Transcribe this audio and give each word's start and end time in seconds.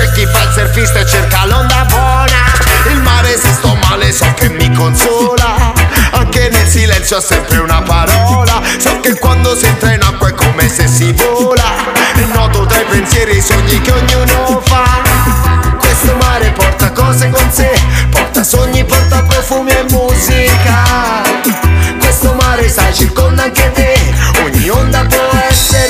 C'è 0.00 0.10
chi 0.12 0.24
fa 0.24 0.44
il 0.44 0.52
surfista 0.54 1.00
e 1.00 1.06
cerca 1.06 1.44
l'onda 1.44 1.84
buona. 1.84 2.50
Il 2.90 3.02
mare 3.02 3.36
se 3.38 3.52
sto 3.52 3.76
male 3.86 4.10
so 4.12 4.32
che 4.32 4.48
mi 4.48 4.72
consola. 4.72 5.74
Anche 6.12 6.48
nel 6.48 6.66
silenzio 6.66 7.18
ha 7.18 7.20
sempre 7.20 7.58
una 7.58 7.82
parola. 7.82 8.62
So 8.78 8.98
che 9.00 9.18
quando 9.18 9.54
si 9.54 9.66
entra 9.66 9.92
in 9.92 10.00
acqua 10.00 10.28
è 10.28 10.32
come 10.32 10.70
se 10.70 10.86
si 10.88 11.12
vola. 11.12 11.92
E 12.14 12.24
noto 12.32 12.64
tra 12.64 12.80
i 12.80 12.84
pensieri 12.84 13.32
e 13.32 13.36
i 13.36 13.42
sogni 13.42 13.78
che 13.82 13.92
ognuno 13.92 14.62
fa. 14.64 15.02
Questo 15.78 16.16
mare 16.16 16.50
porta 16.52 16.92
cose 16.92 17.28
con 17.28 17.52
sé 17.52 17.70
Porta 18.08 18.42
sogni, 18.42 18.82
porta 18.82 19.22
profumi 19.24 19.70
e 19.70 19.84
musica. 19.90 20.82
Questo 21.98 22.32
mare 22.40 22.70
sai 22.70 22.94
circonda 22.94 23.42
anche 23.42 23.70
te. 23.72 23.98
Ogni 24.44 24.66
onda 24.70 25.04
può 25.04 25.28
essere 25.46 25.89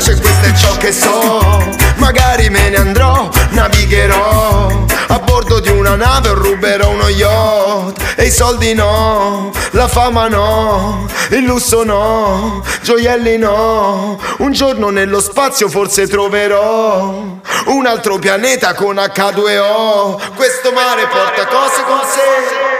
piace, 0.00 0.18
questo 0.20 0.46
è 0.46 0.52
ciò 0.54 0.76
che 0.78 0.92
so. 0.92 1.78
Magari 1.96 2.48
me 2.48 2.70
ne 2.70 2.76
andrò, 2.76 3.28
navigherò. 3.50 4.84
A 5.08 5.18
bordo 5.18 5.60
di 5.60 5.68
una 5.68 5.94
nave 5.94 6.30
o 6.30 6.34
ruberò 6.34 6.90
uno 6.90 7.08
yacht. 7.08 8.14
E 8.16 8.26
i 8.26 8.30
soldi 8.30 8.74
no, 8.74 9.50
la 9.70 9.88
fama 9.88 10.28
no 10.28 11.06
Il 11.30 11.44
lusso 11.44 11.84
no, 11.84 12.62
gioielli 12.82 13.38
no. 13.38 14.18
Un 14.38 14.52
giorno 14.52 14.90
nello 14.90 15.20
spazio 15.20 15.68
forse 15.68 16.06
troverò 16.06 17.24
Un 17.66 17.86
altro 17.86 18.18
pianeta 18.18 18.74
con 18.74 18.96
H2O 18.96 20.34
Questo 20.34 20.72
mare 20.72 21.06
porta 21.06 21.46
cose 21.46 21.82
con 21.86 22.00
sé 22.04 22.79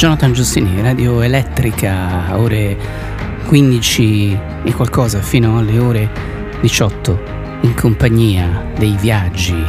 Jonathan 0.00 0.32
Giustini, 0.32 0.80
Radio 0.80 1.20
Elettrica, 1.20 2.34
ore 2.38 2.74
15 3.44 4.38
e 4.64 4.72
qualcosa 4.72 5.20
fino 5.20 5.58
alle 5.58 5.78
ore 5.78 6.10
18, 6.62 7.22
in 7.60 7.74
compagnia 7.74 8.64
dei 8.78 8.96
viaggi 8.98 9.62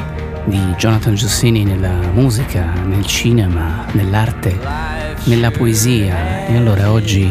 di 0.45 0.57
Jonathan 0.77 1.15
Giustini 1.15 1.65
nella 1.65 2.00
musica, 2.13 2.71
nel 2.85 3.05
cinema, 3.05 3.85
nell'arte, 3.91 4.57
nella 5.25 5.51
poesia. 5.51 6.47
E 6.47 6.55
allora 6.55 6.93
oggi, 6.93 7.29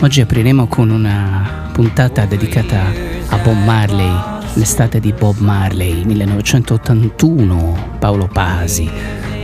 oggi 0.00 0.20
apriremo 0.20 0.66
con 0.66 0.90
una 0.90 1.70
puntata 1.72 2.24
dedicata 2.24 2.82
a 3.28 3.36
Bob 3.36 3.62
Marley 3.64 4.32
l'estate 4.54 4.98
di 4.98 5.12
Bob 5.12 5.38
Marley 5.38 6.04
1981, 6.04 7.96
Paolo 8.00 8.26
Pasi, 8.26 8.90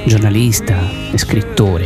giornalista 0.04 0.76
e 1.12 1.16
scrittore, 1.18 1.79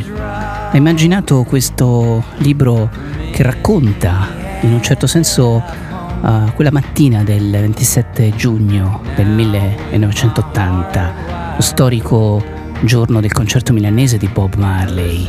ha 0.75 0.77
immaginato 0.77 1.45
questo 1.45 2.25
libro 2.39 2.91
che 3.31 3.45
racconta 3.45 4.59
in 4.63 4.73
un 4.73 4.83
certo 4.83 5.07
senso 5.07 5.63
uh, 5.63 6.53
quella 6.53 6.73
mattina 6.73 7.23
del 7.23 7.49
27 7.49 8.35
giugno 8.35 9.01
del 9.15 9.29
1980, 9.29 11.15
lo 11.55 11.63
storico 11.63 12.45
giorno 12.81 13.21
del 13.21 13.33
concerto 13.33 13.73
milanese 13.73 14.17
di 14.17 14.27
Bob 14.27 14.55
Marley. 14.57 15.29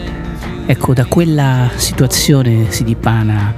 Ecco, 0.66 0.96
da 0.96 1.06
quella 1.06 1.70
situazione 1.75 2.72
si 2.72 2.84
dipana 2.84 3.54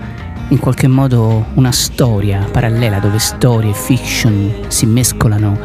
in 0.49 0.59
qualche 0.59 0.89
modo 0.89 1.45
una 1.53 1.71
storia 1.71 2.45
parallela 2.51 2.99
dove 2.99 3.19
storia 3.19 3.69
e 3.69 3.73
fiction 3.73 4.65
si 4.67 4.85
mescolano 4.85 5.57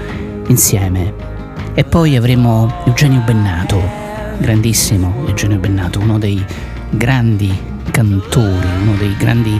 insieme. 0.46 1.12
E 1.74 1.82
poi 1.82 2.14
avremo 2.14 2.72
Eugenio 2.84 3.22
Bennato, 3.22 4.01
grandissimo 4.42 5.24
Eugenio 5.26 5.58
Bennato, 5.58 6.00
uno 6.00 6.18
dei 6.18 6.44
grandi 6.90 7.56
cantori, 7.92 8.66
uno 8.82 8.94
dei 8.98 9.16
grandi 9.16 9.58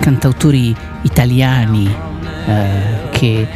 cantautori 0.00 0.74
italiani 1.02 1.86
eh, 2.46 3.08
che 3.10 3.46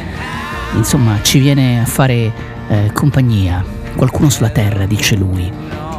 insomma 0.74 1.18
ci 1.22 1.40
viene 1.40 1.80
a 1.80 1.84
fare 1.84 2.32
eh, 2.68 2.90
compagnia, 2.92 3.62
qualcuno 3.96 4.30
sulla 4.30 4.50
terra, 4.50 4.86
dice 4.86 5.16
lui. 5.16 5.52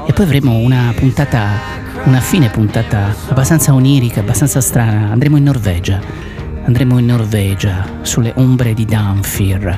E 0.08 0.14
poi 0.14 0.26
avremo 0.26 0.58
una 0.58 0.94
puntata 0.96 1.78
una 2.06 2.22
fine 2.22 2.50
puntata 2.50 3.14
abbastanza 3.28 3.74
onirica, 3.74 4.22
abbastanza 4.22 4.62
strana. 4.62 5.12
Andremo 5.12 5.36
in 5.36 5.44
Norvegia. 5.44 6.00
Andremo 6.64 6.98
in 6.98 7.06
Norvegia, 7.06 7.86
sulle 8.02 8.32
ombre 8.38 8.74
di 8.74 8.86
Danfir. 8.86 9.78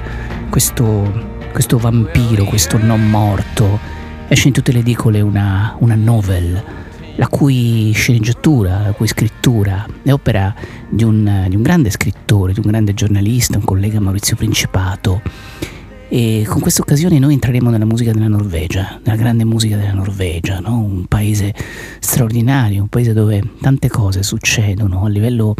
Questo, 0.49 1.11
questo 1.51 1.79
vampiro, 1.79 2.43
questo 2.43 2.77
non 2.77 3.09
morto. 3.09 3.90
Esce 4.31 4.47
in 4.47 4.53
tutte 4.53 4.71
le 4.71 4.79
edicole 4.79 5.19
una, 5.19 5.75
una 5.79 5.95
novel 5.95 6.63
la 7.17 7.27
cui 7.27 7.91
sceneggiatura, 7.91 8.79
la 8.79 8.91
cui 8.93 9.05
scrittura 9.05 9.85
è 10.03 10.13
opera 10.13 10.55
di 10.87 11.03
un, 11.03 11.47
di 11.49 11.55
un 11.57 11.61
grande 11.61 11.89
scrittore, 11.89 12.53
di 12.53 12.61
un 12.63 12.71
grande 12.71 12.93
giornalista, 12.93 13.57
un 13.57 13.65
collega 13.65 13.99
Maurizio 13.99 14.37
Principato. 14.37 15.21
E 16.07 16.45
con 16.47 16.61
questa 16.61 16.81
occasione 16.81 17.19
noi 17.19 17.33
entreremo 17.33 17.69
nella 17.69 17.83
musica 17.83 18.13
della 18.13 18.29
Norvegia, 18.29 19.01
nella 19.03 19.17
grande 19.17 19.43
musica 19.43 19.75
della 19.75 19.91
Norvegia, 19.91 20.61
no? 20.61 20.77
un 20.77 21.07
paese 21.07 21.53
straordinario, 21.99 22.83
un 22.83 22.87
paese 22.87 23.11
dove 23.11 23.43
tante 23.59 23.89
cose 23.89 24.23
succedono 24.23 25.03
a 25.03 25.09
livello 25.09 25.55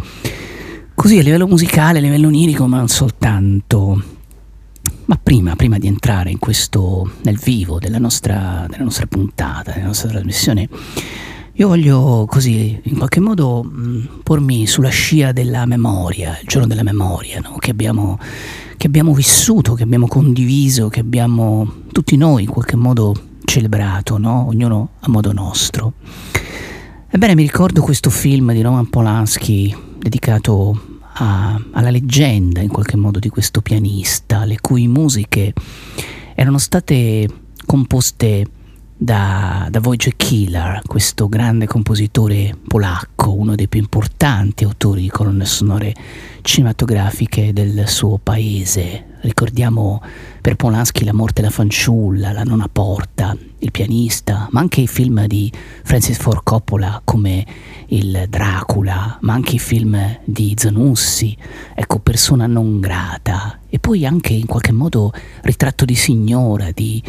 così, 0.94 1.18
a 1.18 1.22
livello 1.22 1.46
musicale, 1.46 1.98
a 1.98 2.00
livello 2.00 2.28
onirico, 2.28 2.66
ma 2.66 2.78
non 2.78 2.88
soltanto. 2.88 4.11
Ma 5.12 5.18
prima, 5.22 5.56
prima 5.56 5.76
di 5.76 5.88
entrare 5.88 6.34
questo, 6.38 7.06
nel 7.24 7.36
vivo 7.36 7.78
della 7.78 7.98
nostra, 7.98 8.64
della 8.66 8.84
nostra 8.84 9.04
puntata, 9.04 9.70
della 9.70 9.84
nostra 9.84 10.08
trasmissione, 10.08 10.66
io 11.52 11.68
voglio 11.68 12.24
così, 12.26 12.80
in 12.82 12.96
qualche 12.96 13.20
modo, 13.20 13.62
mh, 13.62 14.20
pormi 14.22 14.66
sulla 14.66 14.88
scia 14.88 15.32
della 15.32 15.66
memoria, 15.66 16.38
il 16.40 16.48
giorno 16.48 16.66
della 16.66 16.82
memoria, 16.82 17.40
no? 17.40 17.56
che, 17.58 17.70
abbiamo, 17.70 18.18
che 18.78 18.86
abbiamo 18.86 19.12
vissuto, 19.12 19.74
che 19.74 19.82
abbiamo 19.82 20.06
condiviso, 20.06 20.88
che 20.88 21.00
abbiamo 21.00 21.70
tutti 21.92 22.16
noi 22.16 22.44
in 22.44 22.48
qualche 22.48 22.76
modo 22.76 23.14
celebrato, 23.44 24.16
no? 24.16 24.46
ognuno 24.46 24.92
a 25.00 25.10
modo 25.10 25.30
nostro. 25.34 25.92
Ebbene, 27.10 27.34
mi 27.34 27.42
ricordo 27.42 27.82
questo 27.82 28.08
film 28.08 28.50
di 28.54 28.62
Roman 28.62 28.88
Polanski 28.88 29.76
dedicato 29.98 30.91
a, 31.14 31.60
alla 31.72 31.90
leggenda 31.90 32.60
in 32.60 32.68
qualche 32.68 32.96
modo 32.96 33.18
di 33.18 33.28
questo 33.28 33.60
pianista, 33.60 34.44
le 34.44 34.60
cui 34.60 34.88
musiche 34.88 35.52
erano 36.34 36.58
state 36.58 37.28
composte 37.66 38.46
da, 39.02 39.66
da 39.68 39.80
Wojciech 39.82 40.14
Killer, 40.16 40.80
questo 40.86 41.28
grande 41.28 41.66
compositore 41.66 42.56
polacco, 42.68 43.34
uno 43.34 43.56
dei 43.56 43.66
più 43.66 43.80
importanti 43.80 44.62
autori 44.62 45.02
di 45.02 45.10
colonne 45.10 45.44
sonore 45.44 45.92
cinematografiche 46.42 47.52
del 47.52 47.88
suo 47.88 48.18
paese. 48.22 49.06
Ricordiamo 49.22 50.00
per 50.40 50.54
Polanski 50.54 51.04
La 51.04 51.12
morte 51.12 51.40
della 51.40 51.52
fanciulla, 51.52 52.30
La 52.30 52.44
nona 52.44 52.68
porta, 52.70 53.36
Il 53.58 53.72
pianista, 53.72 54.46
ma 54.52 54.60
anche 54.60 54.82
i 54.82 54.86
film 54.86 55.26
di 55.26 55.52
Francis 55.82 56.18
Ford 56.18 56.42
Coppola 56.44 57.00
come 57.04 57.44
Il 57.86 58.26
Dracula, 58.28 59.18
ma 59.22 59.32
anche 59.32 59.56
i 59.56 59.60
film 59.60 60.20
di 60.24 60.54
Zanussi, 60.56 61.36
ecco 61.74 61.98
Persona 61.98 62.46
non 62.46 62.78
grata, 62.78 63.58
e 63.68 63.80
poi 63.80 64.06
anche 64.06 64.32
in 64.32 64.46
qualche 64.46 64.72
modo 64.72 65.12
Ritratto 65.42 65.84
di 65.84 65.96
signora 65.96 66.70
di 66.72 67.02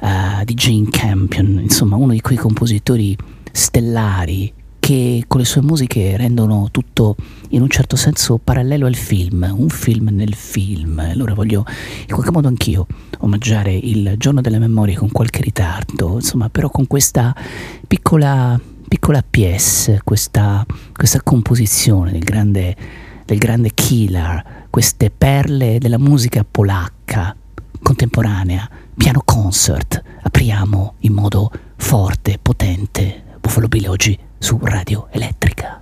uh, 0.00 0.44
di 0.44 0.54
Jane 0.54 0.88
Campion, 0.90 1.58
insomma 1.62 1.96
uno 1.96 2.12
di 2.12 2.20
quei 2.20 2.36
compositori 2.36 3.16
stellari 3.52 4.52
che 4.90 5.24
con 5.28 5.40
le 5.40 5.46
sue 5.46 5.62
musiche 5.62 6.16
rendono 6.16 6.68
tutto 6.72 7.14
in 7.50 7.62
un 7.62 7.68
certo 7.68 7.94
senso 7.94 8.38
parallelo 8.42 8.86
al 8.86 8.96
film, 8.96 9.48
un 9.56 9.68
film 9.68 10.08
nel 10.10 10.34
film. 10.34 10.98
Allora 10.98 11.34
voglio 11.34 11.64
in 12.00 12.12
qualche 12.12 12.32
modo 12.32 12.48
anch'io 12.48 12.86
omaggiare 13.18 13.72
il 13.72 14.14
giorno 14.16 14.40
della 14.40 14.58
memoria 14.58 14.98
con 14.98 15.12
qualche 15.12 15.42
ritardo, 15.42 16.14
insomma, 16.14 16.48
però 16.48 16.70
con 16.70 16.86
questa 16.86 17.32
piccola, 17.86 18.58
piccola 18.88 19.22
pièce, 19.22 20.00
questa, 20.02 20.66
questa 20.92 21.22
composizione 21.22 22.10
del 22.10 22.24
grande, 22.24 22.74
del 23.26 23.38
grande 23.38 23.70
killer, 23.74 24.66
queste 24.70 25.10
perle 25.16 25.78
della 25.78 25.98
musica 25.98 26.44
polacca 26.50 27.36
contemporanea 27.82 28.68
piano 28.96 29.22
concert. 29.24 30.02
Apriamo 30.22 30.94
in 31.00 31.12
modo 31.12 31.50
forte, 31.76 32.38
potente. 32.40 33.24
Buffalo 33.40 33.68
Bill 33.68 33.88
oggi 33.88 34.18
su 34.38 34.58
Radio 34.62 35.08
Elettrica. 35.10 35.80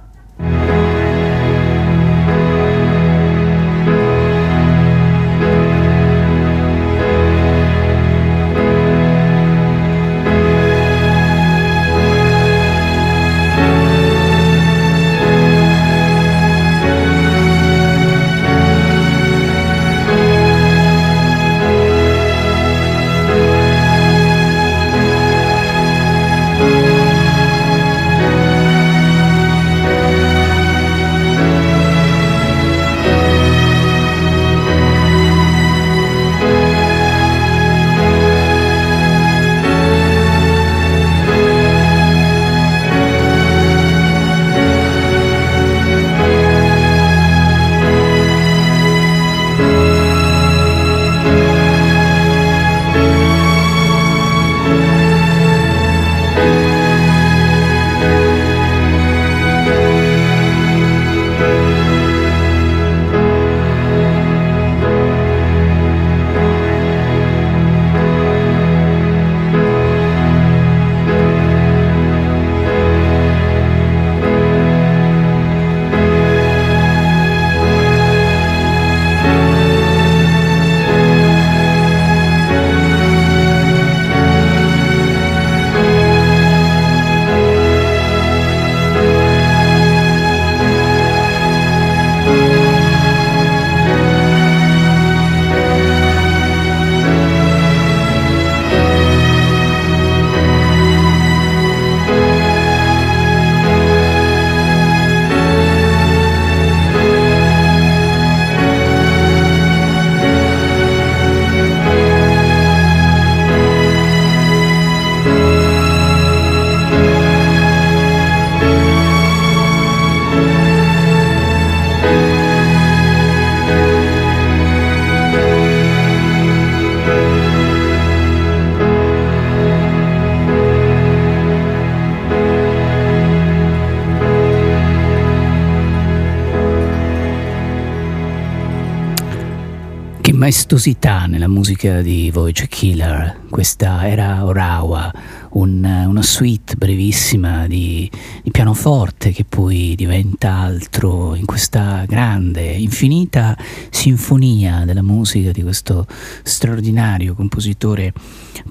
Maestosità 140.69 141.25
nella 141.25 141.49
musica 141.49 142.03
di 142.03 142.31
Voyager 142.31 142.69
Killer. 142.69 143.41
Questa 143.49 144.07
era 144.07 144.45
Orawa, 144.45 145.11
un, 145.53 145.83
una 145.83 146.23
suite 146.23 146.77
brevissima 146.77 147.67
di, 147.67 148.11
di, 148.43 148.51
pianoforte 148.51 149.31
che 149.31 149.47
poi 149.49 149.95
diventa 149.97 150.53
altro 150.53 151.35
in 151.35 151.47
questa 151.47 152.05
grande, 152.07 152.67
infinita 152.67 153.57
sinfonia 153.89 154.85
della 154.85 155.01
musica 155.01 155.53
di 155.53 155.63
questo 155.63 156.07
straordinario 156.43 157.35
compositore 157.35 158.13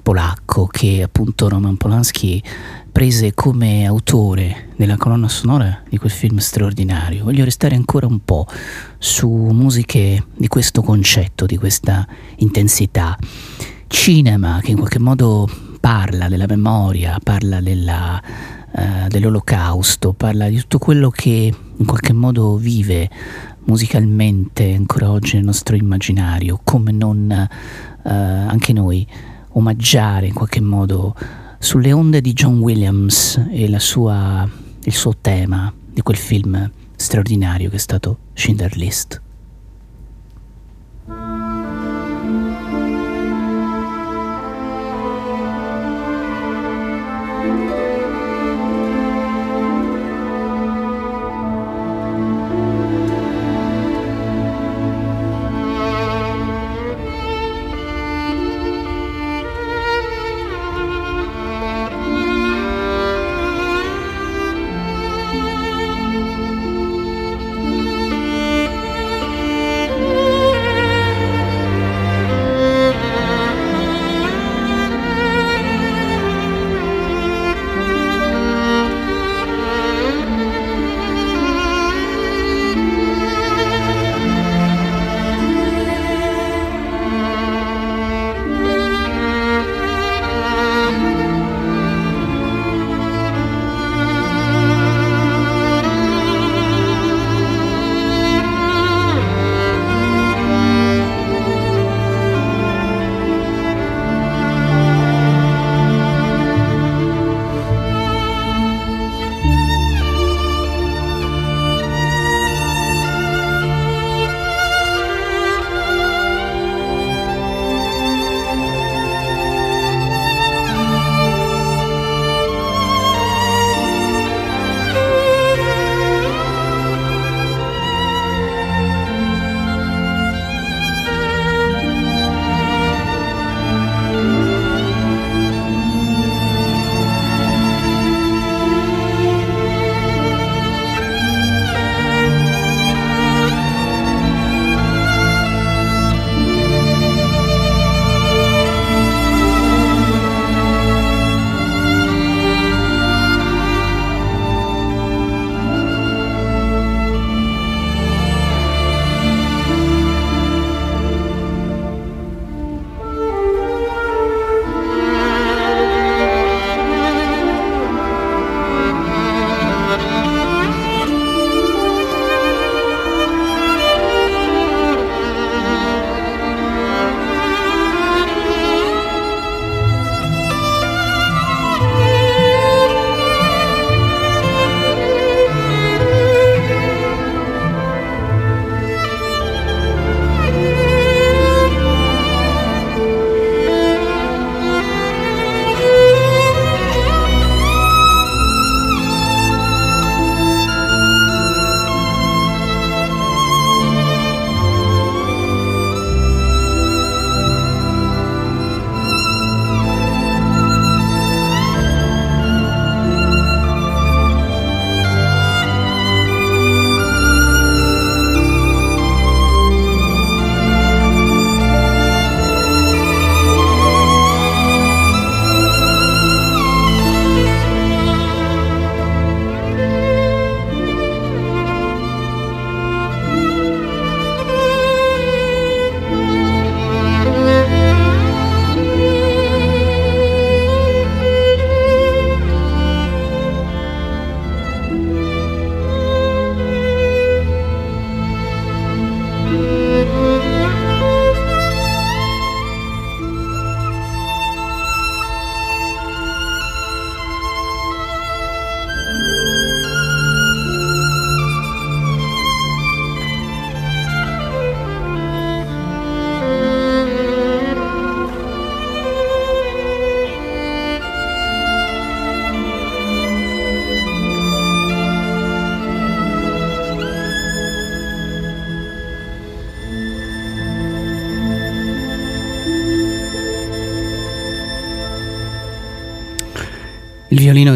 polacco 0.08 0.66
che 0.66 1.02
appunto 1.02 1.50
Roman 1.50 1.76
Polanski 1.76 2.42
prese 2.90 3.34
come 3.34 3.84
autore 3.84 4.68
della 4.74 4.96
colonna 4.96 5.28
sonora 5.28 5.82
di 5.86 5.98
quel 5.98 6.10
film 6.10 6.38
straordinario. 6.38 7.24
Voglio 7.24 7.44
restare 7.44 7.74
ancora 7.74 8.06
un 8.06 8.24
po' 8.24 8.46
su 8.96 9.28
musiche 9.28 10.24
di 10.34 10.48
questo 10.48 10.80
concetto, 10.80 11.44
di 11.44 11.58
questa 11.58 12.08
intensità. 12.36 13.18
Cinema 13.86 14.60
che 14.62 14.70
in 14.70 14.78
qualche 14.78 14.98
modo 14.98 15.46
parla 15.78 16.28
della 16.28 16.46
memoria, 16.48 17.18
parla 17.22 17.60
della, 17.60 18.18
eh, 18.74 19.08
dell'olocausto, 19.08 20.14
parla 20.14 20.48
di 20.48 20.56
tutto 20.56 20.78
quello 20.78 21.10
che 21.10 21.54
in 21.76 21.84
qualche 21.84 22.14
modo 22.14 22.56
vive 22.56 23.10
musicalmente 23.66 24.72
ancora 24.72 25.10
oggi 25.10 25.34
nel 25.34 25.44
nostro 25.44 25.76
immaginario, 25.76 26.58
come 26.64 26.92
non 26.92 27.30
eh, 27.30 28.10
anche 28.10 28.72
noi 28.72 29.06
omaggiare 29.58 30.26
in 30.26 30.34
qualche 30.34 30.60
modo 30.60 31.14
sulle 31.58 31.92
onde 31.92 32.20
di 32.20 32.32
John 32.32 32.58
Williams 32.60 33.40
e 33.50 33.78
sua, 33.78 34.48
il 34.84 34.94
suo 34.94 35.16
tema 35.20 35.72
di 35.92 36.00
quel 36.00 36.16
film 36.16 36.70
straordinario 36.96 37.68
che 37.68 37.76
è 37.76 37.80
stato 37.80 38.18
Schindler 38.32 38.76
List. 38.76 39.20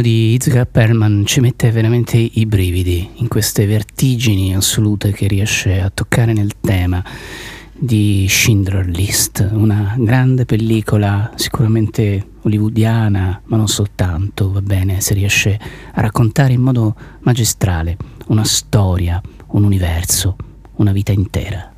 Di 0.02 0.34
Itzhak 0.34 0.66
Perlman 0.66 1.24
ci 1.24 1.40
mette 1.40 1.70
veramente 1.70 2.18
i 2.18 2.44
brividi 2.44 3.08
in 3.14 3.28
queste 3.28 3.66
vertigini 3.66 4.54
assolute 4.54 5.12
che 5.12 5.28
riesce 5.28 5.80
a 5.80 5.90
toccare 5.90 6.32
nel 6.32 6.52
tema 6.60 7.02
di 7.72 8.26
Schindler 8.28 8.86
List, 8.86 9.48
una 9.52 9.94
grande 9.96 10.44
pellicola 10.44 11.32
sicuramente 11.36 12.30
hollywoodiana, 12.42 13.42
ma 13.44 13.56
non 13.56 13.68
soltanto, 13.68 14.50
va 14.50 14.60
bene, 14.60 15.00
se 15.00 15.14
riesce 15.14 15.58
a 15.94 16.00
raccontare 16.00 16.52
in 16.52 16.60
modo 16.60 16.94
magistrale 17.20 17.96
una 18.26 18.44
storia, 18.44 19.20
un 19.48 19.64
universo, 19.64 20.36
una 20.76 20.92
vita 20.92 21.12
intera. 21.12 21.71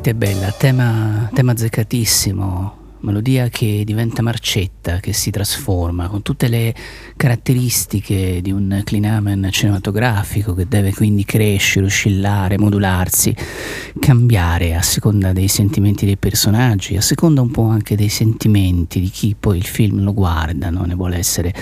Vita 0.00 0.10
è 0.10 0.14
bella, 0.14 0.50
tema, 0.50 1.28
tema 1.34 1.54
zeccatissimo, 1.54 2.76
melodia 3.00 3.50
che 3.50 3.82
diventa 3.84 4.22
marcetta, 4.22 4.98
che 4.98 5.12
si 5.12 5.30
trasforma, 5.30 6.08
con 6.08 6.22
tutte 6.22 6.48
le 6.48 6.74
caratteristiche 7.16 8.40
di 8.40 8.50
un 8.50 8.80
clinamen 8.82 9.48
cinematografico 9.50 10.54
che 10.54 10.66
deve 10.66 10.94
quindi 10.94 11.26
crescere, 11.26 11.84
oscillare, 11.84 12.56
modularsi, 12.56 13.36
cambiare 13.98 14.74
a 14.74 14.80
seconda 14.80 15.34
dei 15.34 15.48
sentimenti 15.48 16.06
dei 16.06 16.16
personaggi, 16.16 16.96
a 16.96 17.02
seconda 17.02 17.42
un 17.42 17.50
po' 17.50 17.66
anche 17.66 17.94
dei 17.94 18.08
sentimenti 18.08 19.00
di 19.00 19.10
chi 19.10 19.36
poi 19.38 19.58
il 19.58 19.66
film 19.66 20.02
lo 20.02 20.14
guarda, 20.14 20.70
no? 20.70 20.84
ne 20.84 20.94
vuole 20.94 21.18
essere, 21.18 21.52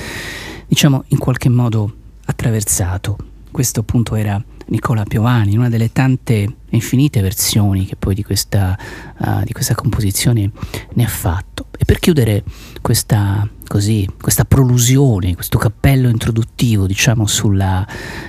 diciamo, 0.69 1.03
in 1.09 1.19
qualche 1.19 1.49
modo 1.49 1.93
attraversato. 2.25 3.17
Questo 3.51 3.81
appunto 3.81 4.15
era 4.15 4.41
Nicola 4.67 5.03
Piovani, 5.03 5.57
una 5.57 5.69
delle 5.69 5.91
tante 5.91 6.55
infinite 6.71 7.21
versioni 7.21 7.87
che 7.87 7.97
poi 7.97 8.15
di 8.15 8.23
questa, 8.23 8.77
uh, 9.19 9.43
di 9.45 9.53
questa 9.53 9.75
composizione 9.75 10.51
ne 10.95 11.05
ha 11.05 11.09
fatto. 11.09 11.67
E 11.77 11.85
per 11.85 11.99
chiudere 11.99 12.43
questa, 12.81 13.49
così, 13.67 14.09
questa 14.21 14.45
prolusione, 14.45 15.35
questo 15.35 15.59
cappello 15.59 16.09
introduttivo, 16.09 16.87
diciamo, 16.87 17.27
sulla, 17.27 17.87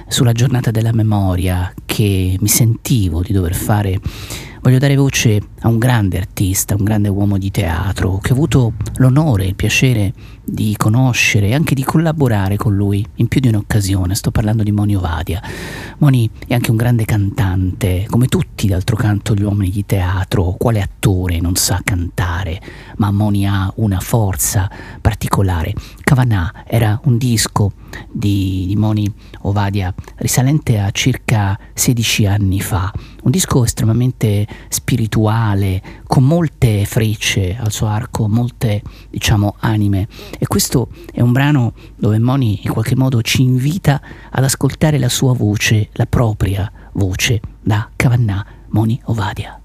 sulla 0.07 0.31
giornata 0.31 0.71
della 0.71 0.93
memoria 0.93 1.73
che 1.85 2.37
mi 2.39 2.47
sentivo 2.47 3.21
di 3.21 3.33
dover 3.33 3.55
fare 3.55 3.99
Voglio 4.61 4.77
dare 4.77 4.97
voce 4.97 5.41
a 5.61 5.69
un 5.69 5.77
grande 5.77 6.17
artista, 6.17 6.75
un 6.75 6.83
grande 6.83 7.07
uomo 7.07 7.37
di 7.37 7.49
teatro, 7.49 8.17
che 8.17 8.33
ho 8.33 8.35
avuto 8.35 8.73
l'onore 8.97 9.45
il 9.45 9.55
piacere 9.55 10.13
di 10.43 10.75
conoscere 10.75 11.47
e 11.47 11.53
anche 11.53 11.73
di 11.73 11.83
collaborare 11.83 12.57
con 12.57 12.75
lui 12.75 13.05
in 13.15 13.29
più 13.29 13.39
di 13.39 13.47
un'occasione. 13.47 14.15
Sto 14.15 14.31
parlando 14.31 14.61
di 14.63 14.73
Moni 14.73 14.97
Ovadia. 14.97 15.41
Moni 15.99 16.29
è 16.47 16.53
anche 16.53 16.71
un 16.71 16.77
grande 16.77 17.03
cantante, 17.03 18.05
come 18.09 18.27
tutti 18.27 18.67
d'altro 18.67 18.95
canto 18.95 19.33
gli 19.33 19.43
uomini 19.43 19.69
di 19.69 19.85
teatro. 19.85 20.55
Quale 20.57 20.81
attore 20.81 21.41
non 21.41 21.55
sa 21.55 21.81
cantare? 21.83 22.61
Ma 22.97 23.11
Moni 23.11 23.45
ha 23.45 23.69
una 23.75 23.99
forza 23.99 24.71
particolare. 25.01 25.73
Cavanà 26.01 26.63
era 26.65 26.97
un 27.03 27.17
disco 27.17 27.73
di, 28.09 28.63
di 28.67 28.77
Moni 28.77 29.11
Ovadia 29.41 29.93
risalente 30.15 30.79
a 30.79 30.89
circa 30.91 31.59
16 31.73 32.25
anni 32.27 32.61
fa. 32.61 32.93
Un 33.29 33.35
disco 33.35 33.63
estremamente 33.63 34.47
spirituale, 34.69 35.83
con 36.07 36.23
molte 36.23 36.83
frecce 36.85 37.55
al 37.55 37.71
suo 37.71 37.85
arco, 37.85 38.27
molte 38.27 38.81
diciamo 39.07 39.53
anime. 39.59 40.07
E 40.39 40.47
questo 40.47 40.87
è 41.13 41.21
un 41.21 41.31
brano 41.31 41.73
dove 41.95 42.17
Moni 42.17 42.61
in 42.63 42.71
qualche 42.71 42.95
modo 42.95 43.21
ci 43.21 43.43
invita 43.43 44.01
ad 44.31 44.43
ascoltare 44.43 44.97
la 44.97 45.09
sua 45.09 45.35
voce, 45.35 45.89
la 45.91 46.07
propria 46.07 46.71
voce, 46.93 47.39
da 47.61 47.87
Cavannà 47.95 48.43
Moni 48.69 48.99
Ovadia. 49.03 49.58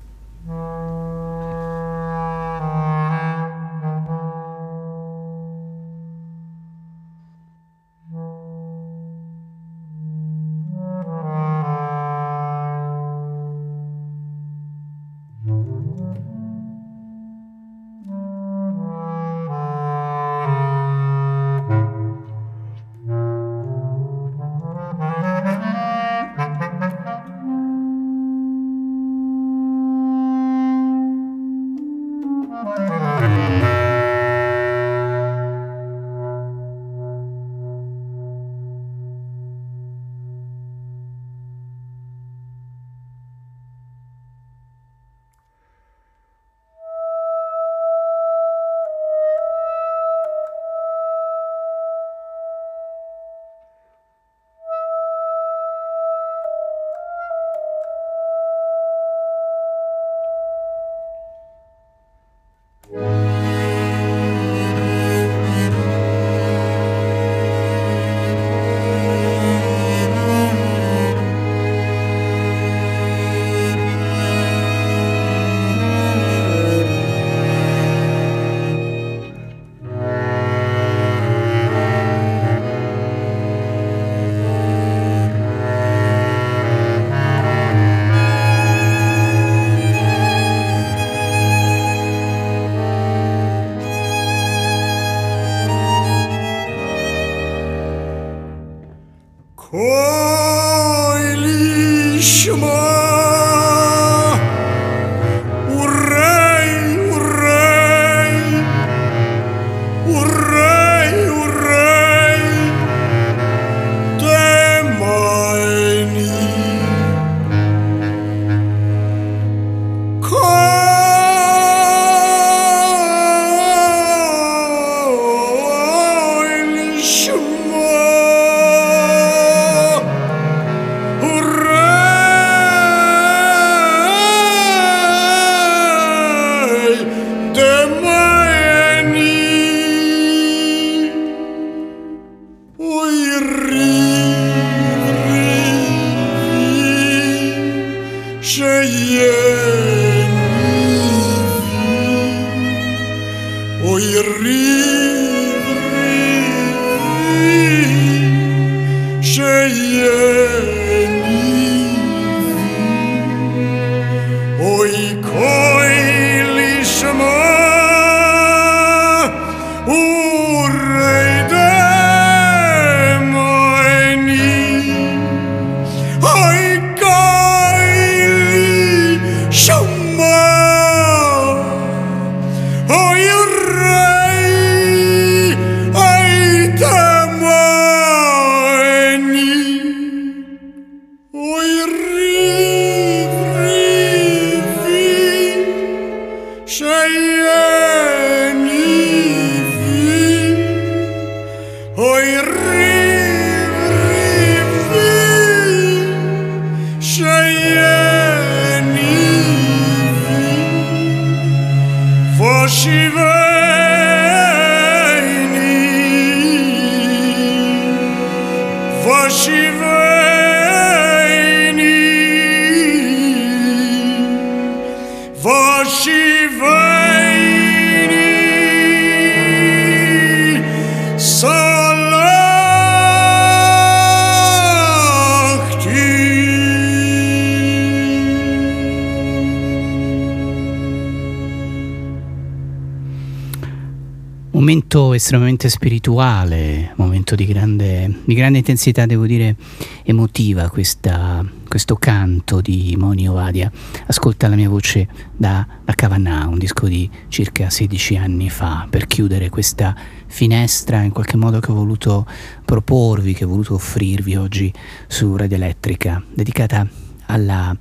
Estremamente 245.25 245.71
spirituale, 245.71 246.93
momento 246.97 247.35
di 247.35 247.47
grande, 247.47 248.21
di 248.27 248.35
grande 248.35 248.59
intensità, 248.59 249.07
devo 249.07 249.25
dire 249.25 249.57
emotiva, 250.03 250.69
questa, 250.69 251.43
questo 251.67 251.97
canto 251.97 252.61
di 252.61 252.95
Moni 252.99 253.27
Ovadia. 253.27 253.73
Ascolta 254.05 254.49
la 254.49 254.55
mia 254.55 254.69
voce 254.69 255.09
da, 255.35 255.67
da 255.83 255.95
Cavannà, 255.95 256.47
un 256.47 256.59
disco 256.59 256.87
di 256.89 257.09
circa 257.29 257.71
16 257.71 258.19
anni 258.19 258.51
fa, 258.51 258.87
per 258.91 259.07
chiudere 259.07 259.49
questa 259.49 259.97
finestra 260.27 261.01
in 261.01 261.13
qualche 261.13 261.39
modo 261.39 261.59
che 261.59 261.71
ho 261.71 261.75
voluto 261.75 262.27
proporvi, 262.63 263.33
che 263.33 263.47
ho 263.47 263.49
voluto 263.49 263.73
offrirvi 263.73 264.37
oggi 264.37 264.71
su 265.07 265.35
Radio 265.37 265.57
Elettrica, 265.57 266.23
dedicata 266.35 266.87
alla, 267.29 267.75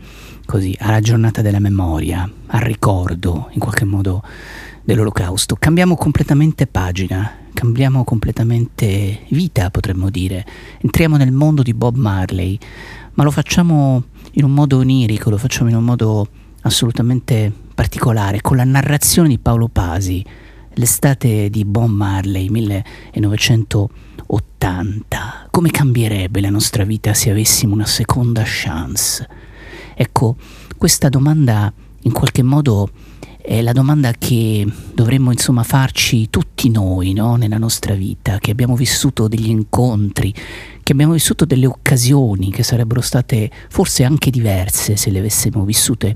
così, 0.45 0.73
alla 0.79 1.01
giornata 1.01 1.41
della 1.41 1.59
memoria, 1.59 2.25
al 2.47 2.61
ricordo, 2.61 3.49
in 3.51 3.59
qualche 3.59 3.83
modo 3.83 4.23
dell'olocausto. 4.83 5.55
Cambiamo 5.57 5.95
completamente 5.95 6.67
pagina, 6.67 7.37
cambiamo 7.53 8.03
completamente 8.03 9.21
vita, 9.29 9.69
potremmo 9.69 10.09
dire. 10.09 10.45
Entriamo 10.79 11.15
nel 11.17 11.31
mondo 11.31 11.63
di 11.63 11.73
Bob 11.73 11.95
Marley, 11.95 12.59
ma 13.13 13.23
lo 13.23 13.31
facciamo 13.31 14.03
in 14.33 14.43
un 14.43 14.53
modo 14.53 14.79
onirico, 14.79 15.29
lo 15.29 15.37
facciamo 15.37 15.69
in 15.69 15.75
un 15.75 15.83
modo 15.83 16.27
assolutamente 16.61 17.51
particolare, 17.73 18.41
con 18.41 18.57
la 18.57 18.63
narrazione 18.63 19.29
di 19.29 19.39
Paolo 19.39 19.67
Pasi, 19.67 20.23
l'estate 20.73 21.49
di 21.49 21.65
Bob 21.65 21.89
Marley 21.89 22.49
1980. 22.49 25.47
Come 25.51 25.69
cambierebbe 25.69 26.41
la 26.41 26.49
nostra 26.49 26.83
vita 26.83 27.13
se 27.13 27.29
avessimo 27.29 27.73
una 27.73 27.85
seconda 27.85 28.43
chance? 28.45 29.27
Ecco, 29.95 30.35
questa 30.77 31.09
domanda 31.09 31.71
in 32.01 32.11
qualche 32.11 32.43
modo 32.43 32.89
è 33.45 33.61
la 33.61 33.73
domanda 33.73 34.13
che 34.13 34.65
dovremmo 34.93 35.29
insomma 35.29 35.63
farci 35.63 36.29
tutti 36.29 36.69
noi 36.69 37.11
no? 37.11 37.35
nella 37.35 37.57
nostra 37.57 37.93
vita, 37.93 38.37
che 38.37 38.51
abbiamo 38.51 38.77
vissuto 38.77 39.27
degli 39.27 39.49
incontri, 39.49 40.33
che 40.81 40.93
abbiamo 40.93 41.11
vissuto 41.11 41.43
delle 41.43 41.65
occasioni 41.65 42.51
che 42.51 42.63
sarebbero 42.63 43.01
state 43.01 43.51
forse 43.67 44.05
anche 44.05 44.29
diverse 44.29 44.95
se 44.95 45.11
le 45.11 45.19
avessimo 45.19 45.65
vissute 45.65 46.15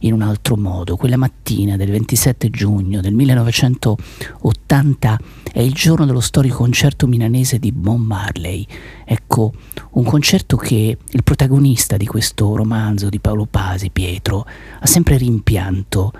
in 0.00 0.12
un 0.12 0.22
altro 0.22 0.56
modo. 0.56 0.96
Quella 0.96 1.16
mattina 1.16 1.76
del 1.76 1.90
27 1.90 2.48
giugno 2.48 3.00
del 3.00 3.14
1980 3.14 5.20
è 5.52 5.60
il 5.60 5.72
giorno 5.72 6.06
dello 6.06 6.20
storico 6.20 6.58
concerto 6.58 7.08
milanese 7.08 7.58
di 7.58 7.72
Bob 7.72 7.98
Marley. 7.98 8.64
Ecco, 9.04 9.52
un 9.90 10.04
concerto 10.04 10.56
che 10.56 10.96
il 11.10 11.22
protagonista 11.24 11.96
di 11.96 12.06
questo 12.06 12.54
romanzo 12.54 13.08
di 13.08 13.18
Paolo 13.18 13.46
Pasi, 13.46 13.90
Pietro, 13.90 14.46
ha 14.78 14.86
sempre 14.86 15.16
rimpianto 15.16 16.12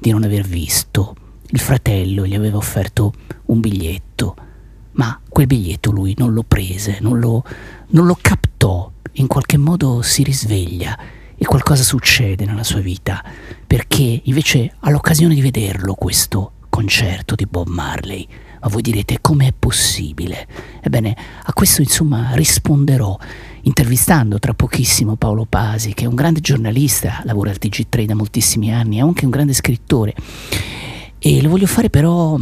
di 0.00 0.10
non 0.10 0.24
aver 0.24 0.46
visto. 0.46 1.14
Il 1.48 1.60
fratello 1.60 2.26
gli 2.26 2.34
aveva 2.34 2.56
offerto 2.56 3.12
un 3.46 3.60
biglietto, 3.60 4.34
ma 4.92 5.20
quel 5.28 5.46
biglietto 5.46 5.90
lui 5.90 6.14
non 6.16 6.32
lo 6.32 6.42
prese, 6.42 6.98
non 7.00 7.18
lo, 7.18 7.44
non 7.88 8.06
lo 8.06 8.16
captò, 8.20 8.90
in 9.14 9.26
qualche 9.26 9.58
modo 9.58 10.00
si 10.02 10.22
risveglia 10.22 10.98
e 11.36 11.44
qualcosa 11.44 11.82
succede 11.82 12.44
nella 12.44 12.64
sua 12.64 12.80
vita, 12.80 13.22
perché 13.66 14.22
invece 14.24 14.74
ha 14.78 14.90
l'occasione 14.90 15.34
di 15.34 15.40
vederlo 15.40 15.94
questo 15.94 16.52
concerto 16.68 17.34
di 17.34 17.46
Bob 17.46 17.68
Marley. 17.68 18.26
Ma 18.62 18.68
voi 18.68 18.82
direte 18.82 19.18
com'è 19.20 19.52
possibile? 19.58 20.46
Ebbene, 20.82 21.16
a 21.42 21.52
questo 21.52 21.80
insomma 21.80 22.34
risponderò 22.34 23.18
intervistando 23.62 24.38
tra 24.38 24.54
pochissimo 24.54 25.16
Paolo 25.16 25.46
Pasi, 25.48 25.94
che 25.94 26.04
è 26.04 26.08
un 26.08 26.14
grande 26.14 26.40
giornalista, 26.40 27.22
lavora 27.24 27.50
al 27.50 27.58
TG3 27.60 28.04
da 28.04 28.14
moltissimi 28.14 28.72
anni, 28.72 28.96
è 28.98 29.00
anche 29.00 29.24
un 29.24 29.30
grande 29.30 29.52
scrittore. 29.52 30.14
E 31.18 31.42
lo 31.42 31.48
voglio 31.50 31.66
fare 31.66 31.90
però 31.90 32.38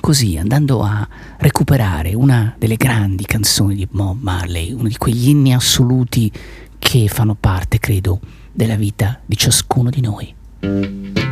così, 0.00 0.36
andando 0.36 0.82
a 0.82 1.06
recuperare 1.38 2.14
una 2.14 2.54
delle 2.58 2.76
grandi 2.76 3.24
canzoni 3.24 3.74
di 3.74 3.88
Bob 3.90 4.20
Marley, 4.20 4.72
uno 4.72 4.88
di 4.88 4.96
quegli 4.96 5.28
inni 5.28 5.54
assoluti 5.54 6.30
che 6.78 7.08
fanno 7.08 7.36
parte, 7.38 7.78
credo, 7.78 8.20
della 8.52 8.76
vita 8.76 9.20
di 9.24 9.36
ciascuno 9.36 9.90
di 9.90 10.00
noi. 10.00 11.31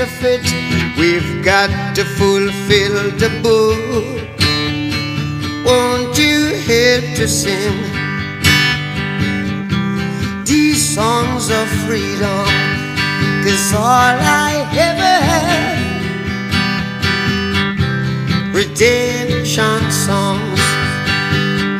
of 0.00 0.24
it. 0.24 0.40
We've 0.98 1.44
got 1.44 1.68
to 1.94 2.04
fulfill 2.04 3.10
the 3.22 3.28
book. 3.42 3.78
Won't 5.66 6.16
you 6.16 6.54
help 6.70 7.04
to 7.16 7.28
sing 7.28 7.76
these 10.44 10.82
songs 10.94 11.50
of 11.50 11.68
freedom? 11.84 12.46
Cause 13.44 13.74
all 13.74 14.16
I 14.48 14.66
ever 14.88 15.14
had 15.30 15.76
redemption 18.54 19.90
songs. 19.90 20.60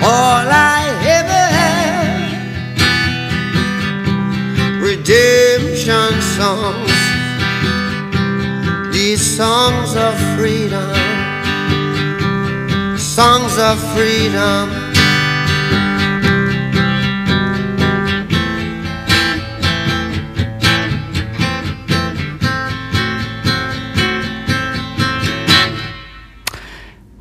All 0.02 0.46
I 0.76 0.82
ever 1.18 1.44
had 1.58 2.20
redemption 4.82 6.20
songs. 6.36 6.99
These 9.10 9.36
songs 9.36 9.96
of 9.96 10.14
freedom, 10.36 10.94
songs 12.96 13.58
of 13.58 13.76
freedom. 13.92 14.70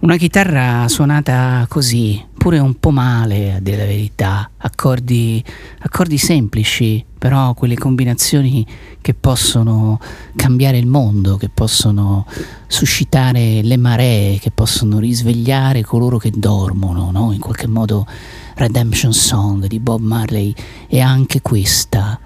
Una 0.02 0.16
chitarra 0.18 0.88
suonata 0.88 1.66
così, 1.68 2.24
pure 2.40 2.58
un 2.58 2.80
po' 2.80 2.90
male 2.92 3.56
a 3.56 3.60
dire 3.60 3.76
la 3.76 3.86
verità, 3.86 4.50
accordi, 4.58 5.44
accordi 5.80 6.18
semplici, 6.18 7.04
però 7.18 7.54
quelle 7.54 7.76
combinazioni 7.76 8.66
che 9.02 9.14
possono 9.14 10.00
cambiare 10.38 10.78
il 10.78 10.88
mondo, 10.88 11.36
che 11.36 11.50
possono 11.50 12.26
suscitare 12.66 13.62
le 13.62 13.76
maree, 13.76 14.40
che 14.40 14.52
possono 14.52 15.00
risvegliare 15.00 15.84
coloro 15.84 16.18
che 16.18 16.32
dormono, 16.34 17.12
no? 17.12 17.34
in 17.34 17.42
qualche 17.42 17.68
modo 17.68 18.08
Redemption 18.56 19.12
Song 19.12 19.68
di 19.68 19.82
Bob 19.82 20.00
Marley 20.00 20.56
è 20.88 21.00
anche 21.00 21.42
questa. 21.42 22.18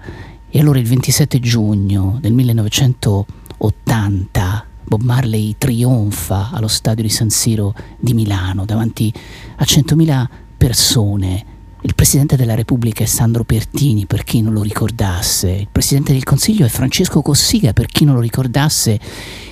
E 0.48 0.60
allora 0.60 0.78
il 0.78 0.86
27 0.86 1.40
giugno 1.40 2.18
del 2.20 2.34
1980 2.34 4.66
Bob 4.86 5.02
Marley 5.02 5.54
trionfa 5.58 6.50
allo 6.52 6.68
stadio 6.68 7.02
di 7.02 7.10
San 7.10 7.30
Siro 7.30 7.74
di 7.98 8.14
Milano 8.14 8.64
davanti 8.64 9.12
a 9.56 9.64
100.000 9.64 10.26
persone. 10.56 11.52
Il 11.80 11.94
Presidente 11.94 12.36
della 12.36 12.54
Repubblica 12.54 13.02
è 13.02 13.06
Sandro 13.06 13.44
Pertini, 13.44 14.06
per 14.06 14.24
chi 14.24 14.40
non 14.40 14.54
lo 14.54 14.62
ricordasse. 14.62 15.50
Il 15.50 15.68
Presidente 15.70 16.12
del 16.12 16.24
Consiglio 16.24 16.64
è 16.64 16.68
Francesco 16.70 17.20
Cossiga, 17.20 17.72
per 17.72 17.86
chi 17.86 18.04
non 18.04 18.14
lo 18.14 18.20
ricordasse. 18.20 18.98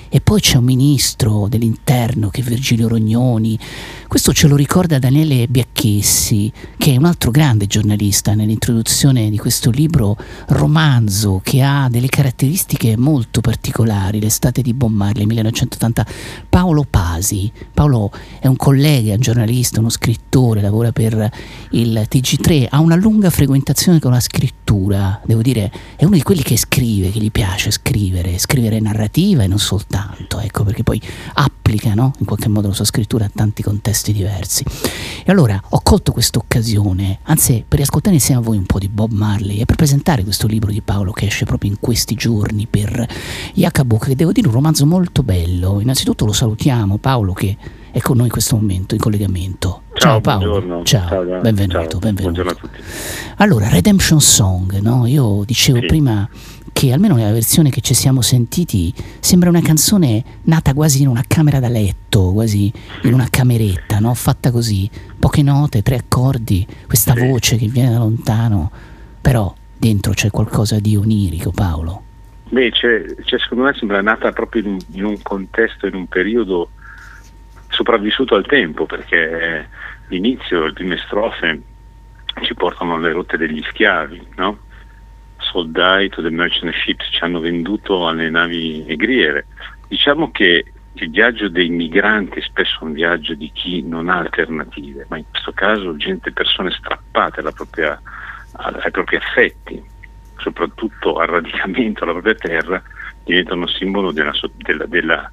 E 0.08 0.20
poi 0.20 0.40
c'è 0.40 0.58
un 0.58 0.64
ministro 0.64 1.48
dell'interno 1.48 2.28
che 2.28 2.40
è 2.40 2.44
Virgilio 2.44 2.88
Rognoni. 2.88 3.58
Questo 4.12 4.34
ce 4.34 4.46
lo 4.46 4.56
ricorda 4.56 4.98
Daniele 4.98 5.48
Biacchessi, 5.48 6.52
che 6.76 6.92
è 6.92 6.96
un 6.98 7.06
altro 7.06 7.30
grande 7.30 7.66
giornalista 7.66 8.34
nell'introduzione 8.34 9.30
di 9.30 9.38
questo 9.38 9.70
libro 9.70 10.18
romanzo 10.48 11.40
che 11.42 11.62
ha 11.62 11.88
delle 11.88 12.08
caratteristiche 12.08 12.98
molto 12.98 13.40
particolari, 13.40 14.20
l'estate 14.20 14.60
di 14.60 14.74
Bob 14.74 14.90
Marley 14.92 15.24
1980. 15.24 16.06
Paolo 16.46 16.84
Pasi. 16.88 17.50
Paolo 17.72 18.10
è 18.38 18.48
un 18.48 18.56
collega, 18.56 19.14
un 19.14 19.20
giornalista, 19.20 19.80
uno 19.80 19.88
scrittore, 19.88 20.60
lavora 20.60 20.92
per 20.92 21.30
il 21.70 22.06
TG3, 22.06 22.66
ha 22.68 22.80
una 22.80 22.96
lunga 22.96 23.30
frequentazione 23.30 23.98
con 23.98 24.10
la 24.10 24.20
scrittura, 24.20 25.22
devo 25.24 25.40
dire, 25.40 25.72
è 25.96 26.04
uno 26.04 26.16
di 26.16 26.22
quelli 26.22 26.42
che 26.42 26.58
scrive, 26.58 27.10
che 27.10 27.18
gli 27.18 27.30
piace 27.30 27.70
scrivere, 27.70 28.36
scrivere 28.36 28.78
narrativa 28.78 29.42
e 29.42 29.46
non 29.46 29.58
soltanto 29.58 29.92
tanto, 30.02 30.40
ecco, 30.40 30.64
perché 30.64 30.82
poi 30.82 31.00
applica 31.34 31.94
no? 31.94 32.12
in 32.18 32.26
qualche 32.26 32.48
modo 32.48 32.68
la 32.68 32.74
sua 32.74 32.84
scrittura 32.84 33.26
a 33.26 33.30
tanti 33.32 33.62
contesti 33.62 34.01
diversi. 34.10 34.64
E 35.24 35.30
allora 35.30 35.60
ho 35.68 35.80
colto 35.82 36.10
questa 36.10 36.40
occasione, 36.40 37.20
anzi 37.22 37.64
per 37.66 37.78
riascoltare 37.78 38.16
insieme 38.16 38.40
a 38.40 38.44
voi 38.44 38.56
un 38.56 38.66
po' 38.66 38.80
di 38.80 38.88
Bob 38.88 39.12
Marley 39.12 39.58
e 39.58 39.64
per 39.64 39.76
presentare 39.76 40.24
questo 40.24 40.48
libro 40.48 40.72
di 40.72 40.80
Paolo 40.80 41.12
che 41.12 41.26
esce 41.26 41.44
proprio 41.44 41.70
in 41.70 41.76
questi 41.78 42.16
giorni 42.16 42.66
per 42.66 43.06
Jacobo, 43.54 43.98
che 43.98 44.16
devo 44.16 44.32
dire 44.32 44.48
un 44.48 44.54
romanzo 44.54 44.84
molto 44.86 45.22
bello. 45.22 45.78
Innanzitutto 45.78 46.24
lo 46.24 46.32
salutiamo, 46.32 46.96
Paolo 46.96 47.32
che 47.32 47.56
è 47.92 48.00
con 48.00 48.16
noi 48.16 48.26
in 48.26 48.32
questo 48.32 48.56
momento 48.56 48.94
in 48.94 49.00
collegamento. 49.00 49.82
Ciao, 49.92 50.20
ciao 50.20 50.20
Paolo, 50.22 50.82
ciao, 50.84 51.08
ciao 51.08 51.40
benvenuto, 51.40 51.88
ciao. 51.88 51.98
benvenuto. 52.00 52.40
a 52.40 52.54
tutti. 52.54 52.80
Allora, 53.36 53.68
Redemption 53.68 54.20
Song, 54.20 54.78
no? 54.80 55.06
io 55.06 55.42
dicevo 55.44 55.78
sì. 55.80 55.86
prima 55.86 56.26
che 56.72 56.92
almeno 56.92 57.14
nella 57.14 57.32
versione 57.32 57.70
che 57.70 57.80
ci 57.80 57.94
siamo 57.94 58.22
sentiti 58.22 58.92
sembra 59.20 59.50
una 59.50 59.60
canzone 59.60 60.24
nata 60.44 60.74
quasi 60.74 61.02
in 61.02 61.08
una 61.08 61.22
camera 61.26 61.60
da 61.60 61.68
letto, 61.68 62.32
quasi 62.32 62.72
in 63.02 63.12
una 63.12 63.28
cameretta, 63.30 63.98
no? 63.98 64.14
fatta 64.14 64.50
così, 64.50 64.90
poche 65.18 65.42
note, 65.42 65.82
tre 65.82 65.96
accordi, 65.96 66.66
questa 66.86 67.14
voce 67.14 67.56
che 67.56 67.66
viene 67.66 67.90
da 67.90 67.98
lontano, 67.98 68.70
però 69.20 69.54
dentro 69.76 70.12
c'è 70.12 70.30
qualcosa 70.30 70.80
di 70.80 70.96
onirico, 70.96 71.50
Paolo. 71.50 72.02
Beh, 72.48 72.70
c'è, 72.70 73.14
c'è, 73.24 73.38
secondo 73.38 73.64
me 73.64 73.74
sembra 73.74 74.02
nata 74.02 74.30
proprio 74.32 74.62
in, 74.62 74.78
in, 74.92 75.04
un 75.04 75.20
contesto, 75.22 75.86
in 75.86 75.94
un 75.94 76.06
periodo 76.06 76.70
sopravvissuto 77.68 78.34
al 78.34 78.46
tempo, 78.46 78.84
perché 78.86 79.68
l'inizio, 80.08 80.66
le 80.66 80.72
prime 80.72 80.98
strofe 80.98 81.62
ci 82.42 82.54
portano 82.54 82.94
alle 82.94 83.12
rotte 83.12 83.36
degli 83.36 83.62
schiavi, 83.70 84.28
no? 84.36 84.58
Soldai 85.52 86.08
to 86.08 86.22
the 86.22 86.30
merchant 86.30 86.74
ships 86.74 87.06
ci 87.10 87.22
hanno 87.22 87.38
venduto 87.38 88.08
alle 88.08 88.30
navi 88.30 88.82
negriere. 88.84 89.46
Diciamo 89.86 90.30
che 90.30 90.64
il 90.94 91.10
viaggio 91.10 91.48
dei 91.48 91.68
migranti 91.68 92.38
è 92.38 92.42
spesso 92.42 92.78
un 92.84 92.92
viaggio 92.92 93.34
di 93.34 93.50
chi 93.52 93.82
non 93.82 94.08
ha 94.08 94.18
alternative, 94.18 95.06
ma 95.08 95.18
in 95.18 95.24
questo 95.30 95.52
caso 95.52 95.96
gente, 95.96 96.32
persone 96.32 96.70
strappate 96.70 97.42
propria, 97.42 98.00
ai 98.52 98.90
propri 98.90 99.16
affetti, 99.16 99.82
soprattutto 100.38 101.16
al 101.16 101.28
radicamento 101.28 102.04
alla 102.04 102.12
propria 102.12 102.34
terra, 102.34 102.82
diventano 103.24 103.66
simbolo 103.66 104.12
della, 104.12 104.32
della, 104.56 104.86
della, 104.86 105.30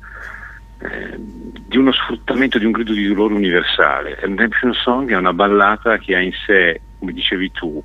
eh, 0.80 1.16
di 1.18 1.78
uno 1.78 1.92
sfruttamento, 1.92 2.58
di 2.58 2.66
un 2.66 2.72
grido 2.72 2.94
di 2.94 3.08
dolore 3.08 3.34
universale. 3.34 4.18
Redemption 4.20 4.74
Song 4.74 5.12
è 5.12 5.16
una 5.16 5.34
ballata 5.34 5.98
che 5.98 6.16
ha 6.16 6.20
in 6.20 6.34
sé, 6.46 6.82
come 7.00 7.12
dicevi 7.12 7.52
tu, 7.52 7.84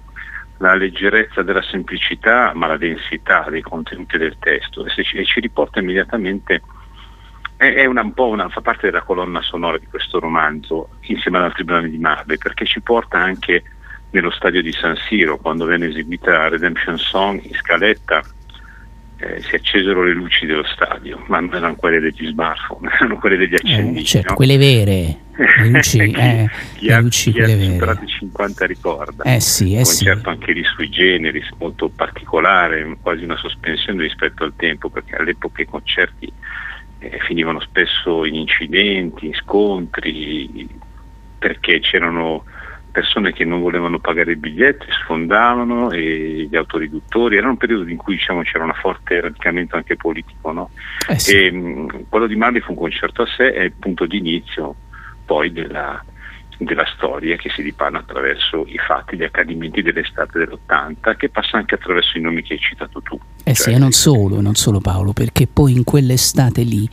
la 0.65 0.75
leggerezza 0.75 1.43
della 1.43 1.63
semplicità 1.63 2.53
ma 2.55 2.67
la 2.67 2.79
densità 2.79 3.47
dei 3.51 3.61
contenuti 3.61 4.17
del 4.17 4.37
testo 4.39 4.87
e, 4.87 5.05
ci, 5.05 5.17
e 5.17 5.25
ci 5.25 5.41
riporta 5.41 5.81
immediatamente 5.81 6.63
è, 7.57 7.73
è 7.75 7.85
una, 7.85 8.01
un 8.01 8.15
po' 8.15 8.29
una, 8.29 8.49
fa 8.49 8.63
parte 8.63 8.87
della 8.87 9.03
colonna 9.03 9.43
sonora 9.43 9.79
di 9.79 9.87
questo 9.87 10.19
romanzo 10.19 10.89
insieme 11.03 11.37
ad 11.37 11.45
altri 11.45 11.65
brani 11.65 11.91
di 11.91 11.99
Marley 11.99 12.39
perché 12.39 12.65
ci 12.65 12.81
porta 12.81 13.19
anche 13.19 13.63
nello 14.11 14.31
stadio 14.31 14.63
di 14.63 14.73
San 14.73 14.97
Siro 14.97 15.37
quando 15.37 15.67
venne 15.67 15.89
eseguita 15.89 16.49
Redemption 16.49 16.99
Song 16.99 17.43
in 17.43 17.55
scaletta 17.55 18.23
eh, 19.17 19.41
si 19.43 19.55
accesero 19.55 20.03
le 20.03 20.13
luci 20.13 20.45
dello 20.47 20.65
stadio, 20.65 21.23
ma 21.29 21.39
non 21.41 21.55
erano 21.55 21.77
quelle 21.77 22.01
degli 22.01 22.27
smartphone, 22.27 22.91
erano 22.95 23.19
quelle 23.19 23.37
degli 23.37 23.55
accendini. 23.55 24.01
Eh, 24.01 24.05
certo, 24.05 24.31
no? 24.31 24.35
quelle 24.35 24.57
vere, 24.57 25.19
le 25.37 25.69
luci, 25.69 25.99
eh, 25.99 26.51
chi, 26.77 26.87
le 26.87 27.01
luci 27.01 27.33
chi 27.33 27.39
quelle 27.39 27.53
ha 27.53 27.73
superato 27.73 28.05
i 28.05 28.09
50 28.09 28.67
ricorda. 28.67 29.23
Eh 29.25 29.41
sì, 29.41 29.75
eh 29.75 29.79
un 29.79 29.85
sì. 29.85 30.05
concerto 30.05 30.31
anche 30.31 30.53
lì 30.53 30.65
sui 30.65 30.89
generis, 30.91 31.49
molto 31.59 31.89
particolare, 31.89 32.97
quasi 33.01 33.25
una 33.25 33.37
sospensione 33.37 34.03
rispetto 34.03 34.45
al 34.45 34.55
tempo, 34.57 34.91
perché 34.91 35.17
all'epoca 35.17 35.63
i 35.63 35.67
concerti 35.67 36.33
eh, 36.99 37.19
finivano 37.21 37.61
spesso 37.61 38.25
in 38.25 38.35
incidenti, 38.35 39.27
in 39.27 39.35
scontri, 39.35 40.69
perché 41.39 41.81
c'erano 41.81 42.45
persone 42.95 43.33
che 43.33 43.45
non 43.45 43.61
volevano 43.61 43.99
pagare 43.99 44.33
i 44.33 44.37
biglietti, 44.37 44.87
sfondavano 45.03 45.91
e 45.91 46.47
gli 46.49 46.55
autoriduttori, 46.55 47.37
era 47.37 47.49
un 47.49 47.57
periodo 47.57 47.91
in 47.91 47.97
cui 47.97 48.15
diciamo, 48.15 48.43
c'era 48.43 48.63
un 48.63 48.73
forte 48.73 49.21
radicamento 49.21 49.75
anche 49.75 49.97
politico. 49.97 50.53
No? 50.53 50.71
Eh 51.09 51.19
sì. 51.19 51.37
e, 51.37 51.51
mh, 51.51 52.07
quello 52.09 52.29
di 52.29 52.37
Marley 52.37 52.61
fu 52.61 52.71
un 52.71 52.79
concerto 52.79 53.23
a 53.23 53.27
sé, 53.27 53.53
è 53.53 53.63
il 53.63 53.73
punto 53.73 54.07
di 54.07 54.19
inizio 54.19 54.77
poi 55.25 55.51
della, 55.51 56.05
della 56.59 56.87
storia 56.95 57.35
che 57.35 57.51
si 57.51 57.65
dipana 57.65 57.99
attraverso 57.99 58.65
i 58.69 58.79
fatti, 58.79 59.17
gli 59.17 59.25
accadimenti 59.25 59.83
dell'estate 59.83 60.39
dell'80, 60.39 61.17
che 61.17 61.31
passa 61.31 61.57
anche 61.57 61.75
attraverso 61.75 62.17
i 62.17 62.21
nomi 62.21 62.43
che 62.43 62.53
hai 62.53 62.61
citato 62.61 63.03
tu. 63.03 63.19
Eh 63.43 63.55
cioè, 63.55 63.71
sì, 63.71 63.73
e 63.73 63.79
non 63.79 63.91
solo, 63.91 64.41
non 64.41 64.55
solo 64.55 64.79
Paolo, 64.79 65.13
perché 65.13 65.49
poi 65.49 65.73
in 65.73 65.83
quell'estate 65.83 66.63
lì 66.63 66.89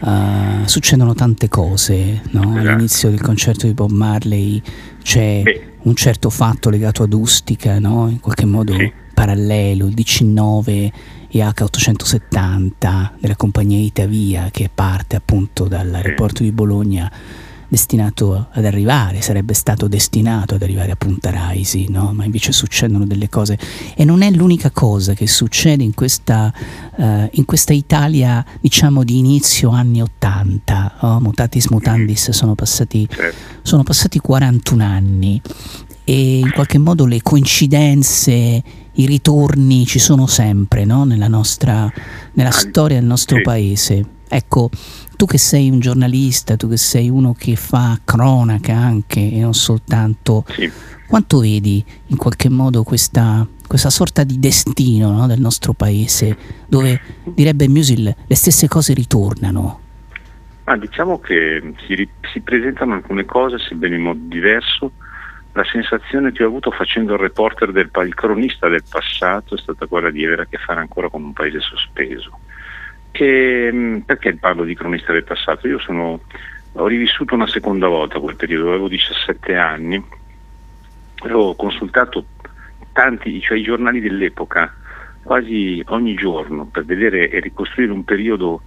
uh, 0.00 0.66
succedono 0.66 1.14
tante 1.14 1.48
cose, 1.48 2.22
no? 2.30 2.40
esatto. 2.40 2.58
all'inizio 2.58 3.10
del 3.10 3.20
concerto 3.20 3.66
di 3.66 3.74
Bob 3.74 3.90
Marley 3.90 4.60
c'è 5.02 5.42
Beh. 5.42 5.72
un 5.82 5.94
certo 5.94 6.30
fatto 6.30 6.70
legato 6.70 7.02
ad 7.02 7.12
Ustica, 7.12 7.78
no? 7.78 8.08
in 8.08 8.20
qualche 8.20 8.46
modo 8.46 8.74
sì. 8.74 8.92
parallelo, 9.14 9.86
il 9.86 9.94
19 9.94 10.92
IH870 11.32 13.10
della 13.20 13.36
compagnia 13.36 13.78
Itavia 13.78 14.48
che 14.50 14.70
parte 14.72 15.16
appunto 15.16 15.64
dall'aeroporto 15.64 16.42
di 16.42 16.52
Bologna 16.52 17.10
destinato 17.68 18.48
ad 18.50 18.64
arrivare, 18.64 19.20
sarebbe 19.20 19.52
stato 19.52 19.88
destinato 19.88 20.54
ad 20.54 20.62
arrivare 20.62 20.90
a 20.90 20.96
Punta 20.96 21.30
Raisi, 21.30 21.86
no? 21.90 22.12
ma 22.14 22.24
invece 22.24 22.50
succedono 22.52 23.06
delle 23.06 23.28
cose 23.28 23.58
e 23.94 24.04
non 24.04 24.22
è 24.22 24.30
l'unica 24.30 24.70
cosa 24.70 25.12
che 25.12 25.26
succede 25.26 25.84
in 25.84 25.94
questa, 25.94 26.52
uh, 26.96 27.28
in 27.30 27.44
questa 27.44 27.74
Italia 27.74 28.44
diciamo 28.60 29.04
di 29.04 29.18
inizio 29.18 29.70
anni 29.70 30.00
80, 30.00 30.96
oh, 31.00 31.20
mutatis 31.20 31.66
mutandis 31.66 32.30
sono 32.30 32.54
passati, 32.54 33.06
sono 33.62 33.82
passati 33.82 34.18
41 34.18 34.82
anni 34.82 35.40
e 36.04 36.38
in 36.38 36.52
qualche 36.52 36.78
modo 36.78 37.04
le 37.04 37.20
coincidenze, 37.20 38.62
i 38.94 39.06
ritorni 39.06 39.84
ci 39.84 39.98
sono 39.98 40.26
sempre 40.26 40.86
no? 40.86 41.04
nella, 41.04 41.28
nostra, 41.28 41.92
nella 42.32 42.50
storia 42.50 42.98
del 42.98 43.06
nostro 43.06 43.42
paese. 43.42 44.04
Ecco, 44.26 44.70
tu 45.18 45.26
che 45.26 45.36
sei 45.36 45.68
un 45.68 45.80
giornalista, 45.80 46.54
tu 46.54 46.68
che 46.68 46.76
sei 46.76 47.10
uno 47.10 47.34
che 47.36 47.56
fa 47.56 47.98
cronaca 48.04 48.72
anche 48.72 49.18
e 49.18 49.40
non 49.40 49.52
soltanto, 49.52 50.44
sì. 50.46 50.70
quanto 51.08 51.40
vedi 51.40 51.84
in 52.06 52.16
qualche 52.16 52.48
modo 52.48 52.84
questa, 52.84 53.44
questa 53.66 53.90
sorta 53.90 54.22
di 54.22 54.38
destino 54.38 55.10
no, 55.10 55.26
del 55.26 55.40
nostro 55.40 55.72
paese 55.72 56.36
dove 56.68 57.00
direbbe 57.24 57.66
Musil 57.66 58.14
le 58.28 58.34
stesse 58.36 58.68
cose 58.68 58.94
ritornano? 58.94 59.80
Ah, 60.62 60.76
diciamo 60.76 61.18
che 61.18 61.74
si, 61.84 62.08
si 62.32 62.40
presentano 62.40 62.94
alcune 62.94 63.24
cose 63.24 63.58
sebbene 63.58 63.96
in 63.96 64.02
modo 64.02 64.20
diverso. 64.22 64.92
La 65.50 65.64
sensazione 65.64 66.30
che 66.30 66.44
ho 66.44 66.46
avuto 66.46 66.70
facendo 66.70 67.14
il 67.14 67.18
reporter 67.18 67.72
del 67.72 67.90
il 68.04 68.14
cronista 68.14 68.68
del 68.68 68.84
passato 68.88 69.56
è 69.56 69.58
stata 69.58 69.86
quella 69.86 70.10
di 70.10 70.24
avere 70.24 70.42
a 70.42 70.46
che 70.46 70.58
fare 70.58 70.78
ancora 70.78 71.08
con 71.08 71.24
un 71.24 71.32
paese 71.32 71.58
sospeso 71.58 72.38
che, 73.10 73.70
mm, 73.72 73.98
perché 74.00 74.36
parlo 74.36 74.64
di 74.64 74.74
cronista 74.74 75.12
del 75.12 75.24
passato? 75.24 75.66
Io 75.68 75.78
sono, 75.78 76.20
ho 76.72 76.86
rivissuto 76.86 77.34
una 77.34 77.46
seconda 77.46 77.88
volta 77.88 78.20
quel 78.20 78.36
periodo, 78.36 78.68
avevo 78.68 78.88
17 78.88 79.56
anni, 79.56 80.02
ho 81.30 81.54
consultato 81.56 82.24
tanti, 82.92 83.40
cioè 83.40 83.58
i 83.58 83.62
giornali 83.62 84.00
dell'epoca, 84.00 84.74
quasi 85.22 85.82
ogni 85.88 86.14
giorno, 86.14 86.66
per 86.66 86.84
vedere 86.84 87.28
e 87.30 87.40
ricostruire 87.40 87.92
un 87.92 88.04
periodo 88.04 88.62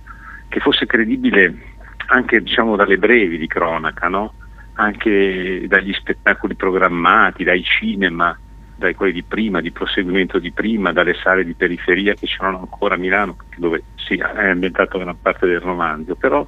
che 0.47 0.59
fosse 0.59 0.85
credibile 0.85 1.69
anche 2.07 2.41
diciamo, 2.41 2.75
dalle 2.75 2.97
brevi 2.97 3.37
di 3.37 3.47
cronaca, 3.47 4.07
no? 4.07 4.33
anche 4.73 5.65
dagli 5.67 5.93
spettacoli 5.93 6.55
programmati, 6.55 7.43
dai 7.43 7.63
cinema, 7.63 8.37
dai 8.82 8.95
quelli 8.95 9.13
di 9.13 9.23
prima, 9.23 9.61
di 9.61 9.71
proseguimento 9.71 10.39
di 10.39 10.51
prima, 10.51 10.91
dalle 10.91 11.13
sale 11.13 11.45
di 11.45 11.53
periferia 11.53 12.15
che 12.15 12.25
c'erano 12.25 12.59
ancora 12.59 12.95
a 12.95 12.97
Milano, 12.97 13.38
dove 13.57 13.84
si 13.95 14.15
è 14.15 14.49
ambientato 14.49 14.97
gran 14.97 15.21
parte 15.21 15.45
del 15.45 15.59
romanzo, 15.59 16.15
però 16.15 16.45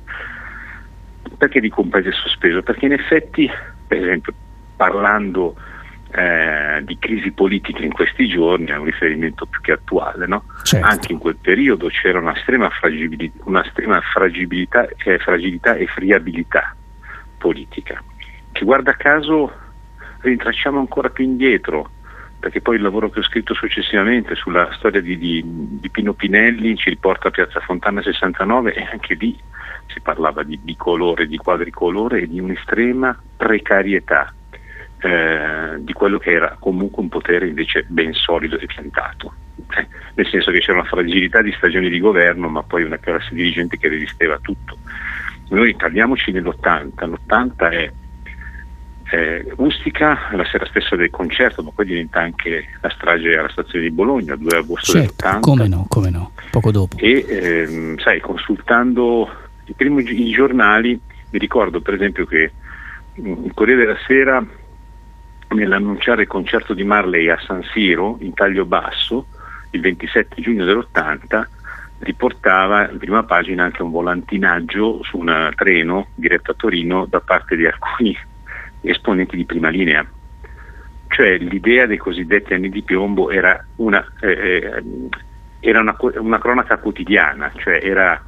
perché 1.37 1.59
dico 1.59 1.81
un 1.81 1.89
paese 1.89 2.11
sospeso? 2.11 2.63
Perché 2.63 2.85
in 2.85 2.93
effetti, 2.93 3.49
per 3.87 3.99
esempio, 3.99 4.33
parlando 4.75 5.55
eh, 6.11 6.81
di 6.83 6.97
crisi 6.97 7.31
politica 7.31 7.83
in 7.83 7.93
questi 7.93 8.27
giorni, 8.27 8.65
è 8.65 8.77
un 8.77 8.85
riferimento 8.85 9.45
più 9.45 9.61
che 9.61 9.73
attuale, 9.73 10.25
no? 10.25 10.45
certo. 10.63 10.87
anche 10.87 11.11
in 11.11 11.19
quel 11.19 11.37
periodo 11.39 11.87
c'era 11.89 12.17
una 12.17 12.35
estrema 12.35 12.69
fragilità, 12.71 13.43
una 13.43 13.63
estrema 13.63 14.01
fragilità, 14.01 14.87
eh, 14.87 15.19
fragilità 15.19 15.75
e 15.75 15.85
friabilità 15.85 16.75
politica, 17.37 18.03
che 18.51 18.65
guarda 18.65 18.93
caso 18.93 19.51
rintracciamo 20.21 20.79
ancora 20.79 21.09
più 21.09 21.23
indietro 21.23 21.91
perché 22.43 22.59
poi 22.59 22.75
il 22.75 22.81
lavoro 22.81 23.09
che 23.09 23.19
ho 23.19 23.23
scritto 23.23 23.53
successivamente 23.53 24.35
sulla 24.35 24.69
storia 24.73 24.99
di, 24.99 25.17
di, 25.17 25.41
di 25.45 25.89
Pino 25.89 26.11
Pinelli 26.11 26.75
ci 26.75 26.89
riporta 26.89 27.29
a 27.29 27.31
Piazza 27.31 27.61
Fontana 27.61 28.01
69 28.01 28.73
e 28.73 28.83
anche 28.91 29.13
lì 29.13 29.39
si 29.87 30.01
parlava 30.01 30.43
di 30.43 30.57
bicolore, 30.57 31.25
di 31.25 31.37
quadricolore 31.37 32.19
e 32.19 32.27
di 32.27 32.41
un'estrema 32.41 33.17
precarietà 33.37 34.33
eh, 34.99 35.77
di 35.79 35.93
quello 35.93 36.17
che 36.17 36.31
era 36.31 36.57
comunque 36.59 37.01
un 37.01 37.07
potere 37.07 37.47
invece 37.47 37.85
ben 37.87 38.11
solido 38.11 38.57
e 38.57 38.65
piantato. 38.65 39.33
Eh, 39.77 39.87
nel 40.15 40.27
senso 40.27 40.51
che 40.51 40.59
c'era 40.59 40.79
una 40.79 40.89
fragilità 40.89 41.41
di 41.41 41.53
stagioni 41.53 41.87
di 41.87 42.01
governo, 42.01 42.49
ma 42.49 42.61
poi 42.61 42.83
una 42.83 42.97
classe 42.97 43.33
dirigente 43.33 43.77
che 43.77 43.87
resisteva 43.87 44.33
a 44.35 44.39
tutto. 44.41 44.79
Noi 45.51 45.73
parliamoci 45.75 46.33
nell'80, 46.33 47.07
l'80 47.07 47.71
è 47.71 47.91
eh, 49.13 49.53
Ustica 49.57 50.29
la 50.31 50.43
sera 50.45 50.65
stessa 50.65 50.95
del 50.95 51.11
concerto, 51.11 51.61
ma 51.61 51.69
poi 51.69 51.85
diventa 51.85 52.19
anche 52.19 52.65
la 52.81 52.89
strage 52.89 53.37
alla 53.37 53.49
stazione 53.49 53.85
di 53.85 53.91
Bologna, 53.91 54.35
2 54.35 54.57
agosto 54.57 54.93
certo, 54.93 55.13
del 55.15 55.35
80. 55.35 55.39
Come 55.39 55.67
no, 55.67 55.85
come 55.87 56.09
no, 56.09 56.31
poco 56.49 56.71
dopo. 56.71 56.97
E 56.97 57.23
ehm, 57.27 57.97
sai, 57.99 58.19
consultando 58.19 59.29
i 59.65 59.73
primi 59.73 60.03
i 60.03 60.31
giornali, 60.31 60.99
mi 61.29 61.39
ricordo 61.39 61.79
per 61.79 61.93
esempio 61.93 62.25
che 62.25 62.51
il 63.13 63.51
Corriere 63.53 63.85
della 63.85 63.97
Sera 64.07 64.43
nell'annunciare 65.49 66.23
il 66.23 66.27
concerto 66.27 66.73
di 66.73 66.83
Marley 66.83 67.29
a 67.29 67.37
San 67.45 67.61
Siro 67.71 68.17
in 68.21 68.33
taglio 68.33 68.65
basso 68.65 69.27
il 69.69 69.81
27 69.81 70.41
giugno 70.41 70.65
dell'80 70.65 71.43
riportava 71.99 72.89
in 72.89 72.97
prima 72.97 73.21
pagina 73.21 73.63
anche 73.63 73.83
un 73.83 73.91
volantinaggio 73.91 75.03
su 75.03 75.19
un 75.19 75.51
treno 75.55 76.07
diretto 76.15 76.51
a 76.51 76.55
Torino 76.55 77.05
da 77.05 77.19
parte 77.19 77.55
di 77.55 77.67
alcuni 77.67 78.17
esponenti 78.89 79.35
di 79.35 79.45
prima 79.45 79.69
linea. 79.69 80.05
Cioè 81.07 81.37
l'idea 81.37 81.85
dei 81.85 81.97
cosiddetti 81.97 82.53
anni 82.53 82.69
di 82.69 82.81
piombo 82.81 83.29
era 83.29 83.63
una, 83.75 84.03
eh, 84.21 84.31
eh 84.31 84.83
era 85.65 85.79
una, 85.79 85.95
una 86.15 86.39
cronaca 86.39 86.77
quotidiana, 86.77 87.49
cioè 87.55 87.79
era, 87.81 88.21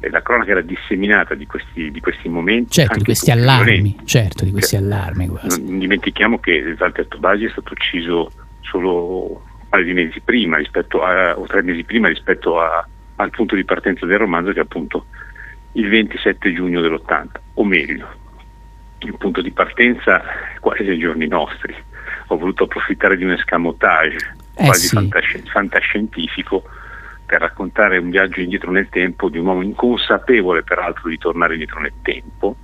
eh, 0.00 0.10
la 0.10 0.20
cronaca 0.20 0.50
era 0.50 0.60
disseminata 0.60 1.34
di 1.34 1.46
questi, 1.46 1.90
di 1.90 2.00
questi 2.00 2.28
momenti. 2.28 2.72
Certo, 2.72 2.98
di 2.98 3.04
questi 3.04 3.30
allarmi, 3.30 3.96
certo, 4.04 4.44
di 4.44 4.50
questi 4.50 4.76
cioè, 4.76 4.84
allarmi. 4.84 5.28
Quasi. 5.28 5.64
Non 5.64 5.78
dimentichiamo 5.78 6.38
che 6.40 6.76
Walter 6.78 7.06
Tobagi 7.06 7.46
è 7.46 7.50
stato 7.50 7.72
ucciso 7.72 8.30
solo 8.60 9.30
un 9.30 9.68
paio 9.70 9.84
di 9.84 9.94
mesi 9.94 10.20
prima, 10.20 10.58
a, 10.58 11.38
o 11.38 11.46
tre 11.46 11.62
mesi 11.62 11.84
prima 11.84 12.08
rispetto 12.08 12.60
a, 12.60 12.86
al 13.16 13.30
punto 13.30 13.54
di 13.54 13.64
partenza 13.64 14.04
del 14.04 14.18
romanzo 14.18 14.52
che 14.52 14.58
è 14.58 14.62
appunto 14.62 15.06
il 15.72 15.88
27 15.88 16.52
giugno 16.52 16.82
dell'80, 16.82 17.26
o 17.54 17.64
meglio, 17.64 18.08
il 19.06 19.16
punto 19.18 19.40
di 19.40 19.50
partenza 19.50 20.22
quasi 20.60 20.82
ai 20.82 20.98
giorni 20.98 21.26
nostri. 21.26 21.74
Ho 22.28 22.38
voluto 22.38 22.64
approfittare 22.64 23.16
di 23.16 23.24
un 23.24 23.32
escamotage 23.32 24.34
eh 24.54 24.64
quasi 24.64 24.88
sì. 24.88 24.94
fantasci- 24.94 25.42
fantascientifico 25.46 26.62
per 27.24 27.40
raccontare 27.40 27.98
un 27.98 28.10
viaggio 28.10 28.40
indietro 28.40 28.70
nel 28.70 28.88
tempo 28.90 29.28
di 29.28 29.38
un 29.38 29.46
uomo 29.46 29.62
inconsapevole 29.62 30.62
peraltro 30.62 31.08
di 31.08 31.16
tornare 31.16 31.54
indietro 31.54 31.80
nel 31.80 31.94
tempo 32.02 32.56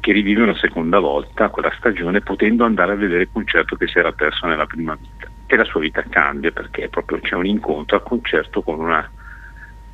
che 0.00 0.12
rivive 0.12 0.42
una 0.42 0.56
seconda 0.56 0.98
volta 0.98 1.48
quella 1.48 1.72
stagione 1.78 2.20
potendo 2.20 2.66
andare 2.66 2.92
a 2.92 2.96
vedere 2.96 3.22
il 3.22 3.28
concerto 3.32 3.76
che 3.76 3.86
si 3.86 3.98
era 3.98 4.12
perso 4.12 4.46
nella 4.46 4.66
prima 4.66 4.94
vita 5.00 5.30
e 5.46 5.56
la 5.56 5.64
sua 5.64 5.80
vita 5.80 6.04
cambia 6.06 6.50
perché 6.50 6.88
proprio 6.88 7.20
c'è 7.20 7.34
un 7.34 7.46
incontro 7.46 7.96
al 7.96 8.02
concerto 8.02 8.60
con 8.60 8.80
una 8.80 9.10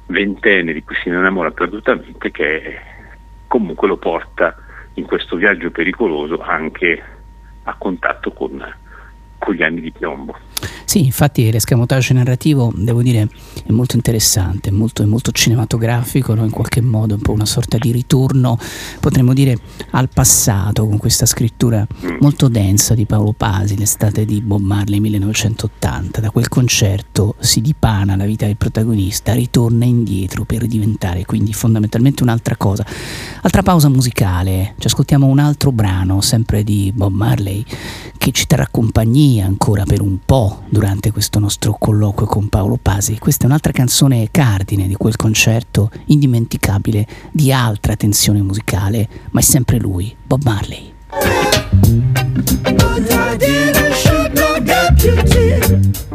ventenne 0.06 0.72
di 0.72 0.82
cui 0.82 0.96
si 0.96 1.08
innamora 1.08 1.52
perdutamente 1.52 2.32
che 2.32 2.80
comunque 3.46 3.86
lo 3.86 3.96
porta 3.96 4.56
in 5.00 5.06
questo 5.06 5.36
viaggio 5.36 5.70
pericoloso 5.70 6.38
anche 6.38 7.02
a 7.62 7.74
contatto 7.76 8.32
con, 8.32 8.62
con 9.38 9.54
gli 9.54 9.62
anni 9.62 9.80
di 9.80 9.90
piombo. 9.90 10.36
Sì, 10.84 11.04
infatti 11.04 11.50
l'escamotage 11.50 12.14
narrativo, 12.14 12.72
devo 12.74 13.02
dire, 13.02 13.28
è 13.64 13.70
molto 13.70 13.96
interessante, 13.96 14.70
molto, 14.70 15.02
è 15.02 15.06
molto 15.06 15.30
cinematografico, 15.30 16.34
no? 16.34 16.44
in 16.44 16.50
qualche 16.50 16.80
modo 16.80 17.14
un 17.14 17.20
po' 17.20 17.32
una 17.32 17.46
sorta 17.46 17.78
di 17.78 17.92
ritorno, 17.92 18.58
potremmo 18.98 19.32
dire, 19.32 19.56
al 19.90 20.08
passato 20.12 20.86
con 20.86 20.98
questa 20.98 21.26
scrittura 21.26 21.86
molto 22.20 22.48
densa 22.48 22.94
di 22.94 23.06
Paolo 23.06 23.32
Pasi, 23.32 23.76
l'estate 23.76 24.24
di 24.24 24.40
Bob 24.40 24.60
Marley 24.62 25.00
1980. 25.00 26.20
Da 26.20 26.30
quel 26.30 26.48
concerto 26.48 27.36
si 27.38 27.60
dipana 27.60 28.16
la 28.16 28.24
vita 28.24 28.46
del 28.46 28.56
protagonista, 28.56 29.32
ritorna 29.32 29.84
indietro 29.84 30.44
per 30.44 30.66
diventare 30.66 31.24
quindi 31.24 31.52
fondamentalmente 31.52 32.22
un'altra 32.22 32.56
cosa. 32.56 32.84
Altra 33.42 33.62
pausa 33.62 33.88
musicale, 33.88 34.74
ci 34.78 34.88
ascoltiamo 34.88 35.26
un 35.26 35.38
altro 35.38 35.70
brano, 35.72 36.20
sempre 36.20 36.64
di 36.64 36.92
Bob 36.94 37.12
Marley, 37.12 37.64
che 38.18 38.32
ci 38.32 38.46
terrà 38.46 38.66
compagnia 38.68 39.46
ancora 39.46 39.84
per 39.84 40.00
un 40.00 40.18
po' 40.24 40.49
durante 40.68 41.10
questo 41.10 41.38
nostro 41.38 41.76
colloquio 41.78 42.26
con 42.26 42.48
Paolo 42.48 42.78
Pasi. 42.80 43.18
Questa 43.18 43.44
è 43.44 43.46
un'altra 43.46 43.72
canzone 43.72 44.28
cardine 44.30 44.86
di 44.86 44.94
quel 44.94 45.16
concerto 45.16 45.90
indimenticabile 46.06 47.06
di 47.30 47.52
altra 47.52 47.96
tensione 47.96 48.42
musicale, 48.42 49.08
ma 49.30 49.40
è 49.40 49.42
sempre 49.42 49.78
lui, 49.78 50.14
Bob 50.26 50.42
Marley. 50.42 50.92
Oh, 56.08 56.09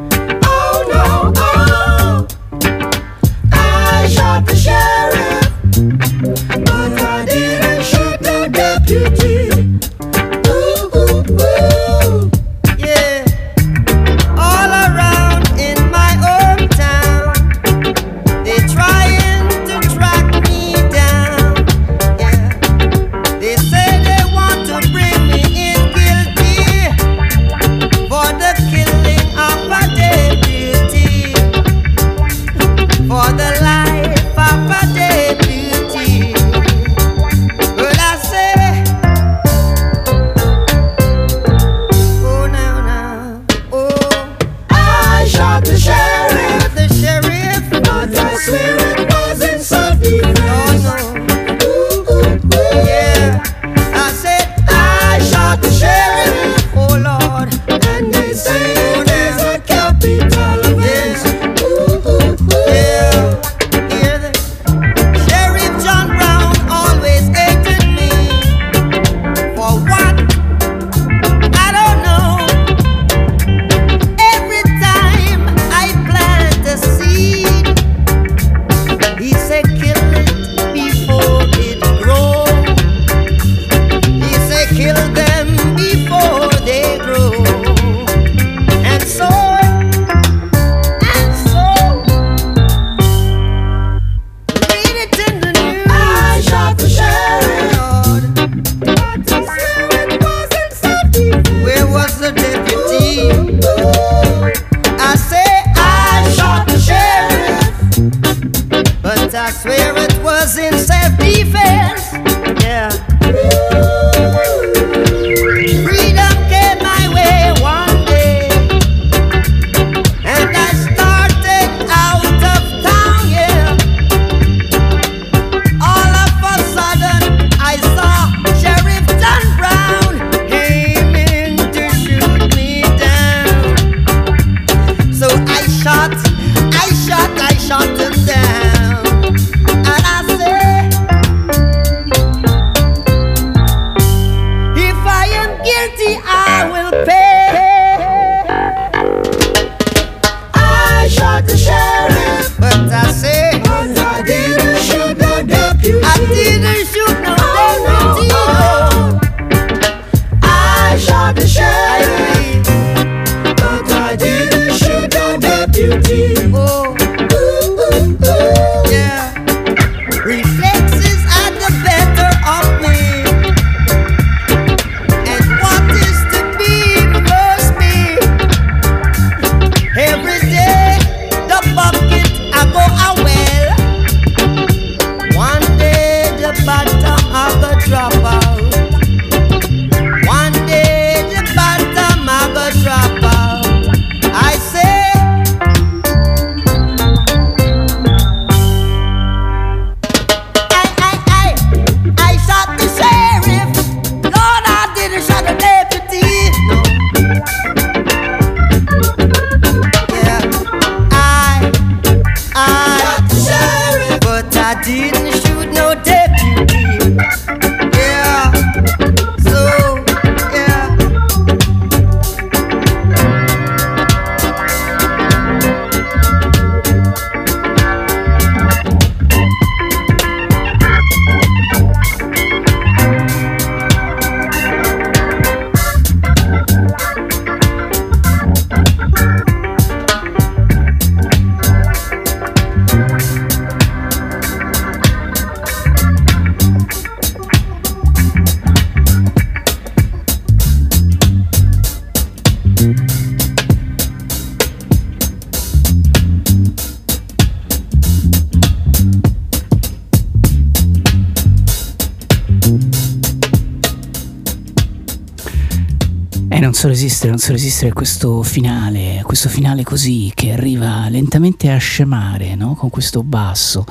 resistere, 267.75 267.83
non 267.83 267.83
so 267.83 267.83
resistere 267.83 267.89
a 267.89 267.93
questo 267.93 268.43
finale, 268.43 269.21
questo 269.23 269.49
finale 269.49 269.83
così 269.83 270.31
che 270.33 270.53
arriva 270.53 271.07
lentamente 271.09 271.69
a 271.69 271.77
scemare, 271.77 272.55
no? 272.55 272.75
con 272.75 272.89
questo 272.89 273.23
basso 273.23 273.85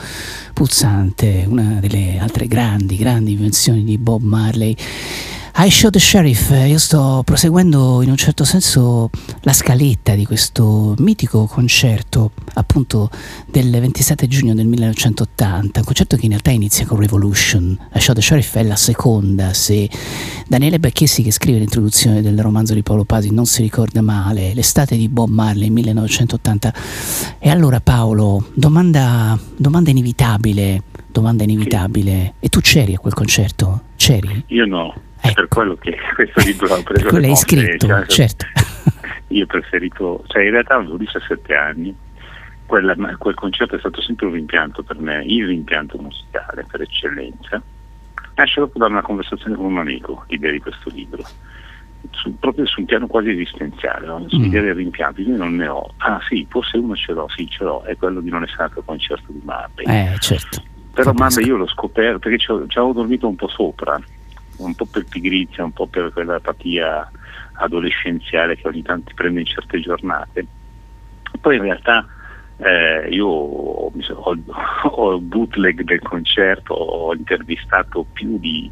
puzzante, 0.52 1.44
una 1.46 1.80
delle 1.80 2.18
altre 2.18 2.46
grandi, 2.46 2.96
grandi 2.96 3.32
invenzioni 3.32 3.84
di 3.84 3.98
Bob 3.98 4.22
Marley. 4.22 4.76
I 5.56 5.70
Shot 5.70 5.92
the 5.92 6.00
Sheriff, 6.00 6.50
io 6.66 6.78
sto 6.78 7.22
proseguendo 7.24 8.02
in 8.02 8.10
un 8.10 8.16
certo 8.16 8.44
senso 8.44 9.08
la 9.42 9.52
scaletta 9.52 10.16
di 10.16 10.26
questo 10.26 10.96
mitico 10.98 11.46
concerto 11.46 12.32
appunto 12.54 13.08
del 13.46 13.70
27 13.70 14.26
giugno 14.26 14.54
del 14.54 14.66
1980, 14.66 15.78
un 15.78 15.84
concerto 15.84 16.16
che 16.16 16.24
in 16.24 16.30
realtà 16.30 16.50
inizia 16.50 16.86
con 16.86 16.98
Revolution. 16.98 17.78
I 17.94 18.00
Shot 18.00 18.16
the 18.16 18.20
Sheriff 18.20 18.56
è 18.56 18.64
la 18.64 18.74
seconda, 18.74 19.54
se 19.54 19.88
Daniele 20.54 20.78
Becchesi 20.78 21.24
che 21.24 21.32
scrive 21.32 21.58
l'introduzione 21.58 22.22
del 22.22 22.38
romanzo 22.38 22.74
di 22.74 22.84
Paolo 22.84 23.02
Pasi 23.02 23.34
non 23.34 23.44
si 23.44 23.60
ricorda 23.60 24.02
male, 24.02 24.54
l'estate 24.54 24.96
di 24.96 25.08
Bob 25.08 25.28
Marley 25.28 25.68
1980. 25.68 26.72
E 27.40 27.50
allora 27.50 27.80
Paolo, 27.80 28.50
domanda, 28.54 29.36
domanda 29.56 29.90
inevitabile, 29.90 30.80
domanda 31.10 31.42
inevitabile, 31.42 32.34
e 32.38 32.48
tu 32.50 32.60
c'eri 32.60 32.94
a 32.94 32.98
quel 32.98 33.14
concerto? 33.14 33.86
C'eri? 33.96 34.44
Io 34.46 34.64
no. 34.64 34.94
Ecco. 35.20 35.34
Per 35.42 35.48
quello 35.48 35.74
che 35.74 35.98
questo 36.14 36.40
libro 36.42 36.68
l'ho 36.68 36.82
preso. 36.84 37.08
quello 37.08 37.26
l'hai 37.26 37.36
scritto, 37.36 37.88
cioè, 37.88 38.06
certo. 38.06 38.46
Io 39.34 39.42
ho 39.42 39.46
preferito, 39.48 40.22
cioè 40.28 40.44
in 40.44 40.52
realtà 40.52 40.76
avevo 40.76 40.96
17 40.98 41.52
anni, 41.52 41.92
quella, 42.64 42.94
quel 43.18 43.34
concerto 43.34 43.74
è 43.74 43.80
stato 43.80 44.00
sempre 44.00 44.26
un 44.26 44.34
rimpianto 44.34 44.84
per 44.84 45.00
me, 45.00 45.24
il 45.26 45.48
rimpianto 45.48 45.98
musicale 45.98 46.64
per 46.70 46.82
eccellenza. 46.82 47.60
Nasce 48.34 48.60
dopo 48.60 48.78
da 48.78 48.86
una 48.86 49.02
conversazione 49.02 49.54
con 49.54 49.66
un 49.66 49.78
amico, 49.78 50.24
l'idea 50.28 50.50
di 50.50 50.60
questo 50.60 50.90
libro. 50.90 51.22
su, 52.10 52.36
proprio 52.38 52.66
su 52.66 52.80
un 52.80 52.86
piano 52.86 53.06
quasi 53.06 53.30
esistenziale, 53.30 54.06
no? 54.06 54.24
sull'idea 54.28 54.62
mm. 54.62 54.64
del 54.64 54.74
rimpianto, 54.74 55.20
io 55.20 55.36
non 55.36 55.56
ne 55.56 55.68
ho. 55.68 55.94
Ah 55.98 56.20
sì, 56.28 56.46
forse 56.48 56.76
uno 56.78 56.96
ce 56.96 57.12
l'ho, 57.12 57.28
sì 57.34 57.48
ce 57.48 57.64
l'ho, 57.64 57.82
è 57.84 57.96
quello 57.96 58.20
di 58.20 58.30
non 58.30 58.42
essere 58.42 58.62
andato 58.64 58.80
al 58.80 58.86
concerto 58.86 59.32
di 59.32 59.40
Marley. 59.44 59.86
Eh, 59.86 60.18
certo. 60.18 60.62
Però 60.92 61.12
Marley 61.12 61.46
io 61.46 61.56
l'ho 61.56 61.68
scoperto 61.68 62.18
perché 62.18 62.38
ci 62.38 62.50
avevo 62.50 62.92
dormito 62.92 63.26
un 63.26 63.36
po' 63.36 63.48
sopra, 63.48 64.00
un 64.58 64.74
po' 64.74 64.86
per 64.86 65.04
pigrizia, 65.04 65.64
un 65.64 65.72
po' 65.72 65.86
per 65.86 66.12
quella 66.12 66.36
apatia 66.36 67.10
adolescenziale 67.54 68.56
che 68.56 68.68
ogni 68.68 68.82
tanto 68.82 69.08
ti 69.08 69.14
prende 69.14 69.40
in 69.40 69.46
certe 69.46 69.80
giornate. 69.80 70.46
Poi 71.40 71.56
in 71.56 71.62
realtà 71.62 72.06
eh, 72.58 73.08
io 73.10 73.26
ho, 73.26 73.92
ho, 74.82 75.20
bootleg 75.20 75.82
del 75.82 76.00
concerto, 76.00 76.74
ho 76.74 77.14
intervistato 77.14 78.06
più 78.12 78.38
di 78.38 78.70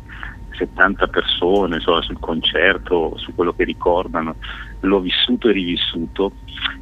70 0.57 1.07
persone 1.09 1.77
insomma, 1.77 2.03
sul 2.03 2.19
concerto, 2.21 3.15
su 3.17 3.35
quello 3.35 3.53
che 3.53 3.65
ricordano, 3.65 4.37
l'ho 4.81 5.01
vissuto 5.01 5.49
e 5.49 5.53
rivissuto 5.53 6.33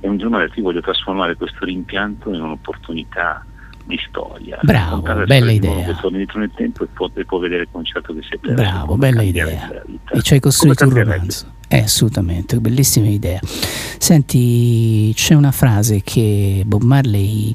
e 0.01 0.09
un 0.09 0.19
giorno 0.19 0.37
ho 0.37 0.41
detto 0.41 0.59
io 0.59 0.65
voglio 0.65 0.81
trasformare 0.81 1.37
questo 1.37 1.65
rimpianto 1.65 2.33
in 2.33 2.43
un'opportunità 2.43 3.45
di 3.85 3.99
storia. 4.09 4.59
Bravo, 4.63 5.01
bella 5.27 5.51
idea. 5.51 5.87
Che 5.87 6.01
torni 6.01 6.19
dietro 6.19 6.39
nel 6.39 6.53
tempo 6.55 6.85
e 6.85 6.87
può, 6.93 7.11
e 7.13 7.25
può 7.25 7.39
vedere 7.39 7.63
il 7.63 7.69
concerto 7.71 8.15
che 8.15 8.23
si 8.23 8.35
è 8.35 8.39
perso. 8.39 8.55
Bravo, 8.55 8.97
bella 8.97 9.23
idea. 9.23 9.83
E 10.13 10.23
ci 10.23 10.35
hai 10.35 10.41
costruito 10.41 10.85
un 10.85 10.95
romanzo. 10.95 11.59
Eh, 11.73 11.79
assolutamente, 11.79 12.59
bellissima 12.59 13.07
idea. 13.07 13.39
Senti, 13.97 15.13
c'è 15.15 15.35
una 15.35 15.53
frase 15.53 16.01
che 16.03 16.65
Bob 16.67 16.83
Marley 16.83 17.55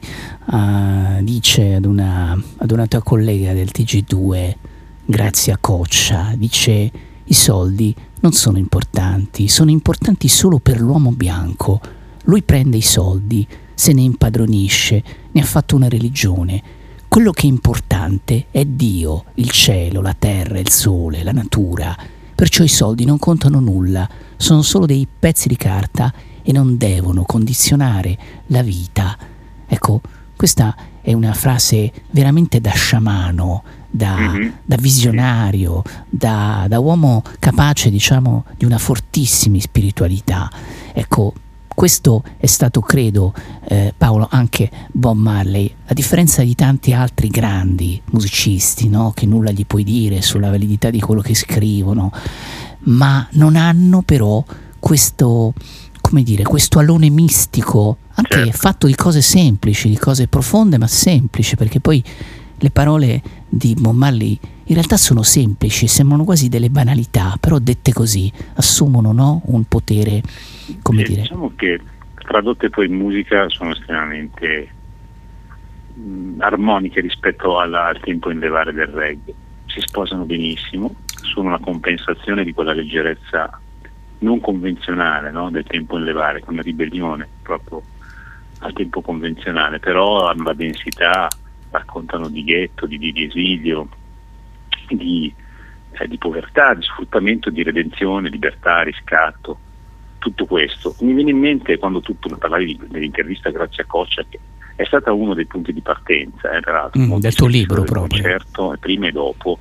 uh, 0.52 1.22
dice 1.22 1.74
ad 1.74 1.84
una, 1.84 2.32
ad 2.32 2.72
una 2.72 2.88
tua 2.88 3.02
collega 3.02 3.52
del 3.52 3.72
TG2 3.74 4.56
grazie 5.04 5.52
a 5.52 5.58
Coccia, 5.60 6.32
dice 6.38 6.92
i 7.26 7.34
soldi 7.34 7.94
non 8.22 8.32
sono 8.32 8.58
importanti, 8.58 9.50
sono 9.50 9.70
importanti 9.70 10.30
solo 10.30 10.60
per 10.60 10.80
l'uomo 10.80 11.12
bianco. 11.12 11.82
Lui 12.24 12.42
prende 12.42 12.78
i 12.78 12.82
soldi, 12.82 13.46
se 13.74 13.92
ne 13.92 14.04
impadronisce, 14.04 15.04
ne 15.30 15.42
ha 15.42 15.46
fatto 15.46 15.76
una 15.76 15.90
religione. 15.90 16.64
Quello 17.10 17.32
che 17.32 17.48
è 17.48 17.50
importante 17.50 18.46
è 18.50 18.64
Dio, 18.64 19.26
il 19.34 19.52
cielo, 19.52 20.00
la 20.00 20.16
terra, 20.18 20.58
il 20.58 20.70
sole, 20.70 21.22
la 21.22 21.34
natura. 21.34 22.15
Perciò 22.36 22.64
i 22.64 22.68
soldi 22.68 23.06
non 23.06 23.18
contano 23.18 23.60
nulla, 23.60 24.08
sono 24.36 24.62
solo 24.62 24.86
dei 24.86 25.08
pezzi 25.08 25.48
di 25.48 25.56
carta 25.56 26.14
e 26.44 26.52
non 26.52 26.78
devono 26.78 27.24
condizionare 27.24 28.18
la 28.48 28.62
vita. 28.62 29.18
Ecco, 29.66 30.02
questa 30.36 30.76
è 31.02 31.14
una 31.14 31.34
frase 31.34 31.92
veramente 32.12 32.60
da 32.60 32.72
sciamano, 32.72 33.64
da, 33.90 34.18
mm-hmm. 34.18 34.50
da 34.66 34.76
visionario, 34.76 35.82
da, 36.10 36.66
da, 36.68 36.80
uomo 36.80 37.24
capace, 37.40 37.90
diciamo, 37.90 38.44
di 38.58 38.66
una 38.66 38.78
fortissima 38.78 39.60
spiritualità. 39.60 40.52
Ecco, 40.94 41.34
questo 41.76 42.24
è 42.38 42.46
stato, 42.46 42.80
credo, 42.80 43.34
eh, 43.68 43.94
Paolo, 43.96 44.28
anche 44.32 44.72
Bob 44.92 45.18
Marley, 45.18 45.72
a 45.88 45.94
differenza 45.94 46.42
di 46.42 46.56
tanti 46.56 46.94
altri 46.94 47.28
grandi 47.28 48.02
musicisti, 48.12 48.88
no? 48.88 49.12
che 49.14 49.26
nulla 49.26 49.52
gli 49.52 49.66
puoi 49.66 49.84
dire 49.84 50.22
sulla 50.22 50.50
validità 50.50 50.90
di 50.90 51.02
quello 51.02 51.22
che 51.22 51.36
scrivono, 51.36 52.12
ma 52.86 53.28
non 53.32 53.58
hanno 53.58 54.02
però 54.04 54.44
questo, 54.80 55.54
come 56.00 56.24
dire, 56.24 56.44
questo 56.44 56.80
alone 56.80 57.10
mistico, 57.10 57.98
anche 58.14 58.38
certo. 58.38 58.58
fatto 58.58 58.88
di 58.88 58.96
cose 58.96 59.22
semplici, 59.22 59.90
di 59.90 59.98
cose 59.98 60.30
profonde 60.30 60.78
ma 60.78 60.88
semplici, 60.88 61.58
perché 61.58 61.82
poi 61.82 62.02
le 62.58 62.72
parole 62.72 63.22
di 63.50 63.76
Bob 63.78 63.96
Marley 63.96 64.40
in 64.68 64.74
realtà 64.74 64.98
sono 64.98 65.22
semplici, 65.22 65.88
sembrano 65.88 66.24
quasi 66.24 66.50
delle 66.50 66.70
banalità, 66.70 67.38
però 67.40 67.60
dette 67.60 67.94
così 67.94 68.32
assumono 68.56 69.12
no, 69.12 69.42
un 69.46 69.64
potere, 69.66 70.22
come 70.82 71.02
eh, 71.02 71.04
dire. 71.06 71.22
Diciamo 71.22 71.52
che 71.56 71.80
tradotte 72.16 72.70
poi 72.70 72.88
in 72.88 72.96
musica 72.96 73.48
sono 73.50 73.72
estremamente 73.72 74.70
mh, 75.94 76.02
mm, 76.02 76.42
armoniche 76.42 77.00
rispetto 77.02 77.60
alla, 77.60 77.86
al 77.88 78.00
tempo 78.00 78.32
in 78.32 78.40
levare 78.40 78.74
del 78.74 78.88
reggae. 78.88 79.34
Si 79.68 79.82
sposano 79.82 80.24
benissimo, 80.24 80.96
sono 81.06 81.50
una 81.50 81.60
compensazione 81.60 82.44
di 82.44 82.54
quella 82.54 82.74
leggerezza 82.74 83.60
non 84.20 84.40
convenzionale 84.40 85.30
no, 85.30 85.52
del 85.52 85.66
tempo 85.66 85.98
in 85.98 86.06
levare, 86.06 86.40
con 86.40 86.54
una 86.54 86.64
ribellione 86.64 87.28
proprio 87.44 87.84
al 88.60 88.74
tempo 88.74 89.02
convenzionale, 89.02 89.80
però 89.80 90.28
hanno 90.28 90.44
la 90.44 90.54
densità 90.54 91.28
raccontano 91.70 92.30
di 92.30 92.44
ghetto, 92.44 92.86
di, 92.86 92.98
di 92.98 93.26
esilio, 93.26 93.88
di, 94.94 95.34
eh, 95.92 96.08
di, 96.08 96.18
povertà, 96.18 96.74
di 96.74 96.84
sfruttamento, 96.84 97.50
di 97.50 97.64
redenzione, 97.64 98.30
libertà, 98.30 98.84
riscatto, 98.84 99.58
tutto 100.20 100.46
questo. 100.46 100.96
Mi 101.00 101.14
viene 101.14 101.32
in 101.32 101.40
mente 101.40 101.78
quando 101.78 102.02
tu 102.02 102.16
parlavi 102.18 102.80
dell'intervista 102.88 103.50
grazie 103.50 103.84
a 103.84 103.86
Coccia 103.88 104.24
che 104.30 104.40
è 104.76 104.84
stata 104.84 105.14
uno 105.14 105.34
dei 105.34 105.46
punti 105.46 105.72
di 105.72 105.82
partenza, 105.82 106.52
eh, 106.52 106.60
peraltro, 106.60 107.02
mm, 107.02 107.18
del 107.18 107.34
tuo 107.34 107.48
libro 107.48 107.84
proprio. 107.84 108.22
Certo, 108.22 108.76
prima 108.80 109.08
e 109.08 109.12
dopo, 109.12 109.58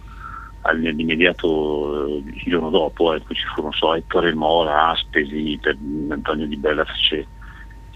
nell'immediato 0.72 2.20
il 2.24 2.42
giorno 2.46 2.70
dopo, 2.70 3.14
ecco, 3.14 3.32
ci 3.32 3.44
furono 3.54 3.72
so, 3.72 3.94
Ettore 3.94 4.34
Mola, 4.34 4.90
Aspesi, 4.90 5.58
per, 5.60 5.76
Antonio 6.08 6.46
Di 6.46 6.56
Bella 6.56 6.84
fece 6.84 7.26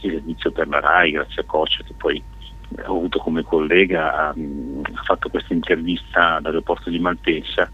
il 0.01 0.11
servizio 0.13 0.53
per 0.53 0.69
la 0.69 0.79
RAI, 0.79 1.13
grazie 1.13 1.43
a 1.43 1.45
Coccia, 1.45 1.83
che 1.83 1.95
poi 1.97 2.23
ho 2.87 2.97
avuto 2.97 3.19
come 3.19 3.43
collega, 3.43 4.33
um, 4.35 4.83
ha 4.83 5.03
fatto 5.03 5.29
questa 5.29 5.55
intervista 5.55 6.37
all'aeroporto 6.37 6.91
di 6.91 6.99
Malpensa, 6.99 7.71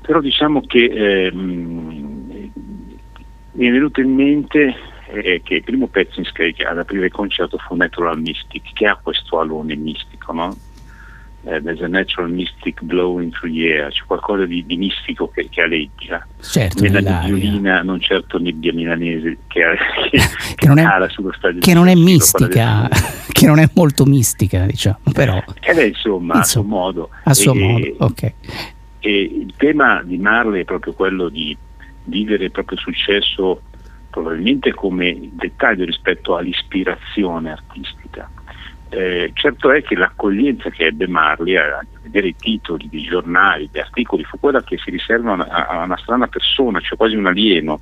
però 0.00 0.20
diciamo 0.20 0.60
che 0.60 0.84
eh, 0.84 1.30
mi 1.32 2.52
è 3.52 3.70
venuto 3.70 4.00
in 4.00 4.14
mente 4.14 4.76
eh, 5.08 5.40
che 5.42 5.54
il 5.54 5.62
primo 5.62 5.86
pezzo 5.86 6.18
in 6.18 6.26
scritto 6.26 6.66
ad 6.66 6.78
aprire 6.78 7.06
il 7.06 7.12
concerto 7.12 7.58
fu 7.58 7.74
Natural 7.74 8.18
Mystic, 8.18 8.72
che 8.72 8.86
ha 8.86 8.98
questo 9.00 9.38
alone 9.38 9.76
mistico, 9.76 10.32
no? 10.32 10.56
Eh, 11.46 11.60
there's 11.62 11.80
a 11.80 11.86
natural 11.86 12.28
mystic 12.28 12.82
blowing 12.82 13.30
through 13.30 13.52
the 13.52 13.72
air, 13.72 13.90
c'è 13.90 14.02
qualcosa 14.04 14.46
di, 14.46 14.66
di 14.66 14.76
mistico 14.76 15.28
che, 15.28 15.48
che, 15.48 15.62
aleggia 15.62 16.26
certo, 16.40 16.82
nella 16.82 17.22
violina, 17.24 17.82
non 17.82 18.00
certo 18.00 18.38
nebbia 18.38 18.72
milanese 18.72 19.38
che, 19.46 19.62
che, 20.10 20.18
che 20.56 20.66
non 20.66 20.78
è, 20.78 21.08
sullo 21.08 21.32
stadio 21.32 21.60
che 21.60 21.72
non 21.72 21.86
è 21.86 21.94
mistica, 21.94 22.88
che 23.30 23.46
non 23.46 23.60
è 23.60 23.68
molto 23.74 24.04
mistica, 24.04 24.66
diciamo, 24.66 24.98
però. 25.12 25.42
Eh 25.60 25.72
beh, 25.72 25.86
insomma, 25.86 26.38
insomma, 26.38 26.40
a 26.40 26.44
suo 26.44 26.62
modo. 26.62 27.10
A 27.22 27.34
suo 27.34 27.54
e, 27.54 27.58
modo, 27.58 27.94
ok. 27.98 28.32
E 28.98 29.22
il 29.22 29.54
tema 29.56 30.02
di 30.02 30.18
Marley 30.18 30.62
è 30.62 30.64
proprio 30.64 30.94
quello 30.94 31.28
di 31.28 31.56
vivere 32.04 32.44
il 32.44 32.50
proprio 32.50 32.78
successo 32.78 33.62
probabilmente 34.10 34.72
come 34.72 35.28
dettaglio 35.32 35.84
rispetto 35.84 36.36
all'ispirazione 36.36 37.52
artistica 37.52 38.30
eh, 38.88 39.30
certo 39.34 39.72
è 39.72 39.82
che 39.82 39.96
l'accoglienza 39.96 40.70
che 40.70 40.86
ebbe 40.86 41.08
Marley 41.08 41.56
a 41.56 41.84
vedere 42.02 42.28
i 42.28 42.36
titoli 42.36 42.88
dei 42.88 43.02
giornali, 43.02 43.68
gli 43.72 43.78
articoli, 43.78 44.24
fu 44.24 44.38
quella 44.38 44.62
che 44.62 44.78
si 44.78 44.90
riserva 44.90 45.34
a, 45.34 45.66
a 45.66 45.84
una 45.84 45.96
strana 45.96 46.26
persona, 46.28 46.80
cioè 46.80 46.96
quasi 46.96 47.16
un 47.16 47.26
alieno. 47.26 47.80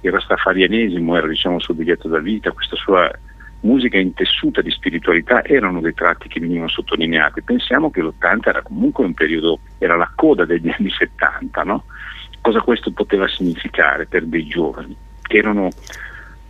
Il 0.00 0.12
rastafarianesimo 0.12 1.16
era 1.16 1.26
diciamo, 1.26 1.58
sul 1.58 1.76
biglietto 1.76 2.08
da 2.08 2.18
vita, 2.18 2.52
questa 2.52 2.76
sua 2.76 3.10
musica 3.60 3.98
intessuta 3.98 4.60
di 4.60 4.70
spiritualità 4.70 5.42
erano 5.44 5.80
dei 5.80 5.94
tratti 5.94 6.28
che 6.28 6.38
venivano 6.38 6.68
sottolineati. 6.68 7.42
Pensiamo 7.42 7.90
che 7.90 8.02
l'80 8.02 8.40
era 8.44 8.62
comunque 8.62 9.04
un 9.04 9.14
periodo, 9.14 9.58
era 9.78 9.96
la 9.96 10.10
coda 10.14 10.44
degli 10.44 10.68
anni 10.68 10.90
70, 10.90 11.62
no? 11.62 11.84
Cosa 12.40 12.60
questo 12.60 12.92
poteva 12.92 13.26
significare 13.26 14.06
per 14.06 14.24
dei 14.24 14.46
giovani 14.46 14.94
che 15.22 15.38
erano 15.38 15.70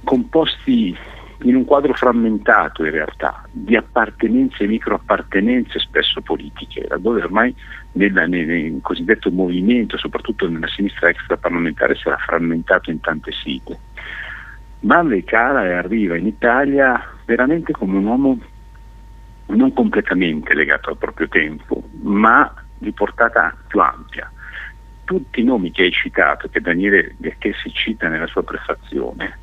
composti 0.04 0.94
in 1.42 1.54
un 1.54 1.64
quadro 1.64 1.92
frammentato 1.92 2.84
in 2.84 2.90
realtà, 2.90 3.44
di 3.50 3.76
appartenenze 3.76 4.64
e 4.64 4.68
microappartenenze 4.68 5.78
spesso 5.78 6.20
politiche, 6.20 6.86
laddove 6.88 7.22
ormai 7.22 7.54
nella, 7.92 8.26
nel 8.26 8.78
cosiddetto 8.80 9.30
movimento, 9.30 9.98
soprattutto 9.98 10.48
nella 10.48 10.68
sinistra 10.68 11.08
extraparlamentare, 11.08 11.94
si 11.94 12.08
era 12.08 12.16
frammentato 12.16 12.90
in 12.90 13.00
tante 13.00 13.32
sigle. 13.32 13.78
Marley 14.80 15.24
cala 15.24 15.64
e 15.64 15.72
arriva 15.72 16.16
in 16.16 16.26
Italia 16.26 17.02
veramente 17.24 17.72
come 17.72 17.96
un 17.96 18.04
uomo 18.04 18.38
non 19.46 19.72
completamente 19.72 20.54
legato 20.54 20.90
al 20.90 20.96
proprio 20.96 21.28
tempo, 21.28 21.82
ma 22.02 22.52
di 22.78 22.92
portata 22.92 23.56
più 23.66 23.80
ampia. 23.80 24.30
Tutti 25.04 25.40
i 25.40 25.44
nomi 25.44 25.70
che 25.70 25.82
hai 25.82 25.92
citato, 25.92 26.48
che 26.48 26.60
Daniele 26.60 27.16
che 27.38 27.54
si 27.62 27.70
cita 27.72 28.08
nella 28.08 28.26
sua 28.26 28.42
prefazione, 28.42 29.38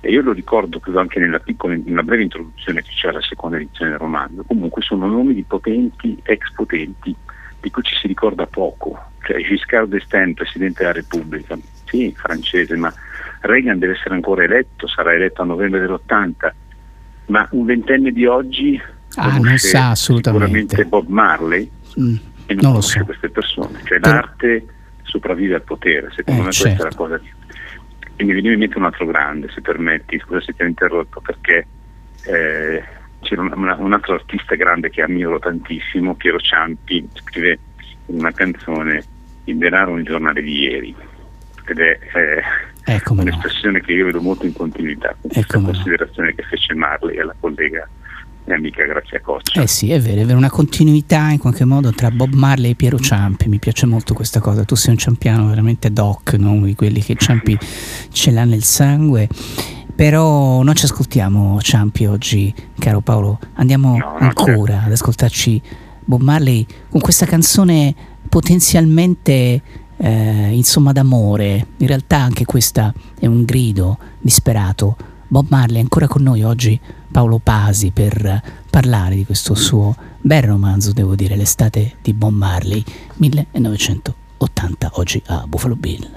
e 0.00 0.10
io 0.10 0.22
lo 0.22 0.32
ricordo 0.32 0.80
credo 0.80 0.98
anche 0.98 1.20
nella 1.20 1.40
piccola, 1.40 1.76
nella 1.76 2.02
breve 2.02 2.22
introduzione 2.22 2.82
che 2.82 2.90
c'è 2.94 3.08
alla 3.08 3.20
seconda 3.20 3.56
edizione 3.56 3.90
del 3.90 4.00
romanzo, 4.00 4.44
comunque 4.46 4.80
sono 4.82 5.06
nomi 5.06 5.34
di 5.34 5.42
potenti, 5.42 6.18
ex 6.22 6.52
potenti, 6.52 7.14
di 7.60 7.70
cui 7.70 7.82
ci 7.82 7.94
si 7.96 8.06
ricorda 8.06 8.46
poco, 8.46 8.98
cioè 9.22 9.42
Giscard 9.42 9.90
d'Estaing, 9.90 10.34
Presidente 10.34 10.80
della 10.80 10.94
Repubblica, 10.94 11.58
sì, 11.84 12.14
francese, 12.16 12.76
ma 12.76 12.92
Reagan 13.40 13.78
deve 13.78 13.94
essere 13.94 14.14
ancora 14.14 14.42
eletto, 14.42 14.86
sarà 14.86 15.12
eletto 15.12 15.42
a 15.42 15.44
novembre 15.44 15.80
dell'80, 15.80 16.50
ma 17.26 17.46
un 17.50 17.64
ventenne 17.66 18.10
di 18.10 18.24
oggi 18.24 18.80
ah, 19.16 19.38
non 19.38 19.58
sa 19.58 19.90
assolutamente. 19.90 20.48
sicuramente 20.48 20.84
Bob 20.86 21.08
Marley 21.08 21.70
mm, 22.00 22.14
e 22.46 22.54
non, 22.54 22.62
non 22.62 22.70
conosce 22.72 22.98
so. 23.00 23.04
queste 23.04 23.28
persone, 23.28 23.80
cioè 23.84 24.00
Però... 24.00 24.14
l'arte 24.14 24.64
sopravvive 25.02 25.56
al 25.56 25.62
potere, 25.62 26.10
secondo 26.14 26.42
eh, 26.42 26.44
me 26.44 26.52
certo. 26.52 26.76
questa 26.76 26.86
è 26.86 26.90
la 26.90 26.96
cosa 26.96 27.18
che 27.18 27.39
e 28.20 28.24
mi 28.24 28.34
veniva 28.34 28.52
in 28.52 28.60
mente 28.60 28.76
un 28.76 28.84
altro 28.84 29.06
grande, 29.06 29.48
se 29.48 29.62
permetti, 29.62 30.18
scusa 30.18 30.42
se 30.42 30.52
ti 30.52 30.62
ho 30.62 30.66
interrotto, 30.66 31.22
perché 31.22 31.66
eh, 32.24 32.84
c'era 33.20 33.40
una, 33.40 33.76
un 33.76 33.92
altro 33.94 34.14
artista 34.14 34.56
grande 34.56 34.90
che 34.90 35.00
ammiro 35.00 35.38
tantissimo, 35.38 36.14
Piero 36.16 36.38
Ciampi, 36.38 37.08
scrive 37.14 37.58
in 38.06 38.18
una 38.18 38.32
canzone 38.32 39.02
Il 39.44 39.56
denaro 39.56 39.92
un 39.92 40.04
giornale 40.04 40.42
di 40.42 40.58
ieri, 40.58 40.94
ed 41.64 41.78
è 41.78 41.98
eh, 42.84 43.00
un'espressione 43.08 43.78
no. 43.78 43.84
che 43.84 43.92
io 43.92 44.04
vedo 44.04 44.20
molto 44.20 44.44
in 44.44 44.52
continuità 44.52 45.16
con 45.18 45.30
questa 45.30 45.58
eh, 45.58 45.62
considerazione 45.62 46.28
no. 46.28 46.34
che 46.34 46.42
fece 46.42 46.74
Marley 46.74 47.18
alla 47.18 47.34
collega 47.40 47.88
e 48.52 48.56
amica 48.56 48.84
Grazia 48.84 49.20
Coccia. 49.20 49.62
Eh 49.62 49.66
sì, 49.66 49.90
è 49.90 50.00
vero, 50.00 50.20
è 50.20 50.24
vero, 50.24 50.38
una 50.38 50.50
continuità 50.50 51.30
in 51.30 51.38
qualche 51.38 51.64
modo 51.64 51.92
tra 51.92 52.10
Bob 52.10 52.32
Marley 52.34 52.72
e 52.72 52.74
Piero 52.74 52.98
Ciampi, 52.98 53.48
mi 53.48 53.58
piace 53.58 53.86
molto 53.86 54.14
questa 54.14 54.40
cosa, 54.40 54.64
tu 54.64 54.74
sei 54.74 54.92
un 54.92 54.98
ciampiano 54.98 55.48
veramente 55.48 55.92
doc, 55.92 56.34
no? 56.34 56.60
di 56.60 56.74
quelli 56.74 57.00
che 57.00 57.14
Ciampi 57.16 57.58
ce 58.10 58.30
l'ha 58.30 58.44
nel 58.44 58.62
sangue, 58.62 59.28
però 59.94 60.62
non 60.62 60.74
ci 60.74 60.84
ascoltiamo 60.84 61.60
Ciampi 61.60 62.06
oggi, 62.06 62.52
caro 62.78 63.00
Paolo, 63.00 63.38
andiamo 63.54 63.96
no, 63.96 64.16
ancora 64.18 64.72
certo. 64.72 64.86
ad 64.86 64.92
ascoltarci 64.92 65.62
Bob 66.04 66.22
Marley 66.22 66.66
con 66.88 67.00
questa 67.00 67.26
canzone 67.26 67.94
potenzialmente 68.28 69.62
eh, 69.96 70.48
insomma 70.52 70.92
d'amore, 70.92 71.66
in 71.76 71.86
realtà 71.86 72.18
anche 72.18 72.44
questa 72.44 72.92
è 73.18 73.26
un 73.26 73.44
grido 73.44 73.98
disperato. 74.18 74.96
Bob 75.32 75.46
Marley 75.48 75.76
è 75.76 75.80
ancora 75.80 76.08
con 76.08 76.24
noi 76.24 76.42
oggi, 76.42 76.78
Paolo 77.08 77.38
Pasi, 77.38 77.92
per 77.92 78.42
parlare 78.68 79.14
di 79.14 79.24
questo 79.24 79.54
suo 79.54 79.94
bel 80.20 80.42
romanzo, 80.42 80.92
devo 80.92 81.14
dire, 81.14 81.36
L'estate 81.36 81.98
di 82.02 82.12
Bob 82.12 82.32
Marley, 82.32 82.84
1980, 83.14 84.90
oggi 84.94 85.22
a 85.26 85.44
Buffalo 85.46 85.76
Bill. 85.76 86.08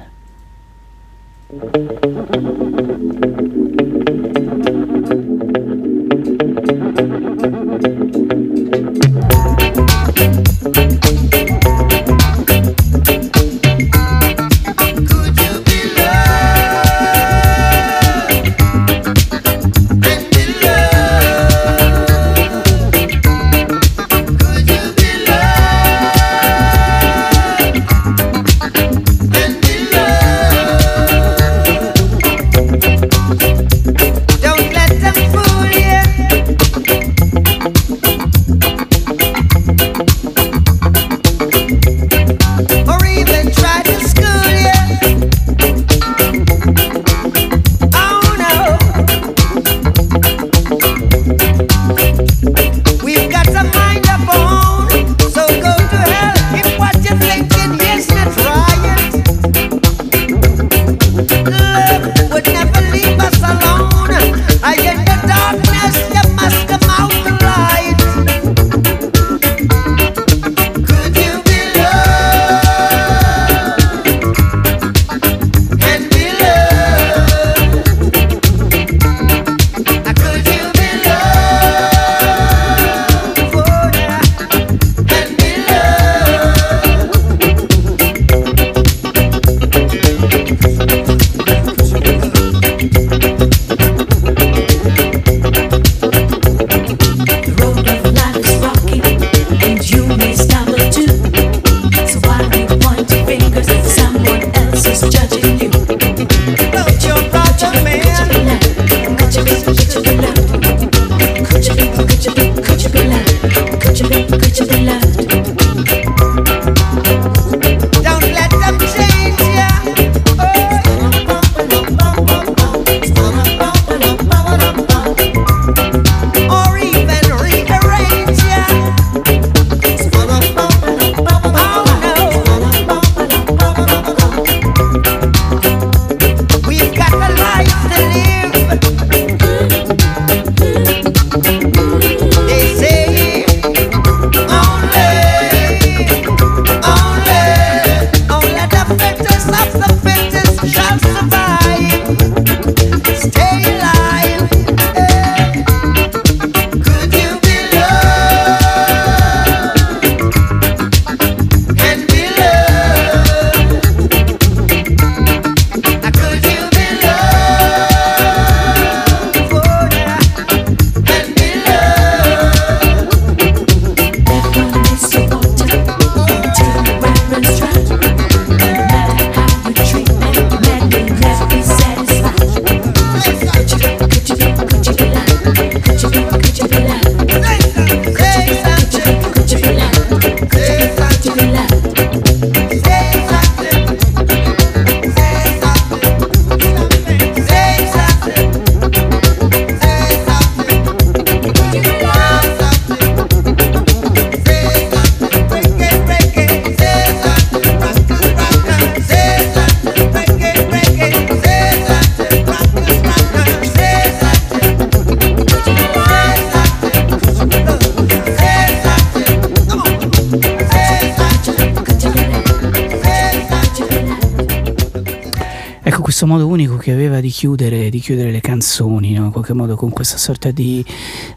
Qualche 229.43 229.53
modo 229.53 229.75
con 229.75 229.91
questa 229.91 230.17
sorta 230.17 230.51
di 230.51 230.83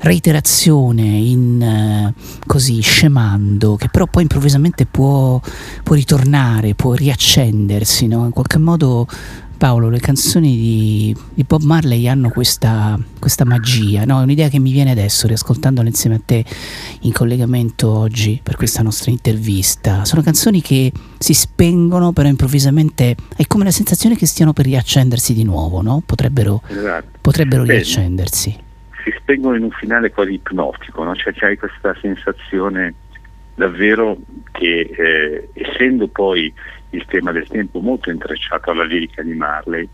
reiterazione 0.00 1.02
in 1.02 1.60
eh, 1.60 2.14
così 2.46 2.80
scemando, 2.80 3.74
che 3.74 3.88
però 3.88 4.06
poi 4.06 4.22
improvvisamente 4.22 4.86
può, 4.86 5.40
può 5.82 5.94
ritornare, 5.96 6.74
può 6.74 6.94
riaccendersi, 6.94 8.06
no? 8.06 8.24
in 8.24 8.30
qualche 8.30 8.58
modo 8.58 9.08
Paolo, 9.56 9.88
le 9.88 10.00
canzoni 10.00 10.54
di, 10.54 11.16
di 11.32 11.42
Bob 11.44 11.62
Marley 11.62 12.06
hanno 12.06 12.28
questa, 12.28 12.98
questa 13.18 13.46
magia, 13.46 14.04
no? 14.04 14.20
È 14.20 14.22
un'idea 14.22 14.50
che 14.50 14.58
mi 14.58 14.70
viene 14.70 14.90
adesso, 14.90 15.26
riascoltandola 15.26 15.88
insieme 15.88 16.16
a 16.16 16.20
te 16.22 16.44
in 17.00 17.12
collegamento 17.12 17.90
oggi 17.90 18.38
per 18.42 18.56
questa 18.56 18.82
nostra 18.82 19.10
intervista. 19.10 20.04
Sono 20.04 20.20
canzoni 20.20 20.60
che 20.60 20.92
si 21.26 21.34
spengono, 21.34 22.12
però 22.12 22.28
improvvisamente 22.28 23.16
è 23.36 23.46
come 23.48 23.64
la 23.64 23.72
sensazione 23.72 24.14
che 24.14 24.26
stiano 24.26 24.52
per 24.52 24.64
riaccendersi 24.64 25.34
di 25.34 25.42
nuovo, 25.42 25.82
no? 25.82 26.00
Potrebbero, 26.06 26.62
Esatto. 26.68 27.18
potrebbero 27.20 27.64
Beh, 27.64 27.72
riaccendersi. 27.72 28.56
si 29.02 29.12
spengono 29.18 29.56
in 29.56 29.64
un 29.64 29.72
finale 29.72 30.12
quasi 30.12 30.34
ipnotico, 30.34 31.02
no? 31.02 31.16
cioè 31.16 31.32
c'hai 31.32 31.56
questa 31.58 31.96
sensazione 32.00 32.94
davvero 33.56 34.16
che 34.52 34.88
eh, 34.96 35.48
essendo 35.54 36.06
poi 36.06 36.52
il 36.90 37.04
tema 37.06 37.32
del 37.32 37.48
tempo 37.48 37.80
molto 37.80 38.10
intrecciato 38.10 38.70
alla 38.70 38.84
lirica 38.84 39.22
di 39.22 39.32
Marley, 39.34 39.88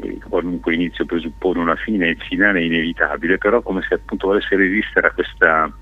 eh, 0.00 0.18
qualunque 0.28 0.74
inizio 0.74 1.04
presuppone 1.04 1.60
una 1.60 1.76
fine, 1.76 2.08
il 2.08 2.20
finale 2.28 2.58
è 2.58 2.64
inevitabile, 2.64 3.38
però 3.38 3.62
come 3.62 3.82
se 3.88 3.94
appunto 3.94 4.26
volesse 4.26 4.56
resistere 4.56 5.06
a, 5.06 5.12
questa, 5.12 5.72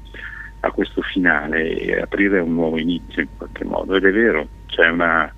a 0.61 0.71
questo 0.71 1.01
finale 1.01 1.79
e 1.79 1.99
aprire 1.99 2.41
un 2.41 2.53
nuovo 2.53 2.77
inizio 2.79 3.23
in 3.23 3.29
qualche 3.39 3.65
modo, 3.65 3.95
ed 3.95 4.05
è 4.05 4.13
vero, 4.13 4.49
c'è 4.77 4.89
una, 4.89 5.33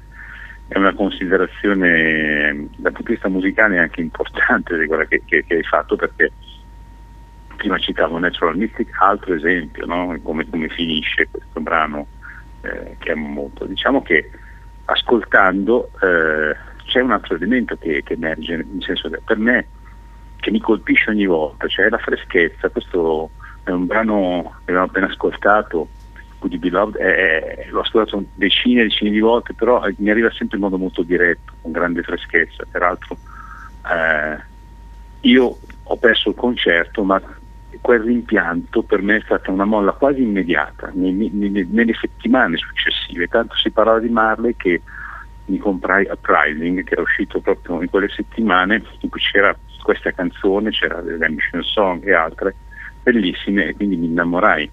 è 0.67 0.77
una 0.77 0.95
considerazione 0.95 2.69
dal 2.77 2.93
punto 2.93 3.03
di 3.09 3.13
vista 3.13 3.29
musicale 3.29 3.79
anche 3.79 4.01
importante 4.01 4.77
di 4.77 4.87
quella 4.87 5.05
che, 5.05 5.23
che- 5.25 5.45
che 5.47 5.55
hai 5.55 5.63
fatto 5.63 5.95
perché 5.95 6.33
prima 7.57 7.79
citavo 7.79 8.19
Natural 8.19 8.57
Mystic, 8.57 8.89
altro 9.01 9.35
esempio, 9.35 9.87
no? 9.87 10.17
come, 10.23 10.49
come 10.49 10.69
finisce 10.69 11.29
questo 11.31 11.61
brano 11.61 12.07
eh, 12.63 12.97
che 12.99 13.13
amo 13.13 13.27
molto. 13.27 13.65
Diciamo 13.65 14.03
che 14.03 14.31
ascoltando 14.85 15.91
eh, 16.01 16.57
c'è 16.85 17.01
un 17.01 17.11
altro 17.13 17.35
elemento 17.35 17.77
che, 17.77 18.03
che 18.05 18.15
emerge, 18.15 18.57
nel 18.57 18.83
senso 18.83 19.09
che 19.11 19.21
per 19.25 19.39
me 19.39 19.67
che 20.37 20.51
mi 20.53 20.61
colpisce 20.61 21.11
ogni 21.11 21.27
volta, 21.27 21.67
cioè 21.67 21.89
la 21.89 21.99
freschezza, 21.99 22.69
questo 22.69 23.31
è 23.65 23.71
un 23.71 23.87
brano 23.87 24.55
che 24.65 24.71
abbiamo 24.71 24.85
appena 24.87 25.07
ascoltato, 25.07 25.89
Would 26.41 26.53
You 26.53 26.61
Be 26.61 26.71
Loved, 26.71 26.97
è- 26.97 27.67
l'ho 27.71 27.81
ascoltato 27.81 28.25
decine 28.35 28.81
e 28.81 28.85
decine 28.85 29.11
di 29.11 29.21
volte, 29.21 29.55
però 29.55 29.85
eh, 29.85 29.95
mi 29.99 30.11
arriva 30.11 30.31
sempre 30.31 30.57
in 30.57 30.63
modo 30.63 30.79
molto 30.79 31.03
diretto, 31.03 31.55
con 31.61 31.73
grande 31.73 32.03
freschezza, 32.03 32.65
peraltro 32.71 33.19
eh, 33.91 34.45
io 35.23 35.59
ho 35.83 35.97
perso 35.97 36.29
il 36.31 36.35
concerto, 36.37 37.03
ma 37.03 37.21
quel 37.81 38.01
rimpianto 38.01 38.83
per 38.83 39.03
me 39.03 39.17
è 39.17 39.21
stata 39.25 39.51
una 39.51 39.65
molla 39.65 39.93
quasi 39.93 40.23
immediata, 40.23 40.91
nei- 40.95 41.13
nei- 41.13 41.67
nelle 41.71 41.95
settimane 41.95 42.57
successive, 42.57 43.27
tanto 43.27 43.55
si 43.57 43.71
parlava 43.71 43.99
di 43.99 44.09
Marley 44.09 44.55
che 44.57 44.83
mi 45.47 45.59
comprai 45.59 46.07
Uprising 46.11 46.85
che 46.85 46.93
era 46.93 47.03
uscito 47.03 47.41
proprio 47.41 47.81
in 47.83 47.89
quelle 47.89 48.09
settimane 48.09 48.83
in 49.01 49.09
cui 49.09 49.21
c'era 49.21 49.57
questa 49.83 50.13
canzone, 50.13 50.71
c'era 50.71 51.01
The 51.03 51.29
Mission 51.31 51.63
Song 51.63 52.07
e 52.07 52.13
altre 52.13 52.57
bellissime 53.03 53.67
e 53.69 53.75
quindi 53.75 53.97
mi 53.97 54.07
innamorai 54.07 54.71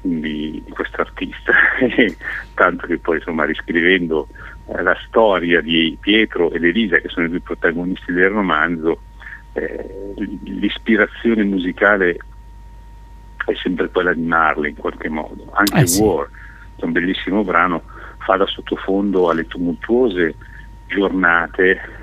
di, 0.00 0.62
di 0.64 0.70
questo 0.70 1.00
artista 1.00 1.52
tanto 2.54 2.86
che 2.86 2.98
poi 2.98 3.16
insomma 3.16 3.44
riscrivendo 3.44 4.28
eh, 4.66 4.82
la 4.82 4.96
storia 5.06 5.60
di 5.60 5.96
Pietro 6.00 6.50
ed 6.50 6.64
Elisa 6.64 6.98
che 6.98 7.08
sono 7.08 7.26
i 7.26 7.30
due 7.30 7.40
protagonisti 7.40 8.12
del 8.12 8.30
romanzo 8.30 9.00
eh, 9.52 10.14
l'ispirazione 10.44 11.44
musicale 11.44 12.18
è 13.44 13.54
sempre 13.62 13.88
quella 13.90 14.14
di 14.14 14.22
Marley 14.22 14.70
in 14.70 14.76
qualche 14.76 15.08
modo 15.08 15.50
anche 15.52 15.80
Eh 15.80 15.86
sì. 15.86 16.00
War 16.00 16.28
che 16.76 16.82
è 16.82 16.84
un 16.84 16.92
bellissimo 16.92 17.44
brano 17.44 17.82
fa 18.18 18.36
da 18.36 18.46
sottofondo 18.46 19.28
alle 19.28 19.46
tumultuose 19.46 20.34
giornate 20.86 21.98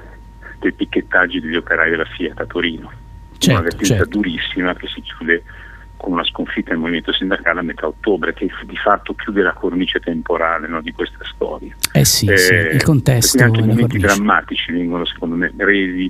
dei 0.60 0.72
picchettaggi 0.72 1.40
degli 1.40 1.56
operai 1.56 1.90
della 1.90 2.06
Fiat 2.06 2.40
a 2.40 2.46
Torino 2.46 2.92
Certo, 3.38 3.52
una 3.52 3.70
vertenza 3.70 3.96
certo. 3.98 4.18
durissima 4.18 4.76
che 4.76 4.88
si 4.88 5.02
chiude 5.02 5.44
con 5.98 6.14
una 6.14 6.24
sconfitta 6.24 6.70
del 6.70 6.80
movimento 6.80 7.12
sindacale 7.12 7.60
a 7.60 7.64
metà 7.64 7.88
ottobre, 7.88 8.34
che 8.34 8.50
di 8.66 8.78
fatto 8.78 9.14
chiude 9.16 9.42
la 9.42 9.54
cornice 9.54 10.00
temporale 10.00 10.68
no, 10.68 10.82
di 10.82 10.92
questa 10.92 11.20
storia. 11.24 11.76
Eh 11.92 12.06
sì, 12.06 12.28
sì, 12.36 12.54
Eh, 12.54 12.76
il 12.76 12.84
contesto 12.84 13.44
anche 13.44 13.60
momenti 13.60 13.82
cornice. 13.82 14.08
drammatici 14.08 14.72
vengono 14.72 15.06
secondo 15.06 15.36
me 15.36 15.52
resi 15.58 16.10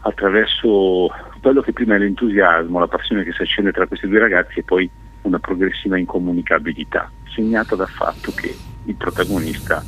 attraverso 0.00 1.08
quello 1.40 1.62
che 1.62 1.72
prima 1.72 1.94
è 1.94 1.98
l'entusiasmo, 1.98 2.78
la 2.78 2.88
passione 2.88 3.24
che 3.24 3.32
si 3.32 3.42
accende 3.42 3.72
tra 3.72 3.86
questi 3.86 4.08
due 4.08 4.18
ragazzi 4.18 4.58
e 4.58 4.62
poi 4.62 4.88
una 5.22 5.38
progressiva 5.38 5.98
incomunicabilità, 5.98 7.10
segnata 7.34 7.74
dal 7.74 7.88
fatto 7.88 8.32
che 8.32 8.54
il 8.84 8.94
protagonista 8.94 9.82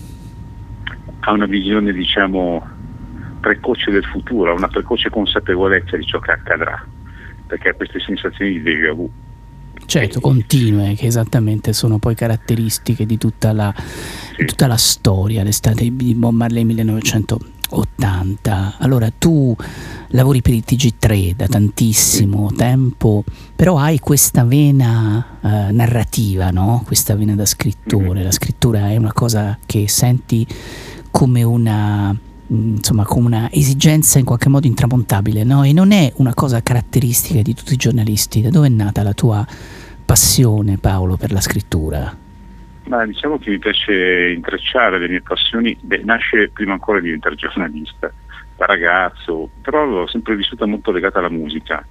ha 1.21 1.33
una 1.33 1.47
visione 1.47 1.93
diciamo 1.93 2.67
precoce 3.41 3.91
del 3.91 4.05
futuro, 4.05 4.51
ha 4.51 4.55
una 4.55 4.69
precoce 4.69 5.11
consapevolezza 5.11 5.97
di 5.97 6.05
ciò 6.05 6.19
che 6.19 6.33
accadrà, 6.33 6.85
perché 7.49 7.71
ha 7.71 7.75
queste 7.75 7.99
sensazioni 7.99 8.53
di 8.53 8.63
déjà 8.63 8.93
vu. 8.93 9.11
Certo, 9.87 10.21
continue, 10.21 10.95
che 10.95 11.07
esattamente 11.07 11.73
sono 11.73 11.99
poi 11.99 12.15
caratteristiche 12.15 13.07
di 13.07 13.17
tutta 13.17 13.53
la, 13.53 13.75
di 14.37 14.45
tutta 14.45 14.67
la 14.67 14.77
storia, 14.77 15.43
l'estate 15.43 15.97
di 15.97 16.15
Bob 16.15 16.35
Marley 16.35 16.65
1980. 16.65 18.77
Allora, 18.81 19.11
tu 19.17 19.57
lavori 20.09 20.43
per 20.43 20.53
il 20.53 20.63
TG3 20.67 21.33
da 21.33 21.47
tantissimo 21.47 22.53
tempo, 22.55 23.25
però 23.57 23.79
hai 23.79 23.99
questa 23.99 24.45
vena 24.45 25.39
eh, 25.41 25.73
narrativa, 25.73 26.51
no? 26.51 26.83
Questa 26.85 27.15
vena 27.15 27.35
da 27.35 27.47
scrittore. 27.47 28.23
La 28.23 28.31
scrittura 28.31 28.91
è 28.91 28.97
una 28.99 29.15
cosa 29.15 29.59
che 29.65 29.89
senti 29.89 30.47
come 31.11 31.43
una 31.43 32.15
insomma 32.49 33.05
come 33.05 33.27
una 33.27 33.49
esigenza 33.53 34.19
in 34.19 34.25
qualche 34.25 34.49
modo 34.49 34.67
intramontabile 34.67 35.45
no? 35.45 35.65
e 35.65 35.73
non 35.73 35.93
è 35.93 36.11
una 36.17 36.35
cosa 36.35 36.63
caratteristica 36.63 37.43
di 37.43 37.55
tutti 37.55 37.75
i 37.75 37.77
giornalisti 37.77 38.41
da 38.41 38.51
dove 38.51 38.69
è 38.69 38.71
nata 38.71 39.03
la 39.03 39.13
tua 39.13 39.47
passione 40.05 40.79
Paolo 40.79 41.17
per 41.17 41.33
la 41.33 41.41
scrittura 41.41 42.17
Ma 42.85 43.05
diciamo 43.05 43.39
che 43.39 43.51
mi 43.51 43.59
piace 43.59 44.33
intrecciare 44.35 44.99
le 44.99 45.09
mie 45.09 45.21
passioni, 45.21 45.77
beh, 45.79 46.03
nasce 46.05 46.49
prima 46.49 46.73
ancora 46.73 47.01
di 47.01 47.07
diventare 47.07 47.35
giornalista, 47.35 48.11
da 48.57 48.67
ragazzo, 48.67 49.51
però 49.63 49.85
l'ho 49.85 50.07
sempre 50.09 50.35
vissuta 50.35 50.67
molto 50.67 50.91
legata 50.91 51.19
alla 51.19 51.29
musica. 51.29 51.85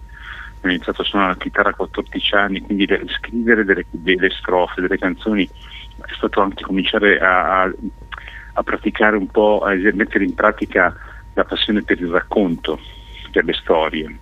Ho 0.61 0.67
iniziato 0.67 1.03
a 1.03 1.05
suonare 1.05 1.31
la 1.33 1.37
chitarra 1.37 1.69
a 1.69 1.73
14 1.75 2.35
anni, 2.35 2.61
quindi 2.61 2.87
scrivere 3.19 3.63
delle, 3.63 3.85
delle 3.91 4.29
strofe, 4.31 4.81
delle 4.81 4.97
canzoni, 4.97 5.47
è 5.47 6.13
stato 6.15 6.41
anche 6.41 6.63
cominciare 6.63 7.19
a, 7.19 7.61
a- 7.61 7.73
a 8.57 8.63
praticare 8.63 9.15
un 9.15 9.27
po', 9.27 9.61
a 9.61 9.75
mettere 9.93 10.23
in 10.23 10.33
pratica 10.33 10.95
la 11.33 11.43
passione 11.43 11.83
per 11.83 12.01
il 12.01 12.09
racconto, 12.09 12.79
per 13.31 13.45
le 13.45 13.53
storie. 13.53 14.17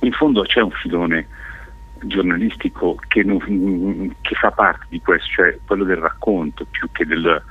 In 0.00 0.12
fondo 0.12 0.42
c'è 0.42 0.60
un 0.60 0.70
filone 0.70 1.26
giornalistico 2.02 2.96
che, 3.08 3.24
non- 3.24 4.14
che 4.20 4.34
fa 4.36 4.52
parte 4.52 4.86
di 4.88 5.00
questo, 5.00 5.26
cioè 5.30 5.58
quello 5.66 5.82
del 5.82 5.96
racconto 5.96 6.64
più 6.70 6.88
che 6.92 7.04
del- 7.04 7.42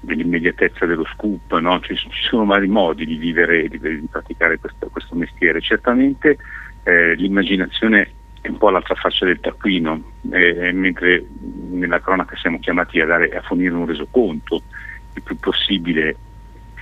dell'immediatezza 0.00 0.86
dello 0.86 1.06
scoop, 1.14 1.56
no? 1.58 1.78
Ci, 1.80 1.94
ci 1.94 2.22
sono 2.28 2.44
vari 2.44 2.66
modi 2.66 3.06
di 3.06 3.16
vivere 3.16 3.68
di, 3.68 3.78
di 3.78 4.08
praticare 4.10 4.58
questo, 4.58 4.88
questo 4.88 5.14
mestiere. 5.14 5.60
Certamente 5.60 6.38
eh, 6.82 7.14
l'immaginazione 7.14 8.10
è 8.40 8.48
un 8.48 8.58
po' 8.58 8.70
l'altra 8.70 8.96
faccia 8.96 9.24
del 9.24 9.38
taccuino, 9.38 10.02
eh, 10.32 10.72
mentre 10.72 11.24
nella 11.70 12.00
cronaca 12.00 12.34
siamo 12.34 12.58
chiamati 12.58 12.98
a, 12.98 13.06
dare, 13.06 13.28
a 13.28 13.42
fornire 13.42 13.72
un 13.72 13.86
resoconto 13.86 14.62
il 15.14 15.22
più 15.22 15.38
possibile 15.38 16.16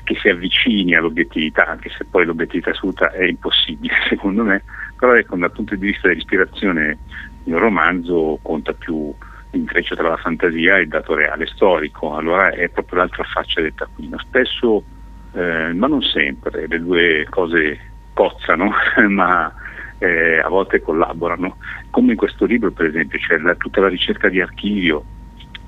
che 0.05 0.17
si 0.21 0.29
avvicini 0.29 0.95
all'obiettività, 0.95 1.67
anche 1.67 1.91
se 1.91 2.05
poi 2.05 2.25
l'obiettività 2.25 2.71
assoluta 2.71 3.11
è 3.13 3.25
impossibile 3.25 3.95
secondo 4.09 4.43
me, 4.45 4.65
però 4.97 5.15
ecco, 5.15 5.37
dal 5.37 5.53
punto 5.53 5.75
di 5.77 5.87
vista 5.87 6.09
dell'ispirazione 6.09 6.99
il 7.45 7.57
romanzo 7.57 8.39
conta 8.43 8.73
più 8.73 9.15
l'intreccio 9.51 9.97
tra 9.97 10.09
la 10.09 10.17
fantasia 10.17 10.77
e 10.77 10.83
il 10.83 10.89
dato 10.89 11.15
reale 11.15 11.47
storico, 11.47 12.15
allora 12.15 12.51
è 12.51 12.69
proprio 12.69 13.01
l'altra 13.01 13.25
faccia 13.25 13.61
del 13.61 13.75
taccuino. 13.75 14.19
Spesso, 14.19 14.85
eh, 15.33 15.73
ma 15.73 15.87
non 15.87 16.03
sempre, 16.03 16.67
le 16.67 16.81
due 16.81 17.27
cose 17.29 17.79
cozzano, 18.13 18.73
ma 19.09 19.53
eh, 19.99 20.39
a 20.39 20.49
volte 20.49 20.81
collaborano, 20.81 21.57
come 21.91 22.13
in 22.13 22.17
questo 22.17 22.45
libro 22.45 22.71
per 22.73 22.87
esempio, 22.87 23.19
c'è 23.19 23.39
la- 23.39 23.55
tutta 23.57 23.81
la 23.81 23.89
ricerca 23.89 24.29
di 24.29 24.41
archivio, 24.41 25.07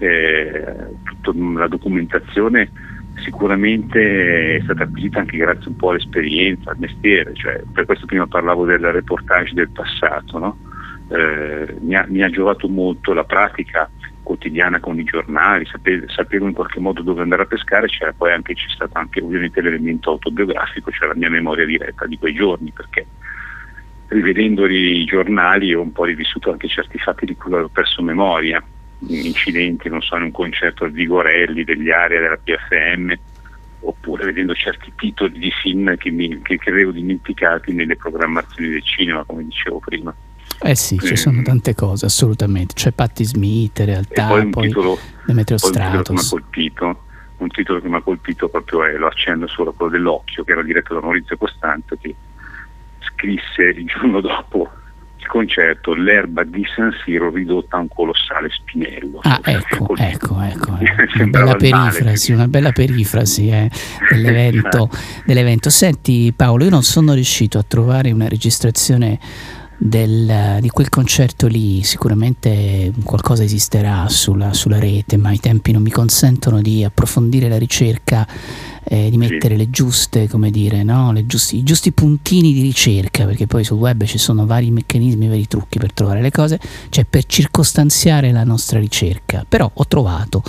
eh, 0.02 0.86
tutta 1.20 1.58
la 1.58 1.68
documentazione 1.68 2.70
sicuramente 3.16 4.56
è 4.56 4.60
stata 4.62 4.84
acquisita 4.84 5.20
anche 5.20 5.36
grazie 5.36 5.68
un 5.68 5.76
po' 5.76 5.90
all'esperienza, 5.90 6.70
al 6.70 6.78
mestiere, 6.78 7.34
cioè, 7.34 7.62
per 7.72 7.84
questo 7.84 8.06
prima 8.06 8.26
parlavo 8.26 8.64
del 8.64 8.80
reportage 8.80 9.54
del 9.54 9.70
passato, 9.70 10.38
no? 10.38 10.58
Eh, 11.08 11.76
mi, 11.80 11.94
ha, 11.94 12.06
mi 12.08 12.22
ha 12.22 12.30
giovato 12.30 12.68
molto 12.68 13.12
la 13.12 13.24
pratica 13.24 13.88
quotidiana 14.22 14.80
con 14.80 14.98
i 14.98 15.04
giornali, 15.04 15.66
sapevo, 15.66 16.08
sapevo 16.08 16.46
in 16.46 16.54
qualche 16.54 16.80
modo 16.80 17.02
dove 17.02 17.22
andare 17.22 17.42
a 17.42 17.46
pescare, 17.46 17.88
c'era 17.88 18.12
poi 18.12 18.32
anche, 18.32 18.54
c'è 18.54 18.68
stato 18.68 18.96
anche 18.96 19.20
ovviamente 19.20 19.60
l'elemento 19.60 20.10
autobiografico, 20.10 20.90
cioè 20.90 21.08
la 21.08 21.16
mia 21.16 21.30
memoria 21.30 21.66
diretta 21.66 22.06
di 22.06 22.18
quei 22.18 22.34
giorni, 22.34 22.72
perché 22.72 23.06
rivedendo 24.08 24.66
i 24.66 25.04
giornali 25.04 25.74
ho 25.74 25.80
un 25.80 25.92
po' 25.92 26.04
rivissuto 26.04 26.50
anche 26.50 26.68
certi 26.68 26.98
fatti 26.98 27.26
di 27.26 27.36
cui 27.36 27.52
avevo 27.52 27.68
perso 27.68 28.02
memoria, 28.02 28.62
incidenti, 29.08 29.88
non 29.88 30.00
so, 30.00 30.16
in 30.16 30.22
un 30.22 30.30
concerto 30.30 30.84
al 30.84 30.92
Vigorelli, 30.92 31.64
degli 31.64 31.90
area 31.90 32.20
della 32.20 32.38
PFM, 32.38 33.12
oppure 33.80 34.24
vedendo 34.24 34.54
certi 34.54 34.92
titoli 34.96 35.38
di 35.38 35.50
film 35.50 35.96
che, 35.96 36.10
mi, 36.10 36.40
che 36.42 36.56
credevo 36.56 36.92
dimenticati 36.92 37.72
nelle 37.72 37.96
programmazioni 37.96 38.70
del 38.70 38.82
cinema, 38.82 39.24
come 39.24 39.44
dicevo 39.44 39.80
prima. 39.80 40.14
Eh 40.64 40.76
sì, 40.76 40.98
ci 40.98 41.16
sono 41.16 41.42
tante 41.42 41.74
cose, 41.74 42.06
assolutamente. 42.06 42.74
C'è 42.74 42.92
Patti 42.92 43.24
Smith, 43.24 43.80
in 43.80 43.86
realtà, 43.86 44.26
e 44.26 44.28
poi 44.28 44.40
un 44.44 44.50
poi 44.50 44.66
titolo, 44.68 44.98
Demetrio 45.26 45.58
poi 45.58 45.70
un 45.70 45.74
titolo 45.74 46.02
che 46.02 46.12
mi 46.12 46.18
ha 46.18 46.20
Stratos. 46.20 46.30
colpito, 46.30 47.02
un 47.38 47.48
titolo 47.48 47.80
che 47.80 47.88
mi 47.88 47.96
ha 47.96 48.00
colpito 48.00 48.48
proprio 48.48 48.84
è 48.84 48.92
Lo 48.96 49.08
accendo 49.08 49.48
solo 49.48 49.72
quello 49.72 49.90
dell'occhio, 49.90 50.44
che 50.44 50.52
era 50.52 50.62
diretto 50.62 50.94
da 50.94 51.00
Maurizio 51.00 51.36
Costanzo, 51.36 51.96
che 52.00 52.14
scrisse 53.00 53.62
il 53.62 53.86
giorno 53.86 54.20
dopo 54.20 54.70
il 55.22 55.28
concerto 55.28 55.94
L'erba 55.94 56.42
di 56.42 56.64
San 56.74 56.92
Siro 57.04 57.30
ridotta 57.30 57.76
a 57.76 57.80
un 57.80 57.88
colossale 57.88 58.48
spinello. 58.50 59.20
Ah, 59.22 59.40
ecco, 59.44 59.94
ecco, 59.96 60.40
ecco. 60.40 60.72
Mi 60.82 60.86
eh. 60.86 61.22
Una 61.22 61.30
bella 61.30 61.56
perifrasi, 61.56 62.32
una 62.32 62.48
bella 62.48 62.72
perifrasi 62.72 63.48
eh, 63.48 63.70
dell'evento, 64.10 64.90
dell'evento. 65.24 65.70
Senti 65.70 66.32
Paolo, 66.34 66.64
io 66.64 66.70
non 66.70 66.82
sono 66.82 67.14
riuscito 67.14 67.58
a 67.58 67.64
trovare 67.66 68.10
una 68.10 68.28
registrazione 68.28 69.18
del- 69.84 70.58
di 70.60 70.68
quel 70.68 70.88
concerto 70.88 71.48
lì, 71.48 71.82
sicuramente 71.82 72.92
qualcosa 73.02 73.42
esisterà 73.42 74.08
sulla, 74.08 74.52
sulla 74.52 74.78
rete, 74.78 75.16
ma 75.16 75.32
i 75.32 75.40
tempi 75.40 75.72
non 75.72 75.82
mi 75.82 75.90
consentono 75.90 76.62
di 76.62 76.84
approfondire 76.84 77.48
la 77.48 77.58
ricerca, 77.58 78.26
eh, 78.84 79.10
di 79.10 79.16
mettere 79.16 79.56
le 79.56 79.70
giuste, 79.70 80.28
come 80.28 80.50
dire, 80.50 80.82
no? 80.82 81.12
Le 81.12 81.26
giusti- 81.26 81.56
i 81.56 81.62
giusti 81.62 81.92
puntini 81.92 82.52
di 82.52 82.62
ricerca, 82.62 83.24
perché 83.24 83.46
poi 83.46 83.64
sul 83.64 83.78
web 83.78 84.04
ci 84.04 84.18
sono 84.18 84.44
vari 84.46 84.70
meccanismi, 84.70 85.28
vari 85.28 85.46
trucchi 85.46 85.78
per 85.78 85.92
trovare 85.92 86.20
le 86.20 86.30
cose, 86.30 86.60
cioè 86.88 87.04
per 87.04 87.24
circostanziare 87.26 88.32
la 88.32 88.44
nostra 88.44 88.78
ricerca. 88.78 89.44
Però 89.48 89.70
ho 89.72 89.86
trovato 89.86 90.42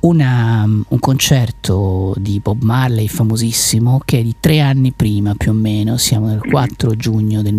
una- 0.00 0.64
un 0.64 0.98
concerto 0.98 2.14
di 2.18 2.40
Bob 2.40 2.62
Marley 2.62 3.08
famosissimo 3.08 4.00
che 4.04 4.18
è 4.18 4.22
di 4.22 4.34
tre 4.38 4.60
anni 4.60 4.92
prima 4.92 5.34
più 5.34 5.50
o 5.50 5.54
meno, 5.54 5.96
siamo 5.96 6.26
nel 6.26 6.40
4 6.40 6.94
giugno 6.96 7.42
del 7.42 7.54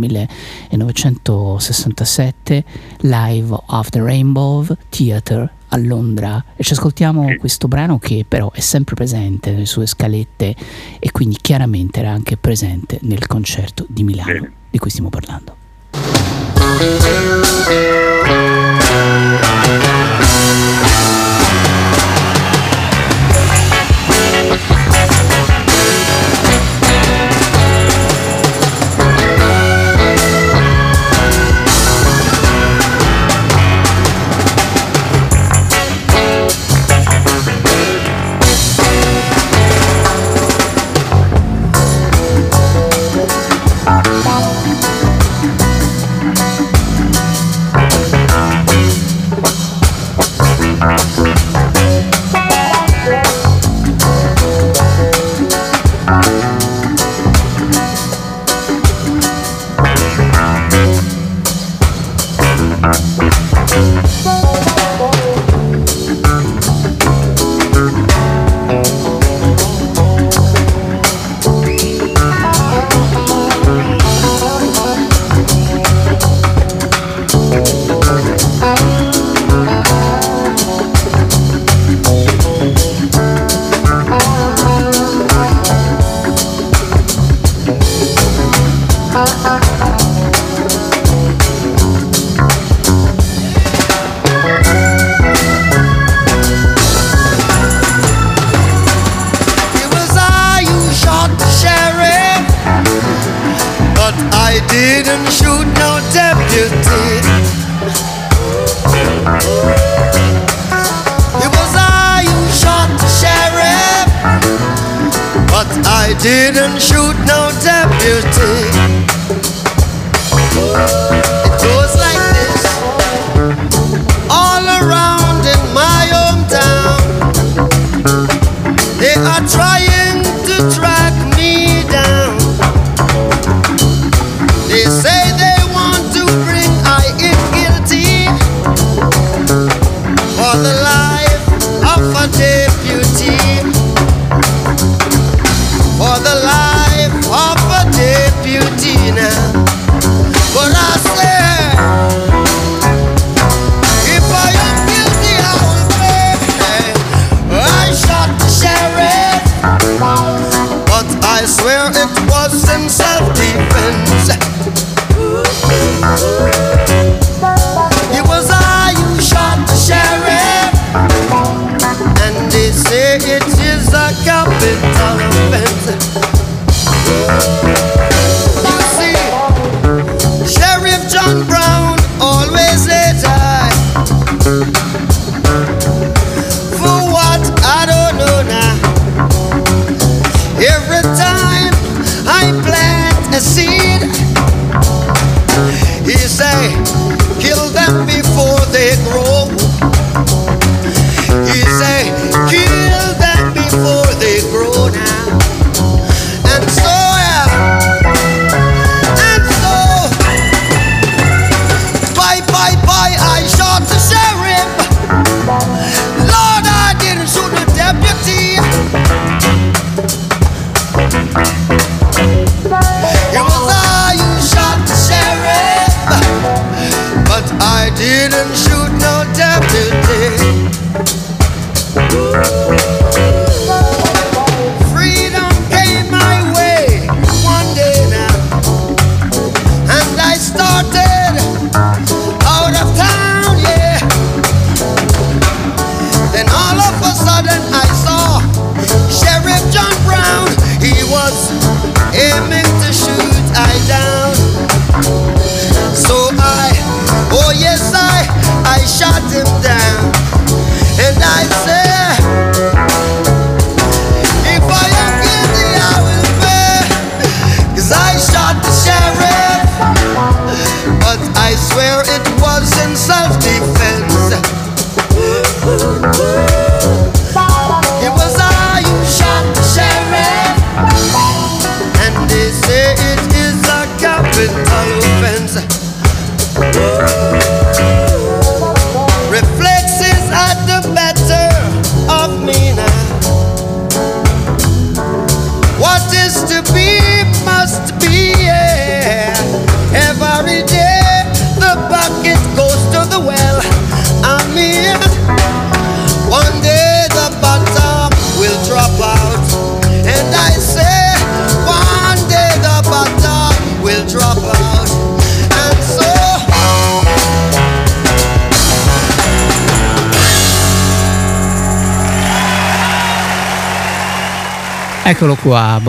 1967, 1.09 2.63
live 3.01 3.57
of 3.67 3.89
the 3.89 4.01
Rainbow 4.01 4.65
Theatre 4.89 5.49
a 5.69 5.77
Londra. 5.77 6.43
E 6.55 6.63
ci 6.63 6.73
ascoltiamo 6.73 7.35
questo 7.37 7.67
brano 7.67 7.99
che 7.99 8.25
però 8.27 8.51
è 8.51 8.59
sempre 8.59 8.95
presente 8.95 9.51
nelle 9.51 9.65
sue 9.65 9.85
scalette 9.85 10.55
e 10.99 11.11
quindi 11.11 11.37
chiaramente 11.39 11.99
era 11.99 12.11
anche 12.11 12.37
presente 12.37 12.99
nel 13.01 13.27
concerto 13.27 13.85
di 13.87 14.03
Milano 14.03 14.47
di 14.69 14.77
cui 14.77 14.89
stiamo 14.89 15.09
parlando. 15.09 15.57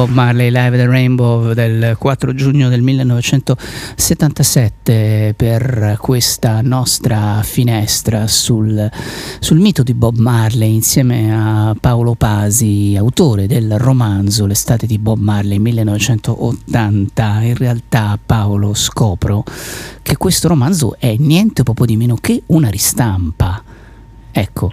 Bob 0.00 0.12
Marley 0.12 0.50
Live 0.50 0.78
the 0.78 0.86
Rainbow 0.86 1.52
del 1.52 1.96
4 1.98 2.32
giugno 2.32 2.70
del 2.70 2.80
1977 2.80 5.34
per 5.36 5.98
questa 6.00 6.62
nostra 6.62 7.42
finestra 7.42 8.26
sul, 8.26 8.90
sul 9.40 9.58
mito 9.58 9.82
di 9.82 9.92
Bob 9.92 10.16
Marley 10.16 10.72
insieme 10.72 11.30
a 11.34 11.76
Paolo 11.78 12.14
Pasi, 12.14 12.96
autore 12.96 13.46
del 13.46 13.78
romanzo 13.78 14.46
L'estate 14.46 14.86
di 14.86 14.98
Bob 14.98 15.18
Marley 15.18 15.58
1980. 15.58 17.42
In 17.42 17.56
realtà 17.56 18.18
Paolo 18.24 18.72
scopro 18.72 19.44
che 20.00 20.16
questo 20.16 20.48
romanzo 20.48 20.96
è 20.98 21.14
niente 21.18 21.62
poco 21.62 21.84
di 21.84 21.98
meno 21.98 22.16
che 22.18 22.42
una 22.46 22.70
ristampa. 22.70 23.62
Ecco, 24.32 24.70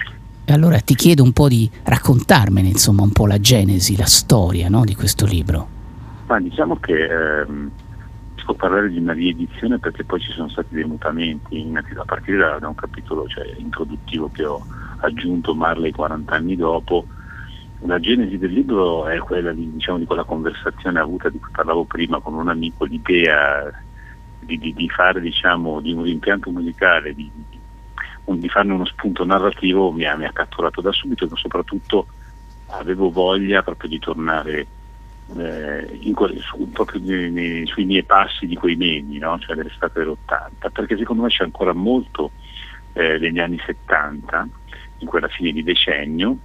e 0.49 0.53
allora 0.53 0.79
ti 0.79 0.95
chiedo 0.95 1.23
un 1.23 1.33
po' 1.33 1.49
di 1.49 1.69
raccontarmene, 1.83 2.69
insomma, 2.69 3.03
un 3.03 3.11
po' 3.11 3.27
la 3.27 3.37
genesi, 3.37 3.97
la 3.97 4.05
storia 4.05 4.69
no, 4.69 4.85
di 4.85 4.95
questo 4.95 5.25
libro. 5.25 5.67
Ma 6.27 6.39
diciamo 6.39 6.77
che 6.77 7.03
ehm, 7.03 7.69
si 8.33 8.45
può 8.45 8.53
parlare 8.53 8.89
di 8.89 8.97
una 8.97 9.11
riedizione 9.11 9.77
perché 9.77 10.05
poi 10.05 10.21
ci 10.21 10.31
sono 10.31 10.47
stati 10.47 10.73
dei 10.73 10.85
mutamenti 10.85 11.69
a 11.73 12.05
partire 12.05 12.37
da, 12.37 12.59
da 12.59 12.69
un 12.69 12.75
capitolo 12.75 13.27
cioè, 13.27 13.55
introduttivo 13.57 14.29
che 14.31 14.45
ho 14.45 14.65
aggiunto 15.01 15.53
Marley 15.53 15.91
40 15.91 16.33
anni 16.33 16.55
dopo. 16.55 17.07
La 17.79 17.99
genesi 17.99 18.37
del 18.37 18.53
libro 18.53 19.05
è 19.05 19.17
quella 19.17 19.51
di, 19.51 19.69
diciamo, 19.73 19.97
di 19.97 20.05
quella 20.05 20.23
conversazione 20.23 20.97
avuta 20.97 21.27
di 21.27 21.39
cui 21.39 21.51
parlavo 21.51 21.83
prima 21.83 22.21
con 22.21 22.35
un 22.35 22.47
amico, 22.47 22.85
l'idea 22.85 23.69
di, 24.39 24.57
di- 24.57 24.73
di 24.73 24.87
fare 24.87 25.19
diciamo, 25.19 25.81
di 25.81 25.91
un 25.91 26.07
impianto 26.07 26.51
musicale, 26.51 27.13
di, 27.13 27.29
di- 28.35 28.49
farne 28.49 28.73
uno 28.73 28.85
spunto 28.85 29.23
narrativo 29.25 29.91
mi 29.91 30.05
ha, 30.05 30.15
mi 30.15 30.25
ha 30.25 30.31
catturato 30.31 30.81
da 30.81 30.91
subito 30.91 31.25
e 31.25 31.29
soprattutto 31.33 32.07
avevo 32.67 33.11
voglia 33.11 33.63
proprio 33.63 33.89
di 33.89 33.99
tornare 33.99 34.67
eh, 35.35 35.97
in 36.01 36.13
su- 36.39 36.69
proprio 36.71 37.01
nei- 37.01 37.31
nei- 37.31 37.65
sui 37.65 37.85
miei 37.85 38.03
passi 38.03 38.45
di 38.45 38.55
quei 38.55 38.75
medi, 38.75 39.17
no? 39.17 39.37
cioè 39.39 39.55
dell'estate 39.55 39.99
dell'80, 39.99 40.69
perché 40.71 40.97
secondo 40.97 41.23
me 41.23 41.29
c'è 41.29 41.43
ancora 41.43 41.73
molto 41.73 42.33
eh, 42.93 43.19
degli 43.19 43.39
anni 43.39 43.59
70, 43.65 44.47
in 44.99 45.07
quella 45.07 45.27
fine 45.27 45.51
di 45.51 45.63
decennio, 45.63 46.37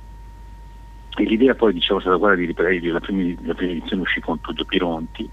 e 1.14 1.24
l'idea 1.24 1.54
poi 1.54 1.76
è 1.76 1.80
stata 1.80 2.16
quella 2.18 2.34
di 2.34 2.46
riprendere, 2.46 2.92
la 2.92 3.00
prima, 3.00 3.34
la 3.42 3.54
prima 3.54 3.72
edizione 3.72 4.02
uscì 4.02 4.20
con 4.20 4.40
Tullio 4.40 4.64
Pironti, 4.64 5.30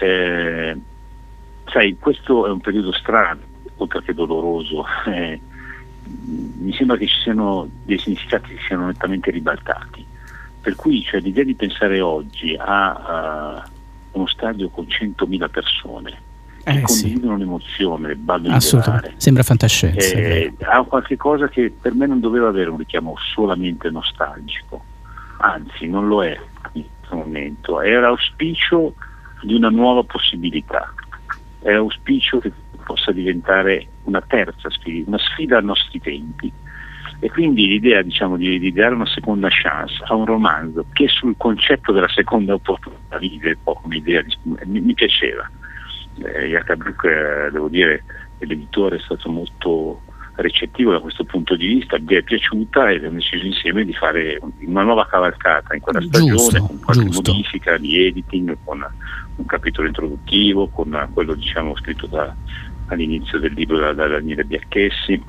eh, 0.00 0.78
sai, 1.64 1.96
questo 1.96 2.46
è 2.46 2.50
un 2.50 2.60
periodo 2.60 2.92
strano, 2.92 3.42
oltre 3.76 4.02
che 4.02 4.14
doloroso, 4.14 4.84
eh, 5.06 5.40
mi 6.58 6.72
sembra 6.74 6.96
che 6.96 7.06
ci 7.06 7.20
siano 7.22 7.68
dei 7.84 7.98
significati 7.98 8.54
che 8.54 8.60
siano 8.66 8.86
nettamente 8.86 9.30
ribaltati. 9.30 10.04
Per 10.60 10.74
cui 10.76 11.02
cioè, 11.02 11.20
l'idea 11.20 11.44
di 11.44 11.54
pensare 11.54 12.00
oggi 12.00 12.56
a 12.58 13.64
uh, 14.12 14.18
uno 14.18 14.26
stadio 14.26 14.68
con 14.68 14.86
100.000 14.86 15.50
persone 15.50 16.26
che 16.64 16.70
Eh, 16.70 16.82
sì. 16.86 17.02
condividono 17.02 17.36
l'emozione, 17.38 18.10
il 18.10 18.16
ballo 18.16 18.52
Assolutamente, 18.52 19.14
sembra 19.16 19.42
fantascienza. 19.42 20.16
eh, 20.16 20.52
ha 20.60 20.82
qualche 20.82 21.16
cosa 21.16 21.48
che 21.48 21.72
per 21.80 21.94
me 21.94 22.06
non 22.06 22.20
doveva 22.20 22.48
avere 22.48 22.68
un 22.68 22.76
richiamo 22.76 23.14
solamente 23.32 23.88
nostalgico, 23.88 24.84
anzi 25.38 25.86
non 25.86 26.08
lo 26.08 26.22
è 26.24 26.38
in 26.72 26.84
questo 26.98 27.16
momento, 27.16 27.80
è 27.80 27.90
l'auspicio 27.92 28.94
di 29.42 29.54
una 29.54 29.70
nuova 29.70 30.02
possibilità, 30.02 30.92
è 31.60 31.70
l'auspicio 31.72 32.38
che 32.40 32.52
possa 32.88 33.12
diventare 33.12 33.86
una 34.04 34.22
terza 34.26 34.70
sfida, 34.70 35.04
una 35.08 35.18
sfida 35.18 35.58
ai 35.58 35.64
nostri 35.64 36.00
tempi. 36.00 36.50
E 37.20 37.28
quindi 37.30 37.66
l'idea 37.66 38.00
diciamo, 38.00 38.36
di, 38.38 38.58
di 38.58 38.72
dare 38.72 38.94
una 38.94 39.06
seconda 39.06 39.48
chance 39.50 40.02
a 40.06 40.14
un 40.14 40.24
romanzo 40.24 40.86
che 40.92 41.06
sul 41.08 41.34
concetto 41.36 41.92
della 41.92 42.08
seconda 42.08 42.54
opportunità 42.54 43.18
vive 43.18 43.50
un 43.50 43.62
po' 43.62 43.74
come 43.74 43.96
idea, 43.96 44.22
di- 44.22 44.36
mi, 44.64 44.80
mi 44.80 44.94
piaceva. 44.94 45.48
Eh, 46.24 46.46
Jakabuk, 46.46 47.04
eh, 47.04 47.50
devo 47.52 47.68
dire, 47.68 48.04
l'editore 48.38 48.96
è 48.96 49.00
stato 49.00 49.28
molto 49.30 50.00
recettivo 50.36 50.92
da 50.92 51.00
questo 51.00 51.24
punto 51.24 51.56
di 51.56 51.66
vista, 51.66 51.98
gli 51.98 52.14
è 52.14 52.22
piaciuta 52.22 52.88
e 52.88 52.96
abbiamo 52.96 53.16
deciso 53.16 53.44
insieme 53.44 53.84
di 53.84 53.92
fare 53.92 54.38
una 54.60 54.82
nuova 54.84 55.04
cavalcata 55.06 55.74
in 55.74 55.80
quella 55.80 56.00
stagione 56.00 56.30
Giusto, 56.36 56.60
con 56.62 56.78
qualche 56.80 57.04
giusto. 57.06 57.32
modifica 57.32 57.76
di 57.76 58.06
editing, 58.06 58.56
con 58.64 58.86
un 59.34 59.46
capitolo 59.46 59.88
introduttivo, 59.88 60.68
con 60.68 61.08
quello 61.12 61.34
diciamo 61.34 61.74
scritto 61.76 62.06
da- 62.06 62.32
all'inizio 62.88 63.38
del 63.38 63.52
libro 63.52 63.78
da, 63.78 63.92
da 63.92 64.06
Daniele 64.06 64.44
Biacchessi. 64.44 65.22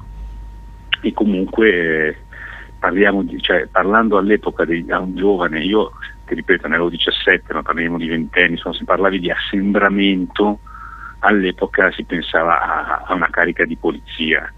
E 1.02 1.14
comunque 1.14 1.70
eh, 1.70 3.22
di, 3.24 3.42
cioè, 3.42 3.68
parlando 3.68 4.18
all'epoca 4.18 4.66
di, 4.66 4.86
un 4.90 5.16
giovane, 5.16 5.64
io 5.64 5.92
ti 6.26 6.36
ripeto 6.36 6.68
ne 6.68 6.76
avevo 6.76 6.90
17, 6.90 7.54
ma 7.54 7.62
parliamo 7.62 7.98
di 7.98 8.08
ventenni, 8.08 8.52
insomma 8.52 8.76
se 8.76 8.84
parlavi 8.84 9.20
di 9.20 9.32
assembramento 9.32 10.60
all'epoca 11.20 11.92
si 11.92 12.04
pensava 12.04 12.62
a, 12.62 13.04
a 13.06 13.14
una 13.14 13.30
carica 13.30 13.66
di 13.66 13.78
polizia. 13.78 14.52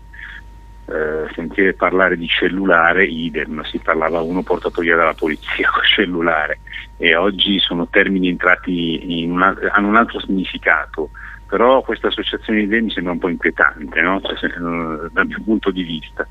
Eh, 0.86 1.32
sentire 1.34 1.74
parlare 1.74 2.18
di 2.18 2.28
cellulare, 2.28 3.06
idem, 3.06 3.64
si 3.64 3.80
parlava 3.80 4.20
uno 4.20 4.44
portato 4.44 4.82
via 4.82 4.96
dalla 4.96 5.14
polizia 5.14 5.70
col 5.72 5.86
cellulare. 5.86 6.60
E 6.98 7.16
oggi 7.16 7.60
sono 7.60 7.88
termini 7.88 8.28
entrati 8.28 9.22
in 9.22 9.32
una- 9.32 9.56
hanno 9.72 9.88
un 9.88 9.96
altro 9.96 10.20
significato, 10.20 11.12
però 11.52 11.82
questa 11.82 12.08
associazione 12.08 12.60
di 12.60 12.66
idee 12.66 12.80
mi 12.80 12.92
sembra 12.92 13.12
un 13.12 13.20
po' 13.20 13.28
inquietante 13.28 14.00
no? 14.00 14.22
Cioè, 14.22 14.46
eh, 14.46 15.10
dal 15.12 15.28
mio 15.28 15.42
punto 15.44 15.70
di 15.70 15.84
vista. 15.84 16.26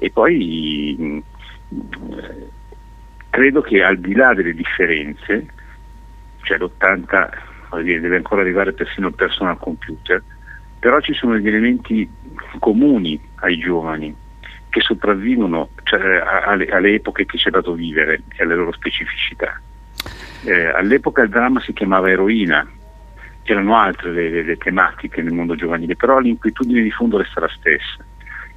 E 0.00 0.10
poi 0.10 1.22
eh, 1.68 2.50
credo 3.30 3.60
che 3.60 3.84
al 3.84 3.98
di 3.98 4.16
là 4.16 4.34
delle 4.34 4.52
differenze, 4.52 5.46
cioè 6.42 6.58
l'80 6.58 7.30
voglio 7.70 7.84
dire, 7.84 8.00
deve 8.00 8.16
ancora 8.16 8.40
arrivare 8.40 8.72
persino 8.72 9.06
il 9.06 9.14
personal 9.14 9.58
computer, 9.58 10.20
però 10.80 10.98
ci 10.98 11.14
sono 11.14 11.34
degli 11.34 11.46
elementi 11.46 12.10
comuni 12.58 13.20
ai 13.36 13.58
giovani 13.58 14.12
che 14.70 14.80
sopravvivono 14.80 15.68
cioè, 15.84 16.00
alle, 16.46 16.66
alle 16.66 16.94
epoche 16.94 17.26
che 17.26 17.38
ci 17.38 17.46
è 17.46 17.52
dato 17.52 17.74
vivere 17.74 18.22
e 18.36 18.42
alle 18.42 18.56
loro 18.56 18.72
specificità. 18.72 19.60
Eh, 20.42 20.66
all'epoca 20.66 21.22
il 21.22 21.28
dramma 21.28 21.60
si 21.60 21.72
chiamava 21.72 22.10
eroina, 22.10 22.68
c'erano 23.44 23.76
altre 23.76 24.10
le, 24.10 24.28
le- 24.30 24.42
le 24.42 24.56
tematiche 24.56 25.22
nel 25.22 25.32
mondo 25.32 25.54
giovanile, 25.54 25.94
però 25.94 26.18
l'inquietudine 26.18 26.82
di 26.82 26.90
fondo 26.90 27.18
resta 27.18 27.40
la 27.40 27.48
stessa 27.54 28.04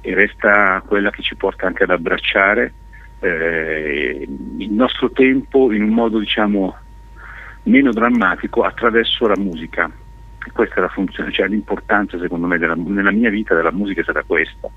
e 0.00 0.14
resta 0.14 0.82
quella 0.86 1.10
che 1.10 1.22
ci 1.22 1.36
porta 1.36 1.66
anche 1.66 1.84
ad 1.84 1.90
abbracciare 1.90 2.72
eh, 3.20 4.26
il 4.58 4.72
nostro 4.72 5.10
tempo 5.10 5.72
in 5.72 5.82
un 5.82 5.90
modo 5.90 6.18
diciamo 6.18 6.76
meno 7.64 7.92
drammatico 7.92 8.62
attraverso 8.62 9.26
la 9.26 9.36
musica. 9.36 9.90
Questa 10.52 10.76
è 10.76 10.80
la 10.80 10.88
funzione, 10.88 11.30
cioè 11.30 11.46
l'importanza 11.48 12.18
secondo 12.18 12.46
me 12.46 12.56
della- 12.58 12.74
nella 12.76 13.10
mia 13.12 13.28
vita 13.28 13.54
della 13.54 13.72
musica 13.72 14.00
è 14.00 14.04
stata 14.04 14.22
questa, 14.24 14.68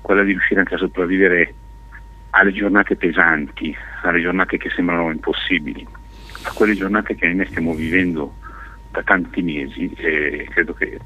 quella 0.00 0.22
di 0.22 0.30
riuscire 0.30 0.60
anche 0.60 0.74
a 0.74 0.78
sopravvivere 0.78 1.54
alle 2.30 2.52
giornate 2.52 2.96
pesanti, 2.96 3.76
alle 4.02 4.20
giornate 4.22 4.56
che 4.56 4.70
sembrano 4.70 5.10
impossibili, 5.10 5.86
a 6.44 6.52
quelle 6.52 6.74
giornate 6.74 7.14
che 7.14 7.26
ahimè 7.26 7.44
stiamo 7.46 7.74
vivendo 7.74 8.36
da 8.98 9.02
tanti 9.02 9.42
mesi 9.42 9.90
e 9.96 10.46
credo 10.50 10.72
che 10.74 10.98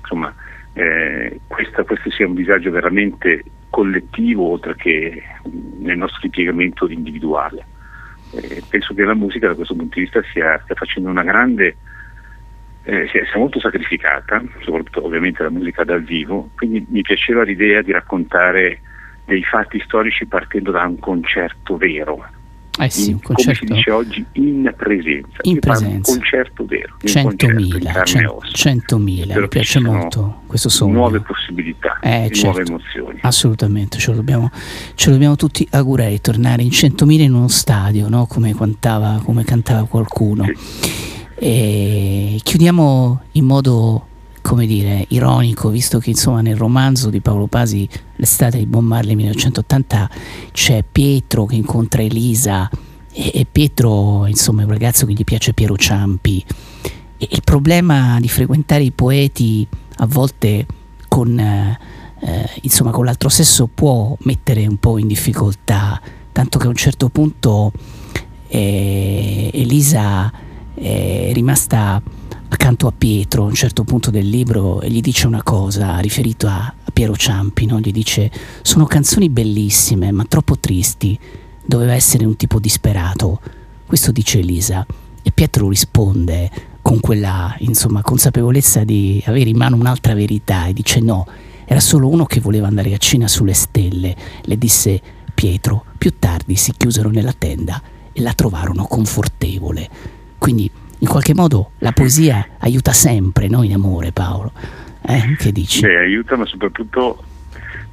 insomma 0.00 0.34
eh, 0.72 1.40
questa- 1.46 1.84
questo 1.84 2.10
sia 2.10 2.26
un 2.26 2.34
disagio 2.34 2.70
veramente 2.70 3.42
collettivo 3.68 4.50
oltre 4.50 4.74
che 4.76 5.22
nel 5.78 5.96
nostro 5.96 6.20
ripiegamento 6.22 6.88
individuale. 6.88 7.66
Eh, 8.30 8.64
penso 8.66 8.94
che 8.94 9.04
la 9.04 9.14
musica 9.14 9.48
da 9.48 9.54
questo 9.54 9.74
punto 9.74 9.94
di 9.94 10.02
vista 10.02 10.20
stia, 10.30 10.60
stia 10.64 10.74
facendo 10.74 11.08
una 11.10 11.22
grande, 11.22 11.76
eh, 12.82 13.06
sia, 13.08 13.24
sia 13.24 13.38
molto 13.38 13.60
sacrificata, 13.60 14.42
soprattutto 14.62 15.04
ovviamente 15.04 15.42
la 15.42 15.50
musica 15.50 15.84
dal 15.84 16.02
vivo, 16.02 16.50
quindi 16.54 16.84
mi 16.88 17.02
piaceva 17.02 17.44
l'idea 17.44 17.80
di 17.82 17.92
raccontare 17.92 18.80
dei 19.24 19.42
fatti 19.44 19.80
storici 19.80 20.26
partendo 20.26 20.70
da 20.72 20.84
un 20.84 20.98
concerto 20.98 21.76
vero, 21.76 22.28
Eh 22.76 22.90
sì, 22.90 23.08
in- 23.10 23.14
un 23.14 23.20
concerto 23.22 23.64
come 23.66 23.68
si 23.68 23.74
dice 23.76 23.90
oggi, 23.92 24.24
in 24.32 24.74
presenza. 24.76 25.38
in 25.42 25.52
un 25.52 25.58
presenza. 25.60 26.12
concerto 26.12 26.64
vero, 26.64 26.92
un 26.92 26.98
concerto 26.98 27.46
in 27.46 27.52
100.000, 27.56 27.92
carne 27.92 28.00
e 28.00 28.04
cen- 28.04 28.26
ossa. 28.26 28.50
100.000, 28.52 29.22
Spero 29.24 29.40
mi 29.42 29.48
piace 29.48 29.80
molto 29.80 30.40
questo 30.46 30.68
sogno. 30.68 30.92
Nuove 30.94 31.20
possibilità, 31.20 31.98
Eh, 32.00 32.08
e 32.10 32.12
nuove 32.14 32.32
certo. 32.34 32.60
emozioni. 32.60 33.18
Assolutamente, 33.22 33.98
ce 33.98 34.10
lo 34.10 34.16
dobbiamo, 34.16 34.50
ce 34.94 35.06
lo 35.06 35.12
dobbiamo 35.12 35.36
tutti 35.36 35.66
augurare 35.70 36.10
di 36.10 36.20
tornare 36.20 36.62
in 36.62 36.70
100.000 36.70 37.22
in 37.22 37.34
uno 37.34 37.48
stadio, 37.48 38.08
no? 38.08 38.26
come, 38.26 38.52
cantava, 38.54 39.20
come 39.24 39.44
cantava 39.44 39.86
qualcuno. 39.86 40.44
E 41.36 42.38
chiudiamo 42.42 43.22
in 43.32 43.44
modo, 43.44 44.06
come 44.44 44.66
dire, 44.66 45.06
ironico, 45.08 45.70
visto 45.70 45.98
che 45.98 46.10
insomma 46.10 46.42
nel 46.42 46.54
romanzo 46.54 47.08
di 47.08 47.22
Paolo 47.22 47.46
Pasi, 47.46 47.88
L'estate 48.16 48.58
di 48.58 48.66
Bob 48.66 48.82
Marley 48.84 49.14
1980, 49.14 50.10
c'è 50.52 50.84
Pietro 50.84 51.46
che 51.46 51.54
incontra 51.54 52.02
Elisa 52.02 52.70
e, 53.10 53.30
e 53.32 53.46
Pietro 53.50 54.26
insomma 54.26 54.60
è 54.60 54.64
un 54.66 54.70
ragazzo 54.70 55.06
che 55.06 55.14
gli 55.14 55.24
piace 55.24 55.54
Piero 55.54 55.78
Ciampi. 55.78 56.44
E 57.16 57.28
il 57.30 57.40
problema 57.42 58.20
di 58.20 58.28
frequentare 58.28 58.82
i 58.82 58.92
poeti 58.92 59.66
a 59.96 60.06
volte 60.06 60.66
con, 61.08 61.38
eh, 61.38 61.78
eh, 62.20 62.50
insomma, 62.60 62.90
con 62.90 63.06
l'altro 63.06 63.30
sesso 63.30 63.66
può 63.72 64.14
mettere 64.20 64.66
un 64.66 64.76
po' 64.76 64.98
in 64.98 65.06
difficoltà, 65.06 65.98
tanto 66.32 66.58
che 66.58 66.66
a 66.66 66.68
un 66.68 66.76
certo 66.76 67.08
punto 67.08 67.72
eh, 68.48 69.50
Elisa 69.54 70.30
è 70.74 71.30
rimasta 71.32 72.02
accanto 72.54 72.86
a 72.86 72.92
Pietro 72.96 73.42
a 73.42 73.46
un 73.46 73.54
certo 73.54 73.84
punto 73.84 74.10
del 74.10 74.28
libro 74.28 74.80
e 74.80 74.88
gli 74.88 75.00
dice 75.00 75.26
una 75.26 75.42
cosa 75.42 75.98
riferito 75.98 76.46
a, 76.46 76.66
a 76.66 76.90
Piero 76.92 77.16
Ciampi, 77.16 77.66
no? 77.66 77.80
gli 77.80 77.92
dice 77.92 78.30
sono 78.62 78.86
canzoni 78.86 79.28
bellissime 79.28 80.12
ma 80.12 80.24
troppo 80.24 80.58
tristi, 80.58 81.18
doveva 81.64 81.94
essere 81.94 82.24
un 82.24 82.36
tipo 82.36 82.60
disperato, 82.60 83.40
questo 83.86 84.12
dice 84.12 84.38
Elisa 84.38 84.86
e 85.22 85.32
Pietro 85.32 85.68
risponde 85.68 86.50
con 86.80 87.00
quella 87.00 87.54
insomma 87.58 88.02
consapevolezza 88.02 88.84
di 88.84 89.22
avere 89.26 89.50
in 89.50 89.56
mano 89.56 89.76
un'altra 89.76 90.14
verità 90.14 90.66
e 90.66 90.72
dice 90.72 91.00
no, 91.00 91.26
era 91.64 91.80
solo 91.80 92.08
uno 92.08 92.24
che 92.24 92.40
voleva 92.40 92.68
andare 92.68 92.94
a 92.94 92.98
cena 92.98 93.26
sulle 93.26 93.54
stelle, 93.54 94.14
le 94.42 94.58
disse 94.58 95.00
Pietro, 95.34 95.84
più 95.98 96.14
tardi 96.18 96.54
si 96.54 96.72
chiusero 96.76 97.10
nella 97.10 97.34
tenda 97.36 97.82
e 98.12 98.20
la 98.20 98.32
trovarono 98.32 98.84
confortevole. 98.84 99.88
Quindi 100.38 100.70
in 101.04 101.10
qualche 101.10 101.34
modo 101.34 101.72
la 101.78 101.92
poesia 101.92 102.46
aiuta 102.60 102.92
sempre, 102.92 103.48
no? 103.48 103.62
In 103.62 103.74
amore, 103.74 104.10
Paolo. 104.10 104.52
Eh? 105.06 105.36
Che 105.36 105.52
dici? 105.52 105.82
Beh, 105.82 105.98
aiuta, 105.98 106.34
ma 106.36 106.46
soprattutto 106.46 107.22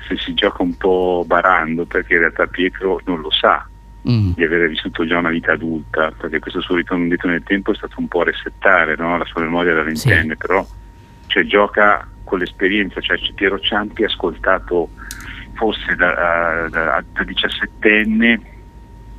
se 0.08 0.18
si 0.18 0.34
gioca 0.34 0.64
un 0.64 0.78
po' 0.78 1.24
barando, 1.28 1.86
perché 1.86 2.14
in 2.14 2.20
realtà 2.20 2.48
Pietro 2.48 3.02
non 3.06 3.20
lo 3.20 3.30
sa 3.30 3.66
Mm, 4.10 4.32
di 4.34 4.44
avere 4.44 4.68
vissuto 4.68 5.06
già 5.06 5.20
una 5.20 5.30
vita 5.30 5.52
adulta, 5.52 6.12
perché 6.18 6.40
questo 6.40 6.60
suo 6.60 6.76
ritorno 6.76 7.04
indietro 7.04 7.30
nel 7.30 7.44
tempo 7.44 7.72
è 7.72 7.76
stato 7.76 8.00
un 8.00 8.08
po' 8.08 8.24
resettare 8.24 8.96
no? 8.98 9.16
la 9.16 9.26
sua 9.26 9.42
memoria 9.42 9.76
da 9.76 9.84
ventenne, 9.84 10.36
però 10.36 10.66
cioè, 11.28 11.46
gioca 11.46 12.08
con 12.24 12.40
l'esperienza, 12.40 13.00
cioè 13.00 13.20
Piero 13.36 13.60
Ciampi 13.60 14.04
ha 14.04 14.08
ascoltato 14.08 14.90
forse 15.54 15.94
da, 15.96 16.68
da, 16.72 17.04
da 17.14 17.22
17enne 17.22 18.40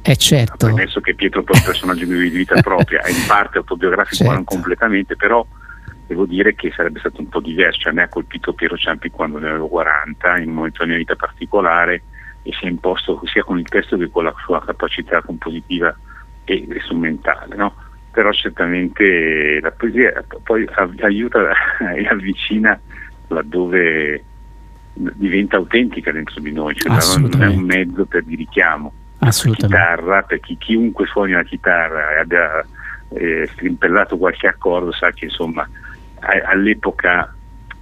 Eh 0.03 0.16
certo, 0.16 0.66
premesso 0.66 1.01
che 1.01 1.15
Pietro 1.15 1.45
è 1.45 1.45
un 1.49 1.62
personaggio 1.65 2.05
di 2.05 2.29
vita 2.29 2.61
propria, 2.61 3.03
è 3.03 3.11
in 3.11 3.24
parte 3.27 3.59
autobiografico 3.59 4.24
ma 4.24 4.33
non 4.35 4.45
Certo. 4.45 4.55
completamente, 4.55 5.16
però 5.16 5.47
devo 6.07 6.27
dire 6.27 6.55
che 6.55 6.73
sarebbe 6.74 6.99
stato 6.99 7.20
un 7.20 7.29
po' 7.29 7.41
diverso, 7.41 7.81
cioè 7.81 7.93
a 7.93 7.95
me 7.95 8.03
ha 8.03 8.09
colpito 8.09 8.53
Piero 8.53 8.77
Ciampi 8.77 9.11
quando 9.11 9.39
ne 9.39 9.49
avevo 9.49 9.69
40, 9.69 10.39
in 10.39 10.49
un 10.49 10.55
momento 10.55 10.79
della 10.79 10.91
mia 10.91 10.99
vita 10.99 11.15
particolare 11.15 12.03
e 12.43 12.53
si 12.53 12.66
è 12.66 12.69
imposto 12.69 13.20
sia 13.24 13.45
con 13.45 13.59
il 13.59 13.69
testo 13.69 13.97
che 13.97 14.11
con 14.11 14.24
la 14.24 14.35
sua 14.45 14.62
capacità 14.65 15.23
compositiva 15.23 15.97
e, 16.45 16.66
e 16.69 16.81
strumentale, 16.81 17.55
no? 17.55 17.74
però 18.12 18.31
certamente 18.33 19.59
la 19.61 19.70
poesia 19.70 20.23
poi 20.43 20.69
aiuta 21.01 21.51
e 21.97 22.07
avvicina 22.07 22.79
laddove 23.29 24.24
diventa 24.93 25.57
autentica 25.57 26.12
dentro 26.12 26.41
di 26.41 26.53
noi, 26.53 26.74
cioè 26.77 26.93
non 27.19 27.43
è 27.43 27.47
un 27.47 27.62
mezzo 27.62 28.05
per 28.05 28.24
di 28.24 28.37
richiamo. 28.37 28.93
Chitarra, 29.66 30.23
per 30.23 30.40
chi, 30.40 30.57
chiunque 30.59 31.07
suoni 31.07 31.32
la 31.32 31.43
chitarra 31.43 32.12
e 32.12 32.19
abbia 32.20 32.66
eh, 33.15 33.47
strimpellato 33.53 34.16
qualche 34.16 34.47
accordo 34.47 34.93
sa 34.93 35.11
che 35.11 35.27
insomma 35.27 35.69
a- 36.20 36.43
all'epoca 36.51 37.32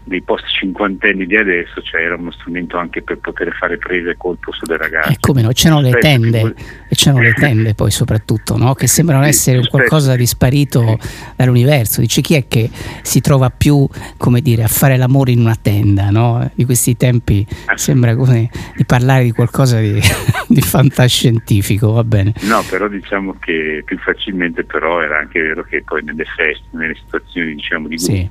dei 0.05 0.23
post 0.23 0.47
cinquantenni 0.47 1.27
di 1.27 1.37
adesso 1.37 1.83
cioè, 1.83 2.03
era 2.03 2.17
uno 2.17 2.31
strumento 2.33 2.77
anche 2.77 3.03
per 3.03 3.19
poter 3.19 3.55
fare 3.55 3.79
prese 3.79 4.17
colpo 4.17 4.53
sulle 4.53 4.77
ragazze. 4.77 5.13
E 5.13 5.17
come 5.21 5.43
no, 5.43 5.51
c'erano 5.53 5.81
le 5.81 5.93
tende, 5.99 6.55
e 6.89 6.95
c'erano 6.95 7.23
le 7.23 7.33
tende 7.33 7.75
poi 7.75 7.91
soprattutto, 7.91 8.57
no? 8.57 8.75
che 8.75 8.87
sembrano 8.87 9.25
essere 9.25 9.59
un 9.59 9.69
qualcosa 9.69 10.17
di 10.17 10.27
sparito 10.27 10.99
dall'universo. 11.37 12.01
Dice 12.01 12.21
chi 12.21 12.35
è 12.35 12.49
che 12.49 12.71
si 13.03 13.21
trova 13.21 13.51
più, 13.51 13.87
come 14.17 14.41
dire, 14.41 14.63
a 14.63 14.69
fare 14.69 14.97
l'amore 14.97 15.33
in 15.33 15.41
una 15.41 15.57
tenda, 15.61 16.11
no? 16.11 16.51
Di 16.55 16.65
questi 16.65 16.97
tempi 16.97 17.47
sembra 17.75 18.17
come 18.17 18.51
di 18.75 18.85
parlare 18.85 19.25
di 19.25 19.33
qualcosa 19.33 19.79
di, 19.79 20.01
di 20.49 20.61
fantascientifico, 20.61 21.93
va 21.93 22.05
bene. 22.05 22.33
No, 22.43 22.63
però 22.69 22.89
diciamo 22.89 23.37
che 23.39 23.83
più 23.85 23.99
facilmente 23.99 24.65
però 24.65 25.03
era 25.03 25.19
anche 25.19 25.41
vero 25.41 25.63
che 25.63 25.83
poi 25.85 26.03
nelle 26.03 26.25
feste, 26.25 26.65
nelle 26.71 26.95
situazioni 26.95 27.55
diciamo 27.55 27.89
di 27.89 27.99
Sì. 27.99 28.29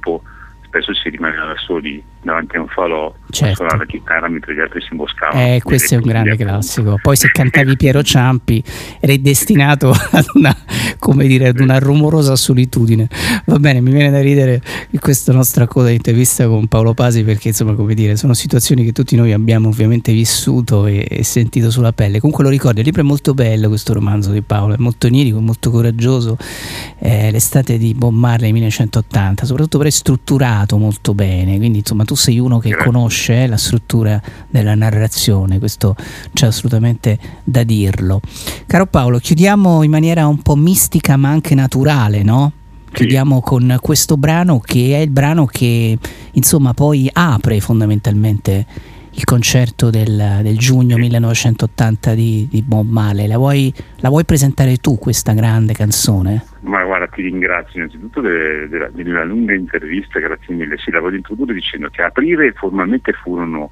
Spesso 0.69 0.93
si 0.93 1.09
rimaneva 1.09 1.45
da 1.45 1.57
soli 1.57 2.01
davanti 2.21 2.57
a 2.57 2.61
un 2.61 2.67
falò 2.67 3.13
Certo. 3.31 3.55
suonare 3.57 3.77
la 3.77 3.85
chitarra 3.85 4.27
mentre 4.27 4.55
gli 4.55 4.59
altri 4.59 4.81
si 4.81 4.87
imboscavano. 4.91 5.39
Eh, 5.39 5.61
questo 5.63 5.93
è 5.93 5.97
un 5.97 6.03
grande 6.03 6.35
classico. 6.35 6.97
Poi 7.01 7.15
se 7.15 7.29
cantavi 7.31 7.77
Piero 7.77 8.01
Ciampi 8.01 8.63
eri 8.99 9.21
destinato 9.21 9.91
ad 10.11 10.25
una, 10.33 10.55
come 10.97 11.27
dire, 11.27 11.49
ad 11.49 11.59
una 11.59 11.77
rumorosa 11.77 12.35
solitudine. 12.35 13.07
Va 13.45 13.59
bene, 13.59 13.81
mi 13.81 13.91
viene 13.91 14.09
da 14.09 14.19
ridere 14.19 14.61
questa 14.99 15.31
nostra 15.31 15.67
coda 15.67 15.89
di 15.89 15.95
intervista 15.95 16.47
con 16.47 16.67
Paolo 16.67 16.93
Pasi 16.93 17.23
perché 17.23 17.49
insomma, 17.49 17.73
come 17.73 17.93
dire, 17.93 18.15
sono 18.15 18.33
situazioni 18.33 18.83
che 18.83 18.91
tutti 18.91 19.15
noi 19.15 19.31
abbiamo 19.31 19.67
ovviamente 19.67 20.11
vissuto 20.11 20.87
e, 20.87 21.05
e 21.07 21.23
sentito 21.23 21.69
sulla 21.69 21.93
pelle. 21.93 22.19
Comunque 22.19 22.43
lo 22.43 22.49
ricordo, 22.49 22.79
il 22.79 22.85
libro 22.85 23.01
è 23.01 23.05
molto 23.05 23.33
bello 23.33 23.67
questo 23.67 23.93
romanzo 23.93 24.31
di 24.31 24.41
Paolo, 24.41 24.73
è 24.73 24.77
molto 24.79 25.07
onirico, 25.07 25.39
molto 25.39 25.69
coraggioso. 25.69 26.37
Eh, 26.97 27.29
l'estate 27.31 27.77
di 27.77 27.93
Bob 27.93 28.13
Marley 28.13 28.51
1980, 28.51 29.45
soprattutto 29.45 29.77
però 29.77 29.89
è 29.89 29.91
strutturato 29.91 30.77
molto 30.77 31.13
bene, 31.13 31.57
quindi 31.57 31.79
insomma 31.79 32.05
tu 32.09 32.15
sei 32.15 32.39
uno 32.39 32.57
che 32.57 32.69
Grazie. 32.69 32.91
conosce 32.91 33.43
eh, 33.43 33.47
la 33.47 33.57
struttura 33.57 34.19
della 34.49 34.73
narrazione, 34.73 35.59
questo 35.59 35.95
c'è 36.33 36.47
assolutamente 36.47 37.19
da 37.43 37.61
dirlo. 37.61 38.19
Caro 38.65 38.87
Paolo, 38.87 39.19
chiudiamo 39.19 39.83
in 39.83 39.91
maniera 39.91 40.25
un 40.25 40.41
po' 40.41 40.55
mistica 40.55 41.17
ma 41.17 41.29
anche 41.29 41.53
naturale, 41.53 42.23
no? 42.23 42.51
Sì. 42.87 42.93
Chiudiamo 42.95 43.41
con 43.41 43.77
questo 43.79 44.17
brano 44.17 44.59
che 44.59 44.95
è 44.95 45.01
il 45.01 45.11
brano 45.11 45.45
che 45.45 45.99
insomma 46.31 46.73
poi 46.73 47.07
apre 47.13 47.59
fondamentalmente 47.59 48.65
il 49.11 49.23
concerto 49.23 49.89
del, 49.89 50.39
del 50.41 50.57
giugno 50.57 50.97
1980 50.97 52.13
di, 52.13 52.47
di 52.49 52.61
Bob 52.61 52.87
Marley. 52.87 53.27
La 53.27 53.37
vuoi, 53.37 53.73
la 53.97 54.09
vuoi 54.09 54.25
presentare 54.25 54.77
tu 54.77 54.97
questa 54.97 55.33
grande 55.33 55.73
canzone? 55.73 56.45
Ma 56.61 56.83
guarda, 56.83 57.07
ti 57.07 57.23
ringrazio 57.23 57.79
innanzitutto 57.79 58.21
de- 58.21 58.67
de- 58.67 58.91
della 58.91 59.23
lunga 59.23 59.53
intervista, 59.53 60.19
grazie 60.19 60.53
mille. 60.53 60.77
Sì, 60.77 60.91
la 60.91 60.99
voglio 60.99 61.17
introdurre 61.17 61.53
dicendo 61.53 61.89
che 61.89 62.01
a 62.01 62.07
aprire 62.07 62.51
formalmente 62.53 63.13
furono 63.13 63.71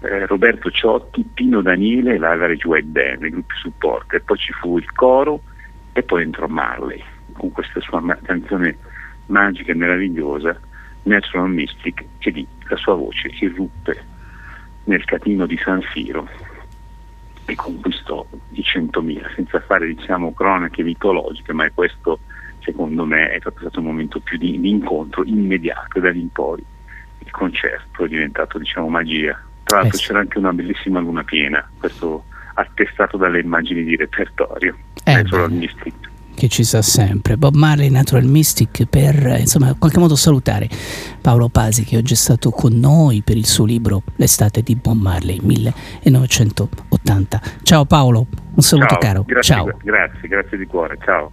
eh, 0.00 0.26
Roberto 0.26 0.70
Ciotti, 0.70 1.28
Pino 1.32 1.60
Daniele 1.60 2.14
e 2.14 2.18
l'Average 2.18 2.66
White 2.66 2.86
Band, 2.86 3.22
i 3.24 3.30
gruppi 3.30 3.54
supporto, 3.56 4.16
e 4.16 4.20
poi 4.20 4.36
ci 4.38 4.52
fu 4.52 4.78
il 4.78 4.92
coro 4.92 5.42
e 5.92 6.02
poi 6.02 6.22
entrò 6.22 6.46
Marley 6.46 7.02
con 7.32 7.50
questa 7.52 7.80
sua 7.80 8.00
ma- 8.00 8.18
canzone 8.22 8.76
magica 9.26 9.72
e 9.72 9.74
meravigliosa, 9.74 10.58
Natural 11.04 11.50
Mystic, 11.50 12.04
e 12.18 12.30
lì 12.30 12.46
la 12.68 12.76
sua 12.76 12.94
voce 12.94 13.30
irruppe 13.40 14.12
nel 14.84 15.04
catino 15.04 15.46
di 15.46 15.56
San 15.62 15.80
Siro 15.92 16.28
e 17.46 17.54
conquistò 17.54 18.24
i 18.52 18.60
100.000 18.62 19.34
senza 19.34 19.60
fare 19.60 19.86
diciamo 19.86 20.32
cronache 20.32 20.82
mitologiche 20.82 21.52
ma 21.52 21.64
è 21.66 21.72
questo 21.74 22.20
secondo 22.60 23.04
me 23.04 23.28
è 23.30 23.38
stato 23.40 23.80
un 23.80 23.86
momento 23.86 24.20
più 24.20 24.38
di, 24.38 24.58
di 24.58 24.70
incontro 24.70 25.22
immediato 25.24 25.98
e 25.98 26.00
da 26.00 26.10
lì 26.10 26.20
in 26.20 26.30
poi 26.32 26.64
il 27.18 27.30
concerto 27.30 28.04
è 28.04 28.08
diventato 28.08 28.58
diciamo 28.58 28.88
magia 28.88 29.38
tra 29.64 29.78
l'altro 29.80 29.96
Eh 29.96 30.00
sì. 30.00 30.06
c'era 30.06 30.20
anche 30.20 30.38
una 30.38 30.52
bellissima 30.52 31.00
luna 31.00 31.22
piena 31.24 31.68
questo 31.78 32.24
attestato 32.54 33.16
dalle 33.18 33.40
immagini 33.40 33.82
di 33.84 33.96
repertorio 33.96 34.74
Eh, 35.04 35.12
Natural 35.14 35.48
bene. 35.48 35.60
Mystic 35.60 35.94
che 36.34 36.48
ci 36.48 36.64
sa 36.64 36.82
sempre. 36.82 37.36
Bob 37.36 37.54
Marley 37.54 37.88
Natural 37.88 38.24
Mystic 38.24 38.86
per 38.86 39.36
insomma 39.38 39.68
in 39.68 39.78
qualche 39.78 39.98
modo 39.98 40.16
salutare 40.16 40.68
Paolo 41.20 41.48
Pasi 41.48 41.84
che 41.84 41.96
oggi 41.96 42.12
è 42.12 42.16
stato 42.16 42.50
con 42.50 42.72
noi 42.72 43.22
per 43.22 43.36
il 43.36 43.46
suo 43.46 43.64
libro 43.64 44.02
L'estate 44.16 44.62
di 44.62 44.74
Bob 44.76 45.00
Marley 45.00 45.40
1980. 45.42 47.40
Ciao 47.62 47.84
Paolo, 47.84 48.26
un 48.54 48.62
saluto 48.62 48.88
Ciao, 48.88 48.98
caro. 48.98 49.22
Grazie, 49.24 49.54
Ciao. 49.54 49.78
grazie, 49.82 50.28
grazie 50.28 50.58
di 50.58 50.66
cuore. 50.66 50.98
Ciao. 51.04 51.30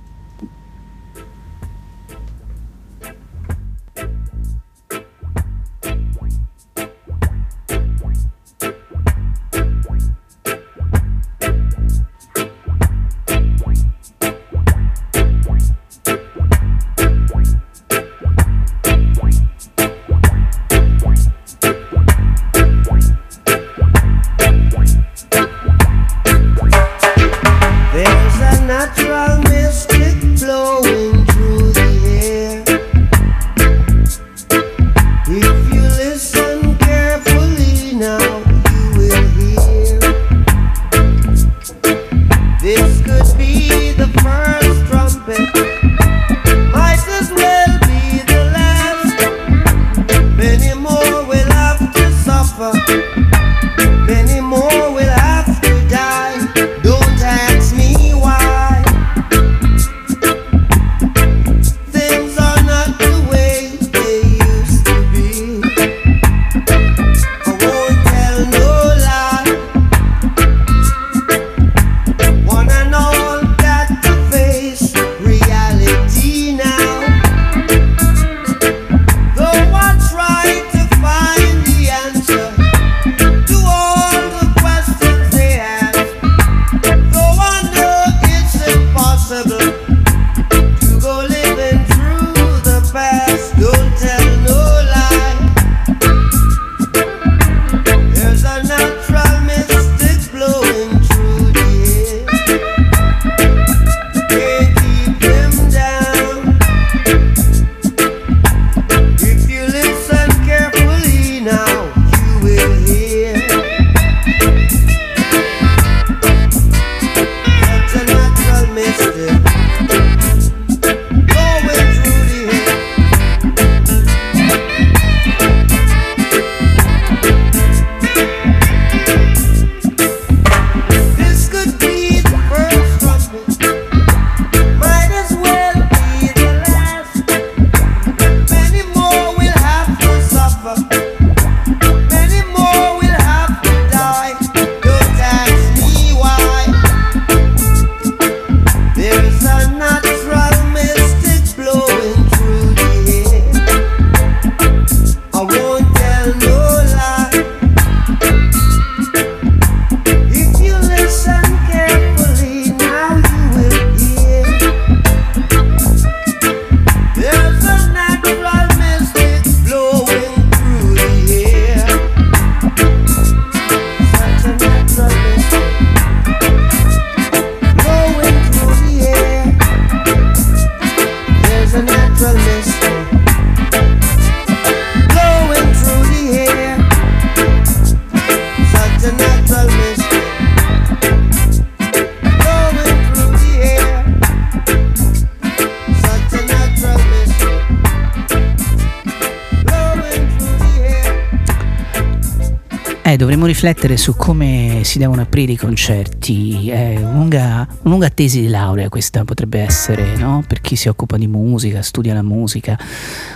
Dovremmo 203.41 203.45
riflettere 203.47 203.97
su 203.97 204.15
come 204.15 204.81
si 204.83 204.99
devono 204.99 205.21
aprire 205.21 205.53
i 205.53 205.57
concerti. 205.57 206.69
È 206.69 206.97
una 206.97 207.11
lunga, 207.11 207.67
una 207.81 207.89
lunga 207.89 208.09
tesi 208.09 208.41
di 208.41 208.47
laurea 208.47 208.89
questa 208.89 209.23
potrebbe 209.23 209.59
essere, 209.59 210.15
no? 210.15 210.43
Per 210.45 210.61
chi 210.61 210.75
si 210.75 210.87
occupa 210.87 211.17
di 211.17 211.27
musica, 211.27 211.81
studia 211.81 212.13
la 212.13 212.21
musica. 212.21 212.77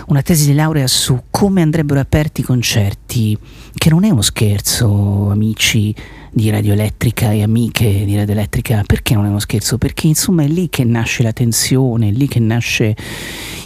Una 0.06 0.22
tesi 0.22 0.46
di 0.46 0.54
laurea 0.54 0.86
su 0.86 1.24
come 1.30 1.62
andrebbero 1.62 1.98
aperti 1.98 2.42
i 2.42 2.44
concerti, 2.44 3.36
che 3.74 3.90
non 3.90 4.04
è 4.04 4.10
uno 4.10 4.22
scherzo, 4.22 5.30
amici 5.30 5.94
di 6.36 6.50
Radio 6.50 6.74
Elettrica 6.74 7.32
e 7.32 7.42
amiche 7.42 8.04
di 8.04 8.14
Radio 8.14 8.34
Elettrica. 8.34 8.82
Perché 8.86 9.14
non 9.14 9.24
è 9.24 9.28
uno 9.28 9.38
scherzo? 9.38 9.78
Perché 9.78 10.06
insomma 10.06 10.42
è 10.42 10.46
lì 10.46 10.68
che 10.68 10.84
nasce 10.84 11.22
la 11.22 11.32
tensione, 11.32 12.08
è 12.08 12.10
lì 12.10 12.28
che 12.28 12.40
nasce 12.40 12.94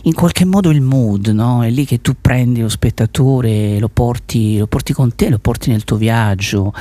in 0.04 0.14
qualche 0.14 0.44
modo 0.44 0.70
il 0.70 0.80
mood, 0.80 1.26
no? 1.30 1.64
È 1.64 1.70
lì 1.70 1.84
che 1.84 2.00
tu 2.00 2.14
prendi 2.20 2.60
lo 2.60 2.68
spettatore, 2.68 3.80
lo 3.80 3.88
porti, 3.88 4.56
lo 4.56 4.68
porti 4.68 4.92
con 4.92 5.16
te, 5.16 5.30
lo 5.30 5.40
porti 5.40 5.70
nel 5.70 5.82
tuo 5.82 5.96
viaggio, 5.96 6.72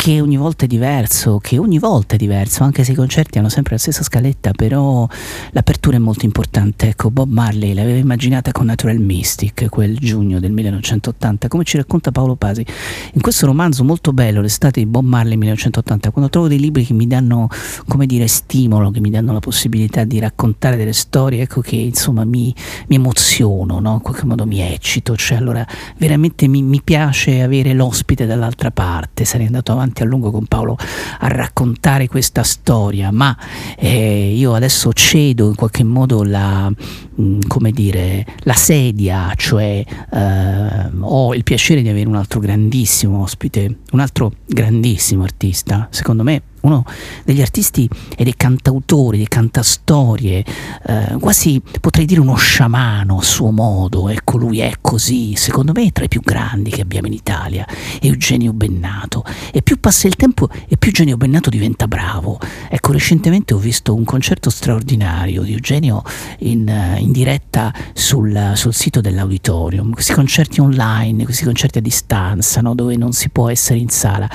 che 0.00 0.18
ogni 0.22 0.38
volta 0.38 0.64
è 0.64 0.66
diverso, 0.66 1.36
che 1.42 1.58
ogni 1.58 1.78
volta 1.78 2.14
è 2.14 2.16
diverso, 2.16 2.64
anche 2.64 2.84
se 2.84 2.92
i 2.92 2.94
concerti 2.94 3.36
hanno 3.36 3.50
sempre 3.50 3.74
la 3.74 3.80
stessa 3.80 4.02
scaletta, 4.02 4.52
però 4.52 5.06
l'apertura 5.50 5.96
è 5.96 5.98
molto 5.98 6.24
importante. 6.24 6.88
Ecco, 6.88 7.10
Bob 7.10 7.30
Marley 7.30 7.74
l'aveva 7.74 7.98
immaginata 7.98 8.50
con 8.50 8.64
Natural 8.64 8.96
Mystic 8.96 9.68
quel 9.68 9.98
giugno 9.98 10.40
del 10.40 10.52
1980, 10.52 11.48
come 11.48 11.64
ci 11.64 11.76
racconta 11.76 12.12
Paolo 12.12 12.34
Pasi. 12.36 12.64
In 13.12 13.20
questo 13.20 13.44
romanzo 13.44 13.84
molto 13.84 14.14
bello, 14.14 14.40
l'estate 14.40 14.80
di 14.80 14.86
Bob 14.86 15.04
Marley 15.04 15.36
1980, 15.36 16.10
quando 16.12 16.30
trovo 16.30 16.48
dei 16.48 16.58
libri 16.58 16.86
che 16.86 16.94
mi 16.94 17.06
danno, 17.06 17.48
come 17.86 18.06
dire, 18.06 18.26
stimolo, 18.26 18.90
che 18.90 19.00
mi 19.00 19.10
danno 19.10 19.34
la 19.34 19.40
possibilità 19.40 20.04
di 20.04 20.18
raccontare 20.18 20.78
delle 20.78 20.94
storie, 20.94 21.42
ecco 21.42 21.60
che 21.60 21.76
insomma 21.76 22.24
mi, 22.24 22.54
mi 22.86 22.96
emoziono, 22.96 23.80
no? 23.80 23.92
in 23.92 24.00
qualche 24.00 24.24
modo 24.24 24.46
mi 24.46 24.62
eccito, 24.62 25.14
cioè 25.14 25.36
allora 25.36 25.66
veramente 25.98 26.48
mi, 26.48 26.62
mi 26.62 26.80
piace 26.82 27.42
avere 27.42 27.74
l'ospite 27.74 28.24
dall'altra 28.24 28.70
parte, 28.70 29.26
sarei 29.26 29.44
andato 29.44 29.72
avanti 29.72 29.88
a 29.98 30.04
lungo 30.04 30.30
con 30.30 30.46
Paolo 30.46 30.76
a 31.18 31.28
raccontare 31.28 32.08
questa 32.08 32.42
storia, 32.42 33.10
ma 33.10 33.36
eh, 33.76 34.32
io 34.34 34.54
adesso 34.54 34.92
cedo 34.92 35.48
in 35.48 35.54
qualche 35.54 35.84
modo 35.84 36.22
la, 36.22 36.70
mh, 36.70 37.38
come 37.46 37.70
dire, 37.70 38.24
la 38.40 38.54
sedia, 38.54 39.32
cioè 39.36 39.84
eh, 40.12 40.90
ho 41.00 41.34
il 41.34 41.42
piacere 41.42 41.82
di 41.82 41.88
avere 41.88 42.08
un 42.08 42.16
altro 42.16 42.40
grandissimo 42.40 43.22
ospite, 43.22 43.78
un 43.92 44.00
altro 44.00 44.32
grandissimo 44.46 45.22
artista, 45.22 45.88
secondo 45.90 46.22
me 46.22 46.42
uno 46.62 46.84
degli 47.24 47.40
artisti 47.40 47.88
e 48.16 48.24
dei 48.24 48.34
cantautori, 48.36 49.16
dei 49.18 49.28
cantastorie, 49.28 50.44
eh, 50.86 51.16
quasi 51.20 51.62
potrei 51.80 52.04
dire 52.04 52.20
uno 52.20 52.34
sciamano 52.34 53.18
a 53.18 53.22
suo 53.22 53.50
modo, 53.50 54.08
ecco 54.08 54.36
lui 54.36 54.60
è 54.60 54.74
così, 54.80 55.34
secondo 55.36 55.72
me 55.72 55.86
è 55.86 55.92
tra 55.92 56.04
i 56.04 56.08
più 56.08 56.20
grandi 56.20 56.70
che 56.70 56.80
abbiamo 56.80 57.06
in 57.06 57.12
Italia, 57.12 57.66
Eugenio 58.00 58.52
Bennato. 58.52 59.24
E 59.52 59.62
più 59.62 59.78
passa 59.80 60.06
il 60.06 60.16
tempo 60.16 60.48
e 60.68 60.76
più 60.76 60.88
Eugenio 60.88 61.16
Bennato 61.16 61.50
diventa 61.50 61.86
bravo. 61.86 62.38
Ecco, 62.68 62.92
recentemente 62.92 63.54
ho 63.54 63.58
visto 63.58 63.94
un 63.94 64.04
concerto 64.04 64.50
straordinario 64.50 65.42
di 65.42 65.52
Eugenio 65.52 66.02
in, 66.40 66.68
eh, 66.68 66.98
in 66.98 67.12
diretta 67.12 67.72
sul, 67.92 68.52
sul 68.54 68.74
sito 68.74 69.00
dell'auditorium, 69.00 69.92
questi 69.92 70.12
concerti 70.12 70.60
online, 70.60 71.24
questi 71.24 71.44
concerti 71.44 71.78
a 71.78 71.82
distanza, 71.82 72.60
no, 72.60 72.74
dove 72.74 72.96
non 72.96 73.12
si 73.12 73.28
può 73.30 73.48
essere 73.48 73.78
in 73.78 73.88
sala, 73.88 74.28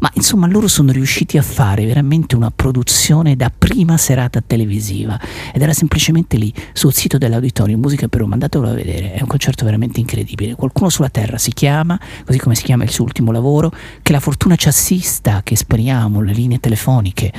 ma 0.00 0.10
insomma 0.14 0.46
loro 0.46 0.68
sono 0.68 0.92
riusciti 0.92 1.38
a 1.38 1.42
fare 1.42 1.71
veramente 1.74 2.36
una 2.36 2.50
produzione 2.54 3.36
da 3.36 3.50
prima 3.56 3.96
serata 3.96 4.42
televisiva 4.46 5.18
ed 5.52 5.62
era 5.62 5.72
semplicemente 5.72 6.36
lì 6.36 6.52
sul 6.72 6.92
sito 6.92 7.18
dell'auditorium 7.18 7.80
Musica 7.80 8.08
per 8.08 8.20
Roma, 8.20 8.34
andatelo 8.34 8.68
a 8.68 8.74
vedere, 8.74 9.14
è 9.14 9.20
un 9.20 9.26
concerto 9.26 9.64
veramente 9.64 10.00
incredibile. 10.00 10.54
Qualcuno 10.54 10.90
sulla 10.90 11.08
terra 11.08 11.38
si 11.38 11.52
chiama, 11.52 11.98
così 12.24 12.38
come 12.38 12.54
si 12.54 12.62
chiama 12.62 12.84
il 12.84 12.90
suo 12.90 13.04
ultimo 13.04 13.32
lavoro, 13.32 13.72
che 14.02 14.12
la 14.12 14.20
fortuna 14.20 14.56
ci 14.56 14.68
assista, 14.68 15.42
che 15.42 15.56
speriamo 15.56 16.20
le 16.20 16.32
linee 16.32 16.60
telefoniche 16.60 17.32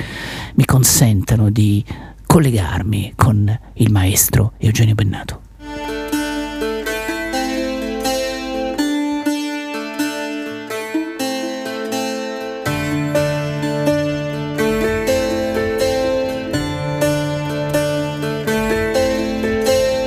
mi 0.56 0.66
consentano 0.66 1.50
di 1.50 1.84
collegarmi 2.26 3.14
con 3.16 3.60
il 3.74 3.92
maestro 3.92 4.54
Eugenio 4.58 4.96
Bennato. 4.96 5.42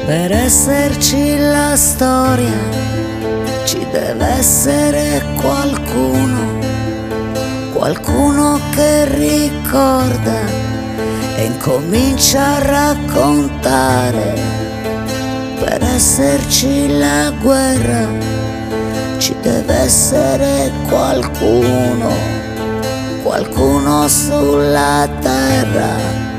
Per 0.06 0.30
esserci 0.30 1.36
la 1.36 1.74
storia 1.74 2.54
ci 3.64 3.84
deve 3.90 4.24
essere 4.38 5.20
qualcuno, 5.40 6.60
qualcuno 7.72 8.60
che 8.70 9.04
ricorda 9.06 10.38
e 11.34 11.46
incomincia 11.46 12.54
a 12.54 12.94
raccontare. 12.94 14.34
Per 15.58 15.82
esserci 15.82 16.96
la 16.96 17.32
guerra 17.42 18.06
ci 19.18 19.34
deve 19.42 19.74
essere 19.74 20.70
qualcuno, 20.88 22.12
qualcuno 23.24 24.06
sulla 24.06 25.08
terra 25.20 26.35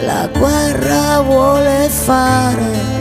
la 0.00 0.28
guerra 0.32 1.20
vuole 1.20 1.88
fare. 1.88 2.96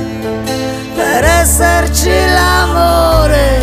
Per 0.96 1.24
esserci 1.24 2.10
l'amore 2.10 3.60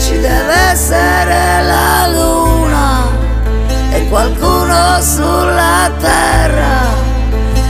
ci 0.00 0.18
deve 0.20 0.54
essere 0.72 1.62
la 1.62 2.08
luna 2.08 3.06
e 3.92 4.06
qualcuno 4.08 5.00
sulla 5.00 5.90
terra 5.98 6.80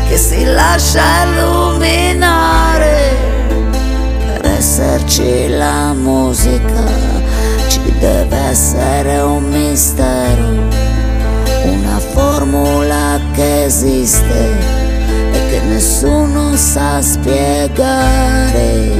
che 0.08 0.16
si 0.16 0.44
lascia 0.44 1.24
illuminare. 1.24 3.16
Per 4.26 4.46
esserci 4.46 5.48
la 5.48 5.92
musica 5.92 6.84
ci 7.68 7.80
deve 7.98 8.36
essere 8.50 9.20
un 9.20 9.44
mistero 9.44 10.83
una 11.64 11.98
formula 11.98 13.18
che 13.32 13.64
esiste 13.64 14.58
e 15.32 15.48
che 15.50 15.60
nessuno 15.66 16.56
sa 16.56 17.00
spiegare. 17.00 18.92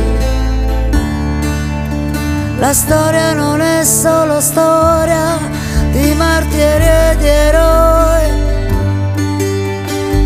La 2.59 2.73
storia 2.73 3.33
non 3.35 3.61
è 3.61 3.85
solo 3.85 4.41
storia 4.41 5.39
di 5.91 6.15
martiri 6.15 6.85
e 6.85 7.17
di 7.19 7.27
eroi, 7.27 8.31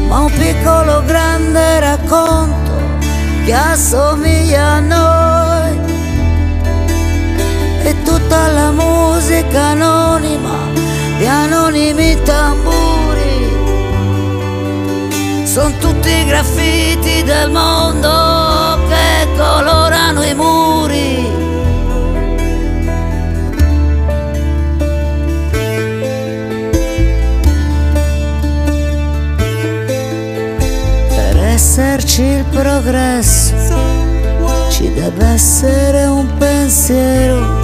ma 0.06 0.20
un 0.20 0.30
piccolo 0.30 1.02
grande 1.04 1.80
racconto 1.80 2.72
che 3.44 3.52
assomiglia 3.52 4.64
a 4.64 4.80
noi. 4.80 5.86
E 7.82 7.94
tutta 8.04 8.48
la 8.48 8.70
musica 8.70 9.60
anonima 9.68 10.87
anonimi 11.28 12.16
tamburi. 12.22 12.86
Sono 15.44 15.72
tutti 15.78 16.24
graffiti 16.24 17.22
del 17.22 17.50
mondo 17.50 18.78
che 18.88 19.28
colorano 19.36 20.22
i 20.22 20.34
muri. 20.34 21.26
Per 31.08 31.36
esserci 31.44 32.22
il 32.22 32.44
progresso 32.50 33.54
ci 34.70 34.92
deve 34.92 35.26
essere 35.26 36.06
un 36.06 36.26
pensiero 36.38 37.62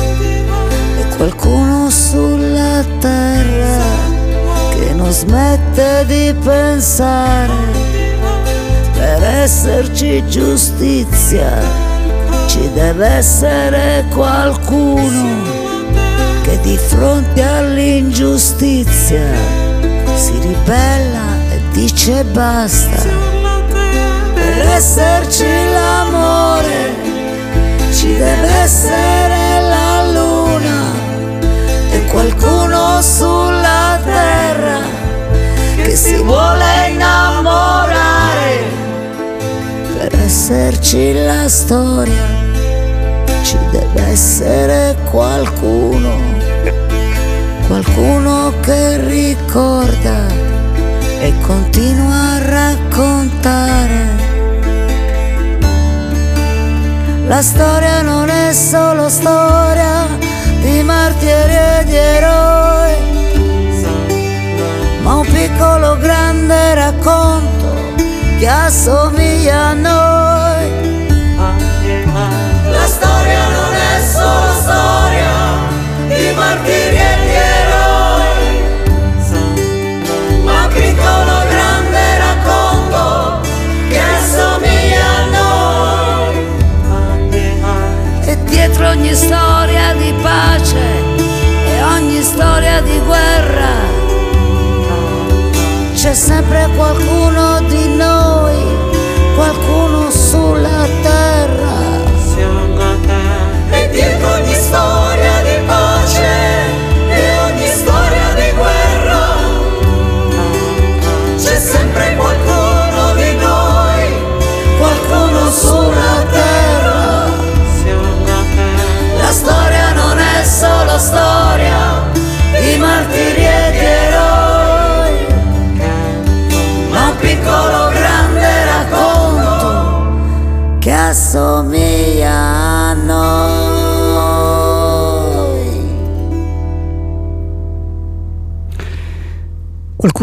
e 0.99 1.17
qualcuno 1.17 1.89
sulla 1.91 2.85
terra 2.99 3.34
smette 5.15 6.05
di 6.07 6.35
pensare. 6.43 7.53
Per 8.93 9.23
esserci 9.23 10.27
giustizia 10.27 11.53
ci 12.49 12.69
deve 12.73 13.07
essere 13.07 14.07
qualcuno 14.13 15.53
che 16.43 16.59
di 16.63 16.77
fronte 16.77 17.43
all'ingiustizia 17.43 19.25
si 20.17 20.33
ribella 20.41 21.27
e 21.53 21.61
dice 21.71 22.25
basta. 22.25 23.03
Per 24.35 24.67
esserci 24.67 25.47
l'amore 25.73 26.93
ci 27.93 28.09
deve 28.17 28.49
essere 28.63 29.61
la 29.61 30.11
luna 30.11 30.93
e 31.93 32.05
qualcuno 32.07 33.01
sulla 33.01 34.01
terra 34.03 35.04
che 35.85 35.97
si 35.97 36.17
vuole 36.17 36.89
innamorare. 36.91 38.63
Per 39.99 40.15
esserci 40.25 41.13
la 41.13 41.47
storia 41.49 42.27
ci 43.43 43.59
deve 43.71 44.03
essere 44.09 44.97
qualcuno, 45.11 46.19
qualcuno 47.67 48.53
che 48.61 48.99
ricorda 49.07 50.27
e 51.21 51.33
continua 51.43 52.15
a 52.15 52.39
raccontare. 52.43 54.23
La 57.27 57.43
storia 57.43 58.01
non 58.01 58.29
è 58.31 58.53
solo 58.53 59.09
storia 59.09 60.07
di 60.61 60.83
martiri 60.83 61.55
e 61.81 61.85
di 61.85 61.94
che 68.65 68.71
assomiglia 68.71 69.67
a 69.69 69.75
noi. 69.75 71.03
La 72.71 72.87
storia 72.87 73.49
non 73.49 73.75
è 73.75 74.01
solo 74.01 74.53
storia 74.63 75.33
di 76.09 76.33
martiri 76.35 76.97
e 76.97 77.17
di 77.25 77.35
eroi, 77.61 78.63
ma 80.45 80.67
piccolo 80.73 81.45
grande 81.53 82.19
racconto 82.19 83.41
che 83.89 84.01
assomiglia 84.01 85.05
a 85.05 85.25
noi. 85.37 86.35
E 88.25 88.45
dietro 88.45 88.89
ogni 88.89 89.15
storia 89.15 89.93
di 89.95 90.15
pace 90.23 91.03
e 91.67 91.83
ogni 91.83 92.23
storia 92.23 92.81
di 92.81 92.99
guerra 93.01 93.95
c'è 96.05 96.13
sempre 96.13 96.69
qualcuno 96.77 97.34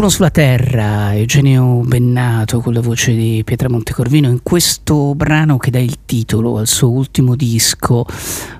Qualcuno 0.02 0.18
sulla 0.18 0.42
terra, 0.42 1.14
Eugenio 1.14 1.80
Bennato 1.84 2.58
con 2.58 2.72
la 2.72 2.80
voce 2.80 3.14
di 3.14 3.42
Pietra 3.44 3.68
Montecorvino 3.68 4.28
in 4.28 4.40
questo 4.42 5.14
brano 5.14 5.58
che 5.58 5.70
dà 5.70 5.78
il 5.78 5.98
titolo 6.04 6.58
al 6.58 6.66
suo 6.66 6.90
ultimo 6.90 7.36
disco, 7.36 8.04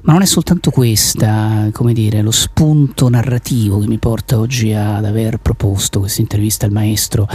ma 0.02 0.12
non 0.12 0.23
è 0.23 0.24
soltanto 0.24 0.70
questa, 0.70 1.69
come 1.73 1.94
dire, 1.94 2.23
lo 2.23 2.31
spunto 2.31 3.09
narrativo 3.09 3.81
che 3.81 3.89
mi 3.89 3.98
porta 3.98 4.39
oggi 4.39 4.73
ad 4.73 5.05
aver 5.05 5.39
proposto 5.39 5.98
questa 5.98 6.20
intervista 6.20 6.64
al 6.64 6.70
maestro 6.70 7.27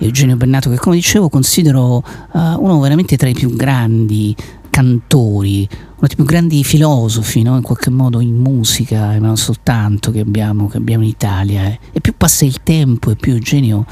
Eugenio 0.00 0.34
Bennato 0.34 0.68
che 0.68 0.76
come 0.78 0.96
dicevo 0.96 1.28
considero 1.28 1.98
uh, 1.98 2.38
uno 2.58 2.80
veramente 2.80 3.16
tra 3.16 3.28
i 3.28 3.34
più 3.34 3.54
grandi 3.54 4.34
cantori, 4.74 5.68
uno 5.70 6.06
dei 6.08 6.16
più 6.16 6.24
grandi 6.24 6.64
filosofi, 6.64 7.42
no? 7.42 7.54
in 7.54 7.62
qualche 7.62 7.90
modo 7.90 8.18
in 8.18 8.34
musica, 8.34 9.14
e 9.14 9.20
non 9.20 9.36
soltanto 9.36 10.10
che 10.10 10.18
abbiamo, 10.18 10.66
che 10.66 10.78
abbiamo 10.78 11.04
in 11.04 11.10
Italia. 11.10 11.66
Eh. 11.66 11.78
E 11.92 12.00
più 12.00 12.12
passa 12.16 12.44
il 12.44 12.60
tempo 12.64 13.12
e 13.12 13.14
più 13.14 13.34
Eugenio 13.34 13.86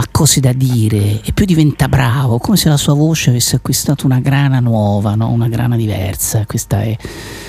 ha 0.00 0.06
cose 0.12 0.38
da 0.38 0.52
dire 0.52 1.20
e 1.22 1.32
più 1.32 1.44
diventa 1.44 1.88
bravo, 1.88 2.38
come 2.38 2.56
se 2.56 2.68
la 2.68 2.76
sua 2.76 2.94
voce 2.94 3.30
avesse 3.30 3.56
acquistato 3.56 4.06
una 4.06 4.20
grana 4.20 4.60
nuova, 4.60 5.16
no? 5.16 5.28
una 5.28 5.48
grana 5.48 5.76
diversa. 5.76 6.46
Questa 6.46 6.82
è 6.82 6.96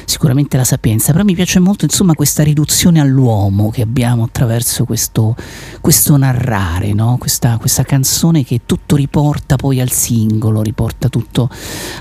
sicuramente 0.05 0.57
la 0.57 0.63
sapienza, 0.63 1.11
però 1.11 1.23
mi 1.23 1.35
piace 1.35 1.59
molto 1.59 1.85
insomma 1.85 2.15
questa 2.15 2.41
riduzione 2.41 2.99
all'uomo 2.99 3.69
che 3.69 3.83
abbiamo 3.83 4.23
attraverso 4.23 4.85
questo, 4.85 5.35
questo 5.79 6.17
narrare, 6.17 6.93
no? 6.93 7.17
questa, 7.19 7.57
questa 7.59 7.83
canzone 7.83 8.43
che 8.43 8.61
tutto 8.65 8.95
riporta 8.95 9.55
poi 9.55 9.79
al 9.79 9.91
singolo, 9.91 10.63
riporta 10.63 11.07
tutto 11.07 11.49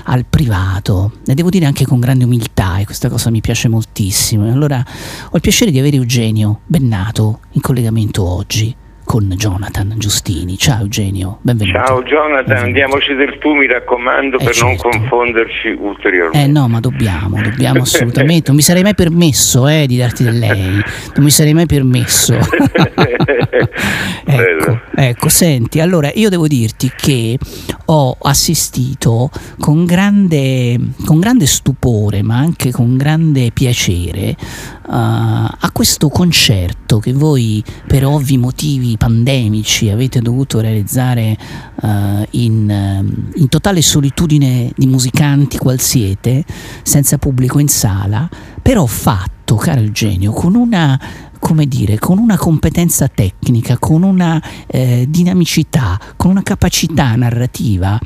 al 0.05 0.25
privato 0.25 1.11
e 1.27 1.35
devo 1.35 1.51
dire 1.51 1.67
anche 1.67 1.85
con 1.85 1.99
grande 1.99 2.23
umiltà 2.23 2.79
e 2.79 2.85
questa 2.85 3.07
cosa 3.07 3.29
mi 3.29 3.41
piace 3.41 3.67
moltissimo. 3.67 4.47
E 4.47 4.49
allora 4.49 4.83
ho 5.29 5.35
il 5.35 5.41
piacere 5.41 5.69
di 5.69 5.77
avere 5.77 5.97
Eugenio 5.97 6.61
Bennato 6.65 7.41
in 7.51 7.61
collegamento 7.61 8.25
oggi 8.25 8.75
con 9.09 9.27
Jonathan 9.35 9.95
Giustini. 9.97 10.55
Ciao 10.55 10.81
Eugenio, 10.81 11.39
benvenuto. 11.41 11.79
Ciao 11.79 12.03
Jonathan, 12.03 12.43
Benvenuto. 12.45 12.65
andiamoci 12.67 13.15
del 13.15 13.39
tu, 13.39 13.55
mi 13.55 13.65
raccomando, 13.65 14.37
Eh, 14.37 14.43
per 14.45 14.61
non 14.61 14.77
certo. 14.77 14.87
confonderci 14.87 15.69
ulteriormente. 15.79 16.47
Eh 16.47 16.51
no, 16.51 16.67
ma 16.67 16.79
dobbiamo, 16.79 17.41
dobbiamo 17.41 17.81
assolutamente. 17.81 18.49
Non 18.49 18.57
mi 18.57 18.61
sarei 18.61 18.83
mai 18.83 18.93
permesso 18.93 19.67
eh, 19.67 19.87
di 19.87 19.97
darti 19.97 20.23
del 20.23 20.37
lei, 20.37 20.73
non 21.15 21.23
mi 21.23 21.31
sarei 21.31 21.55
mai 21.55 21.65
permesso. 21.65 22.37
ecco, 24.25 24.79
ecco, 24.93 25.29
senti, 25.29 25.79
allora 25.79 26.11
io 26.13 26.29
devo 26.29 26.45
dirti 26.45 26.91
che 26.95 27.35
ho 27.85 28.15
assistito 28.21 29.31
con 29.59 29.85
grande, 29.85 30.77
con 31.03 31.19
grande 31.19 31.47
stupore, 31.47 32.21
ma 32.21 32.37
anche 32.37 32.69
con 32.71 32.95
grande 32.95 33.49
piacere, 33.51 34.27
eh, 34.27 34.35
a 34.87 35.69
questo 35.73 36.09
concerto 36.09 36.99
che 36.99 37.11
voi 37.11 37.63
per 37.87 38.05
ovvi 38.05 38.37
motivi 38.37 38.97
pandemici 38.99 39.89
avete 39.89 40.19
dovuto 40.19 40.59
realizzare 40.59 41.37
eh, 41.81 42.27
in, 42.31 42.69
ehm, 42.69 43.31
in 43.35 43.47
totale 43.47 43.81
solitudine 43.81 44.71
di 44.75 44.85
musicanti 44.87 45.57
qual 45.57 45.79
siete, 45.79 46.43
senza 46.83 47.17
pubblico 47.17 47.59
in 47.59 47.69
sala, 47.69 48.29
però 48.61 48.85
fatto, 48.85 49.55
caro 49.55 49.79
Eugenio, 49.79 50.31
con 50.33 50.53
una 50.53 50.99
dire, 51.65 51.97
con 51.97 52.19
una 52.19 52.37
competenza 52.37 53.07
tecnica, 53.07 53.79
con 53.79 54.03
una 54.03 54.41
eh, 54.67 55.05
dinamicità, 55.09 55.99
con 56.15 56.29
una 56.29 56.43
capacità 56.43 57.15
narrativa, 57.15 57.99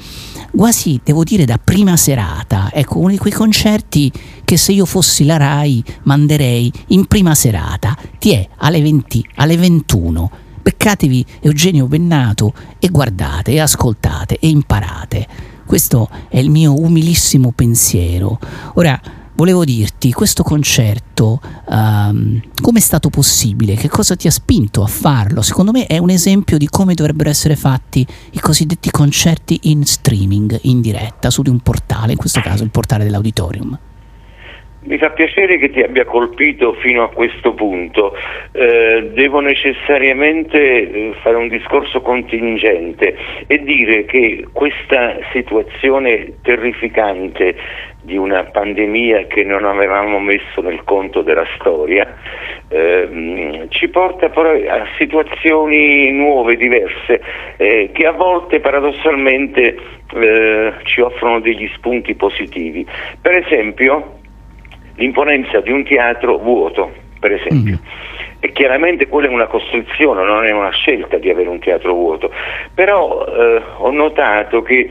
quasi 0.55 1.01
devo 1.03 1.23
dire 1.23 1.43
da 1.43 1.59
prima 1.61 1.97
serata. 1.97 2.69
Ecco, 2.71 2.99
uno 2.99 3.09
di 3.09 3.17
quei 3.17 3.33
concerti 3.33 4.09
che 4.45 4.55
se 4.55 4.71
io 4.71 4.85
fossi 4.85 5.25
la 5.25 5.37
RAI 5.37 5.83
manderei 6.03 6.71
in 6.89 7.05
prima 7.05 7.35
serata. 7.35 7.97
Ti 8.17 8.31
è 8.31 8.47
alle 8.57 8.81
20, 8.81 9.25
alle 9.35 9.57
21. 9.57 10.31
Beccatevi 10.64 11.26
Eugenio 11.41 11.88
Bennato 11.88 12.53
e 12.80 12.88
guardate 12.88 13.52
e 13.52 13.60
ascoltate 13.60 14.40
e 14.40 14.48
imparate. 14.48 15.27
Questo 15.65 16.10
è 16.30 16.40
il 16.40 16.49
mio 16.49 16.80
umilissimo 16.80 17.52
pensiero. 17.52 18.40
Ora, 18.76 18.98
volevo 19.35 19.65
dirti, 19.65 20.14
questo 20.14 20.41
concerto, 20.41 21.41
ehm, 21.69 22.41
come 22.61 22.80
è 22.80 22.81
stato 22.81 23.10
possibile? 23.10 23.76
Che 23.76 23.90
cosa 23.90 24.15
ti 24.15 24.27
ha 24.27 24.31
spinto 24.31 24.84
a 24.84 24.88
farlo? 24.88 25.41
Secondo 25.41 25.72
me 25.72 25.85
è 25.85 25.98
un 25.98 26.10
esempio 26.10 26.57
di 26.57 26.69
come 26.69 26.94
dovrebbero 26.94 27.30
essere 27.30 27.57
fatti 27.57 28.07
i 28.31 28.40
cosiddetti 28.40 28.90
concerti 28.90 29.60
in 29.64 29.85
streaming, 29.85 30.60
in 30.61 30.80
diretta, 30.80 31.30
su 31.30 31.41
di 31.41 31.49
un 31.49 31.60
portale, 31.60 32.14
in 32.14 32.18
questo 32.18 32.40
caso 32.40 32.64
il 32.64 32.72
portale 32.72 33.03
dell'auditorium. 33.03 33.77
Mi 34.85 34.97
fa 34.97 35.11
piacere 35.11 35.57
che 35.57 35.69
ti 35.69 35.81
abbia 35.81 36.05
colpito 36.05 36.73
fino 36.73 37.03
a 37.03 37.10
questo 37.10 37.53
punto. 37.53 38.15
Eh, 38.51 39.11
devo 39.14 39.39
necessariamente 39.39 40.60
eh, 40.60 41.14
fare 41.22 41.38
un 41.38 41.47
discorso 41.47 42.01
contingente 42.01 43.15
e 43.47 43.64
dire 43.64 44.05
che 44.05 44.47
questa 44.51 45.18
situazione 45.31 46.34
terrificante 46.41 47.55
di 48.01 48.18
una 48.18 48.43
pandemia 48.43 49.27
che 49.27 49.43
non 49.45 49.64
avevamo 49.64 50.19
messo 50.19 50.61
nel 50.61 50.84
conto 50.84 51.22
della 51.22 51.45
storia 51.55 52.18
ehm, 52.68 53.69
ci 53.69 53.88
porta 53.88 54.30
però 54.30 54.51
a 54.51 54.85
situazioni 54.97 56.11
nuove, 56.11 56.57
diverse, 56.57 57.22
eh, 57.57 57.91
che 57.93 58.05
a 58.05 58.11
volte 58.11 58.60
paradossalmente 58.60 59.77
eh, 60.15 60.73
ci 60.84 61.01
offrono 61.01 61.39
degli 61.39 61.69
spunti 61.76 62.15
positivi. 62.15 62.85
Per 63.22 63.35
esempio, 63.35 64.19
l'imponenza 64.95 65.59
di 65.61 65.71
un 65.71 65.83
teatro 65.83 66.37
vuoto, 66.37 66.91
per 67.19 67.33
esempio. 67.33 67.79
E 68.39 68.51
chiaramente 68.51 69.07
quella 69.07 69.29
è 69.29 69.31
una 69.31 69.47
costruzione, 69.47 70.23
non 70.25 70.45
è 70.45 70.51
una 70.51 70.71
scelta 70.71 71.17
di 71.17 71.29
avere 71.29 71.47
un 71.47 71.59
teatro 71.59 71.93
vuoto. 71.93 72.31
Però 72.73 73.25
eh, 73.25 73.61
ho 73.77 73.91
notato 73.91 74.61
che 74.61 74.89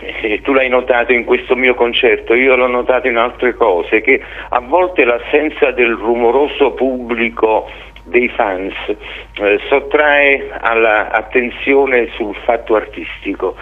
eh, 0.00 0.40
tu 0.42 0.52
l'hai 0.52 0.68
notato 0.68 1.12
in 1.12 1.24
questo 1.24 1.56
mio 1.56 1.74
concerto, 1.74 2.34
io 2.34 2.56
l'ho 2.56 2.66
notato 2.66 3.08
in 3.08 3.16
altre 3.16 3.54
cose, 3.54 4.00
che 4.00 4.20
a 4.48 4.60
volte 4.60 5.04
l'assenza 5.04 5.70
del 5.70 5.94
rumoroso 5.94 6.72
pubblico 6.72 7.70
dei 8.04 8.28
fans 8.28 8.74
eh, 8.88 9.60
sottrae 9.68 10.50
all'attenzione 10.60 12.08
sul 12.14 12.34
fatto 12.44 12.74
artistico. 12.74 13.56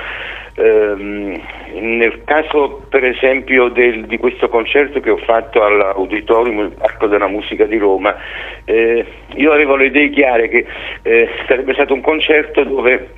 Ehm, 0.59 1.41
nel 1.75 2.25
caso 2.25 2.83
per 2.89 3.05
esempio 3.05 3.69
del- 3.69 4.07
di 4.07 4.19
questo 4.19 4.49
concerto 4.49 4.99
che 4.99 5.11
ho 5.11 5.17
fatto 5.19 5.63
all'Auditorium 5.63 6.59
il 6.61 6.75
Parco 6.77 7.07
della 7.07 7.29
Musica 7.29 7.65
di 7.65 7.79
Roma, 7.79 8.17
eh, 8.65 9.07
io 9.37 9.53
avevo 9.53 9.77
le 9.77 9.87
idee 9.87 10.11
chiare 10.11 10.49
che 10.49 10.67
eh, 11.03 11.29
sarebbe 11.47 11.75
stato 11.75 11.95
un 11.95 12.01
concerto 12.01 12.65
dove 12.65 13.11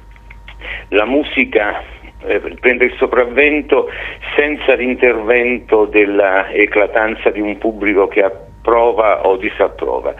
la 0.89 1.07
musica 1.07 1.83
eh, 2.27 2.41
prende 2.61 2.85
il 2.85 2.95
sopravvento 2.99 3.89
senza 4.37 4.75
l'intervento 4.75 5.87
della 5.87 6.51
eclatanza 6.51 7.31
di 7.31 7.41
un 7.41 7.57
pubblico 7.57 8.07
che 8.09 8.23
approva 8.23 9.27
o 9.27 9.37
disapprova. 9.37 10.15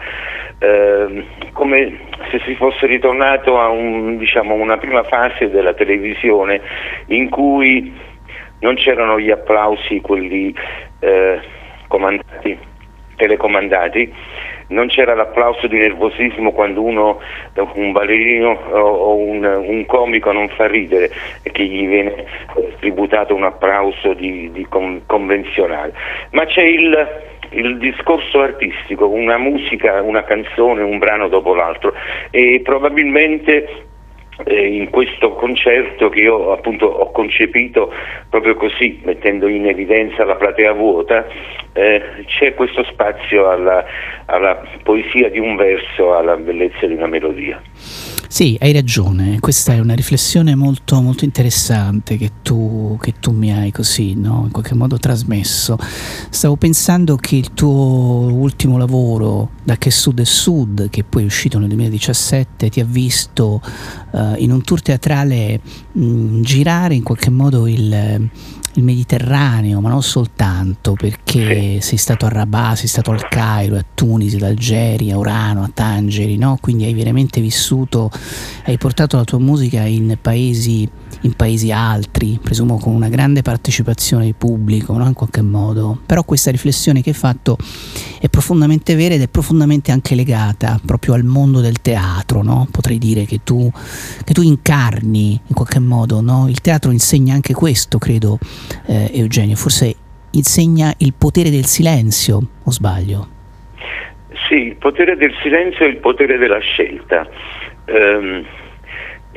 Ehm, 0.63 1.25
come 1.53 2.01
se 2.29 2.39
si 2.45 2.53
fosse 2.53 2.85
ritornato 2.85 3.59
a 3.59 3.69
un, 3.69 4.17
diciamo, 4.17 4.53
una 4.53 4.77
prima 4.77 5.01
fase 5.03 5.49
della 5.49 5.73
televisione 5.73 6.61
in 7.07 7.29
cui 7.29 7.91
non 8.59 8.75
c'erano 8.75 9.19
gli 9.19 9.31
applausi, 9.31 10.01
quelli 10.01 10.55
eh, 10.99 11.39
comandati, 11.87 12.55
telecomandati, 13.15 14.13
non 14.67 14.87
c'era 14.87 15.15
l'applauso 15.15 15.65
di 15.65 15.79
nervosismo 15.79 16.51
quando 16.51 16.83
uno, 16.83 17.19
un 17.73 17.91
ballerino 17.91 18.51
o 18.51 18.79
o 18.79 19.15
un, 19.15 19.43
un 19.43 19.85
comico 19.87 20.31
non 20.31 20.47
fa 20.49 20.67
ridere 20.67 21.09
e 21.41 21.51
che 21.51 21.63
gli 21.63 21.87
viene 21.87 22.13
eh, 22.55 22.75
tributato 22.79 23.33
un 23.33 23.43
applauso 23.43 24.13
di, 24.13 24.51
di 24.51 24.63
con- 24.69 25.01
convenzionale, 25.07 25.93
ma 26.31 26.45
c'è 26.45 26.61
il, 26.61 27.29
il 27.51 27.77
discorso 27.77 28.41
artistico, 28.41 29.07
una 29.07 29.37
musica, 29.37 30.01
una 30.01 30.23
canzone, 30.23 30.81
un 30.83 30.97
brano 30.97 31.27
dopo 31.27 31.53
l'altro 31.53 31.93
e 32.29 32.61
probabilmente 32.63 33.87
eh, 34.45 34.67
in 34.67 34.89
questo 34.89 35.31
concerto 35.33 36.09
che 36.09 36.21
io 36.21 36.51
appunto 36.51 36.85
ho 36.85 37.11
concepito 37.11 37.93
proprio 38.29 38.55
così, 38.55 38.99
mettendo 39.03 39.47
in 39.47 39.67
evidenza 39.67 40.25
la 40.25 40.35
platea 40.35 40.71
vuota, 40.73 41.25
eh, 41.73 42.01
c'è 42.25 42.53
questo 42.53 42.83
spazio 42.85 43.49
alla, 43.49 43.85
alla 44.25 44.61
poesia 44.83 45.29
di 45.29 45.39
un 45.39 45.55
verso, 45.55 46.15
alla 46.15 46.35
bellezza 46.35 46.85
di 46.87 46.93
una 46.93 47.07
melodia. 47.07 47.61
Sì, 48.31 48.57
hai 48.61 48.71
ragione, 48.71 49.41
questa 49.41 49.73
è 49.73 49.79
una 49.79 49.93
riflessione 49.93 50.55
molto, 50.55 51.01
molto 51.01 51.25
interessante 51.25 52.15
che 52.15 52.31
tu, 52.41 52.97
che 53.01 53.15
tu 53.19 53.31
mi 53.31 53.51
hai 53.51 53.73
così, 53.73 54.13
no? 54.13 54.43
in 54.45 54.51
qualche 54.51 54.73
modo 54.73 54.97
trasmesso. 54.97 55.77
Stavo 56.29 56.55
pensando 56.55 57.17
che 57.17 57.35
il 57.35 57.51
tuo 57.51 58.31
ultimo 58.31 58.77
lavoro, 58.77 59.49
Da 59.65 59.75
che 59.75 59.91
Sud 59.91 60.21
è 60.21 60.23
Sud, 60.23 60.89
che 60.89 61.03
poi 61.03 61.23
è 61.23 61.25
uscito 61.25 61.59
nel 61.59 61.67
2017, 61.67 62.69
ti 62.69 62.79
ha 62.79 62.85
visto 62.85 63.61
eh, 64.13 64.35
in 64.37 64.53
un 64.53 64.63
tour 64.63 64.81
teatrale 64.81 65.59
mh, 65.91 66.39
girare 66.39 66.95
in 66.95 67.03
qualche 67.03 67.29
modo 67.29 67.67
il, 67.67 68.29
il 68.75 68.83
Mediterraneo, 68.83 69.81
ma 69.81 69.89
non 69.89 70.03
soltanto, 70.03 70.93
perché 70.93 71.81
sei 71.81 71.97
stato 71.97 72.25
a 72.25 72.29
Rabat, 72.29 72.77
sei 72.77 72.87
stato 72.87 73.11
al 73.11 73.27
Cairo, 73.27 73.75
a 73.75 73.85
Tunisi, 73.93 74.37
ad 74.37 74.43
Algeri, 74.43 75.11
a 75.11 75.17
Urano, 75.17 75.63
a 75.63 75.71
Tangeri, 75.73 76.37
no? 76.37 76.57
quindi 76.61 76.85
hai 76.85 76.93
veramente 76.93 77.41
vissuto, 77.41 78.09
hai 78.65 78.77
portato 78.77 79.17
la 79.17 79.23
tua 79.23 79.39
musica 79.39 79.83
in 79.83 80.17
paesi, 80.21 80.89
in 81.21 81.33
paesi 81.35 81.71
altri, 81.71 82.39
presumo 82.41 82.77
con 82.77 82.93
una 82.93 83.09
grande 83.09 83.41
partecipazione 83.41 84.25
di 84.25 84.33
pubblico, 84.33 84.97
no? 84.97 85.05
in 85.05 85.13
qualche 85.13 85.41
modo. 85.41 85.99
Però 86.05 86.23
questa 86.23 86.51
riflessione 86.51 87.01
che 87.01 87.09
hai 87.09 87.15
fatto 87.15 87.57
è 88.19 88.27
profondamente 88.29 88.95
vera 88.95 89.15
ed 89.15 89.21
è 89.21 89.27
profondamente 89.27 89.91
anche 89.91 90.15
legata 90.15 90.79
proprio 90.85 91.13
al 91.13 91.23
mondo 91.23 91.61
del 91.61 91.81
teatro, 91.81 92.41
no? 92.41 92.67
potrei 92.71 92.97
dire 92.97 93.25
che 93.25 93.39
tu, 93.43 93.71
che 94.23 94.33
tu 94.33 94.41
incarni 94.41 95.39
in 95.45 95.55
qualche 95.55 95.79
modo, 95.79 96.21
no? 96.21 96.47
il 96.47 96.61
teatro 96.61 96.91
insegna 96.91 97.33
anche 97.33 97.53
questo, 97.53 97.97
credo, 97.97 98.39
eh, 98.87 99.11
Eugenio, 99.13 99.55
forse 99.55 99.95
insegna 100.31 100.93
il 100.97 101.13
potere 101.17 101.49
del 101.49 101.65
silenzio, 101.65 102.41
o 102.63 102.71
sbaglio? 102.71 103.39
Sì, 104.47 104.55
il 104.55 104.75
potere 104.75 105.15
del 105.15 105.33
silenzio 105.41 105.85
e 105.85 105.89
il 105.89 105.97
potere 105.97 106.37
della 106.37 106.59
scelta. 106.59 107.27
Ehm, 107.85 108.45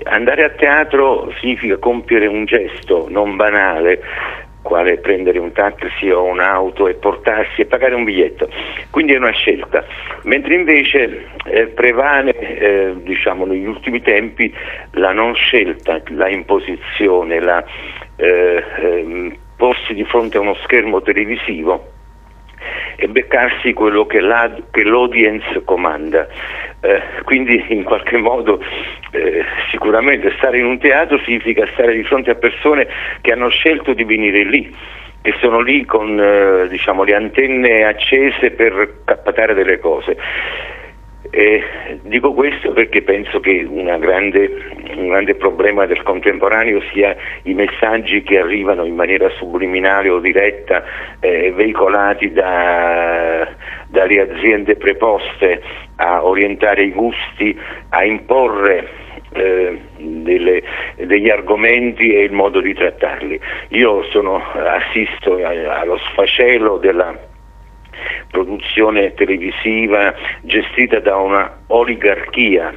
andare 0.03 0.45
a 0.45 0.51
teatro 0.51 1.33
significa 1.41 1.77
compiere 1.77 2.27
un 2.27 2.45
gesto 2.45 3.07
non 3.09 3.37
banale, 3.37 4.01
quale 4.63 4.97
prendere 4.97 5.39
un 5.39 5.53
taxi 5.53 6.11
o 6.11 6.25
un'auto 6.25 6.89
e 6.89 6.95
portarsi 6.95 7.61
e 7.61 7.67
pagare 7.67 7.95
un 7.95 8.05
biglietto. 8.05 8.49
Quindi 8.91 9.13
è 9.13 9.19
una 9.19 9.31
scelta. 9.31 9.85
Mentre 10.23 10.55
invece 10.55 11.27
eh, 11.45 11.67
prevale, 11.67 12.33
eh, 12.35 12.95
diciamo, 13.03 13.45
negli 13.45 13.67
ultimi 13.67 14.01
tempi 14.01 14.53
la 14.93 15.13
non 15.13 15.35
scelta, 15.35 16.01
la 16.09 16.29
imposizione, 16.29 17.41
la 17.41 17.63
eh, 18.17 18.65
ehm, 18.79 19.37
porsi 19.57 19.95
di 19.95 20.05
fronte 20.05 20.39
a 20.39 20.41
uno 20.41 20.55
schermo 20.63 21.03
televisivo 21.03 21.93
e 22.97 23.09
beccarsi 23.09 23.73
quello 23.73 24.07
che, 24.07 24.21
la, 24.21 24.51
che 24.71 24.85
l'audience 24.85 25.63
comanda. 25.65 26.27
Eh, 26.81 27.03
quindi 27.25 27.65
in 27.69 27.83
qualche 27.83 28.19
modo 28.19 28.63
eh, 29.13 29.45
sicuramente 29.71 30.33
stare 30.37 30.59
in 30.59 30.67
un 30.67 30.79
teatro 30.79 31.19
significa 31.25 31.67
stare 31.73 31.95
di 31.95 32.05
fronte 32.05 32.31
a 32.31 32.35
persone 32.35 32.87
che 33.21 33.33
hanno 33.33 33.49
scelto 33.49 33.95
di 33.95 34.05
venire 34.05 34.45
lì 34.45 34.75
che 35.25 35.35
sono 35.41 35.61
lì 35.61 35.87
con 35.87 36.21
eh, 36.21 36.69
diciamo, 36.69 37.03
le 37.03 37.15
antenne 37.15 37.85
accese 37.85 38.51
per 38.51 39.05
captare 39.07 39.55
delle 39.55 39.79
cose. 39.79 40.19
E 41.37 41.99
dico 42.03 42.33
questo 42.33 42.71
perché 42.71 43.03
penso 43.03 43.41
che 43.41 43.67
grande, 43.69 44.71
un 44.95 45.09
grande 45.09 45.35
problema 45.35 45.85
del 45.85 46.01
contemporaneo 46.05 46.81
sia 46.93 47.17
i 47.43 47.55
messaggi 47.55 48.23
che 48.23 48.39
arrivano 48.39 48.85
in 48.85 48.95
maniera 48.95 49.29
subliminale 49.31 50.11
o 50.11 50.21
diretta, 50.21 50.85
eh, 51.19 51.51
veicolati 51.51 52.31
da, 52.31 53.49
dalle 53.89 54.21
aziende 54.21 54.77
preposte 54.77 55.61
a 55.97 56.25
orientare 56.25 56.85
i 56.85 56.93
gusti, 56.93 57.59
a 57.89 58.05
imporre 58.05 58.89
eh, 59.33 59.81
delle, 59.97 60.63
degli 60.99 61.31
argomenti 61.31 62.15
e 62.15 62.23
il 62.23 62.33
modo 62.33 62.61
di 62.61 62.73
trattarli. 62.75 63.41
Io 63.71 64.05
sono, 64.11 64.41
assisto 64.53 65.45
allo 65.45 65.99
sfacelo 65.99 66.79
della 66.79 67.33
produzione 68.31 69.15
televisiva 69.15 70.15
gestita 70.43 71.01
da 71.01 71.17
una 71.17 71.59
oligarchia, 71.69 72.75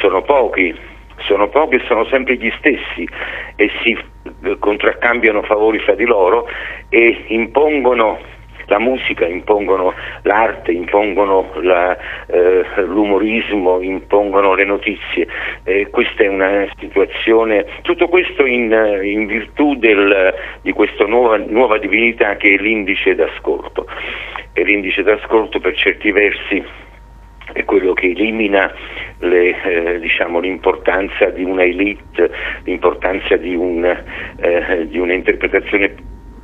sono 0.00 0.22
pochi, 0.22 0.74
sono 1.18 1.48
pochi 1.48 1.76
e 1.76 1.84
sono 1.86 2.04
sempre 2.06 2.36
gli 2.36 2.52
stessi 2.58 3.08
e 3.56 3.70
si 3.82 3.96
contraccambiano 4.58 5.42
favori 5.42 5.78
fra 5.78 5.94
di 5.94 6.04
loro 6.04 6.46
e 6.88 7.24
impongono 7.28 8.18
la 8.66 8.78
musica, 8.78 9.26
impongono 9.26 9.94
l'arte, 10.22 10.72
impongono 10.72 11.50
la, 11.62 11.96
eh, 12.26 12.64
l'umorismo, 12.84 13.80
impongono 13.80 14.54
le 14.54 14.64
notizie. 14.64 15.26
Eh, 15.64 15.88
questa 15.90 16.24
è 16.24 16.28
una 16.28 16.66
situazione, 16.78 17.66
tutto 17.82 18.08
questo 18.08 18.44
in, 18.44 18.72
in 19.02 19.26
virtù 19.26 19.76
del, 19.76 20.34
di 20.62 20.72
questa 20.72 21.04
nuova, 21.04 21.36
nuova 21.38 21.78
divinità 21.78 22.36
che 22.36 22.54
è 22.54 22.56
l'indice 22.56 23.14
d'ascolto. 23.14 23.86
E 24.52 24.62
l'indice 24.64 25.02
d'ascolto 25.02 25.60
per 25.60 25.74
certi 25.76 26.10
versi 26.10 26.64
è 27.52 27.64
quello 27.64 27.92
che 27.92 28.06
elimina 28.06 28.72
le, 29.20 29.62
eh, 29.62 30.00
diciamo, 30.00 30.40
l'importanza 30.40 31.26
di 31.30 31.44
una 31.44 31.62
elite, 31.62 32.30
l'importanza 32.64 33.36
di, 33.36 33.54
un, 33.54 33.84
eh, 33.84 34.86
di 34.88 34.98
un'interpretazione 34.98 35.94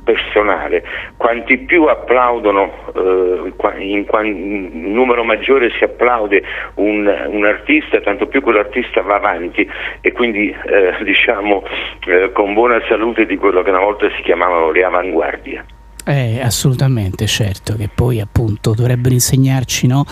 personale, 0.03 0.83
quanti 1.17 1.57
più 1.59 1.85
applaudono, 1.85 2.71
eh, 2.95 3.53
in, 3.79 4.05
in, 4.23 4.93
numero 4.93 5.23
maggiore 5.23 5.71
si 5.77 5.83
applaude 5.83 6.43
un, 6.75 7.07
un, 7.27 7.45
artista, 7.45 7.99
tanto 8.01 8.27
più 8.27 8.41
quell'artista 8.41 9.01
va 9.01 9.15
avanti 9.15 9.67
e 10.01 10.11
quindi 10.11 10.49
eh, 10.49 10.95
diciamo 11.03 11.63
eh, 12.07 12.31
con 12.31 12.53
buona 12.53 12.81
salute 12.87 13.25
di 13.25 13.37
quello 13.37 13.61
che 13.63 13.69
una 13.69 13.79
volta 13.79 14.09
si 14.15 14.21
chiamavano 14.21 14.71
le 14.71 14.83
avanguardie. 14.83 15.65
Eh, 16.05 16.41
assolutamente, 16.41 17.25
certo, 17.27 17.75
che 17.75 17.89
poi 17.93 18.19
appunto 18.19 18.73
dovrebbero 18.73 19.13
insegnarci 19.13 19.87
no, 19.87 20.03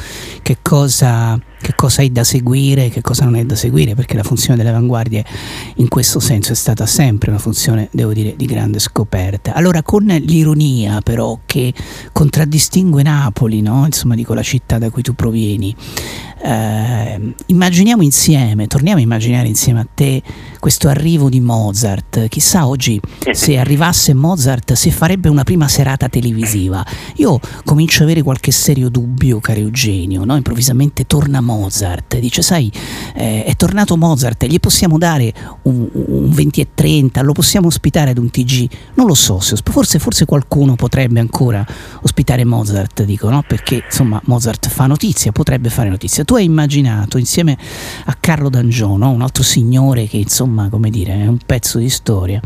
che 0.41 0.57
cosa 0.61 1.37
che 1.61 1.73
cosa 1.75 2.01
è 2.01 2.09
da 2.09 2.23
seguire 2.23 2.85
e 2.85 2.89
che 2.89 3.01
cosa 3.01 3.25
non 3.25 3.35
è 3.35 3.45
da 3.45 3.55
seguire, 3.55 3.95
perché 3.95 4.15
la 4.15 4.23
funzione 4.23 4.57
delle 4.57 4.69
avanguardie 4.69 5.23
in 5.75 5.87
questo 5.87 6.19
senso 6.19 6.51
è 6.51 6.55
stata 6.55 6.85
sempre 6.85 7.29
una 7.29 7.39
funzione, 7.39 7.87
devo 7.91 8.13
dire, 8.13 8.35
di 8.35 8.45
grande 8.45 8.79
scoperta. 8.79 9.53
Allora, 9.53 9.83
con 9.83 10.05
l'ironia 10.05 11.01
però 11.01 11.39
che 11.45 11.73
contraddistingue 12.11 13.03
Napoli, 13.03 13.61
no? 13.61 13.85
insomma 13.85 14.15
dico 14.15 14.33
la 14.33 14.43
città 14.43 14.77
da 14.77 14.89
cui 14.89 15.01
tu 15.01 15.13
provieni, 15.13 15.75
eh, 16.43 17.33
immaginiamo 17.47 18.01
insieme, 18.01 18.67
torniamo 18.67 18.99
a 18.99 19.01
immaginare 19.01 19.47
insieme 19.47 19.79
a 19.81 19.87
te 19.93 20.21
questo 20.59 20.87
arrivo 20.87 21.29
di 21.29 21.39
Mozart. 21.39 22.27
Chissà 22.27 22.67
oggi 22.67 22.99
se 23.31 23.57
arrivasse 23.57 24.13
Mozart 24.13 24.73
se 24.73 24.91
farebbe 24.91 25.29
una 25.29 25.43
prima 25.43 25.67
serata 25.67 26.07
televisiva. 26.09 26.85
Io 27.15 27.39
comincio 27.65 28.03
ad 28.03 28.09
avere 28.09 28.21
qualche 28.21 28.51
serio 28.51 28.89
dubbio, 28.89 29.39
caro 29.39 29.59
Eugenio, 29.59 30.23
no? 30.23 30.35
improvvisamente 30.35 31.05
torna 31.05 31.41
Mozart 31.41 32.19
dice 32.19 32.41
sai 32.41 32.71
eh, 33.15 33.43
è 33.43 33.55
tornato 33.55 33.97
Mozart, 33.97 34.45
gli 34.45 34.59
possiamo 34.59 34.97
dare 34.97 35.33
un, 35.63 35.87
un 35.91 36.29
20 36.29 36.61
e 36.61 36.67
30, 36.73 37.21
lo 37.21 37.33
possiamo 37.33 37.67
ospitare 37.67 38.11
ad 38.11 38.17
un 38.17 38.29
TG, 38.29 38.69
non 38.95 39.07
lo 39.07 39.13
so, 39.13 39.39
forse, 39.39 39.99
forse 39.99 40.25
qualcuno 40.25 40.75
potrebbe 40.75 41.19
ancora 41.19 41.65
ospitare 42.01 42.45
Mozart, 42.45 43.03
dico 43.03 43.29
no? 43.29 43.43
perché 43.45 43.83
insomma 43.85 44.21
Mozart 44.25 44.69
fa 44.69 44.85
notizia, 44.87 45.31
potrebbe 45.31 45.69
fare 45.69 45.89
notizia. 45.89 46.23
Tu 46.31 46.37
hai 46.37 46.45
immaginato 46.45 47.17
insieme 47.17 47.57
a 48.05 48.15
Carlo 48.17 48.47
D'Angio, 48.47 48.95
no? 48.95 49.09
un 49.09 49.21
altro 49.21 49.43
signore 49.43 50.07
che 50.07 50.15
insomma 50.15 50.69
come 50.69 50.89
dire 50.89 51.11
è 51.11 51.27
un 51.27 51.39
pezzo 51.45 51.77
di 51.77 51.89
storia, 51.89 52.39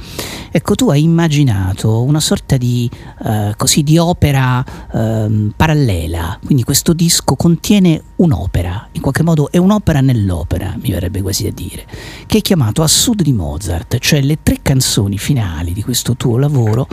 ecco 0.50 0.74
tu 0.74 0.90
hai 0.90 1.04
immaginato 1.04 2.02
una 2.02 2.20
sorta 2.20 2.58
di, 2.58 2.90
eh, 3.24 3.54
così, 3.56 3.84
di 3.84 4.00
opera 4.00 4.66
eh, 4.92 5.52
parallela, 5.56 6.40
quindi 6.44 6.64
questo 6.64 6.94
disco 6.94 7.36
contiene 7.36 8.02
un'opera 8.16 8.88
in 8.94 9.02
qualche 9.02 9.22
modo 9.22 9.52
è 9.52 9.58
un'opera 9.58 10.02
nell'opera, 10.02 10.76
mi 10.82 10.90
verrebbe 10.90 11.22
quasi 11.22 11.44
da 11.44 11.52
dire, 11.52 11.86
che 12.26 12.40
è 12.40 12.42
chiamato 12.42 12.82
A 12.82 12.88
Sud 12.88 13.22
di 13.22 13.34
Mozart, 13.34 14.00
cioè 14.00 14.20
le 14.22 14.40
tre 14.42 14.60
canzoni 14.64 15.20
finali 15.20 15.74
di 15.74 15.84
questo 15.84 16.16
tuo 16.16 16.40
lavoro 16.40 16.88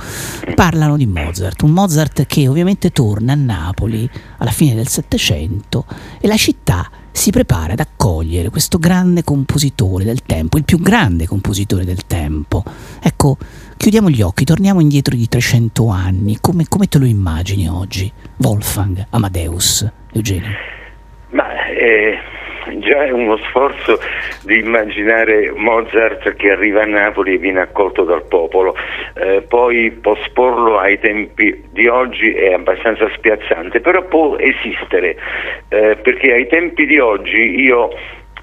parlano 0.55 0.99
di 0.99 1.07
Mozart, 1.07 1.63
un 1.63 1.71
Mozart 1.71 2.27
che 2.27 2.49
ovviamente 2.49 2.91
torna 2.91 3.33
a 3.33 3.37
Napoli 3.37 4.11
alla 4.37 4.51
fine 4.51 4.75
del 4.75 4.89
Settecento 4.89 5.87
e 6.21 6.27
la 6.27 6.37
città 6.37 6.82
si 7.13 7.31
prepara 7.31 7.75
ad 7.75 7.81
accogliere 7.81 8.49
questo 8.49 8.79
grande 8.79 9.23
compositore 9.23 10.05
del 10.05 10.23
tempo, 10.23 10.57
il 10.57 10.65
più 10.65 10.81
grande 10.81 11.27
compositore 11.27 11.85
del 11.85 12.07
tempo. 12.07 12.65
Ecco, 13.01 13.37
chiudiamo 13.77 14.11
gli 14.11 14.23
occhi, 14.23 14.45
torniamo 14.45 14.81
indietro 14.81 15.15
di 15.15 15.29
300 15.29 15.89
anni, 15.89 16.39
come, 16.41 16.65
come 16.69 16.89
te 16.89 16.99
lo 16.99 17.05
immagini 17.05 17.69
oggi, 17.69 18.11
Wolfgang 18.39 19.07
Amadeus, 19.11 19.89
Eugenio? 20.13 20.51
Ma 21.31 21.67
eh, 21.69 22.19
già 22.79 23.05
è 23.05 23.11
uno 23.11 23.37
sforzo 23.49 23.99
di 24.43 24.59
immaginare 24.59 25.51
Mozart 25.55 26.35
che 26.35 26.51
arriva 26.51 26.83
a 26.83 26.87
Napoli 26.87 27.35
e 27.35 27.39
viene 27.39 27.61
accolto 27.61 28.05
dal 28.05 28.25
popolo, 28.25 28.75
eh, 29.15 29.43
poi 29.43 29.91
posporlo 29.91 30.79
ai 30.79 30.99
tempi 30.99 31.65
di 31.71 31.87
oggi 31.87 32.33
è 32.33 32.53
abbastanza 32.53 33.09
spiazzante, 33.15 33.81
però 33.81 34.03
può 34.05 34.37
esistere, 34.37 35.17
eh, 35.69 35.97
perché 35.97 36.33
ai 36.33 36.47
tempi 36.47 36.87
di 36.87 36.99
oggi 36.99 37.61
io 37.61 37.91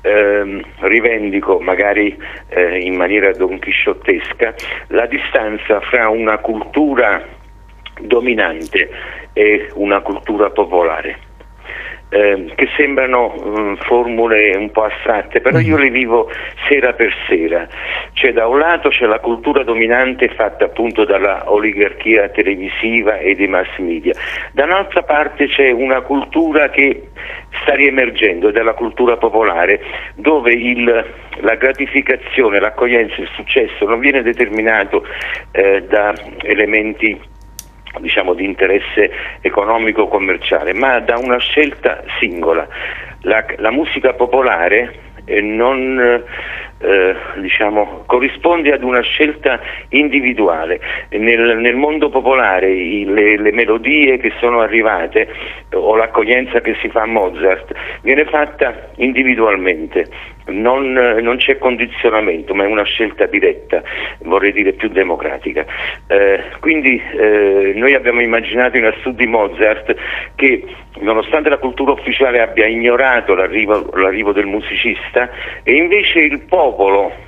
eh, 0.02 0.62
rivendico 0.80 1.60
magari 1.60 2.18
eh, 2.48 2.80
in 2.80 2.96
maniera 2.96 3.32
donchisciottesca 3.32 4.54
la 4.88 5.06
distanza 5.06 5.80
fra 5.82 6.10
una 6.10 6.38
cultura 6.38 7.26
dominante 8.00 8.90
e 9.34 9.70
una 9.74 10.00
cultura 10.00 10.50
popolare 10.52 11.28
eh, 12.10 12.52
che 12.56 12.68
sembrano 12.76 13.34
mm, 13.40 13.74
formule 13.82 14.56
un 14.58 14.72
po' 14.72 14.84
astratte, 14.84 15.42
però 15.42 15.60
io 15.60 15.78
le 15.78 15.90
vivo 15.90 16.30
sera 16.68 16.94
per 16.94 17.14
sera. 17.28 17.68
Cioè 18.14 18.34
da 18.34 18.48
un 18.48 18.60
lato 18.60 18.90
c'è 18.90 19.06
la 19.06 19.20
cultura 19.20 19.64
dominante 19.64 20.28
fatta 20.30 20.66
appunto 20.66 21.06
dalla 21.06 21.44
oligarchia 21.52 22.30
televisiva 22.30 23.18
e 23.18 23.36
dei 23.36 23.48
mass 23.48 23.78
media, 23.78 24.14
da 24.52 24.64
un'altra 24.66 25.04
parte 25.04 25.48
c'è 25.48 25.70
una 25.72 26.02
cultura 26.02 26.70
che 26.70 27.10
sta 27.62 27.76
riemergendo, 27.76 28.50
ed 28.50 28.58
è 28.58 28.62
la 28.62 28.74
cultura 28.74 29.18
popolare, 29.18 29.82
dove 30.16 30.52
il- 30.54 31.06
la 31.42 31.56
gratificazione, 31.56 32.60
l'accoglienza, 32.60 33.22
il 33.22 33.30
successo 33.34 33.86
non 33.86 34.00
viene 34.00 34.22
determinato 34.22 35.06
eh, 35.52 35.84
da 35.88 36.14
elementi 36.42 37.20
diciamo, 38.00 38.34
di 38.34 38.46
interesse 38.46 39.12
economico 39.42 40.08
commerciale, 40.08 40.74
ma 40.74 41.00
da 41.00 41.18
una 41.18 41.38
scelta 41.38 42.04
singola. 42.20 42.68
La, 43.24 43.44
la 43.58 43.72
musica 43.72 44.14
popolare 44.14 45.08
eh, 45.26 45.42
non 45.42 46.24
eh, 46.82 47.16
diciamo, 47.38 48.04
corrisponde 48.06 48.72
ad 48.72 48.84
una 48.84 49.02
scelta 49.02 49.60
individuale. 49.90 50.80
Nel, 51.10 51.58
nel 51.58 51.76
mondo 51.76 52.10
popolare 52.10 52.72
i- 52.72 53.06
le, 53.06 53.38
le 53.38 53.52
melodie 53.52 54.18
che 54.18 54.32
sono 54.40 54.62
arrivate 54.62 55.28
eh, 55.70 55.76
o 55.76 55.96
l'accoglienza 55.96 56.62
che 56.62 56.76
si 56.82 56.90
fa 56.90 57.02
a 57.02 57.06
Mozart 57.06 57.74
viene 58.02 58.26
fatta 58.26 58.92
individualmente. 58.96 60.08
Non, 60.50 60.98
eh, 60.98 61.22
non 61.22 61.38
c'è 61.38 61.58
condizionamento, 61.58 62.54
ma 62.54 62.64
è 62.64 62.68
una 62.68 62.84
scelta 62.84 63.26
diretta, 63.26 63.82
vorrei 64.20 64.52
dire 64.52 64.74
più 64.74 64.90
democratica. 64.90 65.66
Eh, 66.08 66.44
quindi 66.60 67.02
eh, 67.18 67.74
noi 67.76 67.94
abbiamo 67.94 68.22
immaginato 68.22 68.78
in 68.78 68.86
assoluto 68.86 69.24
di 69.24 69.28
Mozart 69.28 69.96
che 70.36 70.64
nonostante 71.00 71.50
la 71.50 71.58
cultura 71.58 71.92
ufficiale 71.92 72.42
abbia 72.42 72.66
ignorato 72.66 73.34
l'arrivo, 73.36 73.90
l'arrivo 73.94 74.32
del 74.32 74.46
musicista 74.46 75.30
e 75.64 75.74
invece 75.74 76.20
il 76.20 76.42
popolo 76.42 77.28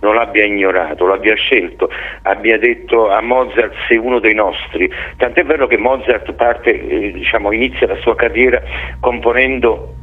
non 0.00 0.14
l'abbia 0.14 0.44
ignorato, 0.44 1.06
l'abbia 1.06 1.34
scelto, 1.34 1.88
abbia 2.22 2.58
detto 2.58 3.10
a 3.10 3.20
Mozart 3.20 3.74
sei 3.88 3.96
uno 3.96 4.18
dei 4.18 4.34
nostri. 4.34 4.90
Tant'è 5.16 5.44
vero 5.44 5.66
che 5.66 5.78
Mozart 5.78 6.32
parte, 6.34 6.70
eh, 6.70 7.12
diciamo, 7.12 7.52
inizia 7.52 7.86
la 7.86 7.96
sua 7.96 8.14
carriera 8.14 8.62
componendo 9.00 9.94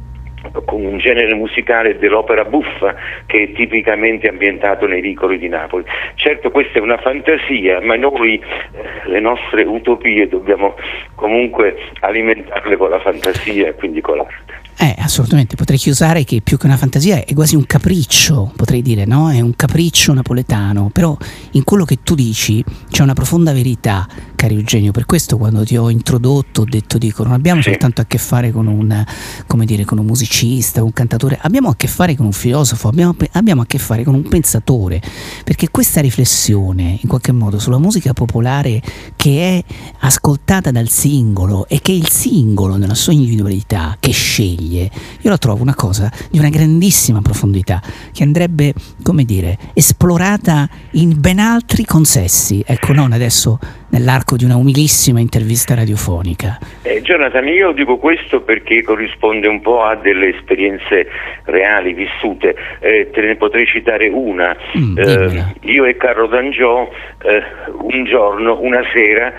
con 0.64 0.84
un 0.84 0.98
genere 0.98 1.34
musicale 1.34 1.98
dell'opera 1.98 2.44
buffa 2.44 2.94
che 3.26 3.42
è 3.42 3.52
tipicamente 3.52 4.28
ambientato 4.28 4.86
nei 4.86 5.00
vicoli 5.00 5.38
di 5.38 5.48
Napoli. 5.48 5.84
Certo 6.14 6.50
questa 6.50 6.78
è 6.78 6.82
una 6.82 6.98
fantasia, 6.98 7.80
ma 7.80 7.96
noi 7.96 8.34
eh, 8.34 9.08
le 9.08 9.20
nostre 9.20 9.62
utopie 9.62 10.28
dobbiamo 10.28 10.74
comunque 11.14 11.76
alimentarle 12.00 12.76
con 12.76 12.90
la 12.90 13.00
fantasia 13.00 13.68
e 13.68 13.74
quindi 13.74 14.00
con 14.00 14.16
l'arte. 14.16 14.62
Eh, 14.76 14.94
assolutamente, 14.98 15.54
potrei 15.54 15.78
chiusare 15.78 16.24
che 16.24 16.40
più 16.42 16.58
che 16.58 16.66
una 16.66 16.76
fantasia 16.76 17.24
è 17.24 17.32
quasi 17.32 17.54
un 17.54 17.64
capriccio, 17.64 18.52
potrei 18.56 18.82
dire, 18.82 19.04
no? 19.06 19.30
È 19.30 19.40
un 19.40 19.54
capriccio 19.54 20.12
napoletano, 20.12 20.90
però 20.92 21.16
in 21.52 21.62
quello 21.62 21.84
che 21.84 21.98
tu 22.02 22.14
dici 22.14 22.62
c'è 22.90 23.02
una 23.02 23.12
profonda 23.12 23.52
verità, 23.52 24.06
caro 24.44 24.54
Eugenio, 24.54 24.92
per 24.92 25.06
questo 25.06 25.38
quando 25.38 25.64
ti 25.64 25.76
ho 25.76 25.88
introdotto 25.88 26.62
ho 26.62 26.64
detto, 26.64 26.98
dico, 26.98 27.22
non 27.24 27.32
abbiamo 27.32 27.62
Sì. 27.62 27.70
soltanto 27.70 28.02
a 28.02 28.04
che 28.04 28.18
fare 28.18 28.52
con 28.52 28.66
un, 28.66 29.04
come 29.46 29.64
dire, 29.64 29.84
con 29.84 29.98
un 29.98 30.04
musicista, 30.04 30.82
un 30.82 30.92
cantatore, 30.92 31.38
abbiamo 31.40 31.68
a 31.68 31.76
che 31.76 31.86
fare 31.88 32.14
con 32.14 32.26
un 32.26 32.32
filosofo, 32.32 32.88
abbiamo, 32.88 33.14
abbiamo 33.32 33.62
a 33.62 33.66
che 33.66 33.78
fare 33.78 34.04
con 34.04 34.14
un 34.14 34.22
pensatore, 34.28 35.00
perché 35.44 35.70
questa 35.70 36.00
riflessione, 36.00 36.98
in 37.00 37.08
qualche 37.08 37.32
modo, 37.32 37.58
sulla 37.58 37.78
musica 37.78 38.12
popolare 38.12 38.82
che 39.16 39.58
è 39.58 39.64
ascoltata 40.00 40.70
dal 40.70 40.88
singolo 40.88 41.66
e 41.66 41.80
che 41.80 41.92
il 41.92 42.08
singolo 42.08 42.76
nella 42.76 42.94
sua 42.94 43.12
individualità 43.14 43.96
che 43.98 44.12
sceglie, 44.12 44.90
io 45.20 45.30
la 45.30 45.38
trovo 45.38 45.62
una 45.62 45.74
cosa 45.74 46.12
di 46.30 46.38
una 46.38 46.50
grandissima 46.50 47.22
profondità 47.22 47.82
che 48.12 48.22
andrebbe, 48.22 48.74
come 49.02 49.24
dire, 49.24 49.58
esplorata 49.72 50.68
in 50.92 51.18
ben 51.18 51.38
altri 51.38 51.84
consessi, 51.86 52.62
ecco, 52.66 52.92
non 52.92 53.12
adesso 53.12 53.58
nell'arco 53.90 54.33
di 54.36 54.44
una 54.44 54.56
umilissima 54.56 55.20
intervista 55.20 55.74
radiofonica. 55.74 56.58
Eh, 56.82 57.02
Jonathan, 57.02 57.46
io 57.48 57.72
dico 57.72 57.98
questo 57.98 58.42
perché 58.42 58.82
corrisponde 58.82 59.48
un 59.48 59.60
po' 59.60 59.82
a 59.82 59.94
delle 59.96 60.34
esperienze 60.34 61.08
reali, 61.44 61.92
vissute. 61.92 62.54
Eh, 62.80 63.10
te 63.12 63.20
ne 63.20 63.36
potrei 63.36 63.66
citare 63.66 64.08
una. 64.08 64.56
Mm, 64.76 64.98
Eh, 64.98 65.44
io 65.62 65.84
e 65.84 65.96
Carlo 65.96 66.26
D'Angiò 66.26 66.88
eh, 67.22 67.42
un 67.72 68.04
giorno, 68.04 68.58
una 68.60 68.82
sera, 68.92 69.32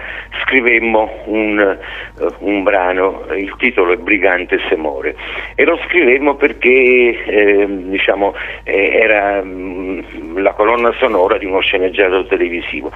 scrivemmo 0.43 1.23
un, 1.25 1.59
eh, 1.59 2.27
un 2.39 2.63
brano, 2.63 3.25
il 3.35 3.53
titolo 3.57 3.93
è 3.93 3.97
Brigante 3.97 4.59
Semore, 4.69 5.15
e 5.55 5.65
lo 5.65 5.79
scrivemmo 5.87 6.35
perché 6.35 7.23
eh, 7.25 7.67
diciamo, 7.67 8.33
eh, 8.63 8.99
era 9.01 9.41
mm, 9.43 10.37
la 10.37 10.53
colonna 10.53 10.93
sonora 10.99 11.37
di 11.37 11.45
uno 11.45 11.59
sceneggiato 11.59 12.25
televisivo. 12.25 12.91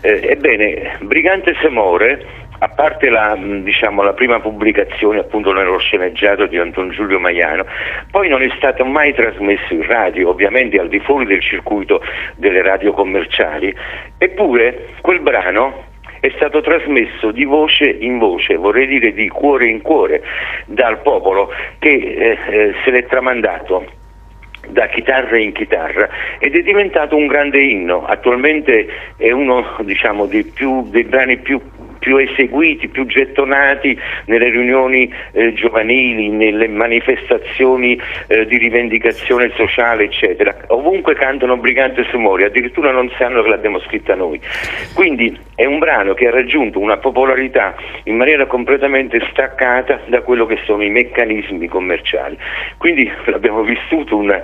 Ebbene, 0.00 0.98
Brigante 1.00 1.41
Semore 1.60 2.42
a 2.62 2.68
parte 2.68 3.10
la, 3.10 3.34
mh, 3.34 3.64
diciamo, 3.64 4.02
la 4.02 4.12
prima 4.12 4.38
pubblicazione 4.38 5.18
appunto 5.18 5.52
nello 5.52 5.78
sceneggiato 5.78 6.46
di 6.46 6.58
Anton 6.58 6.90
Giulio 6.90 7.18
Maiano, 7.18 7.66
poi 8.10 8.28
non 8.28 8.42
è 8.42 8.48
stato 8.56 8.84
mai 8.84 9.12
trasmesso 9.12 9.74
in 9.74 9.84
radio, 9.84 10.28
ovviamente 10.28 10.78
al 10.78 10.88
di 10.88 11.00
fuori 11.00 11.26
del 11.26 11.42
circuito 11.42 12.00
delle 12.36 12.62
radio 12.62 12.92
commerciali, 12.92 13.74
eppure 14.16 14.90
quel 15.00 15.18
brano 15.18 15.90
è 16.20 16.30
stato 16.36 16.60
trasmesso 16.60 17.32
di 17.32 17.44
voce 17.44 17.84
in 17.84 18.18
voce, 18.18 18.54
vorrei 18.54 18.86
dire 18.86 19.12
di 19.12 19.28
cuore 19.28 19.66
in 19.66 19.82
cuore, 19.82 20.22
dal 20.66 21.02
popolo 21.02 21.50
che 21.80 21.90
eh, 21.90 22.38
eh, 22.46 22.74
se 22.84 22.92
l'è 22.92 23.04
tramandato 23.06 23.84
da 24.68 24.86
chitarra 24.86 25.38
in 25.38 25.52
chitarra 25.52 26.08
ed 26.38 26.54
è 26.54 26.62
diventato 26.62 27.16
un 27.16 27.26
grande 27.26 27.60
inno, 27.60 28.04
attualmente 28.04 28.86
è 29.16 29.30
uno 29.30 29.76
diciamo, 29.80 30.26
dei, 30.26 30.44
più, 30.44 30.88
dei 30.88 31.04
brani 31.04 31.38
più 31.38 31.60
più 32.02 32.16
eseguiti, 32.16 32.88
più 32.88 33.06
gettonati 33.06 33.96
nelle 34.26 34.50
riunioni 34.50 35.10
eh, 35.30 35.52
giovanili, 35.52 36.30
nelle 36.30 36.66
manifestazioni 36.66 37.96
eh, 38.26 38.44
di 38.44 38.58
rivendicazione 38.58 39.52
sociale, 39.54 40.04
eccetera. 40.04 40.52
Ovunque 40.66 41.14
cantano 41.14 41.56
Brigante 41.56 42.04
Sumori, 42.10 42.42
addirittura 42.42 42.90
non 42.90 43.08
sanno 43.16 43.40
che 43.42 43.48
l'abbiamo 43.48 43.78
scritta 43.80 44.16
noi. 44.16 44.40
Quindi 44.94 45.38
è 45.54 45.64
un 45.64 45.78
brano 45.78 46.12
che 46.14 46.26
ha 46.26 46.32
raggiunto 46.32 46.80
una 46.80 46.96
popolarità 46.96 47.76
in 48.04 48.16
maniera 48.16 48.46
completamente 48.46 49.24
staccata 49.30 50.00
da 50.06 50.22
quello 50.22 50.44
che 50.44 50.58
sono 50.64 50.82
i 50.82 50.90
meccanismi 50.90 51.68
commerciali. 51.68 52.36
Quindi 52.78 53.08
abbiamo 53.32 53.62
vissuto 53.62 54.16
una, 54.16 54.42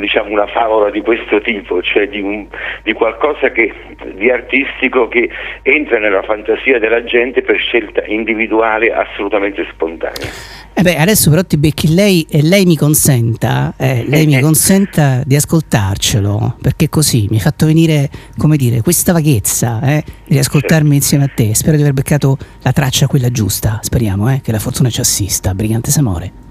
diciamo, 0.00 0.30
una 0.30 0.46
favola 0.46 0.88
di 0.88 1.02
questo 1.02 1.42
tipo, 1.42 1.82
cioè 1.82 2.08
di, 2.08 2.22
un- 2.22 2.46
di 2.82 2.94
qualcosa 2.94 3.50
che, 3.50 3.74
di 4.14 4.30
artistico 4.30 5.08
che 5.08 5.28
entra 5.62 5.98
nella 5.98 6.22
fantasia 6.22 6.78
della 6.78 6.93
gente 7.02 7.42
per 7.42 7.56
scelta 7.58 8.04
individuale 8.06 8.92
assolutamente 8.92 9.66
spontanea. 9.72 10.62
Eh 10.76 10.82
beh, 10.82 10.96
adesso 10.96 11.30
però 11.30 11.44
ti 11.44 11.56
becchi 11.56 11.94
lei 11.94 12.26
e 12.28 12.42
lei 12.42 12.64
mi 12.64 12.76
consenta, 12.76 13.74
eh, 13.76 14.04
lei 14.08 14.26
mi 14.26 14.40
consenta 14.40 15.22
di 15.24 15.36
ascoltarcelo, 15.36 16.56
perché 16.60 16.88
così 16.88 17.26
mi 17.30 17.36
hai 17.36 17.42
fatto 17.42 17.64
venire, 17.64 18.10
come 18.36 18.56
dire, 18.56 18.82
questa 18.82 19.12
vaghezza 19.12 19.80
eh, 19.82 20.04
di 20.26 20.36
ascoltarmi 20.36 20.96
insieme 20.96 21.24
a 21.24 21.30
te. 21.32 21.54
Spero 21.54 21.76
di 21.76 21.82
aver 21.82 21.94
beccato 21.94 22.36
la 22.62 22.72
traccia 22.72 23.06
quella 23.06 23.30
giusta, 23.30 23.78
speriamo 23.82 24.32
eh, 24.32 24.40
che 24.40 24.50
la 24.50 24.58
fortuna 24.58 24.90
ci 24.90 25.00
assista. 25.00 25.54
Brigante 25.54 25.92
Samore. 25.92 26.43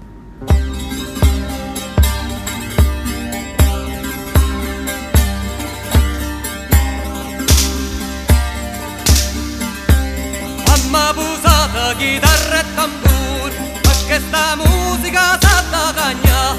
Chitarra 11.96 12.60
e 12.60 12.64
tamburi, 12.74 13.54
perché 13.82 14.20
sta 14.26 14.56
musica 14.56 15.38
sa 15.40 15.62
da 15.70 15.92
cagna. 15.94 16.54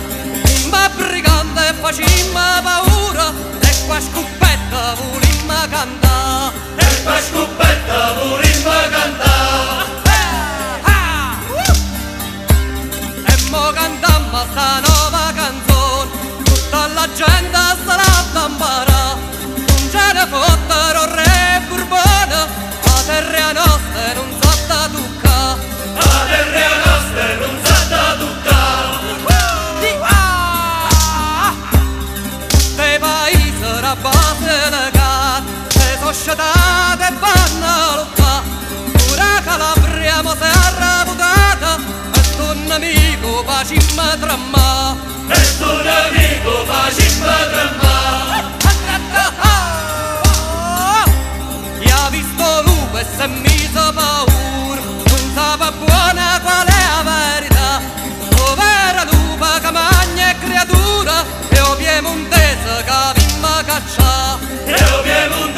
Ma 0.70 0.90
brigante 0.90 1.74
facimma 1.82 2.62
paura, 2.64 3.34
e 3.60 3.86
qua 3.86 4.00
scoppetta 4.00 4.96
volimma 4.96 5.68
cantà. 5.70 6.52
E 6.76 7.04
qua 7.04 7.20
scoppetta 7.22 8.14
volimma 8.14 8.80
cantà. 8.90 9.34
E 13.26 13.50
mo 13.50 13.72
cantamma 13.72 14.46
sta 14.52 14.80
nuova 14.86 15.32
canzone, 15.34 16.44
tutta 16.44 16.88
la 16.88 17.08
gente 17.14 17.60
sarà 17.86 18.04
a 18.04 18.46
imparare. 18.48 19.20
Non 19.68 19.90
ce 19.92 20.14
ne 20.14 20.28
fottero 20.28 21.06
re 21.16 21.35
vanno 40.26 40.34
a 40.34 40.34
lottare. 40.34 40.34
Pure 40.34 40.34
Calabria 40.34 40.34
mo 40.34 40.34
si 40.34 40.42
è 40.42 40.48
arrabutata, 40.48 41.80
e 42.16 42.42
un 42.42 42.72
amico 42.72 43.44
facimma 43.46 44.18
tramma 44.20 44.96
E 45.30 45.64
un 45.64 45.88
amico 45.88 46.66
facimma 46.66 47.36
tramma 47.52 47.94
Chi 51.80 51.90
ha 51.90 52.10
visto 52.10 52.62
lupo 52.64 52.98
e 52.98 53.06
si 53.16 53.22
è 53.22 53.28
miso 53.28 53.94
paura? 53.94 54.82
Non 54.82 55.32
sapeva 55.34 55.72
buona 55.72 56.40
qual 56.42 56.68
è 56.68 56.86
la 56.96 57.04
verità. 57.04 57.82
Povera 58.30 59.04
lupa 59.12 59.60
che 59.60 59.72
mangia 59.72 60.30
è 60.30 60.36
creatura? 60.40 61.24
E 61.50 61.60
o 61.60 61.76
piemontese 61.76 62.84
che 62.84 63.14
vimma 63.16 63.64
caccia 63.66 64.40
E 64.66 64.74
o 64.74 65.02
piemontese 65.02 65.55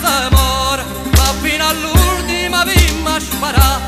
se 0.00 0.28
muore 0.30 0.84
Ma 1.16 1.34
fino 1.40 1.68
all'ultima 1.68 2.64
vimma 2.64 3.18
sparà. 3.20 3.80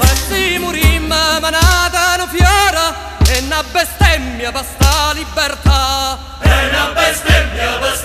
E 0.00 0.16
si 0.28 0.58
murimma 0.58 1.38
manata 1.40 2.16
no 2.16 2.26
fiora 2.26 2.94
E 3.26 3.38
una 3.40 3.62
bestemmia 3.72 4.52
per 4.52 4.64
sta 4.64 5.12
libertà. 5.12 6.18
E 6.42 6.68
una 6.68 6.92
bestemmia 6.94 7.78
per 7.78 7.96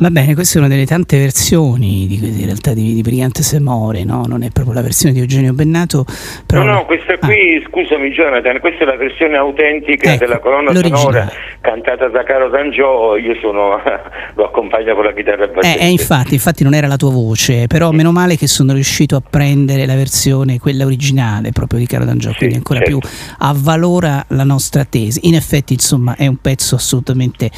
Va 0.00 0.10
bene, 0.10 0.34
questa 0.34 0.56
è 0.56 0.60
una 0.60 0.68
delle 0.68 0.86
tante 0.86 1.18
versioni 1.18 2.06
di, 2.06 2.20
in 2.24 2.44
realtà 2.44 2.72
di, 2.72 2.94
di 2.94 3.00
Brigante 3.02 3.42
se 3.42 3.58
more, 3.58 4.04
no? 4.04 4.24
Non 4.28 4.42
è 4.42 4.50
proprio 4.50 4.74
la 4.74 4.82
versione 4.82 5.12
di 5.12 5.20
Eugenio 5.20 5.52
Bennato, 5.52 6.04
però... 6.46 6.62
No, 6.62 6.72
no, 6.72 6.84
questa 6.86 7.18
qui, 7.18 7.60
scusami 7.68 8.10
Jonathan, 8.10 8.60
questa 8.60 8.84
è 8.84 8.86
la 8.86 8.96
versione 8.96 9.36
autentica 9.36 10.10
Ah. 10.10 10.12
Ecco, 10.12 10.24
della 10.24 10.38
colonna 10.38 10.72
sonora 10.74 11.28
cantata 11.60 12.08
da 12.08 12.22
Caro 12.22 12.48
D'Angio, 12.48 13.16
io 13.16 13.34
sono, 13.40 13.76
lo 14.36 14.44
accompagno 14.46 14.94
con 14.94 15.04
la 15.04 15.12
chitarra 15.12 15.44
Eh, 15.44 15.48
bassetta. 15.48 15.80
eh, 15.80 15.88
infatti, 15.88 16.34
infatti 16.34 16.62
non 16.62 16.74
era 16.74 16.86
la 16.86 16.96
tua 16.96 17.10
voce, 17.10 17.66
però 17.66 17.90
meno 17.90 18.12
male 18.12 18.36
che 18.36 18.46
sono 18.46 18.72
riuscito 18.74 19.16
a 19.16 19.22
prendere 19.28 19.84
la 19.86 19.96
versione, 19.96 20.58
quella 20.60 20.84
originale 20.84 21.50
proprio 21.50 21.80
di 21.80 21.86
Caro 21.86 22.04
D'Angio, 22.04 22.32
quindi 22.36 22.54
ancora 22.56 22.80
certo. 22.80 22.98
più 22.98 23.08
avvalora 23.38 24.24
la 24.28 24.44
nostra 24.44 24.84
tesi. 24.84 25.20
In 25.22 25.34
effetti, 25.34 25.72
insomma, 25.72 26.14
è 26.16 26.26
un 26.28 26.36
pezzo 26.36 26.76
assolutamente 26.76 27.50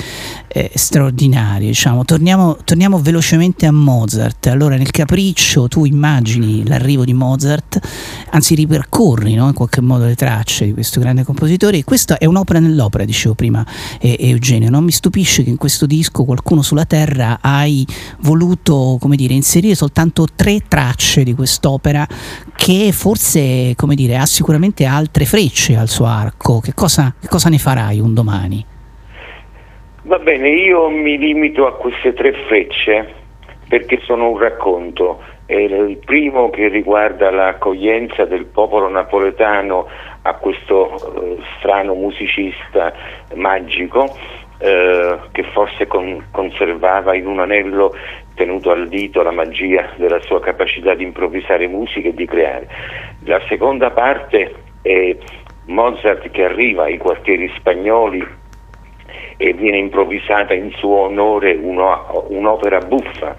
eh, 0.48 0.70
straordinario. 0.74 1.66
Diciamo. 1.68 2.04
Torniamo, 2.04 2.28
torniamo 2.64 3.00
velocemente 3.00 3.66
a 3.66 3.72
Mozart. 3.72 4.46
Allora, 4.46 4.76
nel 4.76 4.90
capriccio 4.90 5.68
tu 5.68 5.84
immagini 5.84 6.66
l'arrivo 6.66 7.04
di 7.04 7.12
Mozart, 7.12 7.78
anzi 8.30 8.54
ripercorri 8.54 9.34
no, 9.34 9.48
in 9.48 9.54
qualche 9.54 9.80
modo 9.80 10.04
le 10.04 10.14
tracce 10.14 10.66
di 10.66 10.72
questo 10.72 11.00
grande 11.00 11.24
compositore. 11.24 11.78
E 11.78 11.84
questa 11.84 12.18
è 12.18 12.26
un'opera 12.26 12.58
nell'opera, 12.58 13.04
dicevo 13.04 13.34
prima 13.34 13.66
eh, 14.00 14.16
Eugenio. 14.18 14.70
Non 14.70 14.84
mi 14.84 14.92
stupisce 14.92 15.42
che 15.42 15.50
in 15.50 15.56
questo 15.56 15.86
disco 15.86 16.24
qualcuno 16.24 16.62
sulla 16.62 16.84
Terra 16.84 17.38
hai 17.40 17.86
voluto, 18.20 18.96
come 19.00 19.16
dire, 19.16 19.34
inserire 19.34 19.74
soltanto 19.74 20.26
tre 20.34 20.62
tracce 20.68 21.22
di 21.22 21.34
quest'opera 21.34 22.06
che 22.56 22.92
forse, 22.92 23.74
come 23.76 23.94
dire, 23.94 24.16
ha 24.16 24.26
sicuramente 24.26 24.84
altre 24.84 25.24
frecce 25.24 25.76
al 25.76 25.88
suo 25.88 26.06
arco. 26.06 26.60
Che 26.60 26.74
cosa, 26.74 27.14
che 27.18 27.28
cosa 27.28 27.48
ne 27.48 27.58
farai 27.58 28.00
un 28.00 28.14
domani? 28.14 28.64
Va 30.02 30.18
bene, 30.18 30.48
io 30.48 30.88
mi 30.88 31.18
limito 31.18 31.66
a 31.66 31.76
queste 31.76 32.14
tre 32.14 32.32
frecce 32.46 33.14
perché 33.68 34.00
sono 34.04 34.30
un 34.30 34.38
racconto. 34.38 35.22
È 35.44 35.54
il 35.54 35.98
primo 35.98 36.48
che 36.48 36.68
riguarda 36.68 37.30
l'accoglienza 37.30 38.24
del 38.24 38.46
popolo 38.46 38.88
napoletano 38.88 39.86
a 40.22 40.34
questo 40.36 40.94
eh, 40.94 41.36
strano 41.58 41.92
musicista 41.92 42.94
magico 43.34 44.16
eh, 44.58 45.18
che 45.32 45.42
forse 45.52 45.86
con- 45.86 46.28
conservava 46.30 47.14
in 47.14 47.26
un 47.26 47.40
anello 47.40 47.94
tenuto 48.34 48.70
al 48.70 48.88
dito 48.88 49.20
la 49.20 49.32
magia 49.32 49.90
della 49.96 50.20
sua 50.20 50.40
capacità 50.40 50.94
di 50.94 51.04
improvvisare 51.04 51.66
musica 51.66 52.08
e 52.08 52.14
di 52.14 52.24
creare. 52.24 52.68
La 53.24 53.40
seconda 53.48 53.90
parte 53.90 54.54
è 54.80 55.14
Mozart 55.66 56.30
che 56.30 56.44
arriva 56.44 56.84
ai 56.84 56.96
quartieri 56.96 57.52
spagnoli 57.56 58.38
e 59.40 59.54
viene 59.54 59.78
improvvisata 59.78 60.52
in 60.52 60.70
suo 60.72 60.96
onore 60.98 61.54
uno- 61.54 62.26
un'opera 62.28 62.78
buffa 62.80 63.34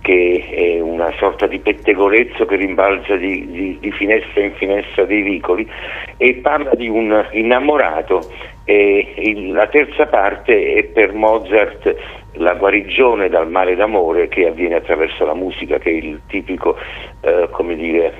che 0.00 0.46
è 0.52 0.80
una 0.80 1.12
sorta 1.18 1.48
di 1.48 1.58
pettegolezzo 1.58 2.46
che 2.46 2.54
rimbalza 2.54 3.16
di, 3.16 3.44
di- 3.50 3.78
di 3.80 3.90
finestra 3.90 4.40
in 4.40 4.52
finestra 4.52 5.04
dei 5.04 5.22
vicoli 5.22 5.68
e 6.16 6.34
parla 6.34 6.70
di 6.76 6.88
un 6.88 7.26
innamorato. 7.32 8.30
E 8.62 9.34
la 9.50 9.66
terza 9.66 10.06
parte 10.06 10.74
è 10.74 10.84
per 10.84 11.12
Mozart 11.12 11.96
la 12.34 12.54
guarigione 12.54 13.28
dal 13.28 13.50
male 13.50 13.74
d'amore 13.74 14.28
che 14.28 14.46
avviene 14.46 14.76
attraverso 14.76 15.24
la 15.24 15.34
musica, 15.34 15.78
che 15.78 15.90
è 15.90 15.94
il 15.94 16.20
tipico 16.28 16.76
eh, 17.20 17.48
dire, 17.74 18.12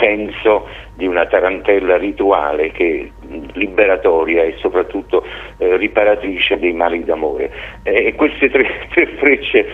senso 0.00 0.66
di 0.94 1.06
una 1.06 1.26
tarantella 1.26 1.96
rituale 1.96 2.72
che 2.72 3.12
liberatoria 3.52 4.42
e 4.42 4.54
soprattutto 4.58 5.24
eh, 5.58 5.76
riparatrice 5.76 6.58
dei 6.58 6.72
mali 6.72 7.04
d'amore. 7.04 7.50
E 7.82 8.14
queste 8.14 8.48
tre, 8.50 8.88
tre 8.92 9.06
frecce 9.18 9.66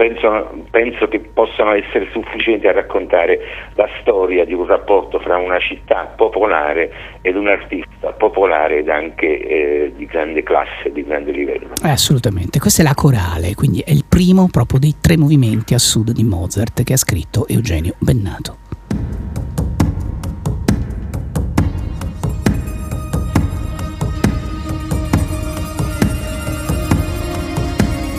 penso, 0.00 0.64
penso 0.70 1.08
che 1.08 1.20
possano 1.20 1.74
essere 1.74 2.08
sufficienti 2.10 2.66
a 2.66 2.72
raccontare 2.72 3.38
la 3.74 3.88
storia 4.00 4.46
di 4.46 4.54
un 4.54 4.66
rapporto 4.66 5.18
fra 5.18 5.36
una 5.36 5.58
città 5.58 6.12
popolare 6.16 6.90
ed 7.20 7.36
un 7.36 7.48
artista 7.48 8.12
popolare 8.12 8.78
ed 8.78 8.88
anche 8.88 9.26
eh, 9.26 9.92
di 9.94 10.06
grande 10.06 10.42
classe, 10.42 10.90
di 10.90 11.04
grande 11.04 11.32
livello. 11.32 11.74
Eh, 11.84 11.90
assolutamente, 11.90 12.58
questa 12.58 12.82
è 12.82 12.84
la 12.84 12.94
corale, 12.94 13.54
quindi 13.54 13.80
è 13.80 13.90
il 13.90 14.04
primo 14.08 14.48
proprio 14.50 14.78
dei 14.78 14.94
tre 15.00 15.18
movimenti 15.18 15.74
a 15.74 15.78
sud 15.78 16.12
di 16.12 16.24
Mozart 16.24 16.82
che 16.82 16.94
ha 16.94 16.98
scritto 16.98 17.46
Eugenio 17.46 17.94
Bennato. 17.98 18.59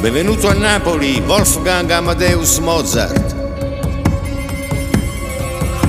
Benvenuto 0.01 0.49
a 0.49 0.53
Napoli, 0.53 1.21
Wolfgang 1.27 1.87
Amadeus 1.91 2.57
Mozart. 2.57 3.35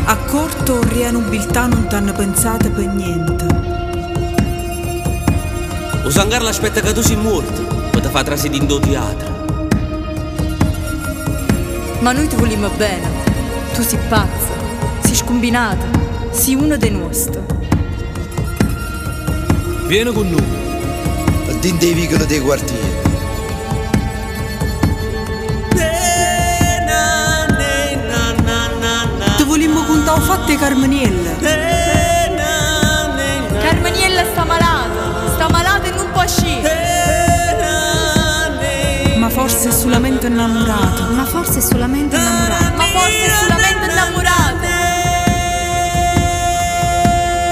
A 0.05 0.17
corto 0.27 0.83
ria 0.89 1.11
nobiltà 1.11 1.67
non 1.67 1.87
t'hanno 1.89 2.13
pensato 2.13 2.71
per 2.71 2.89
niente. 2.89 3.47
O 6.05 6.11
Sangarla 6.11 6.51
aspetta 6.51 6.83
che 6.83 6.93
tu 6.93 7.01
sei 7.01 7.17
morto, 7.17 7.63
poi 7.91 8.03
ti 8.03 8.09
fa 8.09 8.23
trasedindo 8.23 8.79
teatro. 8.81 9.67
Ma 12.01 12.13
noi 12.13 12.27
ti 12.29 12.37
vogliamo 12.37 12.69
bene. 12.77 13.09
Tu 13.73 13.81
sei 13.81 13.99
pazza, 14.11 14.53
sei 15.03 15.15
scombinata, 15.15 15.87
sei 16.31 16.55
uno 16.55 16.77
dei 16.77 16.91
nostri. 16.91 17.41
Vieni 19.87 20.13
con 20.13 20.29
noi. 20.29 20.61
Dinte 21.61 21.87
i 21.87 21.95
vicoli 21.95 22.27
dei 22.27 22.41
quartieri. 22.41 22.92
Un 29.55 30.23
fatto 30.23 30.47
di 30.47 30.57
Carmaniella. 30.57 31.33
Carmaniella 33.61 34.25
sta 34.33 34.45
malata, 34.45 35.29
sta 35.35 35.49
malata 35.51 35.89
e 35.89 35.91
non 35.91 36.11
può 36.11 36.23
uscire. 36.23 36.71
Ma 39.19 39.29
forse 39.29 39.69
è 39.69 39.73
solamente 39.73 40.29
innamorato. 40.29 41.03
Ma 41.13 41.27
forse 41.27 41.59
è 41.59 41.61
solamente 41.61 42.17
innamorata. 42.17 42.73
Ma 42.77 42.85
forse 42.85 43.27
è 43.27 43.31
solamente 43.47 43.91
innamorata. 43.91 44.69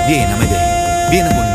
Vieni, 0.07 0.33
Amedeo, 0.33 1.09
vieni 1.11 1.29
con 1.29 1.37
noi. 1.37 1.50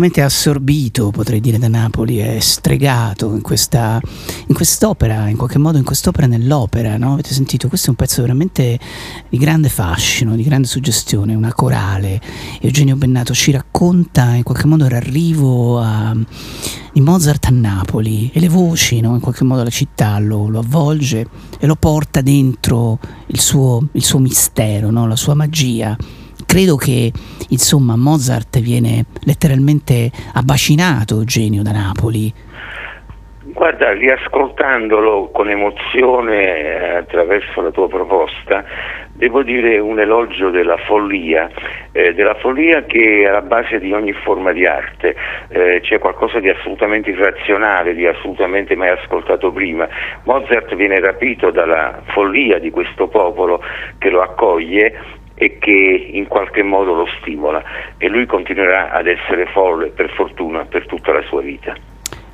Completamente 0.00 0.22
assorbito, 0.22 1.10
potrei 1.10 1.40
dire, 1.40 1.58
da 1.58 1.68
Napoli, 1.68 2.16
è 2.16 2.40
stregato 2.40 3.34
in, 3.34 3.42
questa, 3.42 4.00
in 4.46 4.54
quest'opera, 4.54 5.28
in 5.28 5.36
qualche 5.36 5.58
modo 5.58 5.76
in 5.76 5.84
quest'opera 5.84 6.26
nell'opera, 6.26 6.96
no? 6.96 7.12
Avete 7.12 7.34
sentito? 7.34 7.68
Questo 7.68 7.88
è 7.88 7.90
un 7.90 7.96
pezzo 7.96 8.22
veramente 8.22 8.78
di 9.28 9.36
grande 9.36 9.68
fascino, 9.68 10.36
di 10.36 10.42
grande 10.42 10.66
suggestione, 10.66 11.34
una 11.34 11.52
corale. 11.52 12.18
Eugenio 12.62 12.96
Bennato 12.96 13.34
ci 13.34 13.50
racconta 13.50 14.32
in 14.32 14.42
qualche 14.42 14.66
modo 14.66 14.88
l'arrivo 14.88 15.78
a, 15.78 16.16
di 16.94 17.00
Mozart 17.02 17.44
a 17.44 17.50
Napoli 17.50 18.30
e 18.32 18.40
le 18.40 18.48
voci, 18.48 19.00
no? 19.00 19.14
in 19.14 19.20
qualche 19.20 19.44
modo 19.44 19.62
la 19.62 19.70
città 19.70 20.18
lo, 20.18 20.48
lo 20.48 20.60
avvolge 20.60 21.28
e 21.58 21.66
lo 21.66 21.76
porta 21.76 22.22
dentro 22.22 22.98
il 23.26 23.40
suo, 23.40 23.86
il 23.92 24.02
suo 24.02 24.18
mistero, 24.18 24.90
no? 24.90 25.06
la 25.06 25.16
sua 25.16 25.34
magia 25.34 25.94
credo 26.50 26.74
che 26.74 27.12
insomma 27.50 27.94
Mozart 27.94 28.58
viene 28.58 29.04
letteralmente 29.24 30.10
abbacinato 30.34 31.14
Eugenio 31.14 31.62
da 31.62 31.70
Napoli. 31.70 32.34
Guarda, 33.52 33.92
riascoltandolo 33.92 35.30
con 35.30 35.48
emozione 35.48 36.56
eh, 36.56 36.96
attraverso 36.96 37.60
la 37.60 37.70
tua 37.70 37.88
proposta, 37.88 38.64
devo 39.12 39.44
dire 39.44 39.78
un 39.78 40.00
elogio 40.00 40.50
della 40.50 40.76
follia, 40.76 41.48
eh, 41.92 42.14
della 42.14 42.34
follia 42.34 42.82
che 42.82 43.22
è 43.22 43.26
alla 43.26 43.42
base 43.42 43.78
di 43.78 43.92
ogni 43.92 44.12
forma 44.12 44.50
di 44.50 44.66
arte, 44.66 45.14
eh, 45.50 45.80
c'è 45.82 46.00
qualcosa 46.00 46.40
di 46.40 46.48
assolutamente 46.48 47.10
irrazionale, 47.10 47.94
di 47.94 48.06
assolutamente 48.06 48.74
mai 48.74 48.88
ascoltato 48.88 49.52
prima. 49.52 49.88
Mozart 50.24 50.74
viene 50.74 50.98
rapito 50.98 51.52
dalla 51.52 52.02
follia 52.06 52.58
di 52.58 52.70
questo 52.70 53.06
popolo 53.06 53.62
che 53.98 54.10
lo 54.10 54.22
accoglie 54.22 55.18
e 55.40 55.56
che 55.58 56.10
in 56.12 56.26
qualche 56.26 56.62
modo 56.62 56.92
lo 56.92 57.06
stimola 57.18 57.62
e 57.96 58.08
lui 58.08 58.26
continuerà 58.26 58.90
ad 58.92 59.06
essere 59.06 59.46
folle 59.46 59.86
per 59.86 60.10
fortuna 60.10 60.66
per 60.66 60.84
tutta 60.86 61.14
la 61.14 61.22
sua 61.22 61.40
vita. 61.40 61.74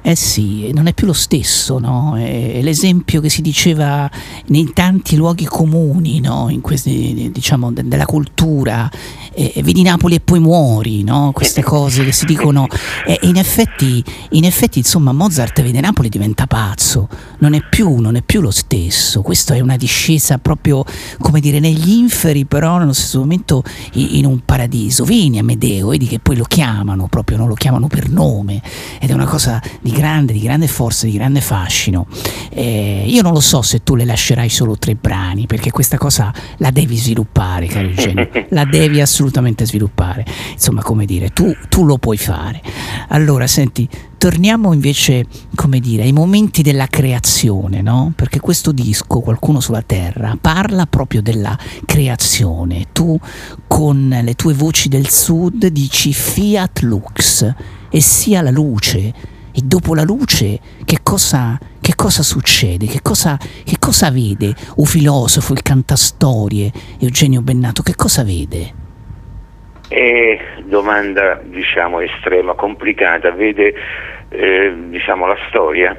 Eh 0.02 0.16
sì, 0.16 0.72
non 0.72 0.88
è 0.88 0.92
più 0.92 1.06
lo 1.06 1.12
stesso, 1.12 1.78
no? 1.78 2.16
È 2.16 2.60
l'esempio 2.62 3.20
che 3.20 3.28
si 3.28 3.42
diceva 3.42 4.10
nei 4.46 4.72
tanti 4.72 5.16
luoghi 5.16 5.44
comuni, 5.44 6.20
no? 6.20 6.48
Questi, 6.60 7.30
diciamo, 7.32 7.72
de- 7.72 7.86
della 7.86 8.06
cultura. 8.06 8.90
Eh, 9.38 9.60
vedi 9.62 9.82
Napoli 9.82 10.14
e 10.14 10.20
poi 10.20 10.40
muori, 10.40 11.02
no? 11.02 11.30
Queste 11.34 11.62
cose 11.62 12.02
che 12.04 12.12
si 12.12 12.24
dicono. 12.24 12.66
E 13.06 13.18
in 13.22 13.36
effetti, 13.36 14.02
in 14.30 14.44
effetti, 14.44 14.78
insomma, 14.78 15.12
Mozart 15.12 15.62
vede 15.62 15.80
Napoli 15.80 16.08
e 16.08 16.10
diventa 16.10 16.46
pazzo. 16.46 17.08
Non 17.38 17.54
è 17.54 17.60
più, 17.68 17.98
non 17.98 18.16
è 18.16 18.22
più 18.22 18.40
lo 18.40 18.50
stesso. 18.50 19.22
Questa 19.22 19.54
è 19.54 19.60
una 19.60 19.76
discesa 19.76 20.38
proprio, 20.38 20.84
come 21.18 21.38
dire, 21.38 21.60
negli 21.60 21.90
inferi, 21.90 22.46
però 22.46 22.78
nello 22.78 22.92
stesso 22.92 23.20
momento 23.20 23.62
in, 23.92 24.08
in 24.12 24.24
un 24.24 24.40
paradiso. 24.44 25.04
Vieni 25.04 25.38
Amedeo, 25.38 25.88
vedi 25.88 26.06
che 26.06 26.18
poi 26.18 26.36
lo 26.36 26.44
chiamano, 26.44 27.06
proprio 27.06 27.36
non 27.36 27.46
lo 27.46 27.54
chiamano 27.54 27.86
per 27.86 28.08
nome. 28.08 28.60
Ed 28.98 29.10
è 29.10 29.12
una 29.12 29.26
cosa 29.26 29.62
di 29.80 29.92
grande, 29.92 30.32
di 30.32 30.40
grande 30.40 30.66
forza, 30.66 31.06
di 31.06 31.12
grande 31.12 31.40
fascino. 31.40 32.06
Eh, 32.50 33.04
io 33.06 33.22
non 33.22 33.32
lo 33.32 33.40
so 33.40 33.62
se 33.62 33.84
tu 33.84 33.94
le 33.94 34.04
lascerai 34.04 34.48
solo 34.48 34.76
tre 34.76 34.96
brani, 34.96 35.46
perché 35.46 35.70
questa 35.70 35.96
cosa 35.96 36.32
la 36.56 36.70
devi 36.70 36.96
sviluppare, 36.96 37.66
caro 37.66 37.86
Eugenio, 37.86 38.28
la 38.50 38.64
devi 38.64 39.00
assolutamente 39.00 39.25
sviluppare. 39.64 40.24
Insomma, 40.52 40.82
come 40.82 41.04
dire, 41.04 41.30
tu, 41.30 41.54
tu 41.68 41.84
lo 41.84 41.98
puoi 41.98 42.16
fare. 42.16 42.62
Allora, 43.08 43.46
senti, 43.46 43.88
torniamo 44.18 44.72
invece, 44.72 45.26
come 45.54 45.80
dire, 45.80 46.02
ai 46.02 46.12
momenti 46.12 46.62
della 46.62 46.86
creazione, 46.86 47.82
no? 47.82 48.12
Perché 48.14 48.40
questo 48.40 48.72
disco, 48.72 49.20
Qualcuno 49.20 49.60
sulla 49.60 49.82
Terra, 49.82 50.36
parla 50.40 50.86
proprio 50.86 51.22
della 51.22 51.58
creazione. 51.84 52.86
Tu 52.92 53.18
con 53.66 54.20
le 54.22 54.34
tue 54.34 54.54
voci 54.54 54.88
del 54.88 55.08
sud 55.08 55.66
dici 55.66 56.12
Fiat 56.12 56.80
Lux 56.80 57.54
e 57.90 58.00
sia 58.00 58.42
la 58.42 58.50
luce 58.50 59.34
e 59.52 59.62
dopo 59.64 59.94
la 59.94 60.02
luce 60.02 60.60
che 60.84 60.98
cosa, 61.02 61.58
che 61.80 61.94
cosa 61.94 62.22
succede? 62.22 62.86
Che 62.86 63.00
cosa, 63.00 63.38
che 63.64 63.78
cosa 63.78 64.10
vede 64.10 64.54
un 64.76 64.84
filosofo, 64.84 65.54
il 65.54 65.62
cantastorie 65.62 66.70
Eugenio 66.98 67.40
Bennato? 67.40 67.82
Che 67.82 67.94
cosa 67.94 68.22
vede? 68.22 68.84
È 69.88 70.40
domanda 70.64 71.40
diciamo 71.44 72.00
estrema, 72.00 72.54
complicata, 72.54 73.30
vede 73.30 73.74
eh, 74.30 74.72
diciamo, 74.88 75.26
la 75.26 75.36
storia, 75.48 75.96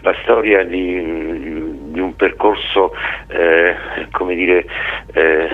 la 0.00 0.14
storia 0.22 0.64
di, 0.64 1.90
di 1.92 2.00
un 2.00 2.16
percorso 2.16 2.94
eh, 3.28 3.74
dire, 4.34 4.66
eh, 5.12 5.48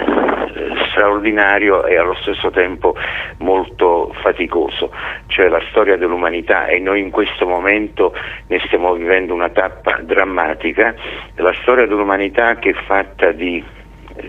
straordinario 0.91 1.85
e 1.85 1.97
allo 1.97 2.15
stesso 2.21 2.51
tempo 2.51 2.95
molto 3.39 4.15
faticoso, 4.21 4.93
cioè 5.27 5.49
la 5.49 5.63
storia 5.71 5.97
dell'umanità 5.97 6.67
e 6.67 6.79
noi 6.79 7.01
in 7.01 7.11
questo 7.11 7.47
momento 7.47 8.15
ne 8.47 8.61
stiamo 8.67 8.93
vivendo 8.95 9.35
una 9.35 9.49
tappa 9.49 9.99
drammatica, 10.03 10.95
la 11.37 11.55
storia 11.63 11.87
dell'umanità 11.87 12.57
che 12.57 12.71
è 12.71 12.85
fatta 12.85 13.33
di, 13.33 13.63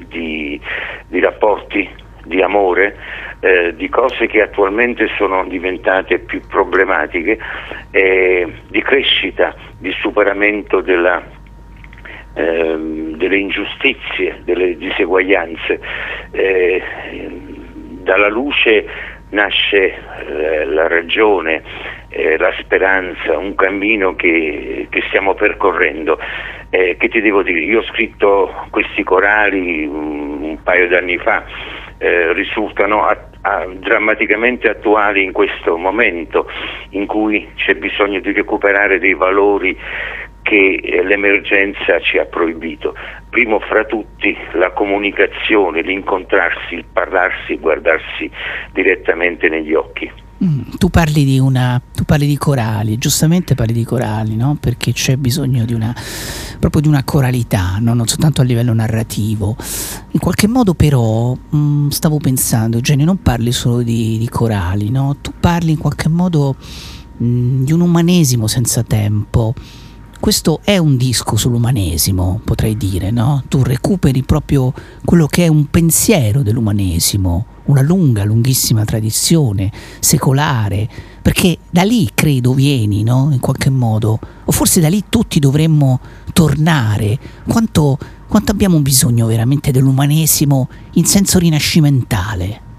di, 0.07 0.59
di 1.07 1.19
rapporti 1.19 2.01
di 2.23 2.41
amore, 2.41 2.97
eh, 3.39 3.75
di 3.75 3.89
cose 3.89 4.27
che 4.27 4.41
attualmente 4.41 5.07
sono 5.17 5.45
diventate 5.45 6.19
più 6.19 6.41
problematiche, 6.47 7.37
eh, 7.91 8.51
di 8.67 8.81
crescita, 8.81 9.55
di 9.77 9.91
superamento 9.99 10.81
della, 10.81 11.21
ehm, 12.33 13.15
delle 13.17 13.37
ingiustizie, 13.37 14.41
delle 14.43 14.77
diseguaglianze. 14.77 15.79
Eh, 16.31 16.81
dalla 18.03 18.27
luce 18.27 18.85
nasce 19.29 19.95
eh, 20.27 20.65
la 20.65 20.87
ragione, 20.87 21.63
eh, 22.09 22.37
la 22.37 22.53
speranza, 22.59 23.37
un 23.37 23.55
cammino 23.55 24.15
che, 24.15 24.87
che 24.89 25.03
stiamo 25.07 25.33
percorrendo. 25.33 26.19
Eh, 26.69 26.97
che 26.97 27.07
ti 27.07 27.21
devo 27.21 27.43
dire? 27.43 27.59
Io 27.59 27.79
ho 27.79 27.83
scritto 27.83 28.67
questi 28.71 29.03
corali 29.03 29.85
un, 29.85 30.41
un 30.41 30.63
paio 30.63 30.87
d'anni 30.87 31.17
fa, 31.17 31.43
eh, 32.03 32.33
risultano 32.33 33.05
a, 33.05 33.17
a, 33.41 33.65
drammaticamente 33.65 34.69
attuali 34.69 35.23
in 35.23 35.31
questo 35.31 35.77
momento 35.77 36.49
in 36.89 37.05
cui 37.05 37.47
c'è 37.55 37.75
bisogno 37.75 38.19
di 38.19 38.33
recuperare 38.33 38.99
dei 38.99 39.13
valori 39.13 39.77
che 40.41 40.81
eh, 40.83 41.01
l'emergenza 41.03 42.01
ci 42.01 42.17
ha 42.17 42.25
proibito. 42.25 42.93
Primo 43.29 43.59
fra 43.59 43.85
tutti 43.85 44.37
la 44.51 44.71
comunicazione, 44.71 45.81
l'incontrarsi, 45.81 46.75
il 46.75 46.85
parlarsi, 46.91 47.57
guardarsi 47.57 48.29
direttamente 48.73 49.47
negli 49.47 49.73
occhi. 49.73 50.11
Mm, 50.43 50.61
tu 50.77 50.89
parli 50.89 51.23
di 51.23 51.39
una 51.39 51.81
tu 51.93 52.03
parli 52.03 52.27
di 52.27 52.37
corali, 52.37 52.97
giustamente 52.97 53.55
parli 53.55 53.71
di 53.71 53.85
corali, 53.85 54.35
no? 54.35 54.57
Perché 54.59 54.91
c'è 54.91 55.15
bisogno 55.15 55.63
di 55.63 55.73
una 55.73 55.95
proprio 56.59 56.81
di 56.81 56.87
una 56.87 57.03
coralità, 57.03 57.77
no? 57.79 57.93
non 57.93 58.07
soltanto 58.07 58.41
a 58.41 58.43
livello 58.43 58.73
narrativo. 58.73 59.55
In 60.11 60.19
qualche 60.19 60.47
modo 60.47 60.73
però 60.73 61.33
mh, 61.33 61.89
stavo 61.89 62.17
pensando, 62.17 62.77
Eugenio, 62.77 63.05
non 63.05 63.21
parli 63.21 63.51
solo 63.51 63.83
di, 63.83 64.17
di 64.17 64.27
corali, 64.27 64.89
no? 64.89 65.17
Tu 65.21 65.31
parli 65.39 65.71
in 65.71 65.77
qualche 65.77 66.09
modo 66.09 66.55
mh, 67.17 67.63
di 67.63 67.71
un 67.71 67.81
umanesimo 67.81 68.47
senza 68.47 68.83
tempo 68.83 69.53
questo 70.23 70.61
è 70.63 70.77
un 70.77 70.95
disco 70.95 71.35
sull'umanesimo, 71.35 72.39
potrei 72.45 72.77
dire? 72.77 73.13
Tu 73.49 73.61
recuperi 73.61 74.23
proprio 74.23 74.73
quello 75.03 75.27
che 75.27 75.43
è 75.43 75.47
un 75.49 75.69
pensiero 75.69 76.43
dell'umanesimo, 76.43 77.45
una 77.65 77.81
lunga, 77.81 78.23
lunghissima 78.23 78.83
tradizione 78.85 79.71
secolare, 79.99 80.89
perché 81.21 81.57
da 81.69 81.83
lì 81.83 82.09
credo 82.13 82.53
vieni, 82.53 83.03
no? 83.03 83.29
In 83.31 83.39
qualche 83.39 83.69
modo, 83.69 84.19
o 84.43 84.51
forse 84.51 84.79
da 84.81 84.89
lì 84.89 85.03
tutti 85.09 85.39
dovremmo 85.39 85.99
tornare. 86.33 87.17
Quanto, 87.47 87.97
quanto 88.27 88.51
abbiamo 88.51 88.79
bisogno 88.79 89.25
veramente 89.27 89.71
dell'umanesimo 89.71 90.67
in 90.93 91.05
senso 91.05 91.39
rinascimentale? 91.39 92.71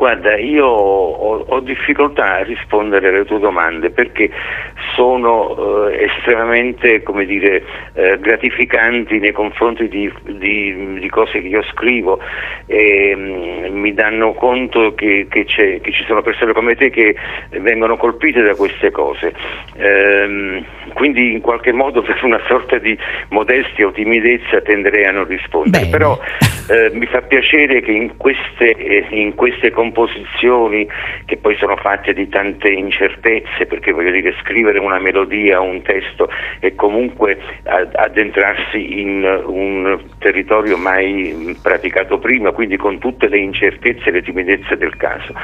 Guarda, 0.00 0.38
io 0.38 0.64
ho, 0.64 1.44
ho, 1.46 1.60
difficoltà 1.60 2.36
a 2.36 2.42
rispondere 2.42 3.08
alle 3.08 3.26
tue 3.26 3.38
domande 3.38 3.90
perché 3.90 4.30
sono 4.94 5.88
eh, 5.90 6.04
estremamente 6.04 7.02
dire, 7.26 7.62
eh, 7.92 8.18
gratificanti 8.18 9.18
nei 9.18 9.32
confronti 9.32 9.88
di, 9.88 10.10
di, 10.22 10.98
di, 11.00 11.08
cose 11.10 11.42
che 11.42 11.48
io 11.48 11.62
scrivo 11.64 12.18
e 12.64 13.14
mh, 13.14 13.20
mm, 13.20 13.78
mi 13.78 13.92
danno 13.92 14.32
conto 14.32 14.94
che, 14.94 15.26
che, 15.28 15.44
che, 15.44 15.80
ci 15.92 16.04
sono 16.06 16.22
persone 16.22 16.54
come 16.54 16.76
te 16.76 16.88
che 16.88 17.14
vengono 17.60 17.98
colpite 17.98 18.40
da 18.40 18.54
queste 18.54 18.90
cose. 18.90 19.34
Ehm, 19.76 20.64
quindi 20.94 21.32
in 21.32 21.42
qualche 21.42 21.72
modo 21.72 22.00
per 22.02 22.24
una 22.24 22.40
sorta 22.46 22.78
di 22.78 22.96
modestia 23.28 23.86
o 23.86 23.92
timidezza 23.92 24.62
tenderei 24.62 25.04
a 25.04 25.10
non 25.10 25.26
rispondere, 25.26 25.84
Bene. 25.84 25.90
però 25.90 26.18
eh, 26.70 26.90
mi 26.94 27.04
fa 27.04 27.20
piacere 27.20 27.82
che 27.82 27.92
in 27.92 28.16
queste, 28.16 28.74
eh, 28.76 29.06
in 29.10 29.34
queste 29.34 29.70
composizioni 29.90 30.88
che 31.24 31.36
poi 31.36 31.56
sono 31.56 31.76
fatte 31.76 32.12
di 32.12 32.28
tante 32.28 32.68
incertezze, 32.68 33.66
perché 33.66 33.92
voglio 33.92 34.10
dire 34.10 34.34
scrivere 34.42 34.78
una 34.78 34.98
melodia, 34.98 35.60
un 35.60 35.82
testo 35.82 36.28
e 36.60 36.74
comunque 36.74 37.38
addentrarsi 37.64 39.00
in 39.00 39.42
un 39.46 40.00
territorio 40.18 40.76
mai 40.76 41.32
mh, 41.32 41.60
praticato 41.62 42.18
prima, 42.18 42.52
quindi 42.52 42.76
con 42.76 42.98
tutte 42.98 43.28
le 43.28 43.38
incertezze 43.38 44.08
e 44.08 44.12
le 44.12 44.22
timidezze 44.22 44.76
del 44.76 44.96
caso. 44.96 45.34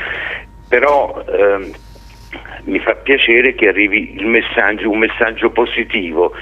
Però 0.69 1.23
ehm, 1.27 1.71
mi 2.65 2.79
fa 2.79 2.95
piacere 2.95 3.55
che 3.55 3.69
arrivi 3.69 4.15
il 4.17 4.27
messaggio, 4.27 4.91
un 4.91 4.99
messaggio 4.99 5.51
positivo 5.51 6.33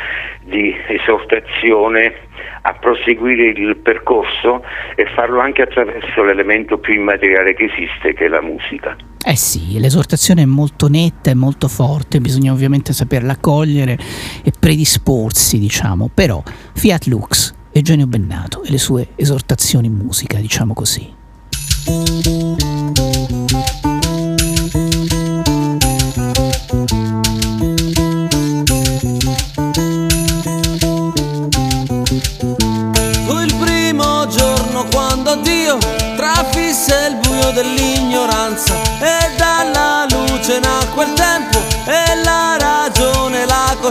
di 0.45 0.75
esortazione 0.89 2.15
a 2.63 2.73
proseguire 2.75 3.49
il 3.49 3.77
percorso 3.77 4.65
e 4.95 5.07
farlo 5.15 5.41
anche 5.41 5.63
attraverso 5.63 6.23
l'elemento 6.23 6.79
più 6.79 6.95
immateriale 6.95 7.55
che 7.55 7.65
esiste, 7.65 8.15
che 8.15 8.25
è 8.25 8.29
la 8.29 8.41
musica. 8.41 8.97
Eh 9.27 9.37
sì, 9.37 9.79
l'esortazione 9.79 10.43
è 10.43 10.47
molto 10.47 10.89
netta 10.89 11.31
e 11.31 11.35
molto 11.35 11.69
forte, 11.69 12.21
bisogna 12.21 12.53
ovviamente 12.53 12.93
saperla 12.93 13.39
cogliere 13.39 13.97
e 14.43 14.53
predisporsi, 14.59 15.59
diciamo. 15.59 16.11
Però 16.13 16.43
Fiat 16.75 17.07
Lux, 17.07 17.55
Eugenio 17.73 18.07
Bennato 18.07 18.63
e 18.63 18.71
le 18.71 18.79
sue 18.79 19.09
esortazioni 19.17 19.87
in 19.87 19.95
musica, 19.95 20.39
diciamo 20.39 20.75
così. 20.75 21.13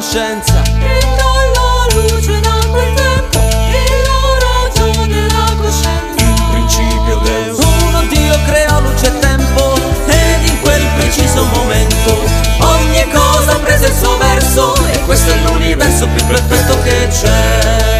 Coscienza. 0.04 0.62
E 0.62 1.00
dalla 1.16 1.88
luce 1.94 2.40
nacque 2.42 2.84
il 2.84 2.94
tempo 2.94 3.40
e 3.40 3.86
la 4.04 4.22
ragione, 4.44 5.28
la 5.30 5.56
coscienza. 5.56 6.24
Il 6.26 6.44
principio 6.52 7.18
Deus. 7.24 7.58
Uno 7.58 8.04
Dio 8.10 8.38
creò 8.46 8.82
luce 8.82 9.08
e 9.08 9.20
tempo 9.20 9.74
ed 10.08 10.48
in 10.50 10.60
quel 10.62 10.86
preciso 10.98 11.46
momento 11.46 12.20
ogni 12.60 13.10
cosa 13.12 13.58
prese 13.60 13.88
il 13.88 13.94
suo 13.94 14.18
verso 14.18 14.76
e 14.92 15.00
questo 15.06 15.32
è 15.32 15.38
l'universo 15.46 16.06
più 16.08 16.26
perfetto 16.26 16.82
che 16.82 17.08
c'è. 17.10 17.93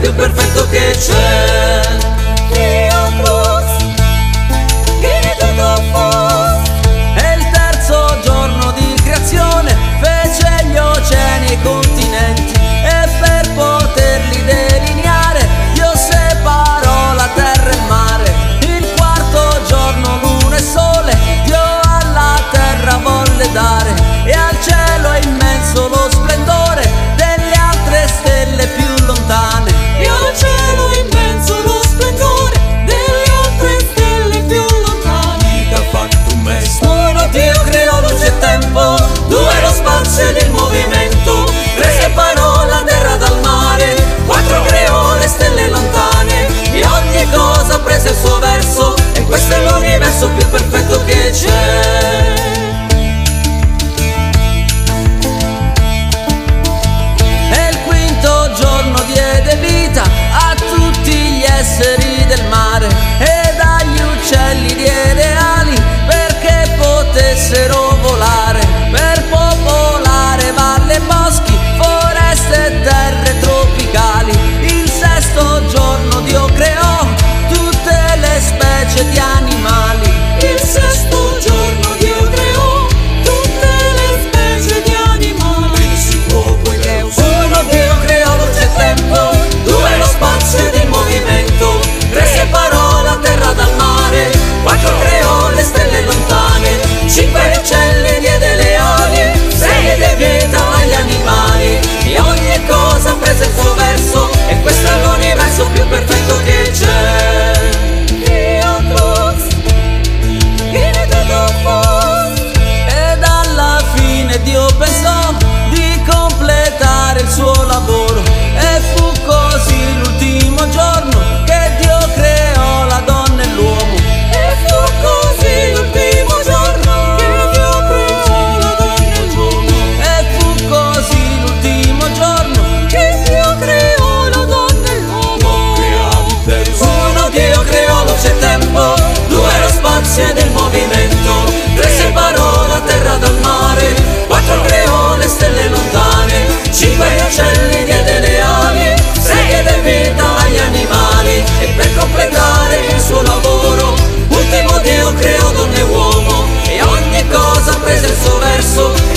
Più 0.00 0.14
perfetto 0.14 0.68
che 0.68 0.96
c'è. 0.98 2.85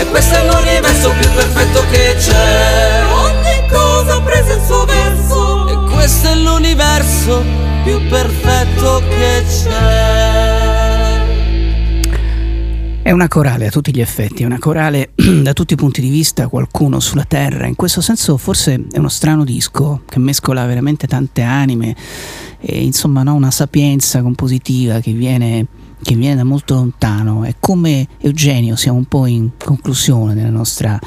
Questo 0.09 0.35
è 0.35 0.45
l'universo 0.45 1.11
più 1.11 1.29
perfetto 1.33 1.83
che 1.91 2.15
c'è. 2.17 3.03
Ogni 3.11 3.69
cosa 3.69 4.21
prese 4.21 4.53
il 4.53 4.61
suo 4.65 4.85
verso. 4.85 5.67
E 5.67 5.91
questo 5.93 6.27
è 6.29 6.35
l'universo 6.35 7.43
più 7.83 7.99
perfetto 8.07 9.01
che 9.09 9.43
c'è. 9.47 11.27
È 13.01 13.11
una 13.11 13.27
corale 13.27 13.67
a 13.67 13.69
tutti 13.71 13.91
gli 13.91 14.01
effetti, 14.01 14.43
è 14.43 14.45
una 14.45 14.59
corale 14.59 15.13
da 15.41 15.53
tutti 15.53 15.73
i 15.73 15.77
punti 15.77 15.99
di 16.01 16.09
vista, 16.09 16.47
qualcuno 16.47 16.99
sulla 16.99 17.25
terra. 17.25 17.65
In 17.65 17.75
questo 17.75 18.01
senso 18.01 18.37
forse 18.37 18.85
è 18.91 18.99
uno 18.99 19.09
strano 19.09 19.43
disco 19.43 20.01
che 20.07 20.19
mescola 20.19 20.65
veramente 20.65 21.07
tante 21.07 21.41
anime 21.41 21.95
e 22.59 22.83
insomma 22.83 23.23
no, 23.23 23.33
una 23.33 23.51
sapienza 23.51 24.21
compositiva 24.21 24.99
che 24.99 25.13
viene 25.13 25.65
che 26.09 26.15
viene 26.15 26.37
da 26.37 26.43
molto 26.43 26.73
lontano. 26.73 27.43
È 27.43 27.53
come 27.59 28.07
Eugenio, 28.17 28.75
siamo 28.75 28.97
un 28.97 29.05
po' 29.05 29.27
in 29.27 29.51
conclusione 29.63 30.33
della 30.33 30.49
nostra, 30.49 30.99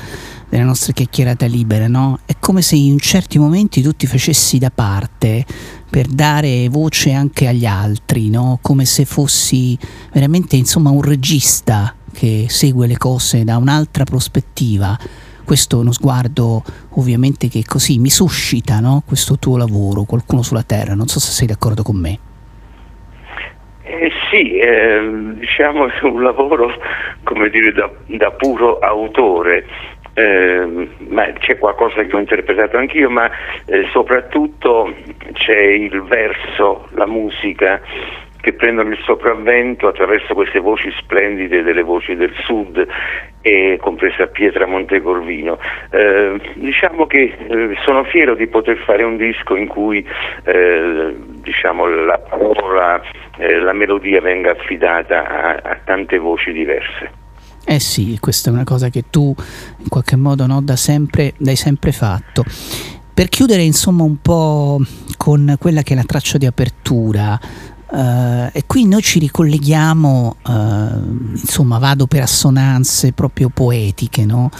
della 0.48 0.62
nostra 0.62 0.92
chiacchierata 0.92 1.44
libera, 1.46 1.88
no? 1.88 2.20
È 2.24 2.36
come 2.38 2.62
se 2.62 2.76
in 2.76 3.00
certi 3.00 3.36
momenti 3.36 3.82
tu 3.82 3.90
ti 3.96 4.06
facessi 4.06 4.58
da 4.58 4.70
parte 4.70 5.44
per 5.90 6.06
dare 6.06 6.68
voce 6.68 7.10
anche 7.10 7.48
agli 7.48 7.66
altri, 7.66 8.30
no? 8.30 8.60
Come 8.62 8.84
se 8.84 9.04
fossi 9.04 9.76
veramente 10.12 10.54
insomma 10.54 10.90
un 10.90 11.02
regista 11.02 11.92
che 12.12 12.46
segue 12.48 12.86
le 12.86 12.96
cose 12.96 13.42
da 13.42 13.56
un'altra 13.56 14.04
prospettiva. 14.04 14.96
Questo 15.44 15.78
è 15.78 15.80
uno 15.80 15.90
sguardo 15.90 16.62
ovviamente 16.90 17.48
che 17.48 17.64
così 17.64 17.98
mi 17.98 18.10
suscita 18.10 18.78
no? 18.78 19.02
questo 19.04 19.36
tuo 19.36 19.56
lavoro, 19.56 20.04
qualcuno 20.04 20.42
sulla 20.42 20.62
terra, 20.62 20.94
non 20.94 21.08
so 21.08 21.18
se 21.18 21.32
sei 21.32 21.48
d'accordo 21.48 21.82
con 21.82 21.96
me. 21.96 22.30
Eh, 23.92 24.10
sì, 24.30 24.56
eh, 24.56 25.00
diciamo 25.34 25.86
è 25.86 26.04
un 26.04 26.22
lavoro 26.22 26.72
come 27.24 27.50
dire 27.50 27.72
da, 27.72 27.90
da 28.06 28.30
puro 28.30 28.78
autore. 28.78 29.66
Eh, 30.14 30.88
ma 31.08 31.30
c'è 31.38 31.58
qualcosa 31.58 32.02
che 32.02 32.16
ho 32.16 32.18
interpretato 32.18 32.78
anch'io, 32.78 33.10
ma 33.10 33.30
eh, 33.66 33.86
soprattutto 33.92 34.94
c'è 35.32 35.58
il 35.58 36.02
verso, 36.04 36.88
la 36.92 37.06
musica 37.06 37.82
che 38.42 38.52
prendono 38.54 38.90
il 38.90 38.98
sopravvento 39.04 39.86
attraverso 39.86 40.34
queste 40.34 40.58
voci 40.58 40.92
splendide 40.98 41.62
delle 41.62 41.82
voci 41.82 42.16
del 42.16 42.34
sud 42.44 42.84
e 43.40 43.78
compresa 43.80 44.26
Pietra 44.26 44.66
Montecorvino. 44.66 45.58
Eh, 45.90 46.40
diciamo 46.54 47.06
che 47.06 47.36
eh, 47.38 47.76
sono 47.84 48.02
fiero 48.02 48.34
di 48.34 48.48
poter 48.48 48.78
fare 48.78 49.04
un 49.04 49.16
disco 49.16 49.54
in 49.54 49.68
cui 49.68 50.04
eh, 50.44 51.16
diciamo, 51.40 51.86
la 51.86 52.18
parola, 52.18 53.00
eh, 53.38 53.60
la 53.60 53.72
melodia 53.72 54.20
venga 54.20 54.50
affidata 54.50 55.24
a, 55.24 55.70
a 55.70 55.78
tante 55.84 56.18
voci 56.18 56.52
diverse. 56.52 57.10
Eh 57.64 57.78
sì, 57.78 58.18
questa 58.18 58.50
è 58.50 58.52
una 58.52 58.64
cosa 58.64 58.88
che 58.88 59.04
tu 59.08 59.32
in 59.78 59.88
qualche 59.88 60.16
modo 60.16 60.46
no, 60.46 60.60
da 60.62 60.74
sempre, 60.74 61.32
dai 61.38 61.54
sempre 61.54 61.92
fatto. 61.92 62.42
Per 63.14 63.28
chiudere 63.28 63.62
insomma 63.62 64.02
un 64.02 64.20
po' 64.20 64.80
con 65.16 65.54
quella 65.60 65.82
che 65.82 65.92
è 65.92 65.96
la 65.96 66.02
traccia 66.02 66.38
di 66.38 66.46
apertura, 66.46 67.38
eh, 67.94 68.50
e 68.52 68.64
qui 68.66 68.86
noi 68.86 69.02
ci 69.02 69.18
ricolleghiamo, 69.18 70.36
eh, 70.48 70.52
insomma 71.32 71.78
vado 71.78 72.06
per 72.06 72.22
assonanze 72.22 73.12
proprio 73.12 73.50
poetiche, 73.50 74.24
no? 74.24 74.50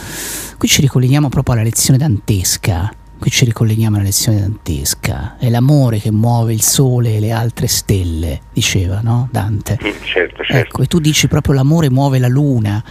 Qui 0.57 0.67
ci 0.67 0.81
ricolleghiamo 0.81 1.29
proprio 1.29 1.55
alla 1.55 1.63
lezione 1.63 1.97
dantesca, 1.97 2.93
qui 3.17 3.31
ci 3.31 3.45
ricolleghiamo 3.45 3.95
alla 3.95 4.05
lezione 4.05 4.39
dantesca, 4.39 5.37
è 5.39 5.49
l'amore 5.49 5.99
che 5.99 6.11
muove 6.11 6.53
il 6.53 6.61
sole 6.61 7.15
e 7.15 7.19
le 7.19 7.31
altre 7.31 7.67
stelle, 7.67 8.41
diceva, 8.53 8.99
no? 9.01 9.27
Dante. 9.31 9.79
Certo, 9.81 10.43
certo. 10.43 10.53
Ecco, 10.53 10.81
e 10.83 10.85
tu 10.85 10.99
dici 10.99 11.27
proprio 11.27 11.55
l'amore 11.55 11.89
muove 11.89 12.19
la 12.19 12.27
luna. 12.27 12.83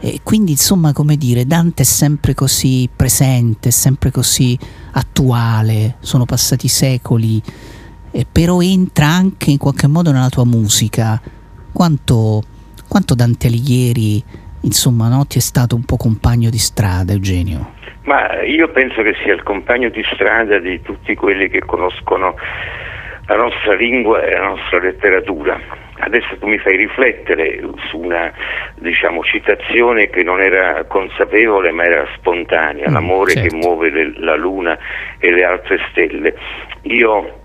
E 0.00 0.20
quindi, 0.22 0.50
insomma, 0.50 0.92
come 0.92 1.16
dire, 1.16 1.46
Dante 1.46 1.82
è 1.82 1.86
sempre 1.86 2.34
così 2.34 2.90
presente, 2.94 3.70
è 3.70 3.72
sempre 3.72 4.10
così 4.10 4.58
attuale, 4.90 5.96
sono 6.00 6.26
passati 6.26 6.68
secoli, 6.68 7.42
eh, 8.14 8.24
però 8.30 8.60
entra 8.60 9.06
anche 9.06 9.50
in 9.50 9.58
qualche 9.58 9.88
modo 9.88 10.12
nella 10.12 10.28
tua 10.28 10.44
musica. 10.44 11.20
Quanto, 11.72 12.42
quanto 12.88 13.14
Dante 13.16 13.48
Alighieri, 13.48 14.22
insomma, 14.60 15.08
no, 15.08 15.26
ti 15.26 15.38
è 15.38 15.40
stato 15.40 15.74
un 15.74 15.84
po' 15.84 15.96
compagno 15.96 16.48
di 16.48 16.58
strada, 16.58 17.12
Eugenio? 17.12 17.72
Ma 18.04 18.42
io 18.42 18.68
penso 18.70 19.02
che 19.02 19.14
sia 19.24 19.32
il 19.34 19.42
compagno 19.42 19.88
di 19.88 20.04
strada 20.12 20.58
di 20.58 20.80
tutti 20.82 21.14
quelli 21.16 21.48
che 21.48 21.60
conoscono 21.64 22.36
la 23.26 23.36
nostra 23.36 23.74
lingua 23.74 24.22
e 24.22 24.32
la 24.36 24.48
nostra 24.48 24.78
letteratura. 24.78 25.58
Adesso 25.98 26.36
tu 26.38 26.46
mi 26.46 26.58
fai 26.58 26.76
riflettere 26.76 27.60
su 27.88 27.98
una 27.98 28.30
diciamo, 28.78 29.22
citazione 29.24 30.10
che 30.10 30.22
non 30.22 30.40
era 30.40 30.84
consapevole 30.84 31.70
ma 31.72 31.84
era 31.84 32.06
spontanea, 32.18 32.90
Mm, 32.90 32.92
l'amore 32.92 33.32
certo. 33.32 33.48
che 33.48 33.56
muove 33.56 33.90
le- 33.90 34.12
la 34.18 34.36
luna 34.36 34.78
e 35.18 35.30
le 35.32 35.44
altre 35.44 35.78
stelle. 35.90 36.34
Io 36.82 37.40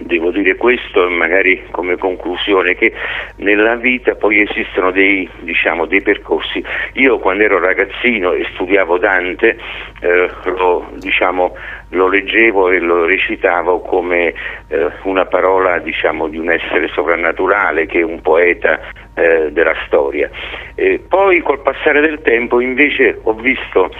devo 0.00 0.30
dire 0.30 0.56
questo 0.56 1.06
e 1.06 1.10
magari 1.10 1.64
come 1.70 1.96
conclusione 1.96 2.74
che 2.74 2.92
nella 3.36 3.76
vita 3.76 4.14
poi 4.14 4.42
esistono 4.42 4.90
dei, 4.90 5.28
diciamo, 5.40 5.86
dei 5.86 6.02
percorsi. 6.02 6.62
Io 6.94 7.18
quando 7.18 7.44
ero 7.44 7.58
ragazzino 7.58 8.32
e 8.32 8.46
studiavo 8.54 8.98
Dante 8.98 9.58
eh, 10.00 10.30
lo, 10.44 10.90
diciamo, 10.96 11.56
lo 11.90 12.08
leggevo 12.08 12.70
e 12.70 12.78
lo 12.80 13.06
recitavo 13.06 13.80
come 13.80 14.34
eh, 14.68 14.90
una 15.02 15.24
parola 15.26 15.78
diciamo, 15.78 16.28
di 16.28 16.38
un 16.38 16.50
essere 16.50 16.88
sovrannaturale 16.88 17.86
che 17.86 18.00
è 18.00 18.04
un 18.04 18.20
poeta 18.20 18.80
eh, 19.14 19.50
della 19.52 19.74
storia. 19.86 20.30
Eh, 20.74 21.02
poi 21.08 21.40
col 21.40 21.60
passare 21.62 22.00
del 22.00 22.20
tempo 22.22 22.60
invece 22.60 23.18
ho 23.22 23.32
visto 23.34 23.90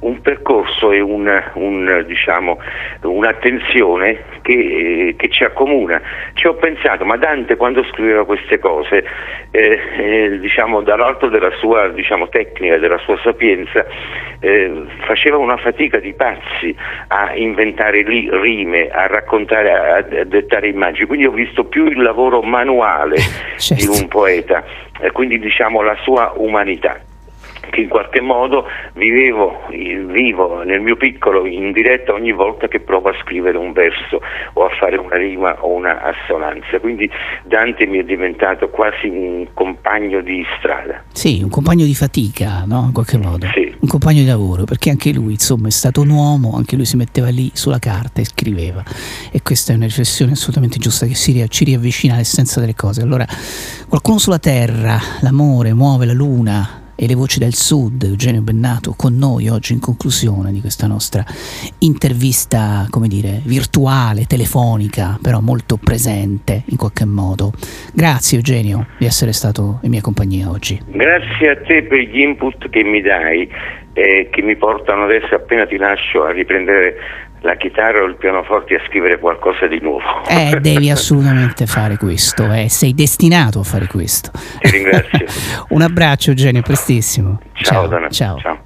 un 0.00 0.20
percorso 0.20 0.92
e 0.92 1.00
un, 1.00 1.42
un, 1.54 2.04
diciamo, 2.06 2.58
un'attenzione 3.02 4.24
che, 4.42 4.52
eh, 4.52 5.14
che 5.16 5.28
ci 5.30 5.44
accomuna. 5.44 6.00
Ci 6.34 6.46
ho 6.46 6.54
pensato, 6.54 7.04
ma 7.04 7.16
Dante 7.16 7.56
quando 7.56 7.82
scriveva 7.84 8.24
queste 8.24 8.58
cose, 8.58 9.04
eh, 9.50 9.80
eh, 9.98 10.38
diciamo, 10.38 10.82
dall'alto 10.82 11.28
della 11.28 11.50
sua 11.58 11.88
diciamo, 11.88 12.28
tecnica, 12.28 12.78
della 12.78 12.98
sua 12.98 13.18
sapienza, 13.22 13.86
eh, 14.40 14.84
faceva 15.06 15.38
una 15.38 15.56
fatica 15.56 15.98
di 15.98 16.12
pazzi 16.12 16.74
a 17.08 17.34
inventare 17.34 18.02
li- 18.02 18.28
rime, 18.30 18.88
a 18.88 19.06
raccontare, 19.06 19.72
a, 19.72 19.96
a 19.96 20.24
dettare 20.24 20.68
immagini. 20.68 21.06
Quindi 21.06 21.26
ho 21.26 21.32
visto 21.32 21.64
più 21.64 21.86
il 21.86 22.02
lavoro 22.02 22.42
manuale 22.42 23.16
di 23.70 23.86
un 23.86 24.08
poeta, 24.08 24.62
eh, 25.00 25.10
quindi 25.10 25.38
diciamo 25.38 25.80
la 25.80 25.96
sua 26.02 26.32
umanità 26.36 27.05
che 27.70 27.82
in 27.82 27.88
qualche 27.88 28.20
modo 28.20 28.66
vivevo, 28.94 29.62
vivo 29.70 30.62
nel 30.62 30.80
mio 30.80 30.96
piccolo 30.96 31.46
in 31.46 31.72
diretta 31.72 32.12
ogni 32.12 32.32
volta 32.32 32.68
che 32.68 32.80
provo 32.80 33.10
a 33.10 33.14
scrivere 33.22 33.58
un 33.58 33.72
verso 33.72 34.20
o 34.54 34.64
a 34.64 34.70
fare 34.78 34.96
una 34.96 35.16
rima 35.16 35.56
o 35.62 35.72
una 35.72 36.02
assonanza. 36.02 36.80
Quindi 36.80 37.08
Dante 37.44 37.86
mi 37.86 37.98
è 37.98 38.04
diventato 38.04 38.68
quasi 38.68 39.08
un 39.08 39.46
compagno 39.54 40.20
di 40.20 40.44
strada. 40.58 41.04
Sì, 41.12 41.40
un 41.42 41.50
compagno 41.50 41.84
di 41.84 41.94
fatica, 41.94 42.64
no? 42.66 42.84
In 42.86 42.92
qualche 42.92 43.18
modo. 43.18 43.46
Un 43.46 43.88
compagno 43.88 44.20
di 44.20 44.26
lavoro, 44.26 44.64
perché 44.64 44.90
anche 44.90 45.12
lui, 45.12 45.32
insomma, 45.32 45.68
è 45.68 45.70
stato 45.70 46.00
un 46.00 46.10
uomo, 46.10 46.56
anche 46.56 46.76
lui 46.76 46.84
si 46.84 46.96
metteva 46.96 47.28
lì 47.28 47.50
sulla 47.52 47.78
carta 47.78 48.20
e 48.20 48.24
scriveva. 48.24 48.82
E 49.30 49.42
questa 49.42 49.72
è 49.72 49.76
una 49.76 49.84
riflessione 49.84 50.32
assolutamente 50.32 50.78
giusta 50.78 51.06
che 51.06 51.14
si 51.14 51.34
ci 51.48 51.64
riavvicina 51.64 52.14
all'essenza 52.14 52.60
delle 52.60 52.74
cose. 52.74 53.02
Allora, 53.02 53.26
qualcuno 53.88 54.18
sulla 54.18 54.38
terra, 54.38 54.98
l'amore 55.20 55.74
muove 55.74 56.06
la 56.06 56.12
luna 56.12 56.84
e 56.96 57.06
le 57.06 57.14
voci 57.14 57.38
del 57.38 57.54
sud, 57.54 58.02
Eugenio 58.02 58.40
Bennato, 58.40 58.94
con 58.96 59.16
noi 59.16 59.48
oggi 59.48 59.74
in 59.74 59.80
conclusione 59.80 60.50
di 60.50 60.60
questa 60.60 60.86
nostra 60.86 61.24
intervista, 61.80 62.86
come 62.90 63.06
dire, 63.06 63.40
virtuale, 63.44 64.24
telefonica, 64.24 65.18
però 65.20 65.40
molto 65.40 65.76
presente 65.76 66.62
in 66.66 66.76
qualche 66.76 67.04
modo. 67.04 67.52
Grazie 67.92 68.38
Eugenio 68.38 68.86
di 68.98 69.04
essere 69.04 69.32
stato 69.32 69.78
in 69.82 69.90
mia 69.90 70.00
compagnia 70.00 70.48
oggi. 70.48 70.80
Grazie 70.86 71.50
a 71.50 71.56
te 71.56 71.82
per 71.82 71.98
gli 71.98 72.20
input 72.20 72.70
che 72.70 72.82
mi 72.82 73.02
dai 73.02 73.48
e 73.92 74.28
che 74.30 74.42
mi 74.42 74.56
portano 74.56 75.04
adesso 75.04 75.34
appena 75.34 75.64
ti 75.66 75.76
lascio 75.78 76.24
a 76.24 76.30
riprendere 76.30 76.96
la 77.46 77.56
chitarra 77.56 78.02
o 78.02 78.04
il 78.04 78.16
pianoforte 78.16 78.74
a 78.74 78.80
scrivere 78.86 79.18
qualcosa 79.18 79.66
di 79.66 79.78
nuovo. 79.80 80.02
Eh, 80.28 80.58
devi 80.60 80.90
assolutamente 80.90 81.66
fare 81.66 81.96
questo, 81.96 82.52
eh, 82.52 82.68
sei 82.68 82.92
destinato 82.92 83.60
a 83.60 83.62
fare 83.62 83.86
questo. 83.86 84.32
Ti 84.58 84.70
ringrazio. 84.70 85.26
Un 85.70 85.80
abbraccio 85.80 86.30
Eugenio, 86.30 86.60
prestissimo. 86.62 87.40
Ciao, 87.54 87.86
Donna. 87.86 88.10
ciao. 88.10 88.38
Ciao. 88.38 88.64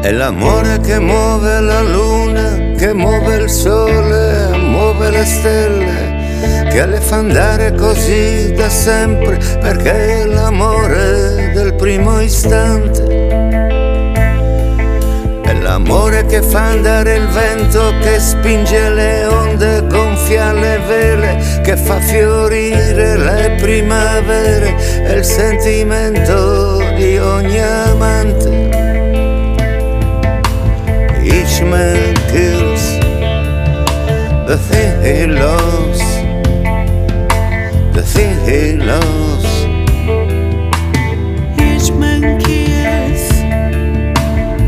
È 0.00 0.12
l'amore 0.12 0.80
che 0.80 0.98
muove 0.98 1.60
la 1.60 1.82
luna, 1.82 2.72
che 2.78 2.94
muove 2.94 3.42
il 3.42 3.48
sole, 3.50 4.57
muove 4.98 5.10
le 5.10 5.24
stelle, 5.24 6.66
che 6.70 6.86
le 6.86 7.00
fa 7.00 7.16
andare 7.16 7.72
così 7.74 8.52
da 8.52 8.68
sempre, 8.68 9.38
perché 9.60 10.22
è 10.22 10.24
l'amore 10.24 11.52
del 11.54 11.74
primo 11.74 12.20
istante. 12.20 13.04
È 15.42 15.52
l'amore 15.52 16.26
che 16.26 16.42
fa 16.42 16.70
andare 16.70 17.14
il 17.14 17.28
vento, 17.28 17.92
che 18.00 18.18
spinge 18.18 18.90
le 18.90 19.26
onde, 19.26 19.86
gonfia 19.86 20.52
le 20.52 20.80
vele, 20.86 21.60
che 21.62 21.76
fa 21.76 22.00
fiorire 22.00 23.16
le 23.16 23.56
primavere, 23.60 24.74
è 25.04 25.12
il 25.12 25.24
sentimento 25.24 26.82
di 26.96 27.18
ogni 27.18 27.62
amante. 27.62 28.96
Each 31.22 31.60
man 31.60 32.14
kills 32.32 32.57
the 34.48 34.56
thing 34.56 35.02
he 35.02 35.26
loves, 35.26 36.00
the 37.92 38.02
thing 38.02 38.34
he 38.48 38.78
loves. 38.78 39.44
Each 41.60 41.92
man 41.92 42.38
kills 42.38 43.28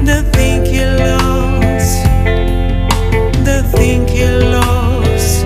the 0.04 0.22
thing 0.32 0.66
he 0.66 0.84
loves, 0.84 1.88
the 3.42 3.64
thing 3.72 4.06
he 4.06 4.28
loves. 4.28 5.44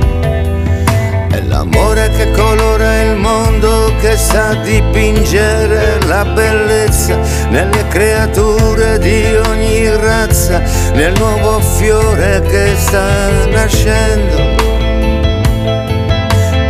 È 1.31 1.41
l'amore 1.47 2.11
che 2.17 2.33
colora 2.33 3.03
il 3.03 3.17
mondo, 3.17 3.93
che 4.01 4.17
sa 4.17 4.55
dipingere 4.65 6.01
la 6.07 6.25
bellezza 6.25 7.17
nelle 7.51 7.87
creature 7.87 8.99
di 8.99 9.37
ogni 9.47 9.89
razza 9.97 10.61
nel 10.95 11.13
nuovo 11.19 11.61
fiore 11.61 12.41
che 12.49 12.75
sta 12.77 13.29
nascendo. 13.49 14.63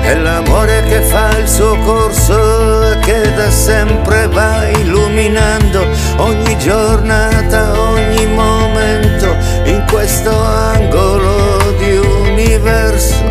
È 0.03 0.15
l'amore 0.17 0.83
che 0.83 1.01
fa 1.01 1.39
il 1.39 1.49
suo 1.49 1.77
corso 1.79 2.91
e 2.91 2.99
che 2.99 3.35
da 3.35 3.51
sempre 3.51 4.27
va 4.29 4.67
illuminando 4.69 5.87
ogni 6.17 6.59
giornata, 6.59 7.79
ogni 7.79 8.27
momento 8.27 9.37
in 9.65 9.85
questo 9.91 10.31
angolo 10.31 11.75
di 11.79 11.97
universo. 11.97 13.23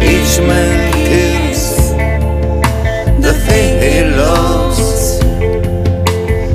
Each 0.00 0.38
man 0.40 0.90
kills 1.04 1.94
the 3.18 3.34
thing 3.46 3.80
he 3.80 4.04
loves, 4.16 5.18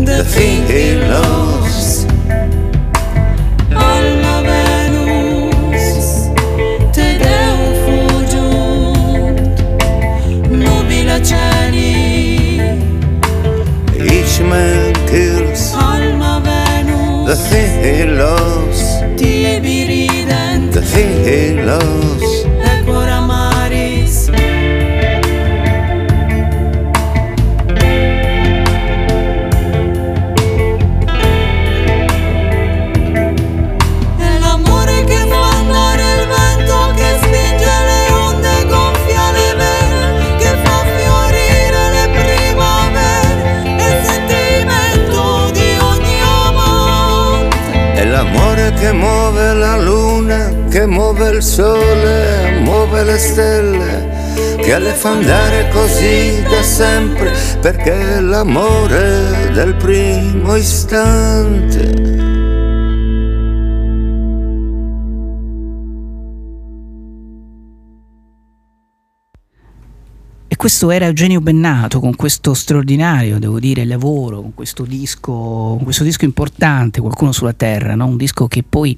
the 0.03 0.23
thing 0.23 0.65
he 0.67 0.95
loves. 1.07 1.56
Thing 17.87 17.95
he 17.95 18.05
loves, 18.05 18.99
tibi 19.17 20.07
il 51.37 51.43
sole, 51.43 52.59
muove 52.61 53.03
le 53.03 53.17
stelle, 53.19 54.55
che 54.59 54.79
le 54.79 54.91
fa 54.91 55.11
andare 55.11 55.69
così 55.71 56.41
da 56.41 56.63
sempre, 56.63 57.31
perché 57.61 58.19
l'amore 58.19 59.51
del 59.53 59.75
primo 59.75 60.55
istante. 60.55 62.26
Questo 70.57 70.89
era 70.89 71.05
Eugenio 71.05 71.39
Bennato 71.39 71.99
con 71.99 72.15
questo 72.15 72.55
straordinario, 72.55 73.37
devo 73.37 73.59
dire, 73.59 73.85
lavoro, 73.85 74.41
con 74.41 74.55
questo 74.55 74.83
disco, 74.83 75.79
questo 75.83 76.03
disco 76.03 76.25
importante, 76.25 76.99
Qualcuno 76.99 77.31
sulla 77.31 77.53
Terra, 77.53 77.93
no? 77.93 78.07
un 78.07 78.17
disco 78.17 78.47
che 78.47 78.63
poi 78.67 78.97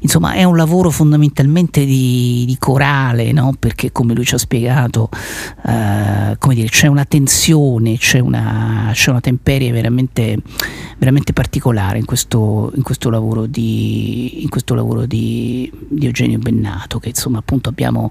insomma 0.00 0.32
è 0.32 0.42
un 0.42 0.56
lavoro 0.56 0.90
fondamentalmente 0.90 1.84
di, 1.84 2.44
di 2.44 2.56
corale, 2.58 3.30
no? 3.30 3.54
perché 3.56 3.92
come 3.92 4.14
lui 4.14 4.24
ci 4.24 4.34
ha 4.34 4.38
spiegato, 4.38 5.08
eh, 5.64 6.36
come 6.38 6.54
dire, 6.54 6.68
c'è 6.68 6.88
una 6.88 7.04
tensione, 7.04 7.96
c'è 7.96 8.18
una, 8.18 8.90
c'è 8.92 9.10
una 9.10 9.20
temperie 9.20 9.70
veramente, 9.70 10.36
veramente 10.98 11.32
particolare 11.32 11.98
in 11.98 12.04
questo, 12.04 12.72
in 12.74 12.82
questo 12.82 13.10
lavoro, 13.10 13.46
di, 13.46 14.42
in 14.42 14.48
questo 14.48 14.74
lavoro 14.74 15.06
di, 15.06 15.70
di 15.88 16.04
Eugenio 16.04 16.38
Bennato, 16.38 16.98
che 16.98 17.10
insomma 17.10 17.38
appunto 17.38 17.68
abbiamo, 17.68 18.10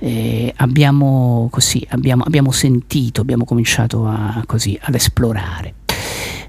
eh, 0.00 0.52
abbiamo, 0.56 1.46
così, 1.52 1.86
abbiamo, 1.90 2.24
abbiamo 2.32 2.50
sentito, 2.50 3.20
abbiamo 3.20 3.44
cominciato 3.44 4.06
a, 4.06 4.42
così, 4.46 4.78
ad 4.80 4.94
esplorare. 4.94 5.74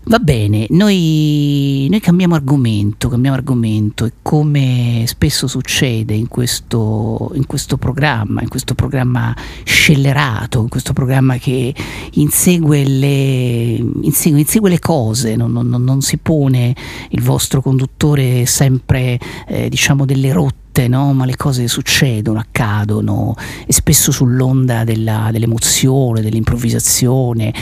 Va 0.05 0.19
bene, 0.19 0.65
noi, 0.69 1.87
noi 1.89 1.99
cambiamo 2.01 2.35
argomento, 2.35 3.07
cambiamo 3.09 3.35
argomento 3.35 4.05
e 4.05 4.13
come 4.21 5.03
spesso 5.07 5.47
succede 5.47 6.13
in 6.13 6.27
questo, 6.27 7.31
in 7.35 7.45
questo 7.45 7.77
programma, 7.77 8.41
in 8.41 8.49
questo 8.49 8.75
programma 8.75 9.35
scellerato, 9.63 10.61
in 10.61 10.69
questo 10.69 10.91
programma 10.91 11.37
che 11.37 11.73
insegue 12.13 12.83
le, 12.85 13.75
insegue, 14.01 14.39
insegue 14.39 14.69
le 14.69 14.79
cose, 14.79 15.35
non, 15.35 15.51
non- 15.51 15.69
non 15.69 16.01
si 16.01 16.17
pone 16.17 16.75
il 17.09 17.21
vostro 17.21 17.61
conduttore 17.61 18.45
sempre 18.45 19.17
eh, 19.47 19.69
diciamo 19.69 20.05
delle 20.05 20.31
rotte 20.33 20.62
no? 20.87 21.13
ma 21.13 21.25
le 21.25 21.35
cose 21.35 21.67
succedono, 21.67 22.39
accadono 22.39 23.35
e 23.65 23.71
spesso 23.73 24.11
sull'onda 24.11 24.83
della- 24.83 25.29
dell'emozione, 25.31 26.21
dell'improvvisazione. 26.21 27.53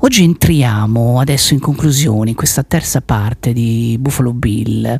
Oggi 0.00 0.24
entriamo 0.24 1.20
adesso 1.20 1.54
in 1.54 1.60
conclusione 1.60 2.30
in 2.30 2.36
questa 2.36 2.64
terza 2.64 3.00
parte 3.00 3.52
di 3.52 3.96
Buffalo 4.00 4.32
Bill 4.32 4.98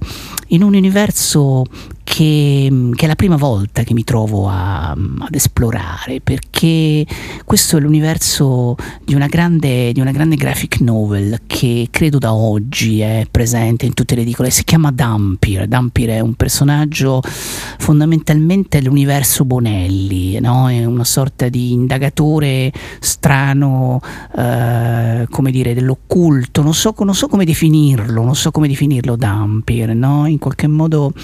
in 0.48 0.62
un 0.62 0.74
universo 0.74 1.64
che, 2.12 2.90
che 2.94 3.04
è 3.06 3.08
la 3.08 3.14
prima 3.14 3.36
volta 3.36 3.84
che 3.84 3.94
mi 3.94 4.04
trovo 4.04 4.46
a- 4.46 4.90
ad 4.90 5.34
esplorare 5.34 6.20
perché 6.20 7.06
questo 7.46 7.78
è 7.78 7.80
l'universo 7.80 8.76
di 9.02 9.14
una, 9.14 9.28
grande, 9.28 9.92
di 9.92 10.00
una 10.00 10.10
grande 10.10 10.36
graphic 10.36 10.80
novel 10.80 11.40
che 11.46 11.88
credo 11.90 12.18
da 12.18 12.34
oggi 12.34 13.00
è 13.00 13.26
presente 13.30 13.86
in 13.86 13.94
tutte 13.94 14.14
le 14.14 14.20
edicole, 14.20 14.50
si 14.50 14.62
chiama 14.62 14.90
Dampir. 14.90 15.66
Dampir 15.66 16.10
è 16.10 16.20
un 16.20 16.34
personaggio 16.34 17.22
fondamentalmente 17.22 18.78
dell'universo 18.78 19.46
Bonelli, 19.46 20.38
no? 20.38 20.68
è 20.68 20.84
una 20.84 21.04
sorta 21.04 21.48
di 21.48 21.72
indagatore 21.72 22.70
strano, 23.00 24.02
eh, 24.36 25.26
come 25.30 25.50
dire, 25.50 25.72
dell'occulto, 25.72 26.60
non 26.60 26.74
so, 26.74 26.94
non 26.98 27.14
so 27.14 27.26
come 27.28 27.46
definirlo, 27.46 28.22
non 28.22 28.34
so 28.34 28.50
come 28.50 28.68
definirlo 28.68 29.16
Dampir, 29.16 29.94
no? 29.94 30.26
in 30.26 30.38
qualche 30.38 30.66
modo 30.66 31.14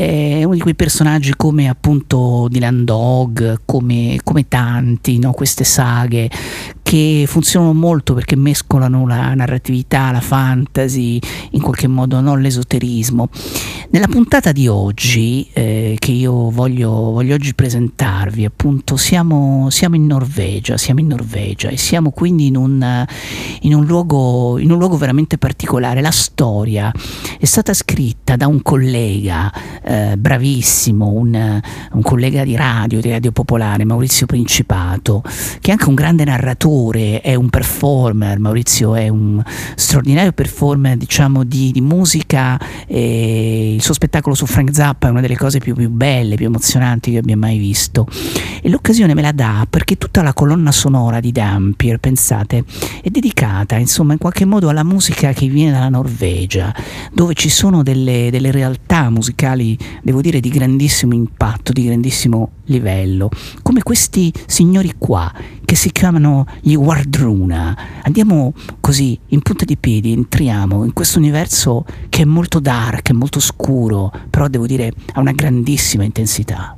è 0.00 0.44
uno 0.44 0.54
di 0.54 0.60
quei 0.60 0.74
personaggi 0.74 1.34
come 1.36 1.68
appunto 1.68 2.48
Dylan 2.48 2.84
Dog, 2.86 3.60
come, 3.66 4.18
come 4.24 4.48
tanti, 4.48 5.18
no? 5.18 5.32
queste 5.32 5.64
saghe 5.64 6.30
che 6.90 7.22
funzionano 7.28 7.72
molto 7.72 8.14
perché 8.14 8.34
mescolano 8.34 9.06
la 9.06 9.32
narratività, 9.32 10.10
la 10.10 10.20
fantasy, 10.20 11.20
in 11.50 11.62
qualche 11.62 11.86
modo 11.86 12.18
non 12.18 12.40
l'esoterismo. 12.40 13.28
Nella 13.90 14.08
puntata 14.08 14.50
di 14.50 14.66
oggi, 14.66 15.48
eh, 15.52 15.94
che 16.00 16.10
io 16.10 16.50
voglio, 16.50 16.90
voglio 16.90 17.34
oggi 17.34 17.54
presentarvi, 17.54 18.44
appunto, 18.44 18.96
siamo, 18.96 19.70
siamo 19.70 19.94
in 19.94 20.06
Norvegia, 20.06 20.76
siamo 20.76 20.98
in 20.98 21.06
Norvegia 21.06 21.68
e 21.68 21.76
siamo 21.76 22.10
quindi 22.10 22.46
in 22.46 22.56
un, 22.56 23.06
in 23.60 23.72
un 23.72 23.86
luogo, 23.86 24.58
in 24.58 24.72
un 24.72 24.78
luogo 24.78 24.96
veramente 24.96 25.38
particolare. 25.38 26.00
La 26.00 26.10
storia 26.10 26.92
è 27.38 27.44
stata 27.44 27.72
scritta 27.72 28.34
da 28.34 28.48
un 28.48 28.62
collega 28.62 29.52
eh, 29.84 30.16
bravissimo, 30.16 31.06
un, 31.06 31.60
un 31.92 32.02
collega 32.02 32.42
di 32.42 32.56
radio, 32.56 33.00
di 33.00 33.10
Radio 33.10 33.30
Popolare, 33.30 33.84
Maurizio 33.84 34.26
Principato, 34.26 35.22
che 35.60 35.68
è 35.68 35.70
anche 35.70 35.88
un 35.88 35.94
grande 35.94 36.24
narratore, 36.24 36.78
è 36.88 37.34
un 37.34 37.50
performer, 37.50 38.38
Maurizio 38.38 38.94
è 38.94 39.08
un 39.08 39.42
straordinario 39.74 40.32
performer 40.32 40.96
diciamo 40.96 41.44
di, 41.44 41.72
di 41.72 41.82
musica, 41.82 42.58
e 42.86 43.74
il 43.74 43.82
suo 43.82 43.92
spettacolo 43.92 44.34
su 44.34 44.46
Frank 44.46 44.74
Zappa 44.74 45.08
è 45.08 45.10
una 45.10 45.20
delle 45.20 45.36
cose 45.36 45.58
più, 45.58 45.74
più 45.74 45.90
belle, 45.90 46.36
più 46.36 46.46
emozionanti 46.46 47.10
che 47.10 47.18
abbia 47.18 47.36
mai 47.36 47.58
visto. 47.58 48.06
E 48.62 48.70
l'occasione 48.70 49.12
me 49.12 49.20
la 49.20 49.32
dà 49.32 49.66
perché 49.68 49.98
tutta 49.98 50.22
la 50.22 50.32
colonna 50.32 50.72
sonora 50.72 51.20
di 51.20 51.32
Dampier, 51.32 51.98
pensate, 51.98 52.64
è 53.02 53.10
dedicata 53.10 53.76
insomma 53.76 54.12
in 54.12 54.18
qualche 54.18 54.46
modo 54.46 54.70
alla 54.70 54.84
musica 54.84 55.32
che 55.32 55.48
viene 55.48 55.72
dalla 55.72 55.90
Norvegia, 55.90 56.74
dove 57.12 57.34
ci 57.34 57.50
sono 57.50 57.82
delle, 57.82 58.28
delle 58.30 58.50
realtà 58.50 59.10
musicali, 59.10 59.76
devo 60.02 60.22
dire, 60.22 60.40
di 60.40 60.48
grandissimo 60.48 61.12
impatto, 61.12 61.72
di 61.72 61.84
grandissimo 61.84 62.52
livello, 62.64 63.28
come 63.62 63.82
questi 63.82 64.32
signori 64.46 64.94
qua 64.96 65.30
che 65.70 65.76
si 65.76 65.92
chiamano 65.92 66.46
gli 66.62 66.74
Wardruna. 66.74 67.78
Andiamo 68.02 68.52
così 68.80 69.16
in 69.28 69.40
punta 69.40 69.64
di 69.64 69.76
piedi, 69.76 70.10
entriamo 70.10 70.82
in 70.82 70.92
questo 70.92 71.20
universo 71.20 71.84
che 72.08 72.22
è 72.22 72.24
molto 72.24 72.58
dark, 72.58 73.10
è 73.10 73.12
molto 73.12 73.38
scuro, 73.38 74.12
però 74.28 74.48
devo 74.48 74.66
dire 74.66 74.92
ha 75.12 75.20
una 75.20 75.30
grandissima 75.30 76.02
intensità. 76.02 76.76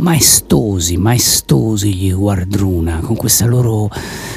Maestosi, 0.00 0.96
maestosi 0.96 1.94
gli 1.94 2.10
Wardruna, 2.10 3.00
con 3.00 3.16
questa 3.16 3.44
loro 3.44 3.90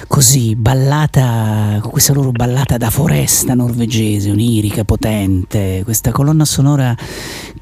così 0.08 0.56
ballata, 0.56 1.80
con 1.82 1.90
questa 1.90 2.14
loro 2.14 2.32
ballata 2.32 2.78
da 2.78 2.90
foresta 2.90 3.54
norvegese, 3.54 4.30
onirica, 4.30 4.84
potente, 4.84 5.82
questa 5.84 6.12
colonna 6.12 6.46
sonora 6.46 6.96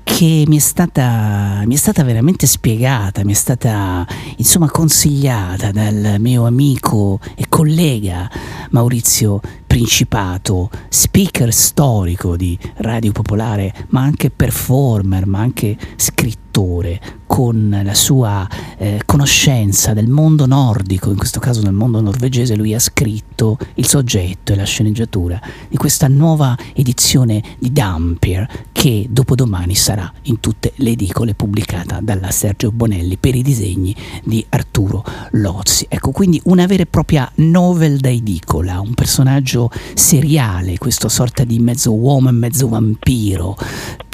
che 0.04 0.44
mi 0.48 0.58
è 0.58 0.60
stata, 0.60 1.62
mi 1.66 1.76
è 1.76 1.78
stata 1.78 2.04
veramente 2.04 2.48
spiegata, 2.48 3.24
mi 3.24 3.34
è 3.34 3.36
stata 3.36 4.06
insomma 4.38 4.70
consigliata 4.70 5.72
dal 5.72 6.16
mio 6.20 6.46
amico 6.46 7.20
e 7.36 7.46
collega 7.48 8.30
Maurizio 8.72 9.40
Principato, 9.72 10.70
speaker 10.90 11.54
storico 11.54 12.36
di 12.36 12.60
Radio 12.78 13.14
Popolare, 13.14 13.74
ma 13.90 14.02
anche 14.02 14.30
performer, 14.30 15.26
ma 15.26 15.40
anche 15.40 15.78
scrittore, 15.96 17.00
con 17.32 17.82
la 17.82 17.94
sua 17.94 18.46
eh, 18.78 19.04
conoscenza 19.06 19.94
del 19.94 20.10
mondo 20.10 20.46
nordico, 20.46 21.12
in 21.12 21.16
questo 21.16 21.40
caso 21.40 21.62
del 21.62 21.72
mondo 21.72 22.02
norvegese, 22.02 22.58
lui 22.58 22.74
ha 22.74 22.80
scritto 22.80 23.58
il 23.76 23.88
soggetto 23.88 24.52
e 24.52 24.58
la 24.58 24.66
sceneggiatura 24.66 25.40
di 25.70 25.78
questa 25.78 26.10
nuova 26.10 26.58
edizione 26.74 27.42
di 27.58 27.72
Dampier 27.72 28.46
che 28.74 29.08
dopodomani 29.10 29.76
sarà 29.76 30.12
in 30.24 30.42
tutte 30.42 30.74
le 30.76 30.90
edicole 30.90 31.34
pubblicata 31.34 32.00
dalla 32.02 32.32
Sergio 32.32 32.74
Bonelli 32.74 33.16
per 33.16 33.34
i 33.34 33.44
disegni 33.44 33.96
di 34.26 34.46
Arturo 34.50 35.02
Lozzi. 35.32 35.86
Ecco, 35.88 36.12
quindi 36.12 36.42
una 36.46 36.66
vera 36.66 36.84
e 36.84 36.88
propria 36.88 37.32
novel 37.36 38.00
da 38.00 38.10
edicola, 38.10 38.82
un 38.82 38.94
personaggio 38.94 39.72
seriale, 39.94 40.78
questo 40.78 41.08
sorta 41.08 41.46
di 41.46 41.60
mezzo 41.60 41.94
uomo 41.94 42.28
e 42.28 42.34
mezzo 42.34 42.68
vampiro 42.68 43.56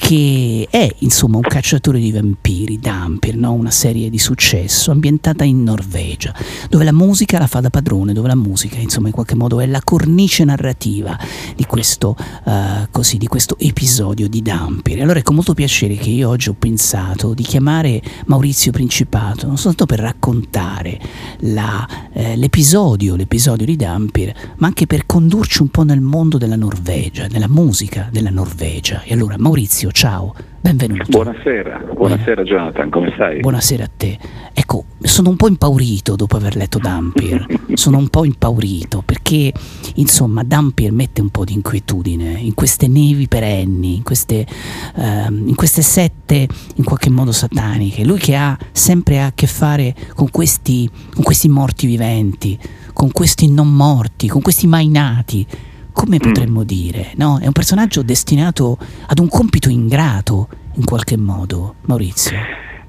che 0.08 0.66
è 0.70 0.88
insomma 1.00 1.36
un 1.36 1.42
cacciatore 1.42 1.98
di 1.98 2.10
vampiri, 2.12 2.78
Dampir, 3.08 3.36
no? 3.36 3.54
una 3.54 3.70
serie 3.70 4.10
di 4.10 4.18
successo 4.18 4.90
ambientata 4.90 5.42
in 5.42 5.62
Norvegia, 5.62 6.34
dove 6.68 6.84
la 6.84 6.92
musica 6.92 7.38
la 7.38 7.46
fa 7.46 7.60
da 7.60 7.70
padrone, 7.70 8.12
dove 8.12 8.28
la 8.28 8.34
musica 8.34 8.76
insomma 8.76 9.06
in 9.06 9.14
qualche 9.14 9.34
modo 9.34 9.60
è 9.60 9.66
la 9.66 9.80
cornice 9.82 10.44
narrativa 10.44 11.18
di 11.56 11.64
questo, 11.64 12.14
uh, 12.44 12.52
così, 12.90 13.16
di 13.16 13.26
questo 13.26 13.56
episodio 13.58 14.28
di 14.28 14.42
Dampir. 14.42 15.00
Allora 15.00 15.20
è 15.20 15.22
con 15.22 15.36
molto 15.36 15.54
piacere 15.54 15.96
che 15.96 16.10
io 16.10 16.28
oggi 16.28 16.50
ho 16.50 16.56
pensato 16.58 17.32
di 17.32 17.42
chiamare 17.42 18.02
Maurizio 18.26 18.72
Principato, 18.72 19.46
non 19.46 19.56
soltanto 19.56 19.86
per 19.86 20.00
raccontare 20.00 21.00
la, 21.40 21.88
eh, 22.12 22.36
l'episodio, 22.36 23.16
l'episodio 23.16 23.64
di 23.64 23.76
Dampir, 23.76 24.34
ma 24.58 24.66
anche 24.66 24.86
per 24.86 25.06
condurci 25.06 25.62
un 25.62 25.68
po' 25.68 25.82
nel 25.82 26.02
mondo 26.02 26.36
della 26.36 26.56
Norvegia, 26.56 27.26
nella 27.28 27.48
musica 27.48 28.10
della 28.12 28.30
Norvegia. 28.30 29.02
E 29.02 29.14
allora 29.14 29.36
Maurizio, 29.38 29.90
ciao, 29.92 30.34
benvenuto. 30.74 31.04
Buonasera, 31.08 31.84
buonasera 31.94 32.42
Jonathan, 32.42 32.90
come 32.90 33.10
stai? 33.14 33.40
Buonasera 33.40 33.84
a 33.84 33.90
te. 33.96 34.18
Ecco, 34.52 34.84
sono 35.00 35.30
un 35.30 35.36
po' 35.36 35.48
impaurito 35.48 36.14
dopo 36.14 36.36
aver 36.36 36.56
letto 36.56 36.78
Dampir, 36.78 37.46
sono 37.74 37.96
un 37.96 38.08
po' 38.08 38.24
impaurito 38.24 39.02
perché 39.04 39.52
insomma 39.94 40.42
Dampir 40.42 40.92
mette 40.92 41.20
un 41.20 41.30
po' 41.30 41.44
di 41.44 41.54
inquietudine 41.54 42.32
in 42.38 42.54
queste 42.54 42.86
nevi 42.86 43.28
perenni, 43.28 43.96
in 43.96 44.02
queste, 44.02 44.46
ehm, 44.96 45.48
in 45.48 45.54
queste 45.54 45.82
sette 45.82 46.46
in 46.74 46.84
qualche 46.84 47.10
modo 47.10 47.32
sataniche. 47.32 48.04
Lui 48.04 48.18
che 48.18 48.36
ha 48.36 48.56
sempre 48.72 49.22
a 49.22 49.32
che 49.34 49.46
fare 49.46 49.94
con 50.14 50.30
questi, 50.30 50.88
con 51.14 51.22
questi 51.22 51.48
morti 51.48 51.86
viventi, 51.86 52.58
con 52.92 53.10
questi 53.10 53.50
non 53.50 53.72
morti, 53.74 54.28
con 54.28 54.42
questi 54.42 54.66
mai 54.66 54.88
nati 54.88 55.46
come 55.98 56.18
potremmo 56.18 56.62
dire, 56.62 57.10
no? 57.16 57.40
È 57.42 57.46
un 57.46 57.52
personaggio 57.52 58.02
destinato 58.02 58.78
ad 59.08 59.18
un 59.18 59.28
compito 59.28 59.68
ingrato 59.68 60.46
in 60.76 60.84
qualche 60.84 61.16
modo, 61.16 61.74
Maurizio. 61.86 62.38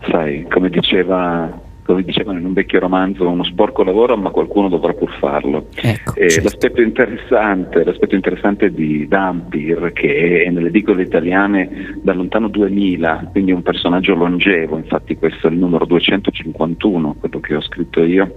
Sai, 0.08 0.46
come 0.48 0.70
diceva, 0.70 1.52
come 1.84 2.04
dicevano 2.04 2.38
in 2.38 2.46
un 2.46 2.54
vecchio 2.54 2.80
romanzo, 2.80 3.28
uno 3.28 3.44
sporco 3.44 3.84
lavoro, 3.84 4.16
ma 4.16 4.30
qualcuno 4.30 4.70
dovrà 4.70 4.94
pur 4.94 5.12
farlo. 5.18 5.70
Ecco, 5.74 6.14
E 6.14 6.30
certo. 6.30 6.50
l'aspetto, 6.50 6.82
interessante, 6.84 7.84
l'aspetto 7.84 8.14
interessante 8.14 8.72
di 8.72 9.08
Dampir, 9.08 9.92
che 9.92 10.44
è 10.44 10.50
nelle 10.52 10.68
edicole 10.68 11.02
italiane 11.02 11.98
dal 12.04 12.16
lontano 12.16 12.48
2000, 12.48 13.30
quindi 13.32 13.52
un 13.52 13.64
personaggio 13.64 14.14
longevo, 14.14 14.78
infatti 14.78 15.18
questo 15.18 15.48
è 15.48 15.50
il 15.50 15.58
numero 15.58 15.86
251, 15.88 17.16
quello 17.20 17.40
che 17.40 17.56
ho 17.56 17.62
scritto 17.62 18.04
io, 18.04 18.36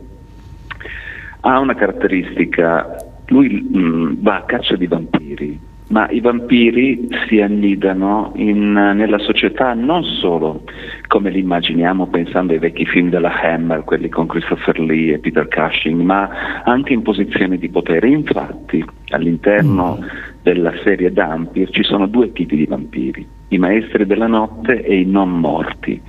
ha 1.40 1.58
una 1.58 1.74
caratteristica, 1.74 2.96
lui 3.26 3.48
mh, 3.48 4.22
va 4.22 4.36
a 4.36 4.44
caccia 4.44 4.76
di 4.76 4.86
vampiri, 4.86 5.60
ma 5.88 6.08
i 6.10 6.20
vampiri 6.20 7.06
si 7.28 7.40
annidano 7.40 8.32
in- 8.36 8.72
nella 8.72 9.18
società 9.18 9.74
non 9.74 10.02
solo 10.02 10.64
come 11.06 11.30
li 11.30 11.40
immaginiamo 11.40 12.06
pensando 12.06 12.54
ai 12.54 12.58
vecchi 12.58 12.86
film 12.86 13.10
della 13.10 13.32
Hammer, 13.40 13.84
quelli 13.84 14.08
con 14.08 14.26
Christopher 14.26 14.80
Lee 14.80 15.14
e 15.14 15.18
Peter 15.18 15.46
Cushing, 15.48 16.00
ma 16.00 16.62
anche 16.64 16.94
in 16.94 17.02
posizioni 17.02 17.58
di 17.58 17.68
potere. 17.68 18.08
Infatti 18.08 18.82
all'interno 19.08 19.98
della 20.42 20.72
serie 20.82 21.12
Dampir 21.12 21.70
ci 21.70 21.82
sono 21.82 22.06
due 22.06 22.32
tipi 22.32 22.56
di 22.56 22.64
vampiri, 22.64 23.28
i 23.48 23.58
maestri 23.58 24.06
della 24.06 24.26
notte 24.26 24.82
e 24.82 25.00
i 25.00 25.04
non 25.04 25.38
morti. 25.38 26.00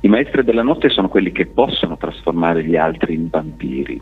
I 0.00 0.08
maestri 0.08 0.44
della 0.44 0.62
notte 0.62 0.88
sono 0.88 1.08
quelli 1.08 1.32
che 1.32 1.46
possono 1.46 1.96
trasformare 1.96 2.64
gli 2.64 2.76
altri 2.76 3.14
in 3.14 3.28
vampiri. 3.28 4.00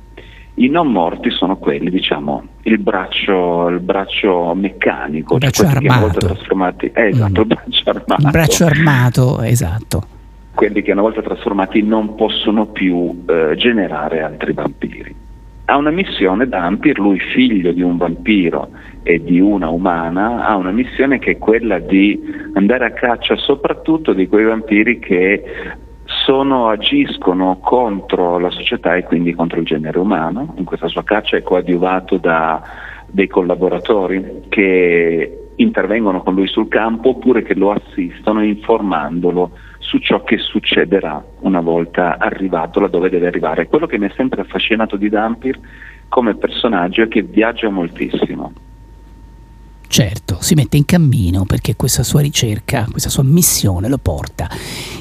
I 0.58 0.68
non 0.68 0.90
morti 0.90 1.30
sono 1.30 1.56
quelli, 1.56 1.90
diciamo, 1.90 2.42
il 2.62 2.78
braccio, 2.78 3.68
il 3.68 3.80
braccio 3.80 4.54
meccanico, 4.54 5.34
Il 5.34 5.40
braccio 5.40 5.62
cioè 5.64 5.72
quelli 5.72 5.86
che 5.86 5.92
una 5.92 6.00
volta 6.00 6.18
armato. 6.18 6.34
trasformati, 6.34 6.90
eh, 6.94 7.08
esatto, 7.08 7.40
il 7.42 7.46
braccio 7.46 7.90
armato. 7.90 8.22
Il 8.22 8.30
braccio 8.30 8.64
armato, 8.64 9.42
esatto. 9.42 10.02
quelli 10.54 10.80
che 10.80 10.92
una 10.92 11.02
volta 11.02 11.20
trasformati 11.20 11.82
non 11.82 12.14
possono 12.14 12.66
più 12.66 13.24
eh, 13.26 13.54
generare 13.56 14.22
altri 14.22 14.54
vampiri. 14.54 15.14
Ha 15.66 15.76
una 15.76 15.90
missione 15.90 16.48
Dampir, 16.48 16.98
lui 17.00 17.18
figlio 17.18 17.72
di 17.72 17.82
un 17.82 17.98
vampiro 17.98 18.70
e 19.02 19.22
di 19.22 19.40
una 19.40 19.68
umana, 19.68 20.46
ha 20.46 20.56
una 20.56 20.70
missione 20.70 21.18
che 21.18 21.32
è 21.32 21.38
quella 21.38 21.80
di 21.80 22.18
andare 22.54 22.86
a 22.86 22.92
caccia 22.92 23.36
soprattutto 23.36 24.14
di 24.14 24.26
quei 24.26 24.44
vampiri 24.44 25.00
che 25.00 25.42
sono, 26.26 26.66
agiscono 26.66 27.58
contro 27.62 28.40
la 28.40 28.50
società 28.50 28.96
e 28.96 29.04
quindi 29.04 29.32
contro 29.32 29.60
il 29.60 29.64
genere 29.64 29.96
umano. 30.00 30.54
In 30.56 30.64
questa 30.64 30.88
sua 30.88 31.04
caccia 31.04 31.36
è 31.36 31.42
coadiuvato 31.42 32.16
da 32.16 32.60
dei 33.06 33.28
collaboratori 33.28 34.42
che 34.48 35.50
intervengono 35.54 36.22
con 36.22 36.34
lui 36.34 36.48
sul 36.48 36.66
campo 36.66 37.10
oppure 37.10 37.42
che 37.42 37.54
lo 37.54 37.70
assistono 37.70 38.42
informandolo 38.42 39.52
su 39.78 39.98
ciò 39.98 40.24
che 40.24 40.38
succederà 40.38 41.24
una 41.42 41.60
volta 41.60 42.18
arrivato 42.18 42.80
laddove 42.80 43.08
deve 43.08 43.28
arrivare. 43.28 43.68
Quello 43.68 43.86
che 43.86 43.96
mi 43.96 44.08
è 44.08 44.12
sempre 44.16 44.40
affascinato 44.40 44.96
di 44.96 45.08
Dampir 45.08 45.56
come 46.08 46.34
personaggio 46.34 47.02
è 47.02 47.08
che 47.08 47.22
viaggia 47.22 47.70
moltissimo. 47.70 48.52
Certo, 49.96 50.36
si 50.42 50.52
mette 50.52 50.76
in 50.76 50.84
cammino 50.84 51.46
perché 51.46 51.74
questa 51.74 52.02
sua 52.02 52.20
ricerca, 52.20 52.86
questa 52.90 53.08
sua 53.08 53.22
missione 53.22 53.88
lo 53.88 53.96
porta 53.96 54.46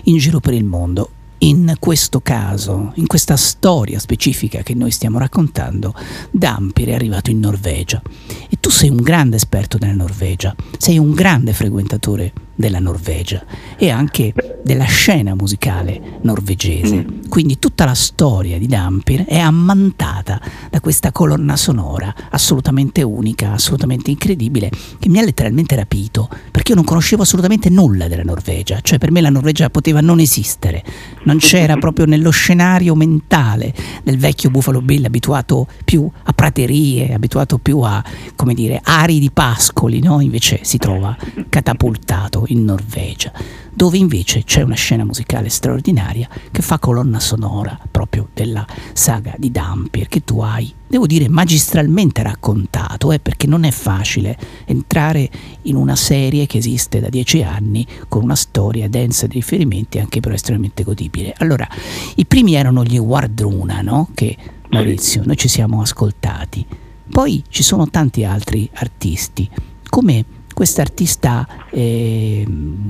in 0.04 0.18
giro 0.20 0.40
per 0.40 0.54
il 0.54 0.64
mondo. 0.64 1.10
In 1.40 1.76
questo 1.80 2.22
caso, 2.22 2.94
in 2.96 3.06
questa 3.06 3.36
storia 3.36 4.00
specifica 4.00 4.64
che 4.64 4.74
noi 4.74 4.92
stiamo 4.92 5.18
raccontando, 5.20 5.94
Dampir 6.32 6.88
è 6.88 6.94
arrivato 6.94 7.30
in 7.30 7.40
Norvegia. 7.40 8.02
E 8.50 8.58
tu 8.62 8.70
sei 8.70 8.90
un 8.90 9.02
grande 9.02 9.36
esperto 9.36 9.78
della 9.78 9.92
Norvegia, 9.92 10.56
sei 10.78 10.98
un 10.98 11.12
grande 11.12 11.52
frequentatore 11.52 12.32
della 12.56 12.80
Norvegia 12.80 13.44
e 13.78 13.90
anche 13.90 14.34
della 14.64 14.86
scena 14.86 15.36
musicale 15.36 16.20
norvegese. 16.22 17.06
Quindi 17.30 17.60
tutta 17.60 17.86
la 17.86 17.94
storia 17.94 18.58
di 18.58 18.68
Dampir 18.68 19.26
è 19.26 19.38
ammantata 19.38 20.40
da 20.70 20.80
questa 20.80 21.12
colonna 21.12 21.56
sonora 21.56 22.14
assolutamente 22.32 23.04
unica, 23.04 23.52
assolutamente 23.52 24.10
incredibile, 24.10 24.72
che 25.00 25.10
mi 25.10 25.20
ha 25.20 25.24
letteralmente 25.24 25.76
rapito, 25.76 26.30
perché 26.52 26.72
io 26.72 26.76
non 26.76 26.86
conoscevo 26.86 27.24
assolutamente 27.24 27.70
nulla 27.70 28.08
della 28.08 28.24
Norvegia, 28.24 28.80
cioè 28.82 28.98
per 28.98 29.12
me 29.12 29.22
la 29.22 29.30
Norvegia 29.30 29.70
poteva 29.70 30.02
non 30.02 30.20
esistere, 30.20 30.84
non 31.24 31.38
c'era 31.38 31.78
proprio 31.78 32.06
nello 32.06 32.30
scenario 32.30 32.96
mentale 32.96 33.74
del 34.04 34.18
vecchio 34.18 34.50
Buffalo 34.50 34.82
Bill 34.82 35.06
abituato 35.06 35.68
più 35.84 36.10
a 36.24 36.34
praterie, 36.34 37.14
abituato 37.14 37.58
più 37.58 37.80
a, 37.80 38.04
come 38.36 38.54
dire, 38.54 38.80
ari 38.84 39.20
di 39.20 39.32
pascoli, 39.32 40.00
no? 40.00 40.22
Invece 40.22 40.60
si 40.64 40.78
trova 40.78 41.16
catapultato 41.50 42.45
in 42.48 42.64
Norvegia, 42.64 43.32
dove 43.74 43.98
invece 43.98 44.44
c'è 44.44 44.62
una 44.62 44.76
scena 44.76 45.04
musicale 45.04 45.50
straordinaria 45.50 46.30
che 46.52 46.62
fa 46.62 46.80
colonna 46.80 47.20
sonora 47.20 47.78
proprio 47.90 48.30
della 48.34 48.66
saga 48.94 49.34
di 49.38 49.52
Dampir 49.52 50.08
che 50.08 50.24
tu 50.24 50.40
hai, 50.40 50.74
devo 50.88 51.08
dire, 51.08 51.28
magistralmente 51.28 52.24
raccontato, 52.24 53.12
eh, 53.12 53.20
perché 53.20 53.48
non 53.48 53.64
è 53.64 53.72
facile 53.72 54.38
entrare 54.66 55.30
in 55.64 55.76
una 55.76 55.96
serie 55.96 56.46
che 56.46 56.58
esiste 56.58 57.00
da 57.00 57.10
dieci 57.10 57.44
anni 57.44 57.86
con 58.08 58.24
una 58.24 58.36
storia 58.36 58.88
densa 58.88 59.28
di 59.28 59.34
riferimenti 59.34 60.00
anche 60.00 60.20
però 60.20 60.34
estremamente 60.34 60.84
godibile. 60.84 61.34
Allora, 61.38 61.68
i 62.16 62.26
primi 62.26 62.56
erano 62.56 62.84
gli 62.84 62.98
Wardruna, 62.98 63.82
no? 63.82 64.10
Che 64.14 64.38
Maurizio, 64.70 65.22
noi 65.26 65.38
ci 65.38 65.48
siamo 65.48 65.82
ascoltati. 65.82 66.66
Poi 67.10 67.44
ci 67.50 67.64
sono 67.64 67.90
tanti 67.90 68.24
altri 68.24 68.70
artisti, 68.74 69.50
come 69.90 70.26
questa 70.56 70.82
artista, 70.82 71.46
eh, 71.70 72.46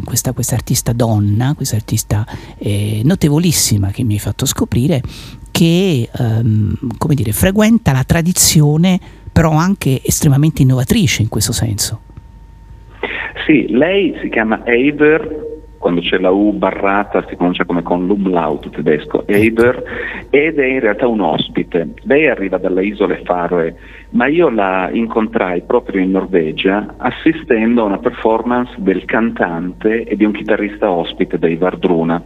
questa, 0.05 0.33
questa 0.33 0.53
artista 0.53 0.93
donna, 0.93 1.55
questa 1.55 1.75
artista 1.75 2.23
eh, 2.59 3.01
notevolissima 3.03 3.89
che 3.89 4.03
mi 4.03 4.13
hai 4.13 4.19
fatto 4.19 4.45
scoprire, 4.45 5.01
che 5.49 6.07
ehm, 6.15 6.77
come 6.99 7.15
dire, 7.15 7.31
frequenta 7.31 7.91
la 7.91 8.03
tradizione, 8.03 8.99
però 9.31 9.51
anche 9.53 9.99
estremamente 10.03 10.61
innovatrice 10.61 11.23
in 11.23 11.27
questo 11.27 11.51
senso. 11.51 12.01
Sì, 13.47 13.65
lei 13.69 14.15
si 14.21 14.29
chiama 14.29 14.63
Eider, 14.63 15.54
quando 15.77 16.01
c'è 16.01 16.17
la 16.17 16.31
U 16.31 16.53
barrata 16.53 17.23
si 17.27 17.35
pronuncia 17.35 17.65
come 17.65 17.83
con 17.83 18.05
l'umlaut 18.05 18.69
tedesco, 18.69 19.25
Eider, 19.27 19.83
ed 20.29 20.59
è 20.59 20.65
in 20.65 20.79
realtà 20.79 21.07
un 21.07 21.21
ospite. 21.21 21.93
Lei 22.03 22.27
arriva 22.27 22.57
dalle 22.57 22.85
isole 22.85 23.21
Faroe, 23.23 23.75
ma 24.11 24.27
io 24.27 24.49
la 24.49 24.89
incontrai 24.91 25.61
proprio 25.61 26.01
in 26.01 26.11
Norvegia 26.11 26.95
assistendo 26.97 27.81
a 27.81 27.85
una 27.85 27.99
performance 27.99 28.73
del 28.77 29.05
cantante 29.05 30.03
e 30.03 30.15
di 30.15 30.25
un 30.25 30.31
chitarrista 30.31 30.89
ospite 30.89 31.37
dei 31.37 31.55
Vardruna. 31.55 32.23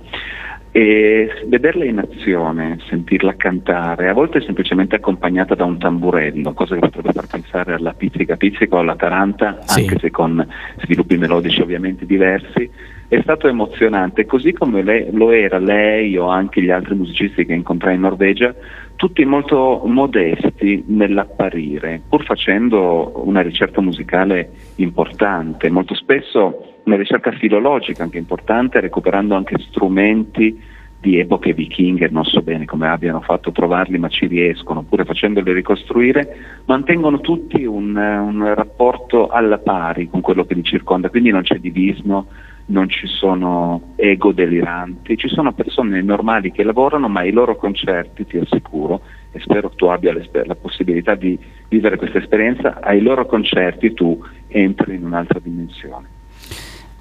E 0.71 1.27
vederla 1.47 1.83
in 1.83 1.97
azione, 1.97 2.77
sentirla 2.87 3.33
cantare, 3.35 4.07
a 4.07 4.13
volte 4.13 4.39
semplicemente 4.41 4.95
accompagnata 4.97 5.55
da 5.55 5.65
un 5.65 5.79
tamburello, 5.79 6.53
cosa 6.53 6.75
che 6.75 6.81
potrebbe 6.81 7.11
far 7.11 7.25
pensare 7.25 7.73
alla 7.73 7.93
pizzica 7.93 8.35
pizzica 8.35 8.75
o 8.75 8.79
alla 8.79 8.95
taranta, 8.95 9.61
Sì. 9.63 9.81
anche 9.81 9.97
se 9.97 10.11
con 10.11 10.47
sviluppi 10.83 11.17
melodici 11.17 11.59
ovviamente 11.59 12.05
diversi, 12.05 12.69
è 13.09 13.19
stato 13.23 13.47
emozionante, 13.47 14.27
così 14.27 14.53
come 14.53 14.83
lei- 14.83 15.07
lo 15.11 15.31
era 15.31 15.57
lei 15.57 16.15
o 16.15 16.27
anche 16.27 16.61
gli 16.61 16.69
altri 16.69 16.93
musicisti 16.93 17.43
che 17.43 17.53
incontrai 17.53 17.95
in 17.95 18.01
Norvegia, 18.01 18.53
tutti 18.95 19.25
molto 19.25 19.81
modesti 19.85 20.83
nell'apparire, 20.87 22.01
pur 22.07 22.23
facendo 22.23 23.23
una 23.25 23.41
ricerca 23.41 23.81
musicale 23.81 24.51
importante, 24.75 25.71
molto 25.71 25.95
spesso 25.95 26.81
una 26.83 26.97
ricerca 26.97 27.31
filologica 27.31 28.03
anche 28.03 28.19
importante, 28.19 28.79
recuperando 28.79 29.33
anche 29.33 29.57
strumenti 29.57 30.61
di 31.01 31.17
epoche 31.17 31.53
vichinghe, 31.53 32.09
non 32.11 32.25
so 32.25 32.41
bene 32.41 32.65
come 32.65 32.89
abbiano 32.89 33.21
fatto 33.21 33.49
a 33.49 33.53
trovarli, 33.53 33.97
ma 33.97 34.09
ci 34.09 34.27
riescono, 34.27 34.81
oppure 34.81 35.05
facendoli 35.05 35.51
ricostruire, 35.51 36.61
mantengono 36.65 37.21
tutti 37.21 37.63
un, 37.63 37.95
un 37.95 38.53
rapporto 38.53 39.29
alla 39.29 39.57
pari 39.57 40.09
con 40.09 40.21
quello 40.21 40.45
che 40.45 40.53
li 40.53 40.63
circonda, 40.63 41.09
quindi 41.09 41.31
non 41.31 41.41
c'è 41.41 41.55
divismo, 41.55 42.27
non 42.69 42.89
ci 42.89 43.07
sono 43.07 43.93
ego 43.95 44.31
deliranti, 44.31 45.17
ci 45.17 45.27
sono 45.27 45.53
persone 45.53 46.01
normali 46.01 46.51
che 46.51 46.63
lavorano, 46.63 47.07
ma 47.07 47.23
i 47.23 47.31
loro 47.31 47.55
concerti, 47.55 48.25
ti 48.25 48.37
assicuro, 48.37 49.01
e 49.31 49.39
spero 49.39 49.69
tu 49.69 49.85
abbia 49.85 50.13
la 50.45 50.55
possibilità 50.55 51.15
di 51.15 51.37
vivere 51.67 51.97
questa 51.97 52.17
esperienza, 52.17 52.79
ai 52.81 53.01
loro 53.01 53.25
concerti 53.25 53.93
tu 53.93 54.23
entri 54.47 54.95
in 54.95 55.05
un'altra 55.05 55.39
dimensione. 55.39 56.17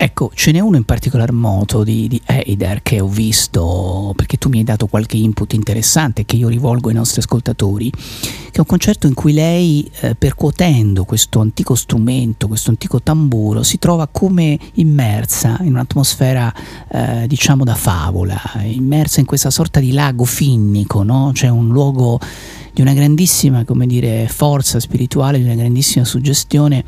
Ecco, 0.01 0.31
ce 0.33 0.52
n'è 0.52 0.60
uno 0.60 0.77
in 0.77 0.85
particolar 0.85 1.33
modo 1.33 1.83
di, 1.83 2.07
di 2.07 2.23
Eider 2.25 2.83
che 2.83 3.01
ho 3.01 3.09
visto, 3.09 4.12
perché 4.15 4.36
tu 4.36 4.49
mi 4.49 4.59
hai 4.59 4.65
dato 4.65 4.86
qualche 4.86 5.17
input 5.17 5.55
interessante 5.55 6.25
che 6.25 6.36
io 6.36 6.47
rivolgo 6.47 6.89
ai 6.89 6.94
nostri 6.94 7.20
ascoltatori, 7.20 7.91
che 7.91 8.52
è 8.52 8.60
un 8.60 8.67
concerto 8.67 9.09
in 9.09 9.15
cui 9.15 9.33
lei, 9.33 9.91
eh, 10.02 10.15
percuotendo 10.15 11.02
questo 11.02 11.41
antico 11.41 11.75
strumento, 11.75 12.47
questo 12.47 12.70
antico 12.70 13.02
tamburo, 13.02 13.65
si 13.65 13.81
trova 13.81 14.07
come 14.07 14.57
immersa 14.75 15.59
in 15.62 15.70
un'atmosfera, 15.70 16.55
eh, 16.93 17.27
diciamo, 17.27 17.65
da 17.65 17.75
favola, 17.75 18.41
immersa 18.62 19.18
in 19.18 19.27
questa 19.27 19.51
sorta 19.51 19.81
di 19.81 19.91
lago 19.91 20.25
finnico, 20.25 21.02
no? 21.02 21.33
C'è 21.35 21.49
un 21.49 21.70
luogo 21.70 22.20
di 22.73 22.83
una 22.83 22.93
grandissima, 22.93 23.65
come 23.65 23.89
dire, 23.89 24.28
forza 24.28 24.78
spirituale, 24.78 25.39
di 25.39 25.44
una 25.44 25.57
grandissima 25.57 26.05
suggestione 26.05 26.85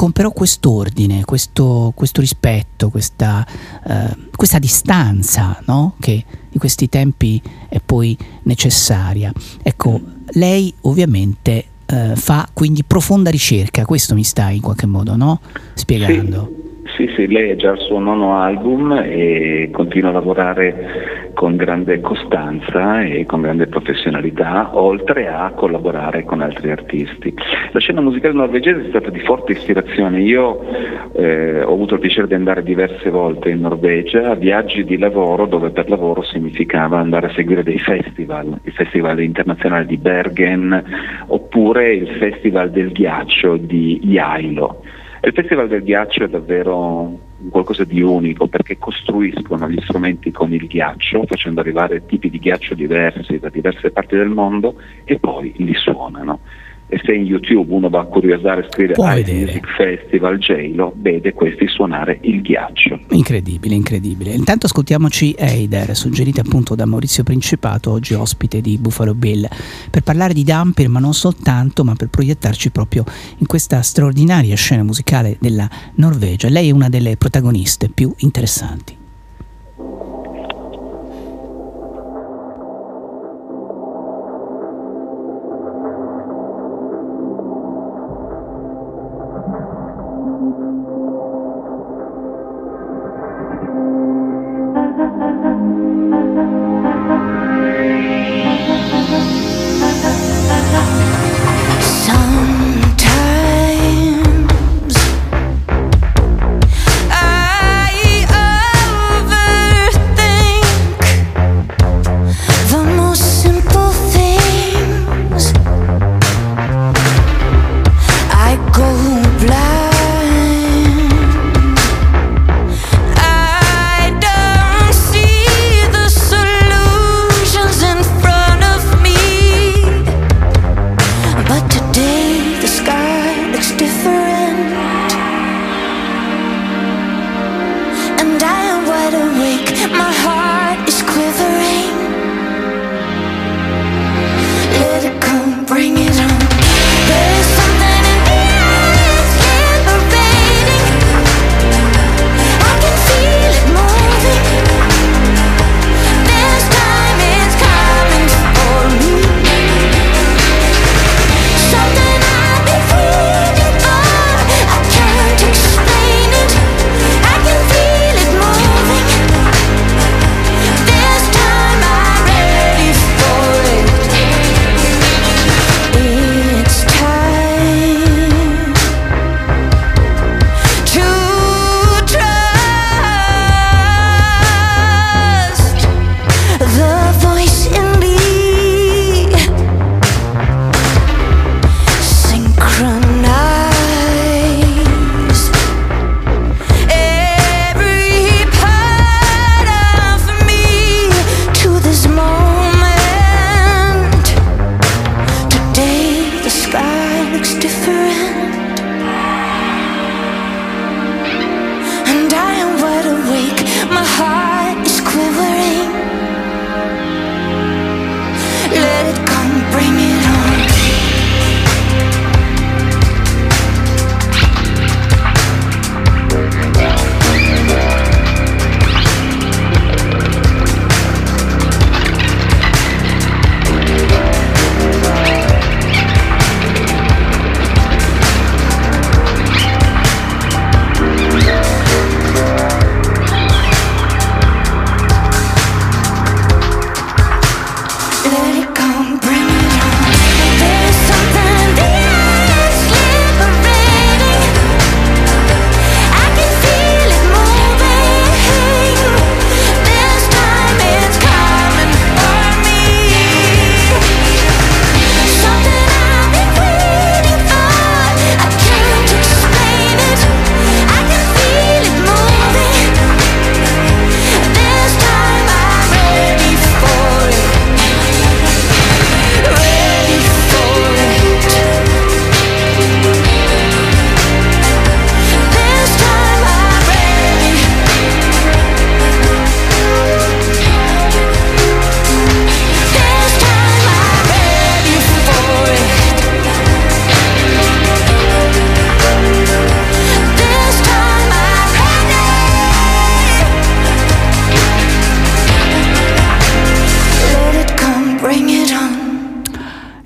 con 0.00 0.12
però 0.12 0.30
quest'ordine, 0.30 1.26
questo, 1.26 1.92
questo 1.94 2.22
rispetto, 2.22 2.88
questa, 2.88 3.46
eh, 3.86 4.16
questa 4.34 4.58
distanza 4.58 5.60
no? 5.66 5.96
che 6.00 6.24
di 6.48 6.56
questi 6.56 6.88
tempi 6.88 7.38
è 7.68 7.80
poi 7.84 8.16
necessaria. 8.44 9.30
Ecco, 9.62 10.00
lei 10.28 10.72
ovviamente 10.82 11.64
eh, 11.84 12.16
fa 12.16 12.48
quindi 12.54 12.82
profonda 12.82 13.28
ricerca, 13.28 13.84
questo 13.84 14.14
mi 14.14 14.24
stai 14.24 14.56
in 14.56 14.62
qualche 14.62 14.86
modo 14.86 15.16
no? 15.16 15.38
spiegando. 15.74 16.50
Sì, 16.50 16.59
sì, 17.08 17.26
lei 17.26 17.50
è 17.50 17.56
già 17.56 17.70
al 17.70 17.78
suo 17.78 17.98
nono 17.98 18.36
album 18.36 18.92
e 18.92 19.68
continua 19.72 20.10
a 20.10 20.12
lavorare 20.12 21.30
con 21.34 21.56
grande 21.56 22.00
costanza 22.00 23.02
e 23.02 23.24
con 23.26 23.40
grande 23.40 23.66
professionalità, 23.66 24.70
oltre 24.72 25.28
a 25.28 25.50
collaborare 25.54 26.24
con 26.24 26.40
altri 26.40 26.70
artisti. 26.70 27.34
La 27.72 27.80
scena 27.80 28.00
musicale 28.00 28.34
norvegese 28.34 28.86
è 28.86 28.88
stata 28.88 29.10
di 29.10 29.20
forte 29.20 29.52
ispirazione. 29.52 30.20
Io 30.20 30.60
eh, 31.14 31.62
ho 31.62 31.72
avuto 31.72 31.94
il 31.94 32.00
piacere 32.00 32.26
di 32.26 32.34
andare 32.34 32.62
diverse 32.62 33.10
volte 33.10 33.50
in 33.50 33.60
Norvegia 33.60 34.30
a 34.30 34.34
viaggi 34.34 34.84
di 34.84 34.98
lavoro, 34.98 35.46
dove 35.46 35.70
per 35.70 35.88
lavoro 35.88 36.22
significava 36.22 36.98
andare 36.98 37.28
a 37.28 37.32
seguire 37.32 37.62
dei 37.62 37.78
festival, 37.78 38.60
il 38.62 38.72
Festival 38.72 39.20
internazionale 39.20 39.86
di 39.86 39.96
Bergen 39.96 41.24
oppure 41.28 41.94
il 41.94 42.08
Festival 42.18 42.70
del 42.70 42.92
ghiaccio 42.92 43.56
di 43.56 44.00
Jailo. 44.02 44.82
Il 45.22 45.32
Festival 45.34 45.68
del 45.68 45.82
Ghiaccio 45.82 46.24
è 46.24 46.28
davvero 46.28 47.18
qualcosa 47.50 47.84
di 47.84 48.00
unico 48.00 48.46
perché 48.46 48.78
costruiscono 48.78 49.68
gli 49.68 49.78
strumenti 49.82 50.30
con 50.30 50.50
il 50.54 50.66
ghiaccio, 50.66 51.24
facendo 51.26 51.60
arrivare 51.60 52.06
tipi 52.06 52.30
di 52.30 52.38
ghiaccio 52.38 52.74
diversi 52.74 53.38
da 53.38 53.50
diverse 53.50 53.90
parti 53.90 54.16
del 54.16 54.30
mondo 54.30 54.76
e 55.04 55.18
poi 55.18 55.52
li 55.58 55.74
suonano. 55.74 56.40
E 56.92 57.00
se 57.04 57.12
in 57.12 57.24
YouTube 57.24 57.72
uno 57.72 57.88
va 57.88 58.00
a 58.00 58.04
curiosare 58.04 58.64
e 58.64 58.68
scrive 58.68 58.94
Può 58.94 59.06
Ice 59.06 59.22
vedere. 59.22 59.44
Music 59.44 59.66
Festival 59.76 60.38
J-Lo, 60.38 60.92
vede 60.96 61.32
questi 61.32 61.68
suonare 61.68 62.18
il 62.22 62.42
ghiaccio. 62.42 62.98
Incredibile, 63.10 63.76
incredibile. 63.76 64.32
Intanto 64.32 64.66
ascoltiamoci 64.66 65.32
Eider, 65.38 65.94
suggerita 65.94 66.40
appunto 66.40 66.74
da 66.74 66.86
Maurizio 66.86 67.22
Principato, 67.22 67.92
oggi 67.92 68.14
ospite 68.14 68.60
di 68.60 68.76
Buffalo 68.76 69.14
Bill, 69.14 69.46
per 69.88 70.02
parlare 70.02 70.34
di 70.34 70.42
Dampier, 70.42 70.88
ma 70.88 70.98
non 70.98 71.14
soltanto, 71.14 71.84
ma 71.84 71.94
per 71.94 72.08
proiettarci 72.08 72.70
proprio 72.70 73.04
in 73.38 73.46
questa 73.46 73.80
straordinaria 73.82 74.56
scena 74.56 74.82
musicale 74.82 75.36
della 75.38 75.70
Norvegia. 75.94 76.48
Lei 76.48 76.70
è 76.70 76.72
una 76.72 76.88
delle 76.88 77.16
protagoniste 77.16 77.88
più 77.88 78.12
interessanti. 78.18 78.99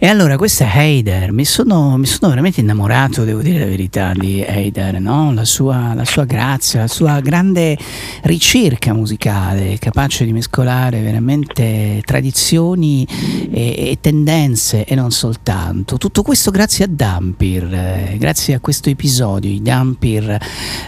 E 0.05 0.07
allora 0.07 0.33
questa 0.44 0.66
è 0.66 0.76
Heider, 0.76 1.32
mi 1.32 1.47
sono, 1.47 1.97
mi 1.97 2.05
sono 2.05 2.28
veramente 2.28 2.60
innamorato, 2.60 3.24
devo 3.24 3.40
dire 3.40 3.60
la 3.60 3.64
verità, 3.64 4.12
di 4.12 4.42
Heider, 4.42 5.00
no? 5.00 5.32
la, 5.32 5.47
sua, 5.47 5.94
la 5.94 6.05
sua 6.05 6.24
grazia, 6.24 6.81
la 6.81 6.86
sua 6.86 7.20
grande 7.20 7.78
ricerca 8.24 8.92
musicale, 8.92 9.78
capace 9.78 10.26
di 10.26 10.34
mescolare 10.34 11.00
veramente 11.00 12.02
tradizioni 12.05 13.08
e, 13.50 13.90
e 13.90 13.98
tendenze 14.02 14.84
e 14.84 14.94
non 14.94 15.12
soltanto. 15.12 15.97
Tutto 15.97 16.20
questo 16.20 16.50
grazie 16.50 16.84
a 16.84 16.89
Dampir, 16.90 17.64
eh, 17.73 18.16
grazie 18.18 18.52
a 18.52 18.60
questo 18.60 18.90
episodio, 18.90 19.50
i 19.50 19.62
Dampir 19.62 20.39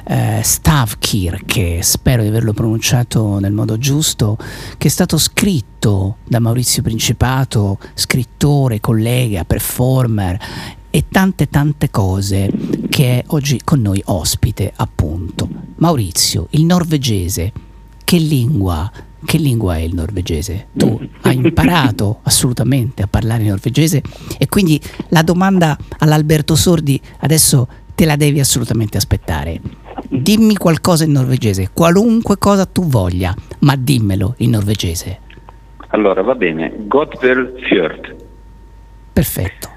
eh, 0.04 0.40
Stavkirk, 0.42 1.78
spero 1.80 2.20
di 2.20 2.28
averlo 2.28 2.52
pronunciato 2.52 3.38
nel 3.38 3.52
modo 3.52 3.78
giusto, 3.78 4.36
che 4.76 4.88
è 4.88 4.90
stato 4.90 5.16
scritto 5.16 6.16
da 6.26 6.40
Maurizio 6.40 6.82
Principato, 6.82 7.78
scrittore, 7.94 8.80
collega, 8.80 9.44
performer 9.46 10.38
e 10.90 11.04
tante 11.10 11.48
tante 11.48 11.90
cose 11.90 12.50
che 12.88 13.18
è 13.18 13.24
oggi 13.28 13.60
con 13.64 13.80
noi 13.80 14.00
ospite 14.06 14.72
appunto. 14.76 15.48
Maurizio, 15.76 16.46
il 16.50 16.64
norvegese, 16.64 17.52
che 18.02 18.16
lingua, 18.16 18.90
che 19.24 19.36
lingua 19.38 19.76
è 19.76 19.80
il 19.80 19.94
norvegese? 19.94 20.68
Tu 20.72 20.98
hai 21.22 21.36
imparato 21.36 22.20
assolutamente 22.22 23.02
a 23.02 23.06
parlare 23.08 23.44
norvegese 23.44 24.02
e 24.38 24.48
quindi 24.48 24.80
la 25.08 25.22
domanda 25.22 25.76
all'Alberto 25.98 26.54
Sordi 26.54 27.00
adesso 27.18 27.68
te 27.94 28.04
la 28.04 28.16
devi 28.16 28.40
assolutamente 28.40 28.96
aspettare. 28.96 29.60
Dimmi 30.08 30.56
qualcosa 30.56 31.04
in 31.04 31.12
norvegese, 31.12 31.70
qualunque 31.72 32.38
cosa 32.38 32.64
tu 32.64 32.86
voglia, 32.86 33.34
ma 33.60 33.74
dimmelo 33.76 34.34
in 34.38 34.50
norvegese. 34.50 35.20
Allora, 35.88 36.22
va 36.22 36.34
bene. 36.34 36.72
Godvel 36.86 37.54
Fjord. 37.66 38.25
Perfetto. 39.16 39.70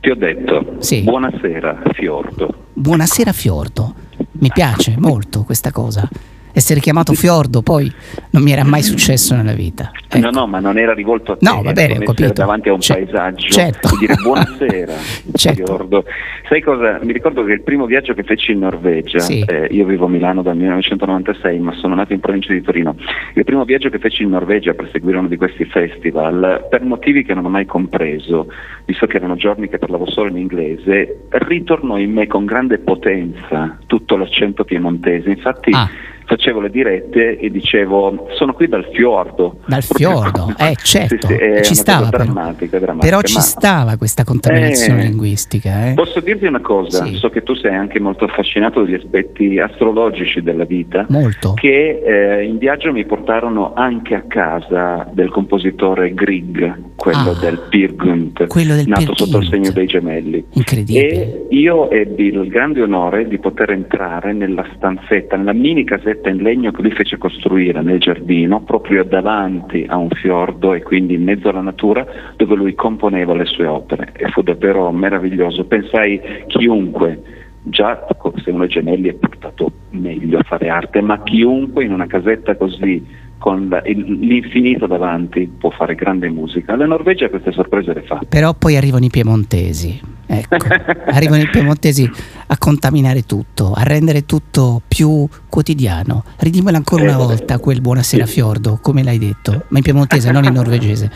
Ti 0.00 0.08
ho 0.08 0.14
detto 0.14 0.78
buonasera, 1.02 1.82
Fiordo. 1.92 2.68
Buonasera 2.72 3.30
Fiordo. 3.34 3.94
Mi 4.38 4.48
piace 4.50 4.94
molto 4.96 5.42
questa 5.42 5.70
cosa. 5.70 6.08
Essere 6.56 6.80
chiamato 6.80 7.12
Fiordo 7.12 7.60
poi 7.60 7.92
non 8.30 8.42
mi 8.42 8.50
era 8.50 8.64
mai 8.64 8.82
successo 8.82 9.34
nella 9.36 9.52
vita. 9.52 9.90
No, 10.18 10.30
no, 10.30 10.46
ma 10.46 10.58
non 10.58 10.78
era 10.78 10.94
rivolto 10.94 11.32
a 11.32 11.36
te. 11.36 11.46
No, 11.46 11.60
va 11.60 11.72
bene, 11.72 11.98
ho 11.98 12.02
capito. 12.02 12.32
davanti 12.32 12.70
a 12.70 12.72
un 12.72 12.80
Cer- 12.80 13.04
paesaggio 13.04 13.48
certo. 13.50 13.88
e 13.88 13.98
dire 14.00 14.14
buonasera, 14.14 14.92
Certo. 15.36 15.64
Fiordo. 15.66 16.04
Sai 16.48 16.62
cosa? 16.62 16.98
Mi 17.02 17.12
ricordo 17.12 17.44
che 17.44 17.52
il 17.52 17.60
primo 17.60 17.84
viaggio 17.84 18.14
che 18.14 18.22
feci 18.22 18.52
in 18.52 18.60
Norvegia, 18.60 19.18
Sì. 19.18 19.44
eh, 19.46 19.68
io 19.70 19.84
vivo 19.84 20.06
a 20.06 20.08
Milano 20.08 20.40
dal 20.40 20.56
1996, 20.56 21.58
ma 21.58 21.74
sono 21.74 21.94
nato 21.94 22.14
in 22.14 22.20
provincia 22.20 22.54
di 22.54 22.62
Torino. 22.62 22.96
Il 23.34 23.44
primo 23.44 23.64
viaggio 23.66 23.90
che 23.90 23.98
feci 23.98 24.22
in 24.22 24.30
Norvegia 24.30 24.72
per 24.72 24.88
seguire 24.92 25.18
uno 25.18 25.28
di 25.28 25.36
questi 25.36 25.66
festival, 25.66 26.68
per 26.70 26.82
motivi 26.84 27.22
che 27.22 27.34
non 27.34 27.44
ho 27.44 27.50
mai 27.50 27.66
compreso, 27.66 28.46
visto 28.86 29.06
che 29.06 29.18
erano 29.18 29.36
giorni 29.36 29.68
che 29.68 29.76
parlavo 29.76 30.08
solo 30.10 30.30
in 30.30 30.38
inglese, 30.38 31.24
ritornò 31.28 31.98
in 31.98 32.12
me 32.12 32.26
con 32.26 32.46
grande 32.46 32.78
potenza 32.78 33.76
tutto 33.86 34.16
l'accento 34.16 34.64
piemontese. 34.64 35.28
Infatti 35.28 35.70
Ah. 35.74 35.90
Facevo 36.26 36.60
le 36.60 36.70
dirette 36.70 37.38
e 37.38 37.50
dicevo 37.50 38.26
sono 38.36 38.52
qui 38.52 38.66
dal 38.68 38.86
fiordo. 38.92 39.60
Dal 39.66 39.82
fiordo, 39.82 40.52
eh 40.58 40.74
certo, 40.82 41.28
Sì, 41.28 41.34
sì, 41.34 41.40
è 41.40 41.60
ci 41.62 41.74
stava 41.74 42.08
però. 42.08 42.24
drammatica, 42.24 42.78
drammatica, 42.78 43.08
Però 43.16 43.22
ci 43.26 43.40
stava 43.40 43.96
questa 43.96 44.24
contaminazione 44.24 45.00
Eh, 45.00 45.04
linguistica. 45.06 45.88
Eh? 45.90 45.94
Posso 45.94 46.20
dirti 46.20 46.46
una 46.46 46.60
cosa? 46.60 47.04
Sì. 47.04 47.14
So 47.14 47.28
che 47.30 47.42
tu 47.42 47.54
sei 47.54 47.74
anche 47.74 48.00
molto 48.00 48.24
affascinato 48.24 48.82
degli 48.82 48.94
aspetti 48.94 49.58
astrologici 49.58 50.42
della 50.42 50.64
vita, 50.64 51.06
Molto. 51.08 51.54
che 51.54 52.02
eh, 52.04 52.44
in 52.44 52.58
viaggio 52.58 52.92
mi 52.92 53.04
portarono 53.04 53.72
anche 53.74 54.14
a 54.14 54.22
casa 54.26 55.08
del 55.12 55.30
compositore 55.30 56.12
Grieg, 56.14 56.74
quello 56.96 57.30
Ah. 57.30 57.38
del 57.40 57.60
Pirgunt, 57.68 58.46
Quello 58.48 58.74
del 58.74 58.86
nato 58.88 59.04
Peer 59.04 59.16
sotto 59.16 59.38
il 59.38 59.46
segno 59.48 59.70
dei 59.70 59.86
gemelli. 59.86 60.44
Incredibile. 60.54 61.06
E 61.08 61.46
io 61.50 61.90
ebbi 61.90 62.26
il 62.26 62.48
grande 62.48 62.82
onore 62.82 63.26
di 63.28 63.38
poter 63.38 63.70
entrare 63.70 64.32
nella 64.32 64.64
stanzetta, 64.76 65.36
nella 65.36 65.52
mini 65.52 65.84
casetta 65.84 66.14
in 66.24 66.42
legno 66.42 66.70
che 66.70 66.82
lui 66.82 66.90
fece 66.90 67.18
costruire 67.18 67.82
nel 67.82 67.98
giardino, 67.98 68.62
proprio 68.62 69.04
davanti 69.04 69.84
a 69.88 69.96
un 69.96 70.08
fiordo 70.10 70.74
e 70.74 70.82
quindi 70.82 71.14
in 71.14 71.24
mezzo 71.24 71.48
alla 71.48 71.60
natura, 71.60 72.06
dove 72.36 72.54
lui 72.54 72.74
componeva 72.74 73.34
le 73.34 73.46
sue 73.46 73.66
opere. 73.66 74.12
E 74.16 74.28
fu 74.28 74.42
davvero 74.42 74.90
meraviglioso. 74.92 75.64
Pensai 75.64 76.20
chiunque, 76.46 77.22
già 77.62 78.06
se 78.42 78.50
uno 78.50 78.64
è 78.64 78.68
gemelli 78.68 79.08
è 79.08 79.14
portato 79.14 79.70
meglio 79.90 80.38
a 80.38 80.42
fare 80.42 80.68
arte, 80.68 81.00
ma 81.00 81.22
chiunque 81.22 81.84
in 81.84 81.92
una 81.92 82.06
casetta 82.06 82.56
così 82.56 83.24
con 83.38 83.68
l'infinito 83.84 84.86
davanti 84.86 85.46
può 85.58 85.70
fare 85.70 85.94
grande 85.94 86.28
musica. 86.28 86.74
La 86.74 86.86
Norvegia 86.86 87.28
queste 87.28 87.52
sorprese 87.52 87.92
le 87.92 88.02
fa. 88.02 88.20
Però 88.28 88.54
poi 88.54 88.76
arrivano 88.76 89.04
i 89.04 89.10
piemontesi. 89.10 90.00
Ecco, 90.26 90.56
arrivano 91.06 91.42
i 91.42 91.48
piemontesi 91.48 92.10
a 92.48 92.58
contaminare 92.58 93.22
tutto, 93.22 93.72
a 93.72 93.82
rendere 93.82 94.24
tutto 94.26 94.82
più 94.86 95.26
quotidiano. 95.60 96.22
Ridimmelo 96.36 96.76
ancora 96.76 97.00
Eh, 97.02 97.06
una 97.06 97.16
vabbè. 97.16 97.28
volta 97.36 97.58
quel 97.58 97.80
buonasera 97.80 98.26
Fiordo, 98.26 98.78
come 98.82 99.02
l'hai 99.02 99.16
detto, 99.18 99.64
ma 99.68 99.78
in 99.78 99.84
piemontese, 99.84 100.30
non 100.30 100.44
in 100.44 100.52
norvegese. 100.52 101.10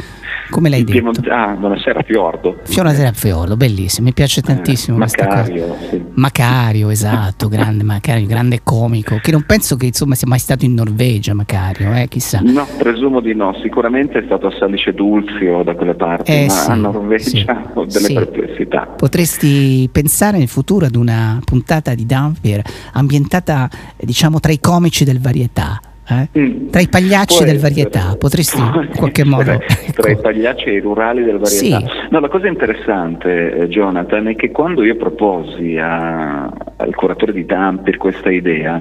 Come 0.49 0.69
l'hai 0.71 0.81
In 0.81 0.87
detto? 0.87 0.99
Piemont- 0.99 1.29
ah, 1.29 1.55
buonasera 1.59 2.03
Fiordo. 2.03 2.57
Buonasera 2.73 3.13
Fiordo, 3.13 3.57
bellissimo, 3.59 4.07
mi 4.07 4.15
piace 4.15 4.41
tantissimo 4.41 4.97
questa 4.97 5.27
cosa. 5.27 5.45
Eh, 5.45 5.51
Macario, 5.61 5.77
sì. 5.91 6.05
Macario, 6.15 6.89
esatto, 6.89 7.49
grande 7.49 7.85
Macario, 7.85 8.27
grande 8.27 8.61
comico, 8.65 9.19
che 9.23 9.31
non 9.31 9.43
penso 9.45 9.77
che 9.77 9.87
insomma 9.87 10.15
sia 10.15 10.27
mai 10.27 10.39
stato 10.39 10.65
in 10.65 10.73
Norvegia 10.73 11.35
Macario, 11.35 11.93
eh, 11.95 12.09
chissà. 12.09 12.41
No, 12.43 12.67
presumo 12.79 13.21
di 13.21 13.35
no, 13.35 13.55
sicuramente 13.63 14.21
è 14.21 14.23
stato 14.25 14.47
a 14.47 14.53
Salice 14.59 14.93
Dulzio 14.95 15.63
da 15.63 15.75
quelle 15.75 15.95
parti, 15.95 16.33
Eh, 16.33 16.47
ma 16.47 16.53
sì, 16.53 16.71
a 16.71 16.75
Norvegia 16.77 17.71
ho 17.75 17.85
delle 17.85 18.07
sì. 18.07 18.15
perplessità. 18.15 18.87
Potresti 18.97 19.89
pensare 19.93 20.39
nel 20.39 20.49
futuro 20.49 20.87
ad 20.87 20.97
una 20.97 21.39
puntata 21.45 21.95
di 21.95 22.07
Dampier 22.07 22.63
ambientata, 22.95 23.69
eh, 23.97 24.05
diciamo, 24.31 24.41
tra 24.41 24.53
i 24.53 24.61
comici 24.61 25.05
del 25.05 25.21
varietà, 25.21 25.81
eh? 26.09 26.29
tra 26.71 26.81
i 26.81 26.89
pagliacci 26.89 27.45
del 27.45 27.59
varietà. 27.59 28.17
Potresti 28.17 28.59
in 28.59 28.91
qualche 28.97 29.25
modo. 29.25 29.59
Tra 29.95 30.11
i 30.11 30.17
pagliacci 30.17 30.65
e 30.67 30.73
i 30.75 30.81
rurali 30.81 31.23
del 31.25 31.39
varietà. 31.39 31.79
Sì. 31.79 31.87
No, 32.11 32.21
la 32.21 32.29
cosa 32.29 32.47
interessante, 32.47 33.53
eh, 33.55 33.69
Jonathan, 33.69 34.29
è 34.29 34.37
che 34.37 34.51
quando 34.51 34.83
io 34.83 34.97
proposi 34.97 35.77
a- 35.77 36.45
al 36.45 36.95
curatore 36.95 37.33
di 37.33 37.45
Dampir 37.45 37.97
questa 37.97 38.31
idea, 38.31 38.81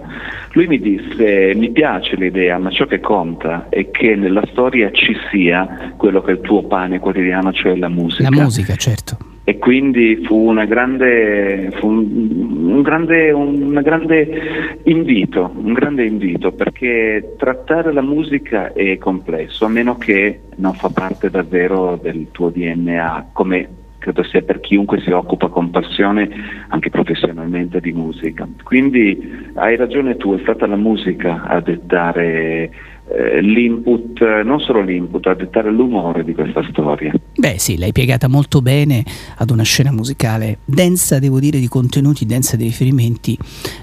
lui 0.53 0.67
mi 0.67 0.79
disse: 0.79 1.53
Mi 1.55 1.71
piace 1.71 2.15
l'idea, 2.15 2.57
ma 2.57 2.69
ciò 2.69 2.85
che 2.85 2.99
conta 2.99 3.67
è 3.69 3.89
che 3.91 4.15
nella 4.15 4.43
storia 4.51 4.91
ci 4.91 5.15
sia 5.31 5.93
quello 5.97 6.21
che 6.21 6.31
è 6.31 6.33
il 6.35 6.41
tuo 6.41 6.63
pane 6.63 6.99
quotidiano, 6.99 7.51
cioè 7.51 7.75
la 7.75 7.89
musica. 7.89 8.29
La 8.29 8.41
musica, 8.41 8.75
certo. 8.75 9.17
E 9.43 9.57
quindi 9.57 10.21
fu, 10.25 10.35
una 10.35 10.65
grande, 10.65 11.71
fu 11.79 11.87
un, 11.87 12.69
un 12.73 12.81
grande, 12.81 13.31
un 13.31 13.79
grande 13.81 14.79
invito, 14.83 15.51
un 15.55 15.73
grande 15.73 16.05
invito, 16.05 16.51
perché 16.51 17.33
trattare 17.37 17.91
la 17.91 18.01
musica 18.01 18.73
è 18.73 18.97
complesso, 18.97 19.65
a 19.65 19.69
meno 19.69 19.97
che 19.97 20.41
non 20.57 20.73
fa 20.73 20.89
parte 20.89 21.29
davvero 21.29 21.99
del 22.01 22.27
tuo 22.31 22.49
DNA, 22.49 23.29
come 23.33 23.69
credo 23.99 24.23
sia 24.23 24.41
per 24.41 24.59
chiunque 24.59 25.01
si 25.01 25.11
occupa 25.11 25.49
con 25.49 25.69
passione 25.69 26.29
anche 26.69 26.89
professionalmente 26.89 27.79
di 27.79 27.91
musica. 27.91 28.47
Quindi 28.63 29.51
hai 29.55 29.75
ragione 29.75 30.15
tu, 30.17 30.35
è 30.35 30.39
stata 30.41 30.65
la 30.65 30.77
musica 30.77 31.43
a 31.43 31.59
dettare 31.59 32.71
eh, 33.11 33.41
l'input, 33.41 34.21
eh, 34.21 34.43
non 34.43 34.59
solo 34.59 34.81
l'input, 34.81 35.25
a 35.27 35.33
dettare 35.33 35.71
l'umore 35.71 36.23
di 36.23 36.33
questa 36.33 36.61
storia. 36.69 37.11
Beh 37.35 37.57
sì, 37.57 37.77
l'hai 37.77 37.91
piegata 37.91 38.27
molto 38.27 38.61
bene 38.61 39.03
ad 39.37 39.49
una 39.49 39.63
scena 39.63 39.91
musicale 39.91 40.59
densa, 40.65 41.19
devo 41.19 41.39
dire, 41.39 41.59
di 41.59 41.67
contenuti, 41.67 42.25
densa 42.25 42.55
di 42.55 42.65
riferimenti 42.65 43.37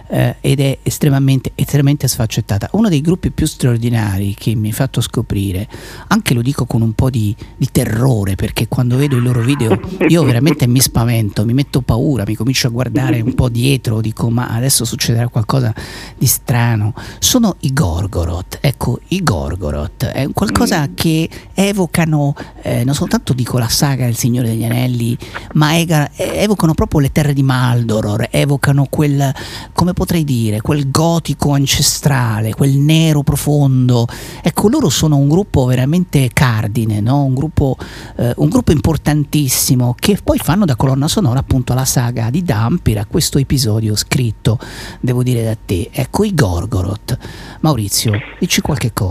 eh, 0.09 0.37
ed 0.41 0.61
è 0.61 0.79
estremamente, 0.83 1.53
estremamente 1.55 2.07
sfaccettata. 2.07 2.69
Uno 2.73 2.89
dei 2.89 3.01
gruppi 3.01 3.31
più 3.31 3.47
straordinari 3.47 4.35
che 4.35 4.55
mi 4.55 4.69
hai 4.69 4.73
fatto 4.73 5.01
scoprire, 5.01 5.67
anche 6.09 6.35
lo 6.35 6.43
dico 6.43 6.67
con 6.67 6.83
un 6.83 6.93
po' 6.93 7.11
di, 7.11 7.35
di 7.57 7.69
terrore, 7.73 8.35
perché 8.35 8.69
quando 8.69 8.97
vedo 8.97 9.17
i 9.17 9.23
loro 9.23 9.41
video 9.41 9.79
io 10.09 10.23
veramente 10.23 10.67
mi 10.67 10.81
spavento, 10.81 11.45
mi 11.45 11.55
metto 11.55 11.81
paura, 11.81 12.25
mi 12.27 12.35
comincio 12.35 12.69
a 12.69 12.71
guardare 12.71 13.21
un 13.21 13.35
po' 13.35 13.49
dietro, 13.49 14.01
dico 14.01 14.31
ma 14.31 14.49
adesso 14.49 14.85
succederà 14.85 15.29
qualcosa 15.29 15.75
di 16.17 16.27
strano. 16.27 16.95
Sono 17.19 17.57
i 17.61 17.73
Gorgoroth, 17.73 18.59
ecco, 18.61 19.01
Gorgoroth 19.23 20.07
è 20.07 20.25
un 20.25 20.33
qualcosa 20.33 20.89
che 20.95 21.29
evocano 21.55 22.35
eh, 22.67 22.83
non 22.83 22.95
soltanto 22.95 23.33
dico 23.33 23.59
la 23.59 23.69
saga 23.69 24.07
del 24.07 24.17
Signore 24.17 24.49
degli 24.49 24.65
Anelli, 24.65 25.17
ma 25.55 25.79
ega- 25.79 26.11
evocano 26.13 26.75
proprio 26.75 26.99
le 26.99 27.13
terre 27.13 27.33
di 27.33 27.45
Maldoror, 27.45 28.27
evocano 28.29 28.87
quel, 28.91 29.33
come 29.73 29.93
potrei 29.93 30.25
dire, 30.25 30.61
quel 30.61 30.91
gotico 30.91 31.53
ancestrale, 31.53 32.55
quel 32.55 32.77
nero 32.77 33.23
profondo. 33.23 34.09
Ecco, 34.43 34.69
loro 34.69 34.89
sono 34.89 35.17
un 35.17 35.29
gruppo 35.29 35.65
veramente 35.67 36.29
cardine, 36.33 37.01
no? 37.01 37.23
un, 37.23 37.35
gruppo, 37.35 37.77
eh, 38.17 38.33
un 38.37 38.49
gruppo 38.49 38.73
importantissimo 38.73 39.95
che 39.97 40.19
poi 40.23 40.39
fanno 40.39 40.65
da 40.65 40.75
colonna 40.75 41.07
sonora 41.07 41.39
appunto 41.39 41.73
alla 41.73 41.85
saga 41.85 42.31
di 42.31 42.43
Dampir, 42.43 42.99
a 42.99 43.07
questo 43.07 43.39
episodio 43.39 43.95
scritto, 43.95 44.59
devo 45.01 45.23
dire 45.23 45.45
da 45.45 45.57
te. 45.65 45.89
Ecco, 45.93 46.25
i 46.25 46.35
Gorgoroth. 46.35 47.17
Maurizio, 47.61 48.13
dici 48.41 48.61
qualche 48.61 48.93
cosa. 48.93 49.06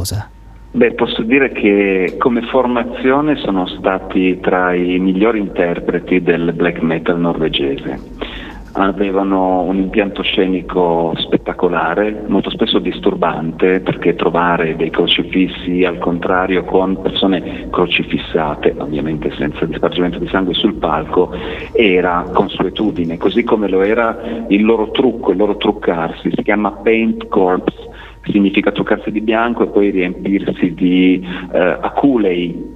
Beh, 0.75 0.91
posso 0.91 1.22
dire 1.22 1.53
che 1.53 2.17
come 2.19 2.41
formazione 2.41 3.38
sono 3.38 3.65
stati 3.65 4.41
tra 4.41 4.74
i 4.74 4.99
migliori 4.99 5.40
interpreti 5.40 6.22
del 6.22 6.51
black 6.51 6.82
metal 6.82 7.17
norvegese. 7.17 7.98
Avevano 8.74 9.61
un 9.61 9.77
impianto 9.77 10.22
scenico 10.22 11.14
spettacolare, 11.15 12.25
molto 12.27 12.49
spesso 12.49 12.80
disturbante, 12.80 13.80
perché 13.80 14.15
trovare 14.15 14.75
dei 14.75 14.90
crocifissi 14.90 15.85
al 15.85 15.98
contrario 15.98 16.65
con 16.65 17.01
persone 17.01 17.69
crocifissate, 17.69 18.75
ovviamente 18.77 19.32
senza 19.38 19.64
dispargimento 19.64 20.19
di 20.19 20.27
sangue 20.27 20.56
sul 20.56 20.74
palco, 20.74 21.33
era 21.72 22.25
consuetudine, 22.33 23.15
così 23.17 23.45
come 23.45 23.69
lo 23.69 23.82
era 23.82 24.43
il 24.49 24.65
loro 24.65 24.91
trucco, 24.91 25.32
il 25.32 25.38
loro 25.38 25.56
truccarsi, 25.56 26.32
si 26.35 26.43
chiama 26.43 26.72
paint 26.72 27.30
corpse 27.30 27.93
significa 28.27 28.71
truccarsi 28.71 29.11
di 29.11 29.21
bianco 29.21 29.63
e 29.63 29.67
poi 29.67 29.89
riempirsi 29.89 30.73
di 30.73 31.25
eh, 31.53 31.77
aculei 31.81 32.73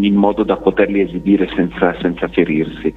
in 0.00 0.14
modo 0.14 0.42
da 0.42 0.56
poterli 0.56 1.00
esibire 1.00 1.48
senza, 1.54 1.96
senza 2.00 2.28
ferirsi. 2.28 2.92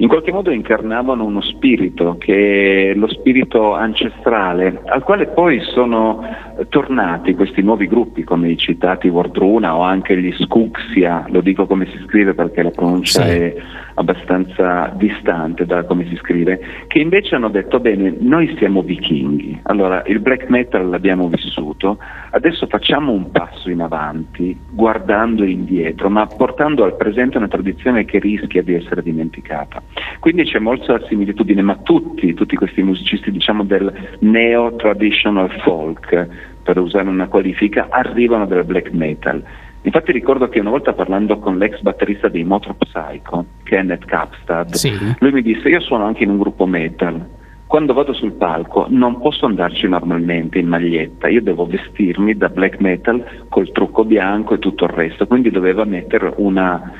In 0.00 0.08
qualche 0.08 0.32
modo 0.32 0.50
incarnavano 0.50 1.26
uno 1.26 1.42
spirito, 1.42 2.16
che 2.18 2.92
è 2.92 2.94
lo 2.94 3.06
spirito 3.06 3.74
ancestrale, 3.74 4.80
al 4.86 5.02
quale 5.02 5.26
poi 5.26 5.60
sono 5.60 6.24
tornati 6.70 7.34
questi 7.34 7.60
nuovi 7.60 7.86
gruppi, 7.86 8.24
come 8.24 8.48
i 8.48 8.56
citati 8.56 9.08
Wardruna 9.08 9.76
o 9.76 9.82
anche 9.82 10.16
gli 10.16 10.32
Skuxia, 10.38 11.26
lo 11.28 11.42
dico 11.42 11.66
come 11.66 11.84
si 11.84 11.98
scrive 12.06 12.32
perché 12.32 12.62
la 12.62 12.70
pronuncia 12.70 13.24
Sì. 13.24 13.28
è 13.28 13.54
abbastanza 13.96 14.90
distante 14.96 15.66
da 15.66 15.84
come 15.84 16.06
si 16.06 16.16
scrive, 16.16 16.58
che 16.86 16.98
invece 16.98 17.34
hanno 17.34 17.50
detto 17.50 17.78
bene, 17.78 18.14
noi 18.20 18.54
siamo 18.56 18.80
vichinghi, 18.80 19.60
allora 19.64 20.02
il 20.06 20.20
black 20.20 20.48
metal 20.48 20.88
l'abbiamo 20.88 21.28
vissuto, 21.28 21.98
adesso 22.30 22.66
facciamo 22.68 23.12
un 23.12 23.30
passo 23.30 23.68
in 23.68 23.82
avanti 23.82 24.58
guardando 24.70 25.44
indietro, 25.44 26.08
ma 26.08 26.26
portando 26.26 26.84
al 26.84 26.96
presente 26.96 27.36
una 27.36 27.48
tradizione 27.48 28.06
che 28.06 28.18
rischia 28.18 28.62
di 28.62 28.72
essere 28.72 29.02
dimenticata. 29.02 29.82
Quindi 30.18 30.44
c'è 30.44 30.58
molta 30.58 31.00
similitudine, 31.06 31.62
ma 31.62 31.76
tutti, 31.76 32.34
tutti 32.34 32.56
questi 32.56 32.82
musicisti 32.82 33.30
diciamo 33.30 33.64
del 33.64 33.92
neo-traditional 34.20 35.50
folk, 35.62 36.28
per 36.62 36.78
usare 36.78 37.08
una 37.08 37.26
qualifica, 37.28 37.88
arrivano 37.90 38.46
dal 38.46 38.64
black 38.64 38.92
metal. 38.92 39.42
Infatti 39.82 40.12
ricordo 40.12 40.48
che 40.48 40.60
una 40.60 40.70
volta 40.70 40.92
parlando 40.92 41.38
con 41.38 41.56
l'ex 41.56 41.80
batterista 41.80 42.28
dei 42.28 42.44
Motor 42.44 42.76
Psycho, 42.76 43.46
Kenneth 43.62 44.04
Kapstad, 44.04 44.74
Sì. 44.74 44.92
lui 45.20 45.32
mi 45.32 45.42
disse 45.42 45.68
io 45.70 45.80
suono 45.80 46.04
anche 46.04 46.24
in 46.24 46.30
un 46.30 46.38
gruppo 46.38 46.66
metal. 46.66 47.38
Quando 47.66 47.94
vado 47.94 48.12
sul 48.12 48.32
palco 48.32 48.86
non 48.90 49.20
posso 49.20 49.46
andarci 49.46 49.88
normalmente 49.88 50.58
in 50.58 50.66
maglietta, 50.66 51.28
io 51.28 51.40
devo 51.40 51.66
vestirmi 51.66 52.34
da 52.34 52.48
black 52.48 52.80
metal 52.80 53.24
col 53.48 53.70
trucco 53.72 54.04
bianco 54.04 54.54
e 54.54 54.58
tutto 54.58 54.84
il 54.84 54.90
resto, 54.90 55.26
quindi 55.26 55.50
doveva 55.50 55.84
mettere 55.84 56.34
una, 56.36 56.92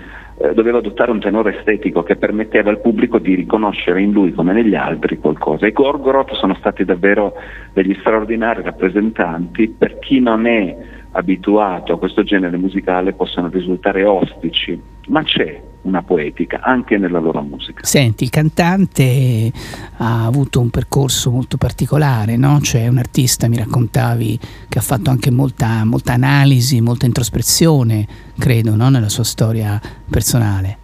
eh, 0.42 0.54
doveva 0.54 0.78
adottare 0.78 1.10
un 1.10 1.20
tenore 1.20 1.58
estetico 1.58 2.02
che 2.02 2.16
permetteva 2.16 2.70
al 2.70 2.80
pubblico 2.80 3.18
di 3.18 3.34
riconoscere 3.34 4.00
in 4.00 4.10
lui 4.10 4.32
come 4.32 4.54
negli 4.54 4.74
altri 4.74 5.18
qualcosa. 5.18 5.66
I 5.66 5.72
Gorgoroth 5.72 6.32
sono 6.32 6.54
stati 6.54 6.84
davvero 6.84 7.34
degli 7.74 7.94
straordinari 8.00 8.62
rappresentanti 8.62 9.68
per 9.68 9.98
chi 9.98 10.18
non 10.20 10.46
è 10.46 10.76
abituato 11.12 11.92
a 11.92 11.98
questo 11.98 12.22
genere 12.22 12.56
musicale 12.56 13.12
possono 13.12 13.48
risultare 13.48 14.04
ostici, 14.04 14.80
ma 15.08 15.22
c'è 15.22 15.60
una 15.82 16.02
poetica 16.02 16.60
anche 16.62 16.98
nella 16.98 17.18
loro 17.18 17.40
musica. 17.42 17.84
Senti, 17.84 18.24
il 18.24 18.30
cantante 18.30 19.50
ha 19.96 20.26
avuto 20.26 20.60
un 20.60 20.70
percorso 20.70 21.30
molto 21.30 21.56
particolare, 21.56 22.36
no? 22.36 22.60
Cioè 22.60 22.86
un 22.88 22.98
artista, 22.98 23.48
mi 23.48 23.56
raccontavi, 23.56 24.38
che 24.68 24.78
ha 24.78 24.82
fatto 24.82 25.10
anche 25.10 25.30
molta, 25.30 25.84
molta 25.84 26.12
analisi, 26.12 26.80
molta 26.80 27.06
introspezione, 27.06 28.06
credo, 28.38 28.76
no? 28.76 28.88
Nella 28.90 29.08
sua 29.08 29.24
storia 29.24 29.80
personale. 30.08 30.76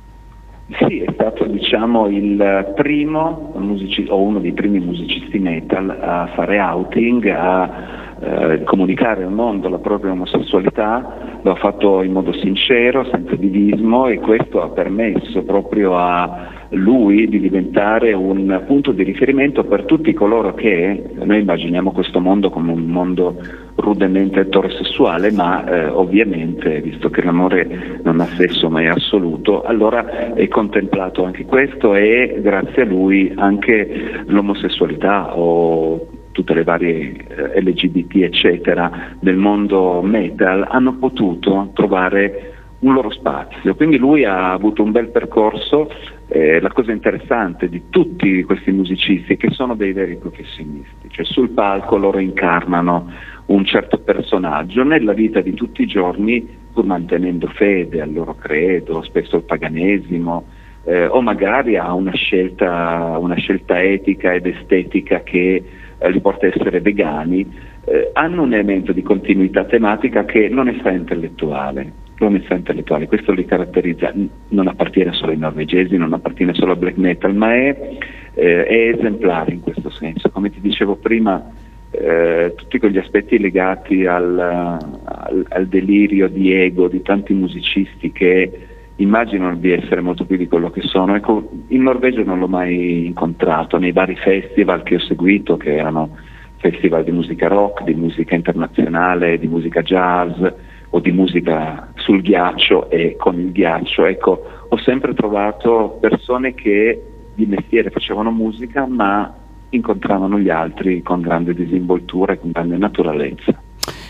Sì, 0.68 0.98
è 0.98 1.12
stato 1.12 1.44
diciamo 1.44 2.08
il 2.08 2.72
primo 2.74 3.52
musici- 3.56 4.06
o 4.08 4.20
uno 4.20 4.40
dei 4.40 4.52
primi 4.52 4.80
musicisti 4.80 5.38
metal 5.38 5.88
a 5.90 6.28
fare 6.34 6.58
outing, 6.58 7.24
a 7.28 8.05
eh, 8.18 8.62
comunicare 8.64 9.24
al 9.24 9.32
mondo 9.32 9.68
la 9.68 9.78
propria 9.78 10.12
omosessualità, 10.12 11.38
lo 11.42 11.50
ha 11.50 11.56
fatto 11.56 12.02
in 12.02 12.12
modo 12.12 12.32
sincero, 12.32 13.04
senza 13.10 13.36
divismo 13.36 14.06
e 14.06 14.18
questo 14.18 14.62
ha 14.62 14.68
permesso 14.68 15.42
proprio 15.42 15.96
a 15.96 16.54
lui 16.70 17.28
di 17.28 17.38
diventare 17.38 18.12
un 18.12 18.62
punto 18.66 18.92
di 18.92 19.02
riferimento 19.02 19.64
per 19.64 19.84
tutti 19.84 20.12
coloro 20.12 20.54
che 20.54 21.10
noi 21.14 21.40
immaginiamo 21.40 21.92
questo 21.92 22.20
mondo 22.20 22.50
come 22.50 22.72
un 22.72 22.86
mondo 22.86 23.36
rudemente 23.76 24.40
eterosessuale, 24.40 25.30
ma 25.30 25.64
eh, 25.64 25.86
ovviamente, 25.86 26.80
visto 26.80 27.10
che 27.10 27.22
l'amore 27.22 28.00
non 28.02 28.20
ha 28.20 28.26
sesso 28.26 28.70
ma 28.70 28.80
è 28.80 28.86
assoluto, 28.86 29.62
allora 29.62 30.34
è 30.34 30.48
contemplato 30.48 31.24
anche 31.24 31.44
questo 31.44 31.94
e 31.94 32.38
grazie 32.42 32.82
a 32.82 32.86
lui 32.86 33.32
anche 33.36 34.24
l'omosessualità 34.26 35.36
o 35.36 36.15
tutte 36.36 36.52
le 36.52 36.64
varie 36.64 37.14
eh, 37.54 37.62
LGBT 37.62 38.16
eccetera 38.16 39.16
del 39.18 39.36
mondo 39.36 40.02
metal 40.02 40.66
hanno 40.68 40.98
potuto 40.98 41.70
trovare 41.72 42.52
un 42.80 42.92
loro 42.92 43.10
spazio. 43.10 43.74
Quindi 43.74 43.96
lui 43.96 44.26
ha 44.26 44.52
avuto 44.52 44.82
un 44.82 44.92
bel 44.92 45.08
percorso, 45.08 45.90
eh, 46.28 46.60
la 46.60 46.70
cosa 46.70 46.92
interessante 46.92 47.70
di 47.70 47.84
tutti 47.88 48.42
questi 48.42 48.70
musicisti 48.70 49.32
è 49.32 49.36
che 49.38 49.48
sono 49.50 49.74
dei 49.74 49.94
veri 49.94 50.16
professionisti, 50.16 51.08
cioè 51.08 51.24
sul 51.24 51.50
palco 51.50 51.96
loro 51.96 52.18
incarnano 52.18 53.10
un 53.46 53.64
certo 53.64 53.96
personaggio 53.98 54.84
nella 54.84 55.14
vita 55.14 55.40
di 55.40 55.54
tutti 55.54 55.82
i 55.82 55.86
giorni 55.86 56.46
pur 56.70 56.84
mantenendo 56.84 57.46
fede 57.46 58.02
al 58.02 58.12
loro 58.12 58.34
credo, 58.34 59.02
spesso 59.02 59.36
al 59.36 59.44
paganesimo, 59.44 60.44
eh, 60.84 61.06
o 61.06 61.22
magari 61.22 61.78
a 61.78 61.94
una 61.94 62.12
scelta, 62.12 63.16
una 63.18 63.36
scelta 63.36 63.82
etica 63.82 64.34
ed 64.34 64.46
estetica 64.46 65.22
che 65.22 65.64
eh, 65.98 66.10
li 66.10 66.20
porta 66.20 66.46
a 66.46 66.50
essere 66.54 66.80
vegani, 66.80 67.46
eh, 67.84 68.10
hanno 68.12 68.42
un 68.42 68.52
elemento 68.52 68.92
di 68.92 69.02
continuità 69.02 69.64
tematica 69.64 70.24
che 70.24 70.48
l'onestà 70.48 70.90
intellettuale. 70.90 72.04
L'onestà 72.18 72.54
intellettuale, 72.54 73.06
questo 73.06 73.32
li 73.32 73.44
caratterizza, 73.44 74.12
non 74.48 74.68
appartiene 74.68 75.12
solo 75.12 75.32
ai 75.32 75.38
norvegesi, 75.38 75.98
non 75.98 76.14
appartiene 76.14 76.54
solo 76.54 76.72
al 76.72 76.78
black 76.78 76.96
metal, 76.96 77.34
ma 77.34 77.54
è, 77.54 77.98
eh, 78.34 78.64
è 78.64 78.88
esemplare 78.96 79.52
in 79.52 79.60
questo 79.60 79.90
senso. 79.90 80.30
Come 80.30 80.50
ti 80.50 80.60
dicevo 80.62 80.96
prima, 80.96 81.52
eh, 81.90 82.54
tutti 82.56 82.78
quegli 82.78 82.98
aspetti 82.98 83.38
legati 83.38 84.06
al, 84.06 84.38
al- 84.38 85.46
al 85.48 85.66
delirio 85.66 86.28
di 86.28 86.52
ego 86.52 86.88
di 86.88 87.02
tanti 87.02 87.34
musicisti 87.34 88.10
che 88.12 88.50
immaginano 88.96 89.56
di 89.56 89.72
essere 89.72 90.00
molto 90.00 90.24
più 90.24 90.36
di 90.36 90.48
quello 90.48 90.70
che 90.70 90.82
sono. 90.82 91.14
Ecco, 91.14 91.50
in 91.68 91.82
Norvegia 91.82 92.22
non 92.22 92.38
l'ho 92.38 92.48
mai 92.48 93.06
incontrato, 93.06 93.78
nei 93.78 93.92
vari 93.92 94.16
festival 94.16 94.82
che 94.82 94.96
ho 94.96 95.00
seguito, 95.00 95.56
che 95.56 95.76
erano 95.76 96.16
festival 96.56 97.04
di 97.04 97.12
musica 97.12 97.48
rock, 97.48 97.84
di 97.84 97.94
musica 97.94 98.34
internazionale, 98.34 99.38
di 99.38 99.46
musica 99.46 99.82
jazz 99.82 100.42
o 100.90 101.00
di 101.00 101.12
musica 101.12 101.92
sul 101.96 102.22
ghiaccio 102.22 102.88
e 102.90 103.16
con 103.16 103.38
il 103.38 103.52
ghiaccio, 103.52 104.06
ecco, 104.06 104.42
ho 104.68 104.76
sempre 104.78 105.14
trovato 105.14 105.98
persone 106.00 106.54
che 106.54 107.02
di 107.34 107.44
mestiere 107.44 107.90
facevano 107.90 108.30
musica 108.30 108.86
ma 108.86 109.34
incontravano 109.68 110.38
gli 110.38 110.48
altri 110.48 111.02
con 111.02 111.20
grande 111.20 111.52
disinvoltura 111.52 112.32
e 112.32 112.38
con 112.38 112.50
grande 112.52 112.78
naturalezza. 112.78 113.65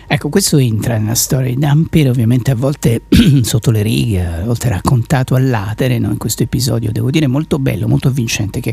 Ecco, 0.09 0.29
questo 0.29 0.59
entra 0.59 0.99
nella 0.99 1.17
storia 1.17 1.49
di 1.49 1.59
Dampier, 1.59 2.09
ovviamente 2.09 2.53
a 2.53 2.55
volte 2.55 3.03
sotto 3.43 3.73
le 3.73 3.83
righe, 3.83 4.25
a 4.25 4.45
volte 4.45 4.69
raccontato 4.69 5.35
all'atere, 5.35 5.99
no? 5.99 6.11
in 6.11 6.17
questo 6.17 6.45
episodio, 6.45 6.93
devo 6.93 7.11
dire, 7.11 7.27
molto 7.27 7.59
bello, 7.59 7.89
molto 7.89 8.07
avvincente, 8.07 8.61
che 8.61 8.73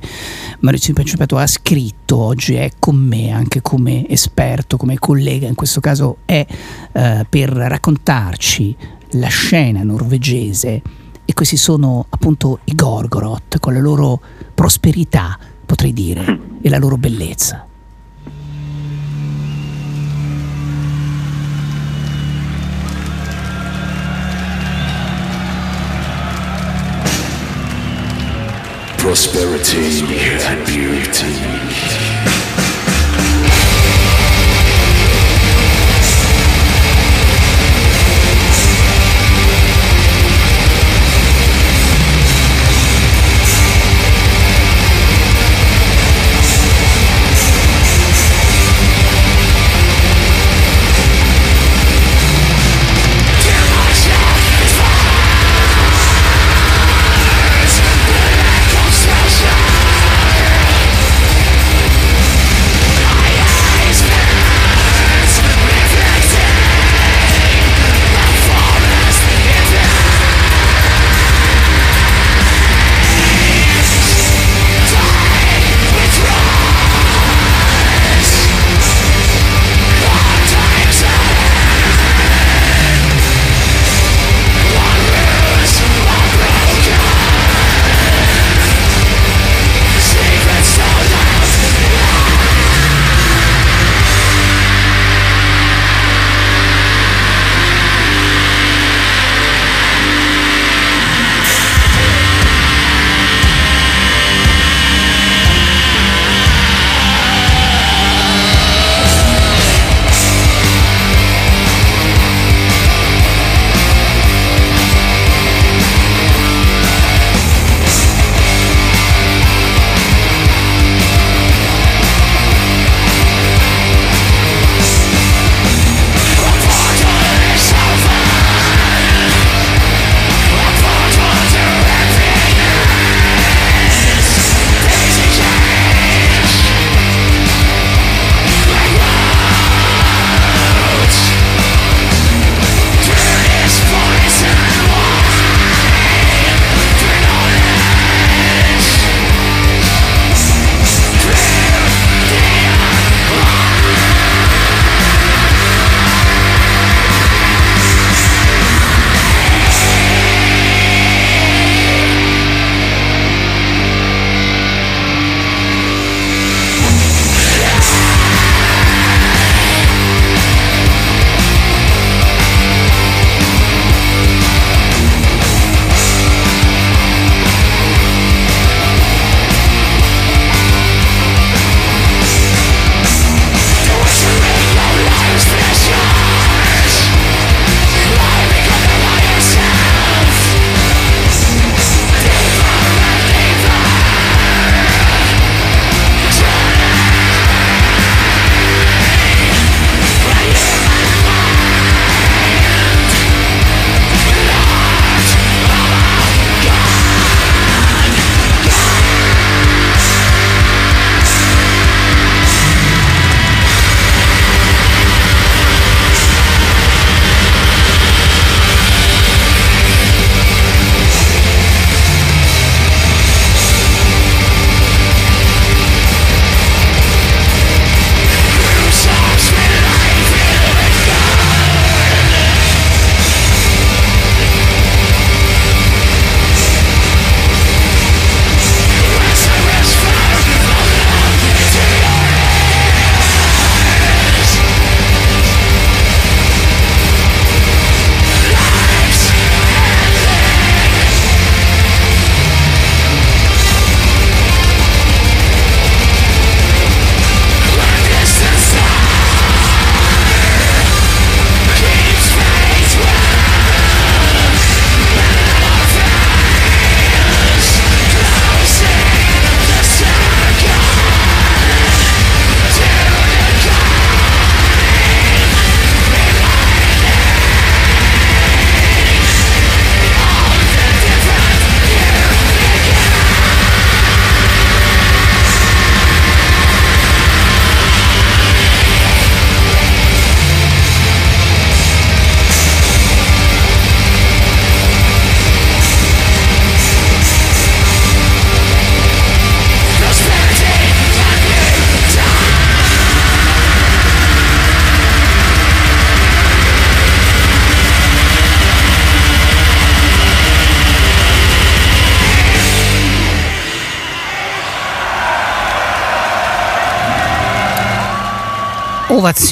Maurizio 0.60 0.94
Principato 0.94 1.38
ha 1.38 1.48
scritto, 1.48 2.18
oggi 2.18 2.54
è 2.54 2.70
con 2.78 2.98
me, 2.98 3.32
anche 3.32 3.62
come 3.62 4.08
esperto, 4.10 4.78
come 4.78 5.00
collega, 5.00 5.48
in 5.48 5.56
questo 5.56 5.80
caso 5.80 6.18
è 6.26 6.46
eh, 6.92 7.26
per 7.28 7.50
raccontarci 7.50 8.76
la 9.14 9.28
scena 9.28 9.82
norvegese 9.82 10.82
e 11.26 11.34
questi 11.34 11.58
sono 11.58 12.06
appunto 12.10 12.60
i 12.66 12.76
Gorgoroth, 12.76 13.60
con 13.60 13.74
la 13.74 13.80
loro 13.80 14.22
prosperità, 14.54 15.40
potrei 15.66 15.94
dire, 15.94 16.40
e 16.62 16.70
la 16.70 16.78
loro 16.78 16.98
bellezza. 16.98 17.68
Prosperity 29.04 30.00
and 30.48 30.66
beauty. 30.66 32.23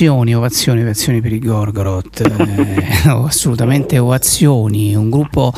Ovazioni, 0.02 0.34
ovazioni, 0.34 0.82
ovazioni 0.82 1.22
per 1.22 1.32
i 1.32 1.38
Gorgoroth, 1.38 2.22
eh, 2.22 3.06
oh, 3.12 3.26
assolutamente 3.26 4.00
ovazioni, 4.00 4.96
un 4.96 5.12
gruppo 5.12 5.54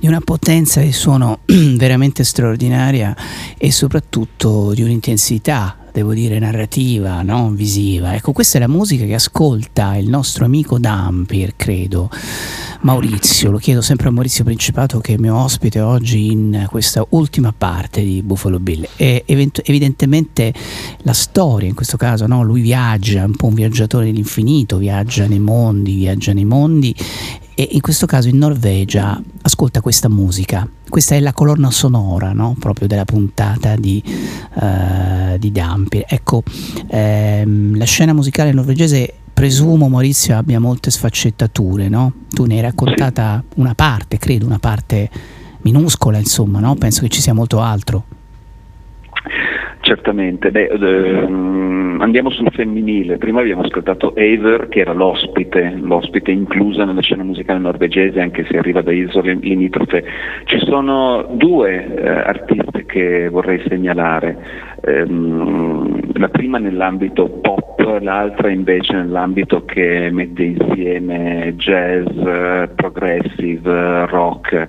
di 0.00 0.06
una 0.06 0.20
potenza 0.20 0.80
di 0.80 0.92
suono 0.92 1.40
veramente 1.76 2.24
straordinaria 2.24 3.14
e 3.58 3.70
soprattutto 3.70 4.72
di 4.72 4.80
un'intensità, 4.80 5.76
devo 5.92 6.14
dire, 6.14 6.38
narrativa, 6.38 7.20
non 7.20 7.54
visiva. 7.54 8.14
Ecco, 8.14 8.32
questa 8.32 8.56
è 8.56 8.60
la 8.62 8.66
musica 8.66 9.04
che 9.04 9.12
ascolta 9.12 9.94
il 9.96 10.08
nostro 10.08 10.46
amico 10.46 10.78
Dampir, 10.78 11.52
credo. 11.54 12.08
Maurizio, 12.82 13.52
lo 13.52 13.58
chiedo 13.58 13.80
sempre 13.80 14.08
a 14.08 14.10
Maurizio 14.10 14.42
Principato 14.42 14.98
che 14.98 15.14
è 15.14 15.16
mio 15.16 15.36
ospite 15.36 15.80
oggi 15.80 16.32
in 16.32 16.66
questa 16.68 17.06
ultima 17.10 17.54
parte 17.56 18.02
di 18.02 18.22
Buffalo 18.22 18.58
Bill. 18.58 18.88
E 18.96 19.22
event- 19.24 19.62
evidentemente 19.64 20.52
la 21.02 21.12
storia, 21.12 21.68
in 21.68 21.76
questo 21.76 21.96
caso, 21.96 22.26
no? 22.26 22.42
lui 22.42 22.60
viaggia, 22.60 23.24
un 23.24 23.36
po' 23.36 23.46
un 23.46 23.54
viaggiatore 23.54 24.06
dell'infinito, 24.06 24.78
viaggia 24.78 25.26
nei 25.28 25.38
mondi, 25.38 25.94
viaggia 25.94 26.32
nei 26.32 26.44
mondi 26.44 26.92
e 27.54 27.68
in 27.70 27.80
questo 27.80 28.06
caso 28.06 28.28
in 28.28 28.38
Norvegia 28.38 29.22
ascolta 29.42 29.80
questa 29.80 30.08
musica. 30.08 30.68
Questa 30.88 31.14
è 31.14 31.20
la 31.20 31.32
colonna 31.32 31.70
sonora 31.70 32.32
no? 32.32 32.56
proprio 32.58 32.88
della 32.88 33.04
puntata 33.04 33.76
di, 33.76 34.02
uh, 34.54 35.38
di 35.38 35.52
Dampir. 35.52 36.04
Ecco, 36.08 36.42
ehm, 36.88 37.76
la 37.76 37.84
scena 37.84 38.12
musicale 38.12 38.52
norvegese 38.52 39.14
presumo 39.42 39.88
Maurizio 39.88 40.36
abbia 40.36 40.60
molte 40.60 40.92
sfaccettature, 40.92 41.88
no? 41.88 42.12
Tu 42.28 42.44
ne 42.44 42.54
hai 42.54 42.60
raccontata 42.60 43.42
una 43.56 43.74
parte, 43.74 44.16
credo, 44.16 44.46
una 44.46 44.60
parte 44.60 45.10
minuscola, 45.62 46.16
insomma, 46.18 46.60
no? 46.60 46.76
Penso 46.76 47.00
che 47.00 47.08
ci 47.08 47.20
sia 47.20 47.34
molto 47.34 47.60
altro. 47.60 48.04
Certamente, 49.92 50.50
Beh, 50.50 50.68
ehm, 50.68 51.98
andiamo 52.00 52.30
sul 52.30 52.48
femminile, 52.50 53.18
prima 53.18 53.40
abbiamo 53.40 53.60
ascoltato 53.60 54.16
Ever 54.16 54.68
che 54.68 54.80
era 54.80 54.94
l'ospite, 54.94 55.74
l'ospite 55.82 56.30
inclusa 56.30 56.86
nella 56.86 57.02
scena 57.02 57.24
musicale 57.24 57.58
norvegese 57.58 58.18
anche 58.18 58.46
se 58.48 58.56
arriva 58.56 58.80
da 58.80 58.90
isole 58.90 59.34
limitrofe. 59.34 60.02
Ci 60.44 60.60
sono 60.60 61.28
due 61.32 61.94
eh, 61.94 62.08
artiste 62.08 62.86
che 62.86 63.28
vorrei 63.28 63.62
segnalare, 63.68 64.38
ehm, 64.80 66.14
la 66.14 66.28
prima 66.28 66.56
nell'ambito 66.56 67.28
pop, 67.28 68.00
l'altra 68.00 68.48
invece 68.48 68.94
nell'ambito 68.94 69.66
che 69.66 70.08
mette 70.10 70.42
insieme 70.42 71.52
jazz, 71.56 72.06
eh, 72.06 72.70
progressive, 72.74 74.06
rock 74.06 74.68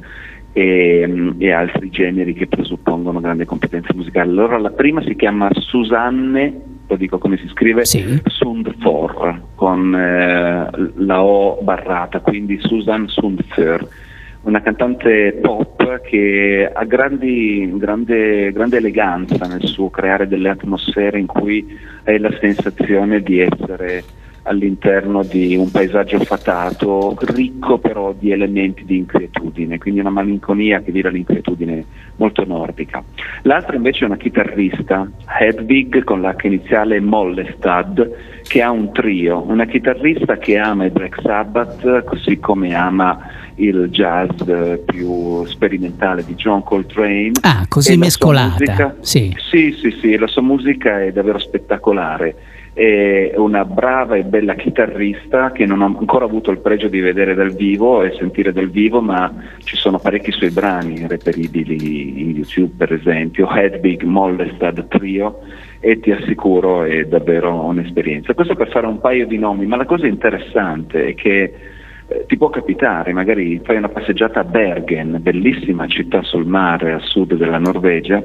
e, 0.53 1.33
e, 1.37 1.51
altri 1.51 1.89
generi 1.89 2.33
che 2.33 2.47
presuppongono 2.47 3.19
grande 3.19 3.45
competenza 3.45 3.91
musicale. 3.93 4.29
Allora 4.29 4.57
la 4.59 4.69
prima 4.69 5.01
si 5.01 5.15
chiama 5.15 5.49
Susanne, 5.51 6.61
lo 6.87 6.95
dico 6.95 7.17
come 7.17 7.37
si 7.37 7.47
scrive, 7.47 7.85
sì. 7.85 8.21
Sundfor, 8.23 9.41
con 9.55 9.95
eh, 9.95 10.69
la 10.95 11.23
O 11.23 11.59
barrata, 11.61 12.19
quindi 12.21 12.59
Susan 12.59 13.07
Sundfer, 13.07 13.87
una 14.43 14.61
cantante 14.61 15.39
pop 15.41 16.01
che 16.01 16.69
ha 16.71 16.83
grandi, 16.83 17.71
grande, 17.75 18.51
grande 18.51 18.77
eleganza 18.77 19.47
nel 19.47 19.65
suo 19.65 19.89
creare 19.89 20.27
delle 20.27 20.49
atmosfere 20.49 21.17
in 21.17 21.25
cui 21.25 21.65
hai 22.03 22.19
la 22.19 22.31
sensazione 22.39 23.21
di 23.21 23.39
essere 23.39 24.03
all'interno 24.43 25.23
di 25.23 25.55
un 25.55 25.71
paesaggio 25.71 26.19
fatato, 26.19 27.17
ricco 27.21 27.77
però 27.77 28.13
di 28.17 28.31
elementi 28.31 28.83
di 28.83 28.97
inquietudine, 28.97 29.77
quindi 29.77 29.99
una 29.99 30.09
malinconia 30.09 30.81
che 30.81 30.91
vira 30.91 31.09
l'inquietudine 31.09 31.85
molto 32.17 32.45
nordica. 32.45 33.03
L'altra 33.43 33.75
invece 33.75 34.03
è 34.03 34.07
una 34.07 34.17
chitarrista, 34.17 35.09
Hedvig 35.39 36.03
con 36.03 36.21
l'H 36.21 36.43
iniziale 36.43 36.99
Mollestad, 36.99 38.11
che 38.43 38.61
ha 38.61 38.69
un 38.69 38.91
trio, 38.91 39.41
una 39.47 39.65
chitarrista 39.65 40.37
che 40.37 40.57
ama 40.57 40.85
il 40.85 40.91
Black 40.91 41.21
Sabbath, 41.21 42.03
così 42.03 42.37
come 42.39 42.73
ama 42.75 43.41
il 43.55 43.87
jazz 43.89 44.41
più 44.85 45.45
sperimentale 45.45 46.23
di 46.25 46.33
John 46.35 46.63
Coltrane. 46.63 47.31
Ah, 47.41 47.65
così 47.69 47.97
mescolata. 47.97 48.55
Musica, 48.59 48.95
sì. 48.99 49.35
sì, 49.49 49.71
sì, 49.79 49.91
sì, 50.01 50.17
la 50.17 50.27
sua 50.27 50.41
musica 50.41 51.01
è 51.01 51.11
davvero 51.11 51.39
spettacolare 51.39 52.35
è 52.73 53.33
una 53.35 53.65
brava 53.65 54.15
e 54.15 54.23
bella 54.23 54.55
chitarrista 54.55 55.51
che 55.51 55.65
non 55.65 55.81
ho 55.81 55.85
ancora 55.85 56.25
avuto 56.25 56.49
il 56.49 56.57
pregio 56.57 56.87
di 56.87 56.99
vedere 56.99 57.35
dal 57.35 57.53
vivo 57.53 58.03
e 58.03 58.15
sentire 58.17 58.51
dal 58.51 58.69
vivo, 58.69 58.99
ma 58.99 59.31
ci 59.59 59.75
sono 59.75 59.99
parecchi 59.99 60.31
suoi 60.31 60.49
brani 60.49 61.07
reperibili 61.07 62.21
in 62.21 62.31
YouTube, 62.31 62.73
per 62.77 62.91
esempio, 62.91 63.47
Hedwig 63.49 64.01
Mollestad 64.03 64.87
Trio, 64.87 65.41
e 65.79 65.99
ti 65.99 66.11
assicuro 66.11 66.83
è 66.83 67.03
davvero 67.03 67.53
un'esperienza. 67.65 68.33
Questo 68.33 68.55
per 68.55 68.69
fare 68.69 68.87
un 68.87 68.99
paio 68.99 69.27
di 69.27 69.37
nomi, 69.37 69.65
ma 69.65 69.75
la 69.75 69.85
cosa 69.85 70.07
interessante 70.07 71.07
è 71.07 71.13
che 71.13 71.53
eh, 72.13 72.25
ti 72.27 72.37
può 72.37 72.49
capitare, 72.49 73.11
magari 73.11 73.59
fai 73.63 73.77
una 73.77 73.89
passeggiata 73.89 74.41
a 74.41 74.43
Bergen, 74.43 75.17
bellissima 75.19 75.87
città 75.87 76.21
sul 76.21 76.45
mare 76.45 76.93
a 76.93 76.99
sud 76.99 77.33
della 77.35 77.57
Norvegia, 77.57 78.23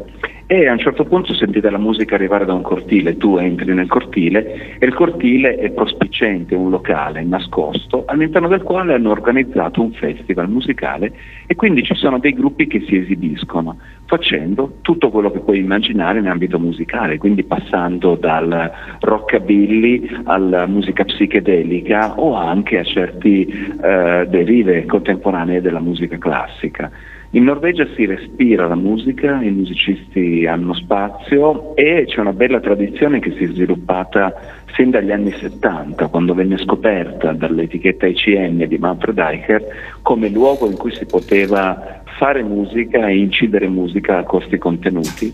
e 0.50 0.67
a 0.67 0.73
un 0.73 0.78
certo 0.78 1.05
punto 1.05 1.34
sentite 1.34 1.68
la 1.68 1.76
musica 1.76 2.15
arrivare 2.15 2.47
da 2.47 2.55
un 2.55 2.62
cortile, 2.62 3.18
tu 3.18 3.36
entri 3.36 3.75
nel 3.75 3.86
cortile 3.86 4.78
e 4.78 4.86
il 4.86 4.94
cortile 4.94 5.57
è 5.57 5.70
prospicente, 5.70 6.55
un 6.55 6.70
locale 6.70 7.23
nascosto 7.23 8.05
all'interno 8.07 8.49
del 8.49 8.62
quale 8.62 8.94
hanno 8.94 9.10
organizzato 9.10 9.83
un 9.83 9.92
festival 9.92 10.49
musicale 10.49 11.12
e 11.47 11.55
quindi 11.55 11.83
ci 11.83 11.94
sono 11.94 12.18
dei 12.18 12.33
gruppi 12.33 12.67
che 12.67 12.83
si 12.86 12.97
esibiscono 12.97 13.78
facendo 14.08 14.78
tutto 14.80 15.10
quello 15.10 15.30
che 15.30 15.40
puoi 15.40 15.58
immaginare 15.58 16.18
in 16.18 16.28
ambito 16.28 16.58
musicale, 16.58 17.18
quindi 17.18 17.44
passando 17.44 18.14
dal 18.14 18.72
rockabilly 19.00 20.22
alla 20.24 20.66
musica 20.66 21.04
psichedelica 21.04 22.18
o 22.18 22.34
anche 22.34 22.78
a 22.78 22.84
certi 22.84 23.44
eh, 23.46 24.26
derive 24.26 24.86
contemporanee 24.86 25.60
della 25.60 25.80
musica 25.80 26.16
classica. 26.16 26.90
In 27.32 27.44
Norvegia 27.44 27.86
si 27.94 28.06
respira 28.06 28.66
la 28.66 28.74
musica, 28.74 29.42
i 29.42 29.50
musicisti 29.50 30.46
hanno 30.46 30.72
spazio 30.72 31.76
e 31.76 32.06
c'è 32.06 32.20
una 32.20 32.32
bella 32.32 32.58
tradizione 32.58 33.20
che 33.20 33.32
si 33.32 33.44
è 33.44 33.48
sviluppata 33.48 34.32
sin 34.74 34.88
dagli 34.88 35.10
anni 35.10 35.32
70, 35.32 36.06
quando 36.06 36.32
venne 36.32 36.56
scoperta 36.56 37.32
dall'etichetta 37.32 38.06
ICM 38.06 38.64
di 38.64 38.78
Manfred 38.78 39.18
Eicher 39.18 39.62
come 40.00 40.30
luogo 40.30 40.70
in 40.70 40.78
cui 40.78 40.92
si 40.92 41.04
poteva 41.04 41.98
fare 42.18 42.42
musica 42.42 43.08
e 43.08 43.16
incidere 43.18 43.68
musica 43.68 44.18
a 44.18 44.24
costi 44.24 44.58
contenuti. 44.58 45.32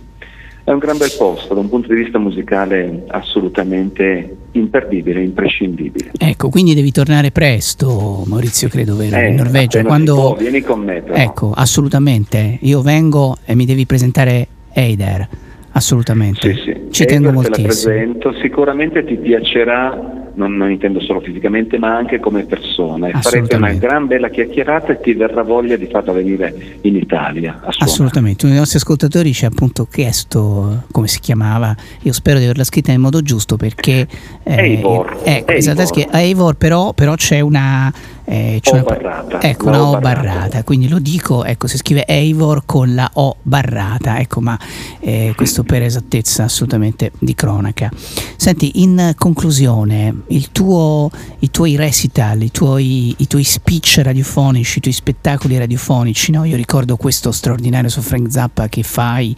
È 0.62 0.70
un 0.70 0.78
gran 0.78 0.96
bel 0.96 1.12
posto, 1.18 1.52
da 1.52 1.60
un 1.60 1.68
punto 1.68 1.92
di 1.92 2.02
vista 2.02 2.18
musicale 2.18 3.04
assolutamente 3.08 4.36
imperdibile, 4.52 5.22
imprescindibile. 5.22 6.12
Ecco, 6.16 6.48
quindi 6.48 6.74
devi 6.74 6.90
tornare 6.90 7.30
presto, 7.32 8.22
Maurizio, 8.26 8.68
credo, 8.68 8.96
vero? 8.96 9.16
Eh, 9.16 9.28
in 9.28 9.34
Norvegia. 9.34 9.82
Quando... 9.82 10.14
può, 10.14 10.34
vieni 10.36 10.62
con 10.62 10.80
me 10.80 11.02
però. 11.02 11.14
Ecco, 11.16 11.52
assolutamente. 11.54 12.58
Io 12.62 12.80
vengo 12.80 13.36
e 13.44 13.54
mi 13.54 13.66
devi 13.66 13.84
presentare 13.84 14.46
Eider. 14.72 15.28
Assolutamente. 15.72 16.54
Sì, 16.54 16.60
sì. 16.62 16.86
Ci 16.90 17.04
tengo 17.04 17.28
Ever 17.28 17.42
te 17.42 17.50
la 17.50 17.56
moltissimo. 17.56 17.92
presento, 17.92 18.32
sicuramente 18.40 19.04
ti 19.04 19.16
piacerà, 19.16 20.23
non, 20.34 20.56
non 20.56 20.70
intendo 20.70 21.00
solo 21.00 21.20
fisicamente, 21.20 21.78
ma 21.78 21.96
anche 21.96 22.20
come 22.20 22.44
persona. 22.44 23.08
E 23.08 23.12
farete 23.20 23.56
una 23.56 23.72
gran 23.72 24.06
bella 24.06 24.28
chiacchierata 24.28 24.92
e 24.92 25.00
ti 25.00 25.14
verrà 25.14 25.42
voglia 25.42 25.76
di 25.76 25.86
farla 25.86 26.12
venire 26.12 26.78
in 26.82 26.96
Italia. 26.96 27.60
Assolutamente, 27.78 28.44
uno 28.44 28.52
dei 28.52 28.60
nostri 28.60 28.78
ascoltatori 28.78 29.32
ci 29.32 29.44
ha 29.44 29.48
appunto 29.48 29.86
chiesto 29.86 30.84
come 30.90 31.08
si 31.08 31.20
chiamava, 31.20 31.74
io 32.02 32.12
spero 32.12 32.38
di 32.38 32.44
averla 32.44 32.64
scritta 32.64 32.90
nel 32.92 33.00
modo 33.00 33.22
giusto 33.22 33.56
perché... 33.56 34.06
Eivor. 34.42 35.20
Ecco, 35.24 35.52
Eivor. 35.52 35.86
scri- 35.86 36.08
Eivor, 36.10 36.54
però, 36.56 36.92
però 36.92 37.14
c'è 37.14 37.40
una... 37.40 37.92
eh, 38.24 38.60
una- 38.70 38.82
barrata. 38.82 39.40
Ecco, 39.40 39.68
una 39.68 39.82
O 39.82 39.98
barrata. 39.98 40.22
barrata, 40.32 40.64
quindi 40.64 40.88
lo 40.88 40.98
dico, 40.98 41.44
ecco, 41.44 41.66
si 41.66 41.76
scrive 41.76 42.04
Eivor 42.06 42.62
con 42.66 42.94
la 42.94 43.08
O 43.14 43.36
barrata, 43.42 44.18
ecco, 44.18 44.40
ma 44.40 44.58
eh, 45.00 45.32
questo 45.36 45.62
per 45.62 45.82
esattezza 45.82 46.44
assolutamente 46.44 47.12
di 47.18 47.34
cronaca. 47.34 47.90
Senti, 48.36 48.82
in 48.82 49.14
conclusione, 49.16 50.22
tuo, 50.52 51.10
i 51.40 51.50
tuoi 51.50 51.76
recital, 51.76 52.42
i 52.42 52.50
tuoi, 52.50 53.14
i 53.18 53.26
tuoi 53.26 53.44
speech 53.44 54.00
radiofonici, 54.02 54.78
i 54.78 54.80
tuoi 54.80 54.94
spettacoli 54.94 55.58
radiofonici, 55.58 56.32
no? 56.32 56.44
io 56.44 56.56
ricordo 56.56 56.96
questo 56.96 57.32
straordinario 57.32 57.90
su 57.90 58.00
Frank 58.00 58.30
Zappa 58.30 58.68
che 58.68 58.82
fai, 58.82 59.34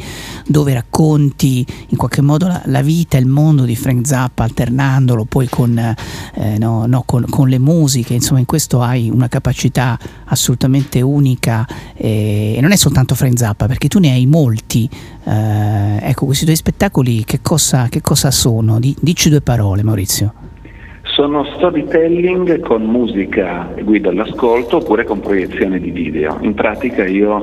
dove 0.46 0.74
racconti 0.74 1.66
in 1.88 1.96
qualche 1.96 2.22
modo 2.22 2.46
la, 2.46 2.62
la 2.66 2.82
vita, 2.82 3.16
il 3.16 3.26
mondo 3.26 3.64
di 3.64 3.76
Frank 3.76 4.06
Zappa, 4.06 4.44
alternandolo 4.44 5.24
poi 5.24 5.48
con, 5.48 5.76
eh, 5.78 6.58
no, 6.58 6.86
no, 6.86 7.02
con, 7.04 7.24
con 7.28 7.48
le 7.48 7.58
musiche, 7.58 8.14
insomma 8.14 8.40
in 8.40 8.46
questo 8.46 8.80
hai 8.82 9.10
una 9.10 9.28
capacità 9.28 9.98
assolutamente 10.26 11.00
unica 11.00 11.66
eh, 11.94 12.54
e 12.56 12.60
non 12.60 12.72
è 12.72 12.76
soltanto 12.76 13.14
Frank 13.14 13.38
Zappa, 13.38 13.66
perché 13.66 13.88
tu 13.88 13.98
ne 13.98 14.12
hai 14.12 14.26
molti. 14.26 14.88
Eh, 15.24 15.98
ecco, 16.00 16.26
questi 16.26 16.44
tuoi 16.44 16.56
spettacoli 16.56 17.24
che 17.24 17.40
cosa, 17.42 17.88
che 17.88 18.00
cosa 18.00 18.30
sono? 18.30 18.78
Di- 18.78 18.96
dici 19.00 19.28
due 19.28 19.40
parole, 19.40 19.82
Maurizio. 19.82 20.45
Sono 21.16 21.44
storytelling 21.54 22.60
con 22.60 22.82
musica 22.82 23.72
guida 23.82 24.10
all'ascolto 24.10 24.76
oppure 24.76 25.04
con 25.04 25.20
proiezione 25.20 25.80
di 25.80 25.90
video. 25.90 26.36
In 26.42 26.52
pratica 26.52 27.06
io 27.06 27.42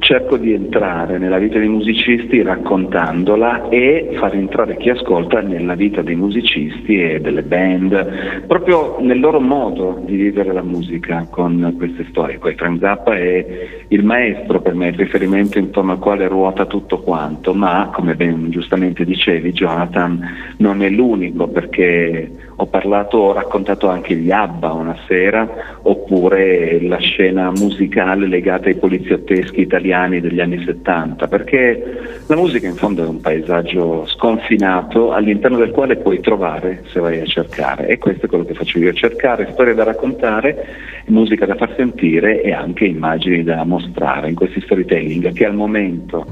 cerco 0.00 0.36
di 0.36 0.52
entrare 0.52 1.16
nella 1.16 1.38
vita 1.38 1.58
dei 1.58 1.66
musicisti 1.66 2.42
raccontandola 2.42 3.70
e 3.70 4.10
far 4.18 4.34
entrare 4.34 4.76
chi 4.76 4.90
ascolta 4.90 5.40
nella 5.40 5.74
vita 5.74 6.02
dei 6.02 6.14
musicisti 6.14 7.00
e 7.00 7.18
delle 7.18 7.42
band, 7.42 8.44
proprio 8.46 8.98
nel 9.00 9.18
loro 9.18 9.40
modo 9.40 9.98
di 10.04 10.16
vivere 10.16 10.52
la 10.52 10.62
musica 10.62 11.26
con 11.30 11.74
queste 11.78 12.04
storie. 12.10 12.36
Poi 12.36 12.54
Frank 12.54 12.80
Zappa 12.80 13.16
è 13.16 13.46
il 13.88 14.04
maestro 14.04 14.60
per 14.60 14.74
me, 14.74 14.88
il 14.88 14.94
riferimento 14.94 15.56
intorno 15.56 15.92
al 15.92 15.98
quale 16.00 16.28
ruota 16.28 16.66
tutto 16.66 17.00
quanto, 17.00 17.54
ma 17.54 17.88
come 17.94 18.14
ben 18.14 18.50
giustamente 18.50 19.06
dicevi 19.06 19.52
Jonathan 19.52 20.20
non 20.58 20.82
è 20.82 20.90
l'unico 20.90 21.48
perché 21.48 22.44
ho 22.58 22.66
parlato, 22.66 23.05
ho 23.12 23.32
raccontato 23.32 23.88
anche 23.88 24.14
gli 24.14 24.30
ABBA 24.30 24.72
una 24.72 24.96
sera, 25.06 25.48
oppure 25.82 26.80
la 26.82 26.98
scena 26.98 27.50
musicale 27.50 28.26
legata 28.26 28.68
ai 28.68 28.76
poliziotteschi 28.76 29.60
italiani 29.60 30.20
degli 30.20 30.40
anni 30.40 30.62
70, 30.64 31.28
perché 31.28 32.22
la 32.26 32.36
musica 32.36 32.66
in 32.66 32.74
fondo 32.74 33.04
è 33.04 33.06
un 33.06 33.20
paesaggio 33.20 34.04
sconfinato 34.06 35.12
all'interno 35.12 35.58
del 35.58 35.70
quale 35.70 35.96
puoi 35.96 36.20
trovare 36.20 36.82
se 36.88 37.00
vai 37.00 37.20
a 37.20 37.26
cercare. 37.26 37.86
E 37.86 37.98
questo 37.98 38.26
è 38.26 38.28
quello 38.28 38.44
che 38.44 38.54
faccio 38.54 38.78
io, 38.78 38.92
cercare 38.92 39.50
storie 39.52 39.74
da 39.74 39.84
raccontare, 39.84 40.66
musica 41.06 41.46
da 41.46 41.54
far 41.54 41.74
sentire 41.76 42.42
e 42.42 42.52
anche 42.52 42.84
immagini 42.84 43.44
da 43.44 43.64
mostrare 43.64 44.28
in 44.28 44.34
questi 44.34 44.60
storytelling 44.60 45.32
che 45.32 45.46
al 45.46 45.54
momento 45.54 46.26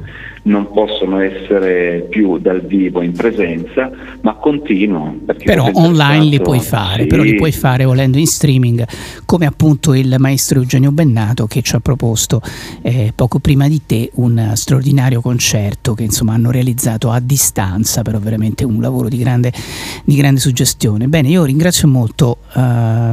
non 0.45 0.71
possono 0.73 1.21
essere 1.21 2.07
più 2.09 2.39
dal 2.39 2.61
vivo 2.63 3.03
in 3.03 3.13
presenza, 3.13 3.91
ma 4.21 4.35
continuano. 4.35 5.19
perché 5.25 5.45
Però 5.45 5.69
online 5.73 6.25
li 6.25 6.41
puoi 6.41 6.61
fare, 6.61 7.03
sì, 7.03 7.09
però 7.09 7.23
li 7.23 7.35
puoi 7.35 7.53
fare 7.53 7.85
volendo 7.85 8.19
in 8.19 8.27
streaming, 8.27 8.85
come 9.25 9.47
appunto 9.47 9.95
il 9.95 10.15
maestro 10.19 10.59
Eugenio 10.59 10.93
Bennato 10.93 11.47
che 11.47 11.63
ci 11.63 11.77
ha 11.77 11.81
proposto 11.81 12.41
eh, 12.83 13.13
poco 13.15 13.39
prima 13.39 13.69
di 13.69 13.83
te 13.87 14.11
un 14.15 14.53
straordinario 14.55 15.21
concerto 15.21 15.95
che 15.95 16.03
insomma 16.03 16.35
hanno 16.35 16.51
realizzato 16.51 17.11
a 17.11 17.21
distanza, 17.21 18.03
però 18.03 18.19
veramente 18.19 18.65
un 18.65 18.81
lavoro 18.81 19.09
di 19.09 19.19
grande, 19.19 19.53
di 20.05 20.15
grande 20.15 20.41
suggestione. 20.41 21.07
Bene, 21.09 21.29
io 21.29 21.45
ringrazio 21.45 21.89
molto 21.89 22.39
eh, 22.55 22.61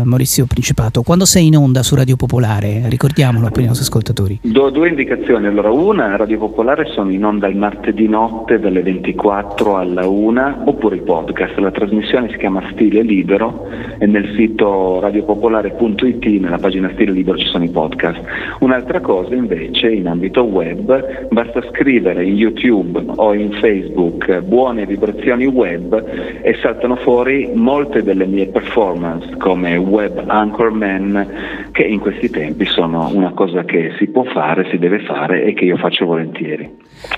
Maurizio 0.03 0.45
Principato. 0.45 1.01
Quando 1.01 1.25
sei 1.25 1.47
in 1.47 1.55
onda 1.55 1.83
su 1.83 1.95
Radio 1.95 2.15
Popolare, 2.17 2.83
ricordiamolo 2.87 3.49
per 3.51 3.63
i 3.63 3.67
nostri 3.67 3.85
ascoltatori. 3.85 4.39
Do 4.41 4.69
due 4.69 4.89
indicazioni. 4.89 5.47
Allora, 5.47 5.71
una, 5.71 6.15
Radio 6.17 6.37
Popolare 6.37 6.87
sono 6.93 7.11
in 7.11 7.20
onda 7.23 7.47
il 7.47 7.57
martedì 7.57 8.07
notte 8.07 8.59
dalle 8.59 8.81
24 8.81 9.77
alla 9.77 10.07
1, 10.07 10.63
oppure 10.65 10.95
il 10.95 11.03
podcast. 11.03 11.57
La 11.57 11.71
trasmissione 11.71 12.29
si 12.29 12.37
chiama 12.37 12.63
Stile 12.71 13.01
Libero 13.01 13.67
e 13.97 14.05
nel 14.05 14.33
sito 14.35 14.99
radiopopolare.it, 14.99 16.25
nella 16.39 16.57
pagina 16.57 16.89
Stile 16.93 17.11
Libero 17.11 17.37
ci 17.37 17.47
sono 17.47 17.63
i 17.63 17.69
podcast. 17.69 18.21
Un'altra 18.59 18.99
cosa 18.99 19.35
invece, 19.35 19.91
in 19.91 20.07
ambito 20.07 20.43
web, 20.43 21.27
basta 21.29 21.61
scrivere 21.69 22.23
in 22.25 22.35
YouTube 22.35 23.01
o 23.15 23.33
in 23.33 23.51
Facebook 23.53 24.39
buone 24.41 24.85
vibrazioni 24.85 25.45
web 25.45 26.03
e 26.41 26.55
saltano 26.61 26.95
fuori 26.97 27.51
molte 27.53 28.03
delle 28.03 28.25
mie 28.25 28.47
performance 28.47 29.35
come 29.37 29.75
web 29.77 30.23
anchorman 30.25 31.69
che 31.71 31.83
in 31.83 31.99
questi 31.99 32.29
tempi 32.29 32.65
sono 32.65 33.09
una 33.13 33.31
cosa 33.31 33.63
che 33.63 33.93
si 33.97 34.07
può 34.07 34.23
fare, 34.23 34.67
si 34.69 34.77
deve 34.77 34.99
fare 34.99 35.43
e 35.43 35.53
che 35.53 35.65
io 35.65 35.77
faccio 35.77 36.05
volentieri. 36.05 36.69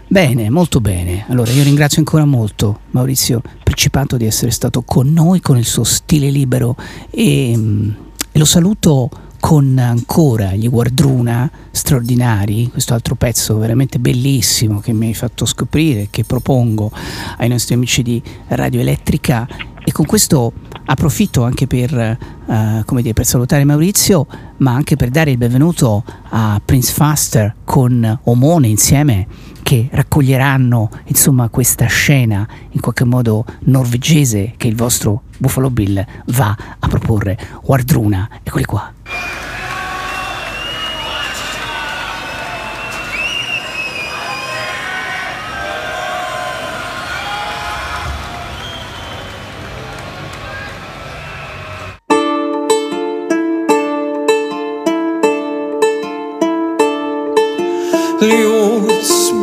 Bene, 0.08 0.50
molto 0.50 0.80
bene. 0.80 1.26
Allora 1.28 1.52
io 1.52 1.64
ringrazio 1.64 2.00
ancora 2.00 2.26
molto 2.26 2.82
Maurizio 2.92 3.42
Principato 3.64 4.18
di 4.18 4.26
essere 4.26 4.52
stato 4.52 4.84
con 4.84 5.12
noi 5.12 5.40
con 5.40 5.58
il 5.58 5.66
suo 5.66 5.84
stile 5.84 6.30
libero 6.30 6.76
e, 7.10 7.54
mm, 7.56 7.90
e 8.32 8.40
lo 8.40 8.46
saluto 8.46 9.10
con 9.40 9.78
ancora 9.78 10.54
gli 10.54 10.70
Guardruna 10.70 11.52
straordinari, 11.72 12.70
questo 12.70 12.94
altro 12.94 13.16
pezzo 13.16 13.58
veramente 13.58 14.00
bellissimo 14.00 14.80
che 14.80 14.94
mi 14.94 15.08
hai 15.08 15.14
fatto 15.14 15.46
scoprire, 15.46 16.08
che 16.10 16.24
propongo 16.24 16.92
ai 17.38 17.50
nostri 17.50 17.74
amici 17.74 18.04
di 18.04 18.22
Radio 18.50 18.80
Elettrica 18.80 19.46
e 19.84 19.92
con 19.92 20.06
questo 20.06 20.54
approfitto 20.86 21.44
anche 21.44 21.68
per, 21.68 21.94
eh, 21.94 22.84
dire, 22.88 23.14
per 23.14 23.26
salutare 23.26 23.66
Maurizio, 23.66 24.28
ma 24.58 24.74
anche 24.74 24.96
per 24.96 25.10
dare 25.10 25.32
il 25.32 25.38
benvenuto 25.38 26.04
a 26.30 26.62
Prince 26.64 26.94
Faster 26.94 27.56
con 27.66 28.20
Omone 28.24 28.68
insieme 28.68 29.28
che 29.64 29.88
raccoglieranno 29.90 30.90
insomma 31.06 31.50
questa 31.50 31.86
scena 31.86 32.48
in 32.72 32.82
qualche 32.82 33.06
modo 33.06 33.46
norvegese 33.62 34.54
che 34.58 34.68
il 34.68 34.76
vostro 34.76 35.24
Buffalo 35.38 35.70
Bill 35.70 36.06
va 36.28 36.56
a 36.80 36.88
proporre. 36.88 37.38
Wardruna, 37.64 38.30
eccoli 38.44 38.66
qua. 38.66 38.94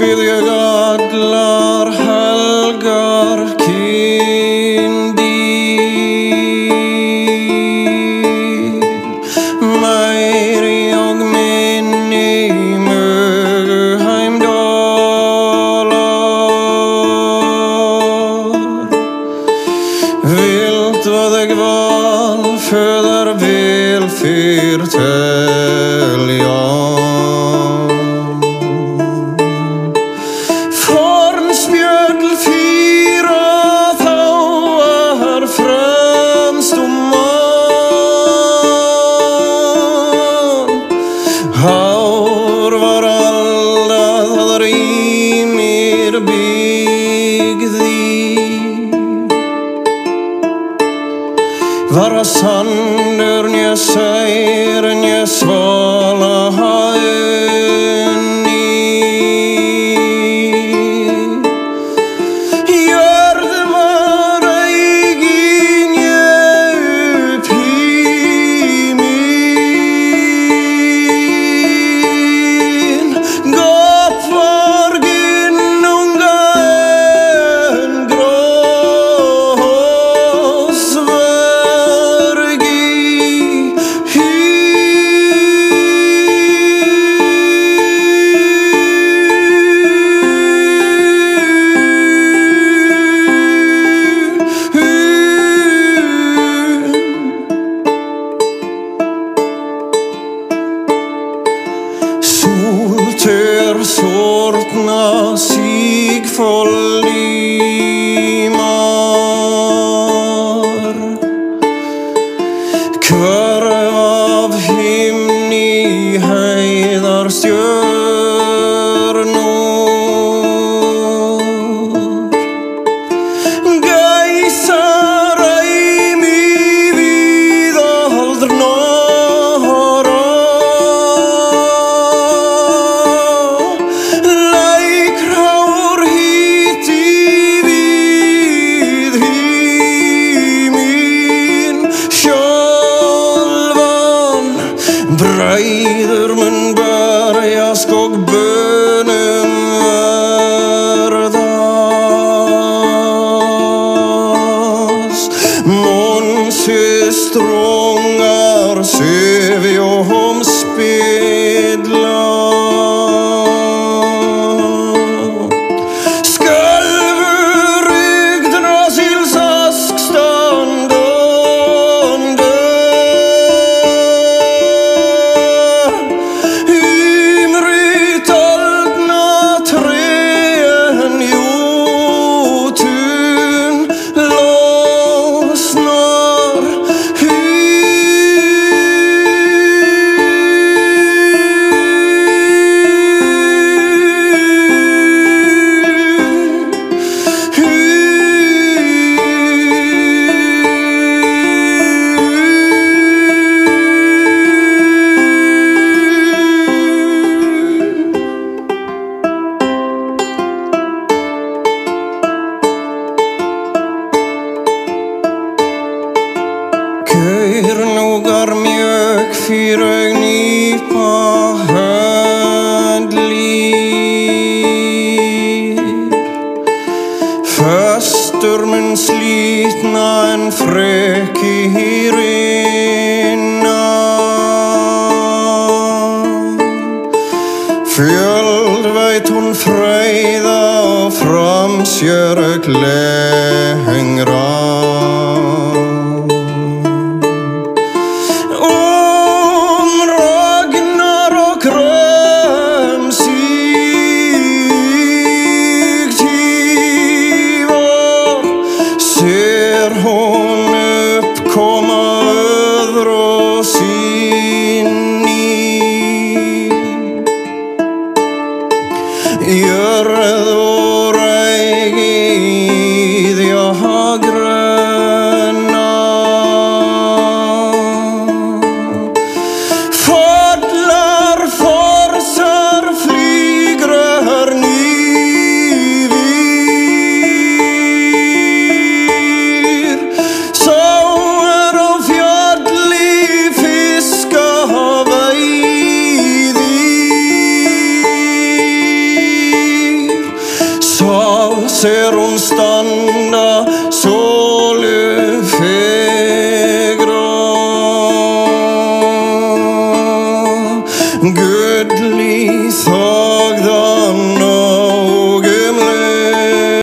be 0.01 0.07
your 0.07 0.41
God 0.41 1.13
love. 1.13 1.70